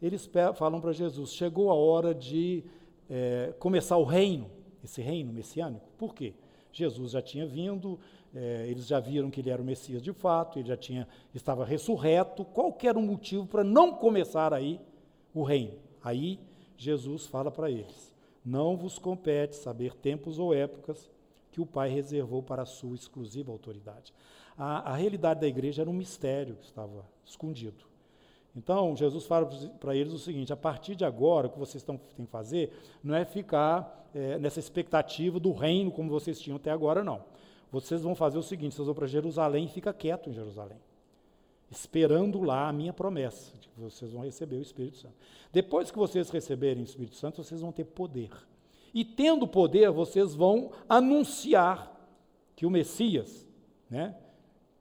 eles 0.00 0.30
falam 0.54 0.80
para 0.80 0.92
Jesus: 0.92 1.32
chegou 1.32 1.72
a 1.72 1.74
hora 1.74 2.14
de 2.14 2.62
é, 3.10 3.52
começar 3.58 3.96
o 3.96 4.04
reino, 4.04 4.48
esse 4.84 5.02
reino 5.02 5.32
messiânico. 5.32 5.88
Por 5.98 6.14
quê? 6.14 6.34
Jesus 6.72 7.12
já 7.12 7.22
tinha 7.22 7.46
vindo, 7.46 7.98
é, 8.34 8.66
eles 8.68 8.86
já 8.86 8.98
viram 8.98 9.30
que 9.30 9.40
ele 9.40 9.50
era 9.50 9.60
o 9.60 9.64
Messias 9.64 10.02
de 10.02 10.12
fato, 10.12 10.58
ele 10.58 10.68
já 10.68 10.76
tinha, 10.76 11.06
estava 11.34 11.64
ressurreto. 11.64 12.44
Qual 12.44 12.76
era 12.82 12.98
o 12.98 13.02
motivo 13.02 13.46
para 13.46 13.62
não 13.62 13.92
começar 13.92 14.54
aí 14.54 14.80
o 15.34 15.42
reino? 15.42 15.78
Aí 16.02 16.40
Jesus 16.76 17.26
fala 17.26 17.50
para 17.50 17.70
eles: 17.70 18.12
Não 18.44 18.76
vos 18.76 18.98
compete 18.98 19.56
saber 19.56 19.94
tempos 19.94 20.38
ou 20.38 20.54
épocas 20.54 21.10
que 21.50 21.60
o 21.60 21.66
Pai 21.66 21.90
reservou 21.90 22.42
para 22.42 22.62
a 22.62 22.66
sua 22.66 22.94
exclusiva 22.94 23.52
autoridade. 23.52 24.12
A, 24.56 24.92
a 24.92 24.96
realidade 24.96 25.40
da 25.40 25.46
igreja 25.46 25.82
era 25.82 25.90
um 25.90 25.94
mistério 25.94 26.56
que 26.56 26.64
estava 26.64 27.04
escondido. 27.24 27.91
Então, 28.54 28.94
Jesus 28.94 29.24
fala 29.24 29.46
para 29.80 29.96
eles 29.96 30.12
o 30.12 30.18
seguinte: 30.18 30.52
a 30.52 30.56
partir 30.56 30.94
de 30.94 31.04
agora, 31.04 31.46
o 31.46 31.50
que 31.50 31.58
vocês 31.58 31.82
têm 31.82 31.98
que 31.98 32.26
fazer 32.26 32.72
não 33.02 33.14
é 33.14 33.24
ficar 33.24 34.08
é, 34.14 34.38
nessa 34.38 34.60
expectativa 34.60 35.40
do 35.40 35.52
reino 35.52 35.90
como 35.90 36.10
vocês 36.10 36.38
tinham 36.38 36.56
até 36.56 36.70
agora, 36.70 37.02
não. 37.02 37.24
Vocês 37.70 38.02
vão 38.02 38.14
fazer 38.14 38.38
o 38.38 38.42
seguinte: 38.42 38.74
vocês 38.74 38.86
vão 38.86 38.94
para 38.94 39.06
Jerusalém 39.06 39.64
e 39.64 39.68
fica 39.68 39.92
quieto 39.92 40.28
em 40.28 40.34
Jerusalém, 40.34 40.78
esperando 41.70 42.42
lá 42.42 42.68
a 42.68 42.72
minha 42.72 42.92
promessa, 42.92 43.56
de 43.58 43.68
que 43.68 43.80
vocês 43.80 44.12
vão 44.12 44.22
receber 44.22 44.56
o 44.56 44.62
Espírito 44.62 44.98
Santo. 44.98 45.14
Depois 45.50 45.90
que 45.90 45.98
vocês 45.98 46.28
receberem 46.28 46.82
o 46.82 46.86
Espírito 46.86 47.16
Santo, 47.16 47.42
vocês 47.42 47.62
vão 47.62 47.72
ter 47.72 47.84
poder. 47.84 48.30
E 48.92 49.02
tendo 49.06 49.48
poder, 49.48 49.90
vocês 49.90 50.34
vão 50.34 50.70
anunciar 50.86 51.90
que 52.54 52.66
o 52.66 52.70
Messias, 52.70 53.48
né, 53.88 54.14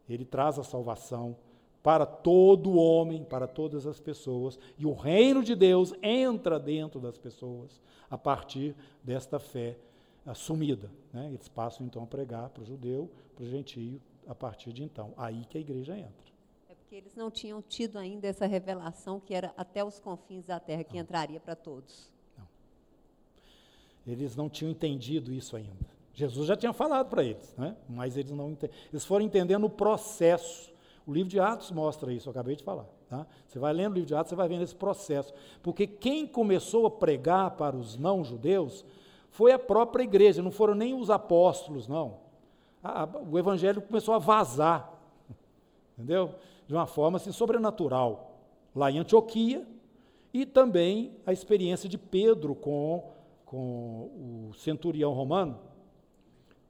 ele 0.10 0.26
traz 0.26 0.60
a 0.60 0.64
salvação 0.64 1.38
para 1.84 2.06
todo 2.06 2.78
homem, 2.78 3.24
para 3.24 3.48
todas 3.48 3.88
as 3.88 3.99
pessoas, 3.99 4.60
e 4.78 4.86
o 4.86 4.94
reino 4.94 5.44
de 5.44 5.56
Deus 5.56 5.94
entra 6.02 6.60
dentro 6.60 6.99
das 6.99 7.18
pessoas 7.18 7.82
a 8.10 8.18
partir 8.18 8.76
desta 9.03 9.40
fé 9.40 9.78
assumida. 10.26 10.91
Né? 11.12 11.28
Eles 11.28 11.48
passam 11.48 11.86
então 11.86 12.03
a 12.03 12.08
pregar 12.08 12.49
para 12.49 12.62
o 12.62 12.66
judeu, 12.66 13.10
para 13.36 13.44
o 13.44 13.48
gentio, 13.48 13.99
a 14.28 14.36
partir 14.36 14.72
de 14.72 14.84
então. 14.84 15.14
Aí 15.18 15.45
que 15.45 15.58
a 15.58 15.62
igreja 15.62 15.98
entra. 15.98 16.32
É 16.70 16.76
porque 16.76 16.95
eles 16.95 17.16
não 17.16 17.32
tinham 17.32 17.62
tido 17.62 17.98
ainda 17.98 18.28
essa 18.28 18.45
revelação 18.45 19.20
que 19.20 19.34
era 19.34 19.53
até 19.58 19.84
os 19.84 19.99
confins 19.99 20.45
da 20.45 20.60
terra, 20.60 20.84
que 20.84 20.94
não. 20.94 21.02
entraria 21.02 21.40
para 21.40 21.56
todos. 21.56 22.12
Não. 22.38 22.48
Eles 24.06 24.36
não 24.36 24.49
tinham 24.49 24.72
entendido 24.72 25.34
isso 25.34 25.56
ainda. 25.56 25.90
Jesus 26.14 26.48
já 26.48 26.58
tinha 26.58 26.74
falado 26.74 27.10
para 27.10 27.24
eles, 27.24 27.56
né? 27.58 27.76
mas 27.88 28.18
eles 28.18 28.32
não 28.32 28.56
eles 28.91 29.06
foram 29.06 29.26
entendendo 29.26 29.64
o 29.66 29.70
processo 29.70 30.70
o 31.06 31.14
livro 31.14 31.30
de 31.30 31.40
Atos 31.40 31.72
mostra 31.72 32.14
isso, 32.14 32.30
eu 32.30 32.32
acabei 32.32 32.56
de 32.56 32.64
falar. 32.64 32.86
Tá? 33.10 33.26
Você 33.48 33.60
vai 33.60 33.73
lendo 33.73 33.91
o 33.91 33.95
livro 33.95 34.07
de 34.07 34.15
Atos, 34.15 34.30
você 34.30 34.36
vai 34.36 34.48
vendo 34.48 34.64
esse 34.64 34.76
processo. 34.76 35.34
Porque 35.61 35.88
quem 35.88 36.28
começou 36.28 36.86
a 36.86 36.91
pregar 36.91 37.52
para 37.52 37.76
os 37.76 37.98
não-judeus 37.98 38.86
foi 39.30 39.52
a 39.52 39.60
própria 39.60 40.03
igreja, 40.03 40.41
não 40.41 40.52
foram 40.52 40.76
nem 40.76 40.94
os 40.94 41.10
apóstolos, 41.10 41.88
não. 41.88 42.19
A, 42.84 43.03
a, 43.03 43.06
o 43.06 43.38
evangelho 43.38 43.82
começou 43.82 44.14
a 44.14 44.19
vazar, 44.19 44.94
entendeu? 45.98 46.36
De 46.68 46.73
uma 46.73 46.86
forma 46.86 47.18
assim, 47.18 47.32
sobrenatural. 47.32 48.38
Lá 48.76 48.91
em 48.91 48.99
Antioquia, 48.99 49.65
E 50.34 50.45
também 50.45 51.18
a 51.26 51.34
experiência 51.34 51.90
de 51.90 51.98
Pedro 51.98 52.56
com, 52.56 53.11
com 53.45 54.49
o 54.49 54.53
centurião 54.53 55.11
romano, 55.11 55.60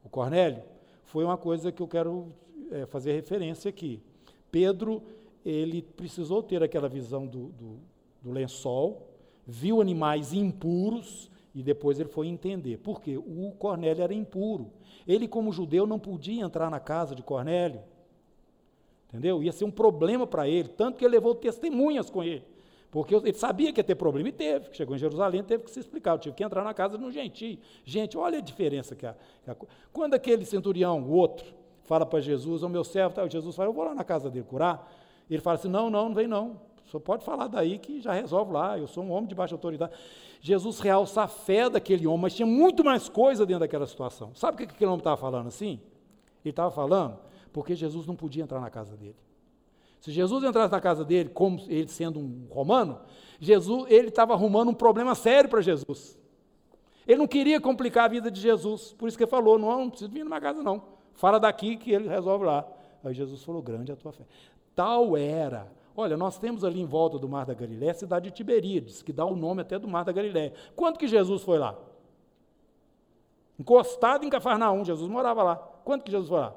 o 0.04 0.10
Cornélio, 0.10 0.64
foi 1.04 1.24
uma 1.24 1.38
coisa 1.38 1.72
que 1.72 1.82
eu 1.82 1.88
quero 1.88 2.34
é, 2.72 2.86
fazer 2.88 3.14
referência 3.14 3.70
aqui. 3.70 4.02
Pedro, 4.52 5.02
ele 5.46 5.82
precisou 5.82 6.44
ter 6.44 6.62
aquela 6.62 6.90
visão 6.90 7.26
do, 7.26 7.48
do, 7.48 7.80
do 8.22 8.32
lençol, 8.32 9.08
viu 9.48 9.82
animais 9.82 10.34
impuros 10.34 11.32
e 11.54 11.64
depois 11.64 12.00
ele 12.00 12.10
foi 12.10 12.28
entender. 12.28 12.78
Por 12.78 13.02
quê? 13.02 13.18
O 13.18 13.52
Cornélio 13.58 14.04
era 14.04 14.14
impuro. 14.14 14.72
Ele, 15.08 15.28
como 15.28 15.52
judeu, 15.52 15.88
não 15.88 16.00
podia 16.00 16.44
entrar 16.44 16.70
na 16.70 16.80
casa 16.80 17.16
de 17.16 17.24
Cornélio. 17.24 17.82
Entendeu? 19.10 19.44
Ia 19.44 19.52
ser 19.52 19.66
um 19.66 19.72
problema 19.72 20.26
para 20.26 20.48
ele, 20.48 20.70
tanto 20.70 20.98
que 20.98 21.04
ele 21.04 21.16
levou 21.16 21.36
testemunhas 21.36 22.10
com 22.10 22.24
ele. 22.24 22.46
Porque 22.90 23.16
ele 23.16 23.34
sabia 23.34 23.72
que 23.72 23.80
ia 23.80 23.84
ter 23.84 23.96
problema 23.96 24.30
e 24.30 24.32
teve. 24.34 24.70
Chegou 24.74 24.96
em 24.96 25.00
Jerusalém, 25.00 25.44
teve 25.44 25.64
que 25.64 25.72
se 25.72 25.80
explicar. 25.80 26.12
Eu 26.12 26.20
tive 26.20 26.36
que 26.36 26.44
entrar 26.44 26.64
na 26.64 26.74
casa 26.74 26.98
de 26.98 27.04
um 27.04 27.12
gentio. 27.12 27.58
Gente, 27.86 28.18
olha 28.18 28.38
a 28.38 28.42
diferença 28.42 28.96
que 28.96 29.06
há. 29.06 29.16
Quando 29.94 30.14
aquele 30.14 30.46
centurião, 30.46 31.02
o 31.02 31.12
outro, 31.14 31.54
fala 31.92 32.06
para 32.06 32.22
Jesus, 32.22 32.64
o 32.64 32.70
meu 32.70 32.86
servo, 32.86 33.14
tá, 33.14 33.28
Jesus 33.28 33.54
fala, 33.54 33.68
eu 33.68 33.74
vou 33.74 33.84
lá 33.84 33.94
na 33.94 34.06
casa 34.06 34.30
dele 34.30 34.46
curar. 34.48 34.90
Ele 35.30 35.42
fala 35.42 35.56
assim: 35.56 35.68
não, 35.68 35.90
não, 35.90 36.08
não 36.08 36.16
vem 36.16 36.26
não. 36.26 36.62
Só 36.86 37.00
pode 37.00 37.26
falar 37.26 37.48
daí 37.48 37.78
que 37.80 38.00
já 38.00 38.14
resolve 38.14 38.54
lá. 38.54 38.80
Eu 38.80 38.88
sou 38.88 39.04
um 39.04 39.12
homem 39.12 39.28
de 39.28 39.36
baixa 39.36 39.56
autoridade. 39.56 39.92
Jesus 40.40 40.80
realça 40.80 41.24
a 41.24 41.28
fé 41.28 41.70
daquele 41.70 42.08
homem, 42.08 42.22
mas 42.22 42.34
tinha 42.34 42.46
muito 42.46 42.82
mais 42.82 43.10
coisa 43.10 43.46
dentro 43.46 43.60
daquela 43.60 43.86
situação. 43.86 44.34
Sabe 44.36 44.56
o 44.56 44.58
que 44.58 44.74
aquele 44.74 44.86
homem 44.86 45.00
estava 45.00 45.18
falando 45.18 45.48
assim? 45.48 45.82
Ele 46.46 46.52
estava 46.52 46.72
falando 46.72 47.18
porque 47.52 47.76
Jesus 47.76 48.08
não 48.08 48.16
podia 48.16 48.42
entrar 48.42 48.62
na 48.62 48.70
casa 48.70 48.96
dele. 48.96 49.18
Se 50.00 50.14
Jesus 50.14 50.46
entrasse 50.46 50.72
na 50.72 50.80
casa 50.80 51.04
dele, 51.04 51.28
como 51.28 51.60
ele 51.68 51.90
sendo 51.90 52.22
um 52.22 52.48
romano, 52.50 53.02
Jesus, 53.38 53.86
ele 53.90 54.08
estava 54.08 54.32
arrumando 54.32 54.70
um 54.70 54.74
problema 54.74 55.14
sério 55.14 55.50
para 55.50 55.60
Jesus. 55.60 56.18
Ele 57.06 57.18
não 57.18 57.28
queria 57.28 57.60
complicar 57.60 58.06
a 58.06 58.08
vida 58.08 58.32
de 58.32 58.40
Jesus, 58.40 58.94
por 58.94 59.10
isso 59.10 59.18
que 59.18 59.26
ele 59.26 59.30
falou: 59.30 59.60
não, 59.60 59.78
não 59.78 59.90
precisa 59.90 60.10
vir 60.10 60.24
na 60.24 60.30
minha 60.30 60.40
casa, 60.40 60.64
não. 60.64 61.01
Fala 61.14 61.40
daqui 61.40 61.78
que 61.78 61.92
ele 61.92 62.08
resolve 62.08 62.46
lá. 62.46 62.68
Aí 63.04 63.14
Jesus 63.14 63.44
falou: 63.44 63.62
grande 63.62 63.92
é 63.92 63.94
a 63.94 63.98
tua 63.98 64.12
fé. 64.12 64.24
Tal 64.76 65.16
era. 65.18 65.72
Olha, 65.96 66.16
nós 66.16 66.38
temos 66.40 66.64
ali 66.64 66.80
em 66.80 66.86
volta 66.86 67.20
do 67.20 67.28
Mar 67.28 67.46
da 67.46 67.54
Galiléia 67.54 67.92
a 67.92 67.96
cidade 67.96 68.30
de 68.30 68.36
Tiberíades, 68.36 69.04
que 69.04 69.12
dá 69.12 69.26
o 69.26 69.36
nome 69.36 69.62
até 69.62 69.78
do 69.78 69.88
Mar 69.88 70.06
da 70.06 70.12
Galiléia. 70.12 70.54
Quando 70.76 70.98
que 70.98 71.08
Jesus 71.08 71.44
foi 71.44 71.58
lá? 71.58 71.78
Encostado 73.60 74.26
em 74.26 74.30
Cafarnaum, 74.30 74.86
Jesus 74.86 75.10
morava 75.10 75.44
lá. 75.44 75.56
Quando 75.84 76.04
que 76.04 76.12
Jesus 76.12 76.30
foi 76.30 76.40
lá? 76.40 76.56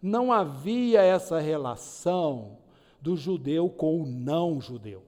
Não 0.00 0.32
havia 0.32 1.02
essa 1.02 1.40
relação 1.40 2.58
do 3.00 3.16
judeu 3.16 3.68
com 3.68 4.00
o 4.00 4.06
não 4.06 4.60
judeu. 4.60 5.02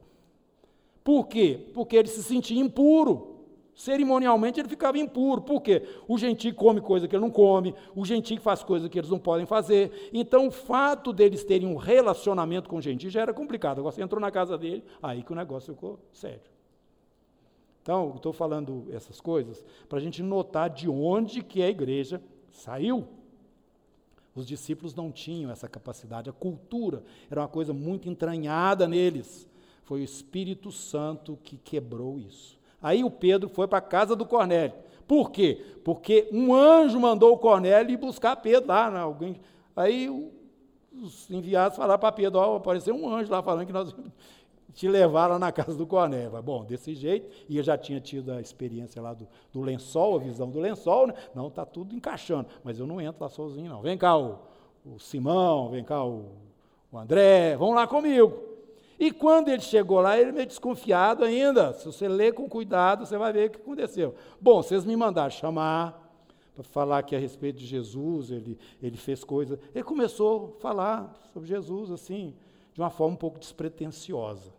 Por 1.05 1.28
quê? 1.28 1.70
Porque 1.73 1.97
ele 1.97 2.09
se 2.09 2.23
sentia 2.23 2.60
impuro. 2.60 3.35
Cerimonialmente 3.77 4.59
ele 4.59 4.70
ficava 4.70 4.98
impuro. 4.98 5.43
Por 5.43 5.61
quê? 5.61 5.82
O 6.09 6.16
gentio 6.16 6.55
come 6.55 6.81
coisa 6.81 7.07
que 7.07 7.15
ele 7.15 7.20
não 7.20 7.31
come, 7.31 7.74
o 7.94 8.07
gentio 8.07 8.40
faz 8.40 8.65
coisa 8.65 8.89
que 8.89 8.98
eles 8.98 9.11
não 9.11 9.19
podem 9.19 9.44
fazer. 9.44 10.11
Então 10.15 10.48
o 10.48 10.51
fato 10.51 11.12
deles 11.12 11.44
terem 11.44 11.69
um 11.69 11.77
relacionamento 11.77 12.70
com 12.70 12.78
o 12.78 12.82
gentio 12.82 13.11
já 13.11 13.20
era 13.20 13.35
complicado. 13.35 13.78
Agora 13.78 13.94
você 13.94 14.03
entrou 14.03 14.19
na 14.19 14.31
casa 14.31 14.57
dele, 14.57 14.82
aí 15.03 15.23
que 15.23 15.31
o 15.31 15.36
negócio 15.36 15.74
ficou 15.74 16.01
sério. 16.11 16.40
Então, 17.82 18.15
estou 18.16 18.32
falando 18.32 18.89
essas 18.90 19.20
coisas 19.20 19.62
para 19.89 19.98
a 19.98 20.01
gente 20.01 20.23
notar 20.23 20.70
de 20.70 20.89
onde 20.89 21.43
que 21.43 21.62
a 21.62 21.69
igreja 21.69 22.20
saiu. 22.51 23.07
Os 24.35 24.47
discípulos 24.47 24.94
não 24.94 25.12
tinham 25.12 25.51
essa 25.51 25.69
capacidade, 25.69 26.31
a 26.31 26.32
cultura 26.32 27.05
era 27.31 27.43
uma 27.43 27.48
coisa 27.48 27.74
muito 27.74 28.09
entranhada 28.09 28.89
neles. 28.89 29.47
Foi 29.85 30.01
o 30.01 30.05
Espírito 30.05 30.73
Santo 30.73 31.39
que 31.44 31.59
quebrou 31.59 32.19
isso. 32.19 32.55
Aí 32.82 33.03
o 33.03 33.11
Pedro 33.11 33.48
foi 33.48 33.66
para 33.66 33.78
a 33.78 33.82
casa 33.82 34.15
do 34.15 34.27
Cornélio. 34.27 34.74
Por 35.07 35.31
quê? 35.31 35.65
Porque 35.85 36.28
um 36.32 36.55
anjo 36.55 36.98
mandou 36.98 37.32
o 37.32 37.39
Cornélio 37.39 37.93
ir 37.93 37.97
buscar 37.97 38.36
Pedro 38.36 38.69
lá. 38.69 38.90
Né? 38.90 39.01
Alguém, 39.01 39.40
aí 39.74 40.09
os 40.93 41.31
enviados 41.31 41.77
falaram 41.77 42.01
para 42.01 42.12
Pedro: 42.12 42.40
oh, 42.40 42.57
apareceu 42.57 42.94
um 42.94 43.09
anjo 43.09 43.31
lá 43.31 43.43
falando 43.43 43.66
que 43.66 43.73
nós 43.73 43.94
te 44.77 44.86
levar 44.86 45.28
lá 45.28 45.39
na 45.39 45.51
casa 45.51 45.74
do 45.74 45.86
Cornélio. 45.86 46.31
Bom, 46.43 46.65
desse 46.65 46.94
jeito, 46.94 47.28
e 47.48 47.57
eu 47.57 47.62
já 47.62 47.78
tinha 47.78 47.98
tido 47.98 48.31
a 48.32 48.40
experiência 48.40 49.01
lá 49.01 49.15
do, 49.15 49.27
do 49.51 49.62
lençol, 49.62 50.16
a 50.16 50.19
visão 50.19 50.51
do 50.51 50.61
lençol, 50.61 51.07
né? 51.07 51.15
Não, 51.35 51.48
está 51.48 51.65
tudo 51.65 51.94
encaixando, 51.94 52.47
mas 52.62 52.78
eu 52.78 52.86
não 52.86 53.01
entro 53.01 53.23
lá 53.23 53.31
sozinho, 53.31 53.70
não. 53.70 53.81
Vem 53.81 53.97
cá 53.97 54.19
o, 54.19 54.39
o 54.85 54.98
Simão, 54.98 55.70
vem 55.70 55.82
cá 55.82 56.05
o, 56.05 56.27
o 56.93 56.98
André, 56.98 57.57
vão 57.57 57.73
lá 57.73 57.86
comigo. 57.86 58.45
E 58.98 59.12
quando 59.12 59.48
ele 59.48 59.60
chegou 59.60 60.01
lá, 60.01 60.18
ele 60.18 60.32
meio 60.32 60.47
desconfiado 60.47 61.23
ainda. 61.24 61.73
Se 61.74 61.85
você 61.85 62.09
ler 62.09 62.32
com 62.32 62.48
cuidado, 62.48 63.05
você 63.05 63.18
vai 63.18 63.32
ver 63.32 63.48
o 63.48 63.51
que 63.51 63.60
aconteceu. 63.60 64.14
Bom, 64.40 64.62
vocês 64.62 64.85
me 64.85 64.97
mandaram 64.97 65.31
chamar 65.31 66.02
para 66.55 66.64
falar 66.64 66.98
aqui 67.01 67.14
a 67.14 67.18
respeito 67.18 67.59
de 67.59 67.66
Jesus, 67.66 68.31
ele, 68.31 68.59
ele 68.82 68.97
fez 68.97 69.23
coisas. 69.23 69.59
Ele 69.74 69.85
começou 69.85 70.55
a 70.56 70.60
falar 70.60 71.14
sobre 71.32 71.48
Jesus, 71.48 71.90
assim, 71.90 72.35
de 72.73 72.81
uma 72.81 72.89
forma 72.89 73.12
um 73.12 73.18
pouco 73.18 73.39
despretensiosa. 73.39 74.51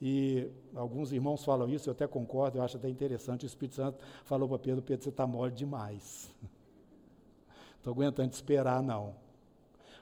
E 0.00 0.48
alguns 0.74 1.12
irmãos 1.12 1.44
falam 1.44 1.68
isso, 1.68 1.88
eu 1.88 1.92
até 1.92 2.06
concordo, 2.06 2.58
eu 2.58 2.62
acho 2.62 2.76
até 2.76 2.88
interessante. 2.88 3.44
O 3.44 3.46
Espírito 3.46 3.76
Santo 3.76 4.04
falou 4.24 4.48
para 4.48 4.58
Pedro: 4.58 4.82
Pedro, 4.82 5.04
você 5.04 5.10
está 5.10 5.26
mole 5.26 5.52
demais. 5.52 6.30
Estou 7.78 7.92
aguentando 7.92 8.32
esperar, 8.32 8.82
não. 8.82 9.14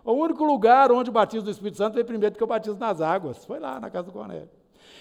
O 0.06 0.12
único 0.12 0.44
lugar 0.44 0.92
onde 0.92 1.10
o 1.10 1.12
batismo 1.12 1.46
do 1.46 1.50
Espírito 1.50 1.78
Santo 1.78 1.94
foi 1.94 2.04
primeiro 2.04 2.36
que 2.36 2.44
o 2.44 2.46
batismo 2.46 2.78
nas 2.78 3.00
águas. 3.00 3.44
Foi 3.44 3.58
lá, 3.58 3.80
na 3.80 3.90
casa 3.90 4.06
do 4.06 4.12
Cornélio. 4.12 4.48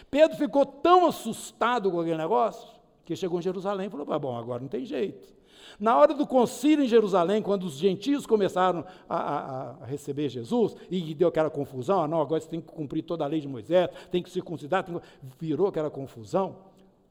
Pedro 0.10 0.36
ficou 0.36 0.66
tão 0.66 1.06
assustado 1.06 1.92
com 1.92 2.02
aquele 2.02 2.18
negócio 2.18 2.68
que 3.06 3.16
chegou 3.16 3.38
em 3.38 3.42
Jerusalém 3.44 3.86
e 3.86 3.90
falou: 3.92 4.20
bom, 4.20 4.36
agora 4.36 4.60
não 4.60 4.68
tem 4.68 4.84
jeito. 4.84 5.36
Na 5.80 5.96
hora 5.96 6.14
do 6.16 6.26
concílio 6.26 6.84
em 6.84 6.88
Jerusalém, 6.88 7.40
quando 7.40 7.66
os 7.66 7.74
gentios 7.74 8.26
começaram 8.26 8.84
a, 9.08 9.18
a, 9.18 9.70
a 9.82 9.86
receber 9.86 10.28
Jesus, 10.28 10.76
e 10.90 11.14
deu 11.14 11.28
aquela 11.28 11.52
confusão, 11.52 12.02
ah, 12.02 12.08
não, 12.08 12.20
agora 12.20 12.42
você 12.42 12.50
tem 12.50 12.62
que 12.62 12.72
cumprir 12.72 13.04
toda 13.04 13.24
a 13.24 13.28
lei 13.28 13.40
de 13.40 13.48
Moisés, 13.48 13.90
tem 14.10 14.24
que 14.24 14.30
circuncidar, 14.32 14.84
tem 14.84 14.98
que... 14.98 15.02
virou 15.38 15.68
aquela 15.68 15.92
confusão. 15.92 16.58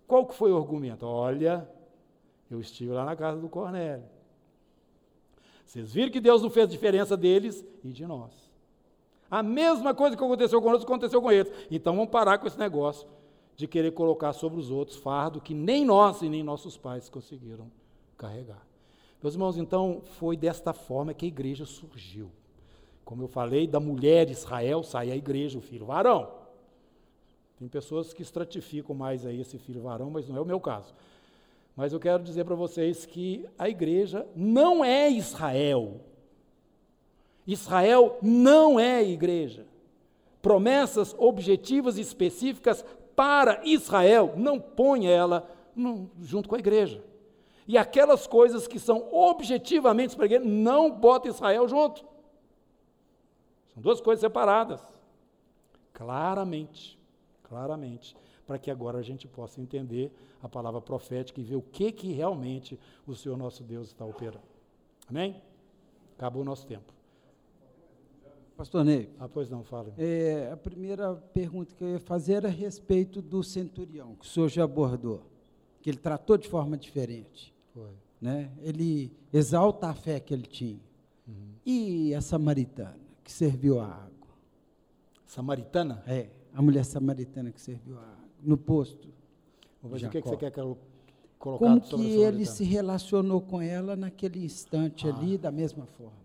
Qual 0.07 0.27
que 0.27 0.35
foi 0.35 0.51
o 0.51 0.57
argumento? 0.57 1.07
Olha, 1.07 1.69
eu 2.51 2.59
estive 2.59 2.91
lá 2.91 3.05
na 3.05 3.15
casa 3.15 3.41
do 3.41 3.49
Cornélio. 3.49 4.14
Vocês 5.65 5.93
viram 5.93 6.11
que 6.11 6.21
Deus 6.21 6.43
não 6.43 6.51
fez 6.51 6.69
diferença 6.69 7.17
deles 7.17 7.65
e 7.83 7.89
de 7.89 8.07
nós. 8.07 8.33
A 9.31 9.43
mesma 9.43 9.95
coisa 9.95 10.17
que 10.17 10.23
aconteceu 10.23 10.61
conosco 10.63 10.85
aconteceu 10.85 11.21
com 11.21 11.33
eles. 11.33 11.53
Então 11.71 11.97
vamos 11.97 12.11
parar 12.11 12.39
com 12.39 12.47
esse 12.47 12.59
negócio 12.59 13.09
de 13.57 13.67
querer 13.67 13.93
colocar 13.93 14.33
sobre 14.33 14.61
os 14.61 14.71
outros 14.71 14.97
fardo 14.99 15.41
que 15.41 15.55
nem 15.55 15.85
nós 15.85 16.23
e 16.23 16.29
nem 16.29 16.43
nossos 16.43 16.77
pais 16.77 17.09
conseguiram 17.09 17.71
carregar. 18.17 18.65
Meus 19.23 19.35
irmãos, 19.35 19.57
então 19.57 20.03
foi 20.19 20.37
desta 20.37 20.73
forma 20.73 21.15
que 21.15 21.25
a 21.25 21.29
igreja 21.29 21.65
surgiu. 21.65 22.31
Como 23.05 23.23
eu 23.23 23.29
falei, 23.29 23.67
da 23.67 23.81
mulher 23.81 24.31
Israel 24.31 24.83
sai 24.83 25.11
a 25.11 25.17
igreja, 25.17 25.59
o 25.59 25.63
filho 25.63 25.87
varão. 25.87 26.31
Tem 27.57 27.69
pessoas 27.69 28.13
que 28.13 28.23
estratificam 28.23 28.95
mais 28.95 29.25
aí 29.25 29.41
esse 29.41 29.59
filho 29.59 29.83
varão, 29.83 30.11
mas 30.11 30.29
não 30.29 30.37
é 30.37 30.41
o 30.41 30.45
meu 30.45 30.61
caso. 30.61 30.95
Mas 31.77 31.93
eu 31.93 31.99
quero 31.99 32.23
dizer 32.23 32.45
para 32.45 32.55
vocês 32.55 33.05
que 33.05 33.49
a 33.59 33.69
igreja 33.69 34.27
não 34.35 34.85
é 34.85 35.11
Israel. 35.11 36.01
Israel 37.47 38.19
não 38.23 38.79
é 38.79 39.03
igreja. 39.03 39.67
Promessas 40.41 41.15
objetivas 41.19 41.99
e 41.99 42.01
específicas 42.01 42.85
para 43.17 43.61
Israel, 43.65 44.35
não 44.37 44.59
põe 44.61 45.07
ela 45.07 45.49
no, 45.75 46.11
junto 46.21 46.49
com 46.49 46.55
a 46.55 46.59
igreja. 46.59 47.03
E 47.67 47.79
aquelas 47.79 48.27
coisas 48.27 48.67
que 48.67 48.79
são 48.79 49.09
objetivamente 49.13 50.15
para 50.15 50.25
a 50.25 50.27
igreja, 50.27 50.45
não 50.45 50.91
bota 50.91 51.29
Israel 51.29 51.67
junto. 51.67 52.05
São 53.73 53.83
duas 53.83 54.01
coisas 54.01 54.21
separadas. 54.21 54.81
Claramente, 55.93 56.99
claramente, 57.43 58.17
para 58.47 58.59
que 58.59 58.71
agora 58.71 58.99
a 58.99 59.03
gente 59.03 59.27
possa 59.27 59.61
entender 59.61 60.13
a 60.43 60.49
palavra 60.49 60.81
profética 60.81 61.41
e 61.41 61.45
ver 61.45 61.57
o 61.57 61.63
que, 61.63 61.91
que 61.91 62.13
realmente 62.13 62.79
o 63.07 63.15
Senhor 63.15 63.37
nosso 63.37 63.63
Deus 63.63 63.89
está 63.89 64.05
operando. 64.05 64.45
Amém? 65.09 65.41
Acabou 66.17 66.43
o 66.43 66.45
nosso 66.45 66.67
tempo. 66.67 66.93
Pastor 68.57 68.85
Ney. 68.85 69.11
Ah, 69.19 69.29
pois 69.29 69.51
não, 69.51 69.65
fala. 69.65 69.93
É, 69.99 70.51
a 70.53 70.57
primeira 70.57 71.15
pergunta 71.15 71.75
que 71.75 71.83
eu 71.83 71.89
ia 71.89 71.99
fazer 71.99 72.35
era 72.35 72.49
a 72.49 72.51
respeito 72.51 73.21
do 73.21 73.43
centurião, 73.43 74.15
que 74.15 74.25
o 74.25 74.29
senhor 74.29 74.49
já 74.49 74.65
abordou, 74.65 75.23
que 75.83 75.91
ele 75.91 75.99
tratou 75.99 76.37
de 76.37 76.49
forma 76.49 76.77
diferente. 76.77 77.53
Foi. 77.73 77.91
Né? 78.21 78.53
Ele 78.63 79.13
exalta 79.33 79.89
a 79.89 79.95
fé 79.95 80.21
que 80.21 80.33
ele 80.33 80.47
tinha. 80.47 80.81
Uhum. 81.27 81.55
E 81.67 82.15
a 82.15 82.21
samaritana, 82.21 82.97
que 83.25 83.33
serviu 83.33 83.81
a 83.81 83.87
água? 83.87 84.29
Samaritana? 85.27 86.03
É, 86.07 86.29
a 86.53 86.63
mulher 86.63 86.85
samaritana 86.85 87.51
que 87.51 87.61
serviu 87.61 87.99
a 87.99 88.03
água, 88.03 88.24
no 88.45 88.57
posto. 88.57 89.09
Mas 89.83 90.03
o 90.03 90.09
que, 90.09 90.23
que 90.23 90.29
você 90.29 90.37
quer 90.37 90.51
que 90.51 90.61
eu 90.61 90.79
colocar 91.39 91.67
Como 91.67 91.81
que 91.81 92.21
ele 92.21 92.47
se 92.47 92.65
relacionou 92.65 93.41
com 93.41 93.61
ela 93.61 93.95
naquele 93.95 94.45
instante 94.45 95.07
Ah. 95.07 95.15
ali, 95.15 95.37
da 95.37 95.51
mesma 95.51 95.85
forma? 95.85 96.25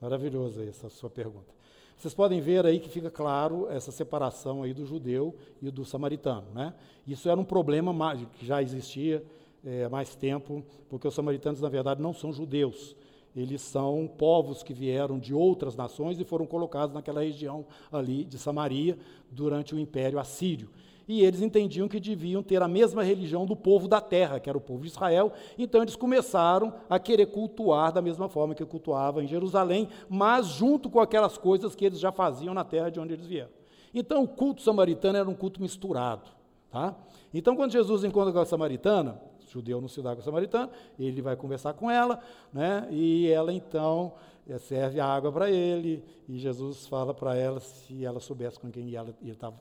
Maravilhosa 0.00 0.64
essa 0.64 0.88
sua 0.88 1.08
pergunta. 1.08 1.54
Vocês 1.96 2.12
podem 2.12 2.40
ver 2.40 2.66
aí 2.66 2.80
que 2.80 2.88
fica 2.88 3.10
claro 3.10 3.68
essa 3.70 3.92
separação 3.92 4.64
aí 4.64 4.74
do 4.74 4.84
judeu 4.84 5.34
e 5.62 5.70
do 5.70 5.84
samaritano. 5.84 6.46
Né? 6.52 6.74
Isso 7.06 7.28
era 7.28 7.40
um 7.40 7.44
problema 7.44 7.94
que 8.38 8.44
já 8.44 8.60
existia 8.60 9.24
é, 9.64 9.84
há 9.84 9.88
mais 9.88 10.14
tempo, 10.16 10.64
porque 10.88 11.06
os 11.06 11.14
samaritanos, 11.14 11.60
na 11.60 11.68
verdade, 11.68 12.02
não 12.02 12.12
são 12.12 12.32
judeus. 12.32 12.96
Eles 13.34 13.62
são 13.62 14.08
povos 14.18 14.62
que 14.62 14.74
vieram 14.74 15.18
de 15.18 15.32
outras 15.32 15.76
nações 15.76 16.20
e 16.20 16.24
foram 16.24 16.46
colocados 16.46 16.94
naquela 16.94 17.22
região 17.22 17.64
ali 17.90 18.24
de 18.24 18.38
Samaria 18.38 18.98
durante 19.30 19.74
o 19.74 19.78
Império 19.78 20.18
Assírio 20.18 20.68
e 21.06 21.22
eles 21.22 21.42
entendiam 21.42 21.88
que 21.88 22.00
deviam 22.00 22.42
ter 22.42 22.62
a 22.62 22.68
mesma 22.68 23.02
religião 23.02 23.44
do 23.44 23.54
povo 23.54 23.86
da 23.86 24.00
terra, 24.00 24.40
que 24.40 24.48
era 24.48 24.56
o 24.56 24.60
povo 24.60 24.82
de 24.82 24.88
Israel, 24.88 25.32
então 25.58 25.82
eles 25.82 25.96
começaram 25.96 26.74
a 26.88 26.98
querer 26.98 27.26
cultuar 27.26 27.92
da 27.92 28.00
mesma 28.00 28.28
forma 28.28 28.54
que 28.54 28.64
cultuavam 28.64 29.22
em 29.22 29.26
Jerusalém, 29.26 29.88
mas 30.08 30.46
junto 30.46 30.88
com 30.88 31.00
aquelas 31.00 31.36
coisas 31.36 31.74
que 31.74 31.84
eles 31.84 32.00
já 32.00 32.10
faziam 32.10 32.54
na 32.54 32.64
terra 32.64 32.90
de 32.90 32.98
onde 32.98 33.12
eles 33.12 33.26
vieram. 33.26 33.50
Então 33.94 34.24
o 34.24 34.28
culto 34.28 34.62
samaritano 34.62 35.18
era 35.18 35.28
um 35.28 35.34
culto 35.34 35.60
misturado. 35.60 36.30
Tá? 36.70 36.94
Então 37.32 37.54
quando 37.54 37.72
Jesus 37.72 38.02
encontra 38.02 38.32
com 38.32 38.40
a 38.40 38.44
samaritana, 38.44 39.20
judeu 39.48 39.80
não 39.80 39.86
se 39.86 40.02
dá 40.02 40.14
com 40.14 40.20
a 40.20 40.24
samaritana, 40.24 40.70
ele 40.98 41.22
vai 41.22 41.36
conversar 41.36 41.74
com 41.74 41.88
ela, 41.88 42.18
né? 42.52 42.88
e 42.90 43.28
ela 43.28 43.52
então 43.52 44.14
eh, 44.48 44.58
serve 44.58 44.98
a 44.98 45.06
água 45.06 45.30
para 45.30 45.48
ele, 45.48 46.02
e 46.28 46.38
Jesus 46.38 46.88
fala 46.88 47.14
para 47.14 47.36
ela 47.36 47.60
se 47.60 48.04
ela 48.04 48.18
soubesse 48.18 48.58
com 48.58 48.70
quem 48.70 48.92
ela, 48.96 49.14
ele 49.22 49.30
estava 49.30 49.54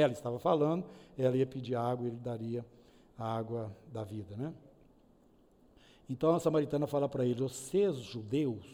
ela 0.00 0.12
estava 0.12 0.38
falando, 0.38 0.84
ela 1.18 1.36
ia 1.36 1.46
pedir 1.46 1.74
água 1.74 2.06
e 2.06 2.08
ele 2.10 2.18
daria 2.18 2.64
a 3.18 3.36
água 3.36 3.74
da 3.92 4.04
vida. 4.04 4.36
Né? 4.36 4.52
Então 6.08 6.34
a 6.34 6.40
samaritana 6.40 6.86
fala 6.86 7.08
para 7.08 7.24
ele: 7.24 7.40
Vocês, 7.40 7.96
judeus, 7.96 8.66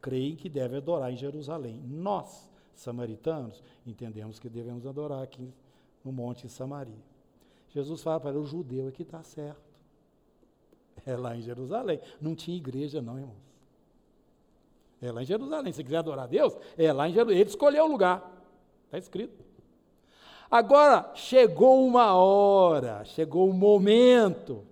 creem 0.00 0.36
que 0.36 0.48
devem 0.48 0.78
adorar 0.78 1.12
em 1.12 1.16
Jerusalém. 1.16 1.80
Nós, 1.84 2.50
samaritanos, 2.74 3.62
entendemos 3.86 4.38
que 4.38 4.48
devemos 4.48 4.86
adorar 4.86 5.22
aqui 5.22 5.52
no 6.04 6.12
Monte 6.12 6.48
Samaria. 6.48 7.04
Jesus 7.70 8.02
fala 8.02 8.20
para 8.20 8.30
ele: 8.30 8.40
O 8.40 8.46
judeu 8.46 8.88
é 8.88 8.92
que 8.92 9.02
está 9.02 9.22
certo. 9.22 9.66
É 11.04 11.16
lá 11.16 11.36
em 11.36 11.42
Jerusalém. 11.42 12.00
Não 12.20 12.34
tinha 12.34 12.56
igreja, 12.56 13.00
não, 13.00 13.18
irmãos. 13.18 13.46
É 15.00 15.12
lá 15.12 15.22
em 15.22 15.26
Jerusalém. 15.26 15.72
Se 15.72 15.84
quiser 15.84 15.98
adorar 15.98 16.24
a 16.24 16.26
Deus, 16.26 16.56
é 16.76 16.92
lá 16.92 17.08
em 17.08 17.12
Jerusalém. 17.12 17.40
Ele 17.40 17.50
escolheu 17.50 17.84
o 17.84 17.88
lugar. 17.88 18.32
Está 18.86 18.98
escrito. 18.98 19.45
Agora, 20.50 21.10
chegou 21.14 21.84
uma 21.86 22.14
hora, 22.14 23.04
chegou 23.04 23.48
o 23.48 23.50
um 23.50 23.54
momento, 23.54 24.64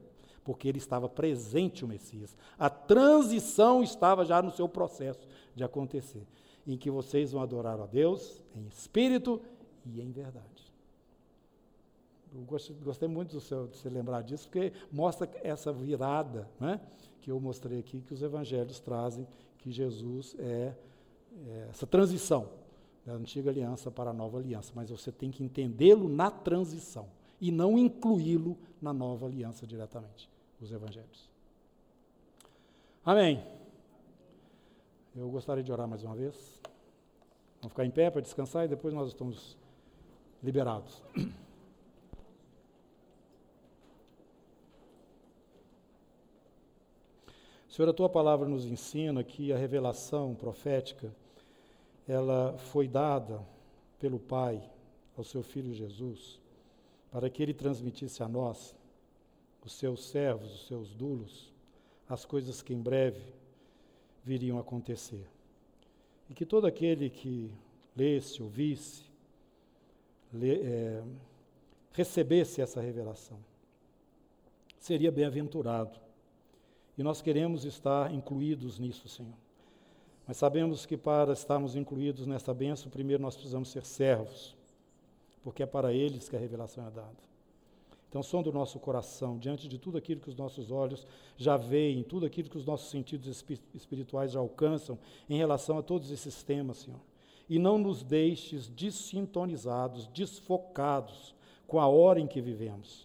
porque 0.44 0.68
ele 0.68 0.78
estava 0.78 1.08
presente, 1.08 1.84
o 1.84 1.88
Messias. 1.88 2.36
A 2.58 2.70
transição 2.70 3.82
estava 3.82 4.24
já 4.24 4.40
no 4.40 4.50
seu 4.50 4.68
processo 4.68 5.26
de 5.54 5.64
acontecer, 5.64 6.26
em 6.66 6.76
que 6.76 6.90
vocês 6.90 7.32
vão 7.32 7.42
adorar 7.42 7.80
a 7.80 7.86
Deus 7.86 8.40
em 8.54 8.66
espírito 8.66 9.40
e 9.84 10.00
em 10.00 10.10
verdade. 10.10 10.44
Eu 12.32 12.42
gostei, 12.42 13.08
muito 13.08 13.32
do 13.32 13.40
seu, 13.40 13.68
de 13.68 13.76
você 13.76 13.88
lembrar 13.88 14.22
disso, 14.22 14.48
porque 14.48 14.72
mostra 14.90 15.28
essa 15.42 15.72
virada 15.72 16.48
né, 16.58 16.80
que 17.20 17.30
eu 17.30 17.38
mostrei 17.38 17.78
aqui, 17.78 18.00
que 18.00 18.12
os 18.12 18.22
evangelhos 18.22 18.80
trazem, 18.80 19.26
que 19.58 19.70
Jesus 19.70 20.34
é, 20.38 20.74
é 21.46 21.68
essa 21.70 21.86
transição 21.86 22.63
da 23.04 23.12
antiga 23.12 23.50
aliança 23.50 23.90
para 23.90 24.10
a 24.10 24.12
nova 24.12 24.38
aliança, 24.38 24.72
mas 24.74 24.90
você 24.90 25.12
tem 25.12 25.30
que 25.30 25.44
entendê-lo 25.44 26.08
na 26.08 26.30
transição 26.30 27.08
e 27.40 27.50
não 27.50 27.78
incluí-lo 27.78 28.56
na 28.80 28.92
nova 28.92 29.26
aliança 29.26 29.66
diretamente, 29.66 30.30
os 30.60 30.72
evangelhos. 30.72 31.28
Amém. 33.04 33.44
Eu 35.14 35.28
gostaria 35.28 35.62
de 35.62 35.70
orar 35.70 35.86
mais 35.86 36.02
uma 36.02 36.16
vez. 36.16 36.60
Vamos 37.60 37.72
ficar 37.72 37.84
em 37.84 37.90
pé 37.90 38.10
para 38.10 38.22
descansar 38.22 38.64
e 38.64 38.68
depois 38.68 38.94
nós 38.94 39.08
estamos 39.08 39.56
liberados. 40.42 41.02
Senhor, 47.68 47.88
a 47.88 47.92
tua 47.92 48.08
palavra 48.08 48.48
nos 48.48 48.64
ensina 48.64 49.24
que 49.24 49.52
a 49.52 49.58
revelação 49.58 50.34
profética 50.34 51.12
ela 52.06 52.56
foi 52.58 52.86
dada 52.86 53.44
pelo 53.98 54.18
Pai 54.18 54.62
ao 55.16 55.24
seu 55.24 55.42
Filho 55.42 55.72
Jesus, 55.72 56.40
para 57.10 57.30
que 57.30 57.42
ele 57.42 57.54
transmitisse 57.54 58.22
a 58.22 58.28
nós, 58.28 58.74
os 59.64 59.72
seus 59.72 60.04
servos, 60.04 60.52
os 60.54 60.66
seus 60.66 60.94
dulos, 60.94 61.52
as 62.08 62.24
coisas 62.24 62.60
que 62.60 62.74
em 62.74 62.80
breve 62.80 63.22
viriam 64.22 64.58
a 64.58 64.60
acontecer. 64.60 65.26
E 66.28 66.34
que 66.34 66.44
todo 66.44 66.66
aquele 66.66 67.08
que 67.08 67.50
lesse, 67.96 68.42
ouvisse, 68.42 69.04
é, 70.42 71.02
recebesse 71.92 72.60
essa 72.60 72.80
revelação, 72.80 73.38
seria 74.78 75.10
bem-aventurado. 75.10 75.98
E 76.98 77.02
nós 77.02 77.22
queremos 77.22 77.64
estar 77.64 78.12
incluídos 78.12 78.78
nisso, 78.78 79.08
Senhor. 79.08 79.43
Mas 80.26 80.36
sabemos 80.36 80.86
que 80.86 80.96
para 80.96 81.32
estarmos 81.32 81.76
incluídos 81.76 82.26
nessa 82.26 82.54
bênção, 82.54 82.90
primeiro 82.90 83.22
nós 83.22 83.34
precisamos 83.34 83.68
ser 83.68 83.84
servos, 83.84 84.56
porque 85.42 85.62
é 85.62 85.66
para 85.66 85.92
eles 85.92 86.28
que 86.28 86.36
a 86.36 86.38
revelação 86.38 86.86
é 86.86 86.90
dada. 86.90 87.34
Então, 88.08 88.22
som 88.22 88.44
do 88.44 88.52
nosso 88.52 88.78
coração, 88.78 89.36
diante 89.36 89.66
de 89.66 89.76
tudo 89.76 89.98
aquilo 89.98 90.20
que 90.20 90.28
os 90.28 90.36
nossos 90.36 90.70
olhos 90.70 91.04
já 91.36 91.56
veem, 91.56 92.04
tudo 92.04 92.24
aquilo 92.24 92.48
que 92.48 92.56
os 92.56 92.64
nossos 92.64 92.88
sentidos 92.88 93.44
espirituais 93.74 94.30
já 94.30 94.38
alcançam 94.38 94.96
em 95.28 95.36
relação 95.36 95.78
a 95.78 95.82
todos 95.82 96.12
esses 96.12 96.40
temas, 96.44 96.76
Senhor. 96.76 97.00
E 97.48 97.58
não 97.58 97.76
nos 97.76 98.04
deixes 98.04 98.68
dessintonizados, 98.68 100.06
desfocados 100.06 101.34
com 101.66 101.80
a 101.80 101.88
hora 101.88 102.20
em 102.20 102.28
que 102.28 102.40
vivemos. 102.40 103.04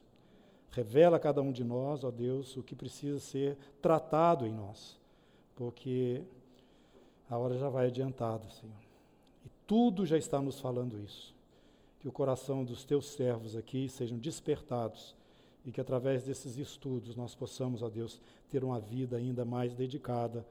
Revela 0.69 1.17
a 1.17 1.19
cada 1.19 1.41
um 1.41 1.51
de 1.51 1.63
nós, 1.63 2.03
ó 2.03 2.11
Deus, 2.11 2.55
o 2.55 2.61
que 2.61 2.75
precisa 2.75 3.19
ser 3.19 3.57
tratado 3.81 4.45
em 4.45 4.53
nós, 4.53 4.95
porque 5.55 6.21
a 7.29 7.37
hora 7.37 7.57
já 7.57 7.69
vai 7.69 7.87
adiantada, 7.87 8.49
Senhor. 8.49 8.75
E 9.45 9.49
tudo 9.67 10.05
já 10.05 10.17
está 10.17 10.41
nos 10.41 10.59
falando 10.59 10.99
isso. 10.99 11.35
Que 11.99 12.07
o 12.07 12.11
coração 12.11 12.63
dos 12.65 12.83
teus 12.83 13.07
servos 13.07 13.55
aqui 13.55 13.87
sejam 13.87 14.17
despertados 14.17 15.15
e 15.65 15.71
que 15.71 15.81
através 15.81 16.23
desses 16.23 16.57
estudos 16.57 17.15
nós 17.15 17.35
possamos, 17.35 17.83
ó 17.83 17.89
Deus, 17.89 18.19
ter 18.49 18.63
uma 18.63 18.79
vida 18.79 19.17
ainda 19.17 19.45
mais 19.45 19.75
dedicada 19.75 20.45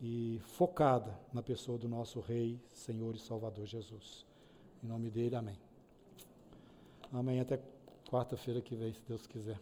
e 0.00 0.40
focada 0.42 1.18
na 1.32 1.42
pessoa 1.42 1.76
do 1.76 1.88
nosso 1.88 2.20
Rei, 2.20 2.60
Senhor 2.68 3.14
e 3.14 3.18
Salvador 3.18 3.66
Jesus. 3.66 4.24
Em 4.82 4.86
nome 4.86 5.10
dele, 5.10 5.36
amém. 5.36 5.58
Amém. 7.12 7.40
Até 7.40 7.60
quarta-feira 8.08 8.60
que 8.60 8.74
vem, 8.74 8.92
se 8.92 9.02
Deus 9.06 9.26
quiser. 9.26 9.58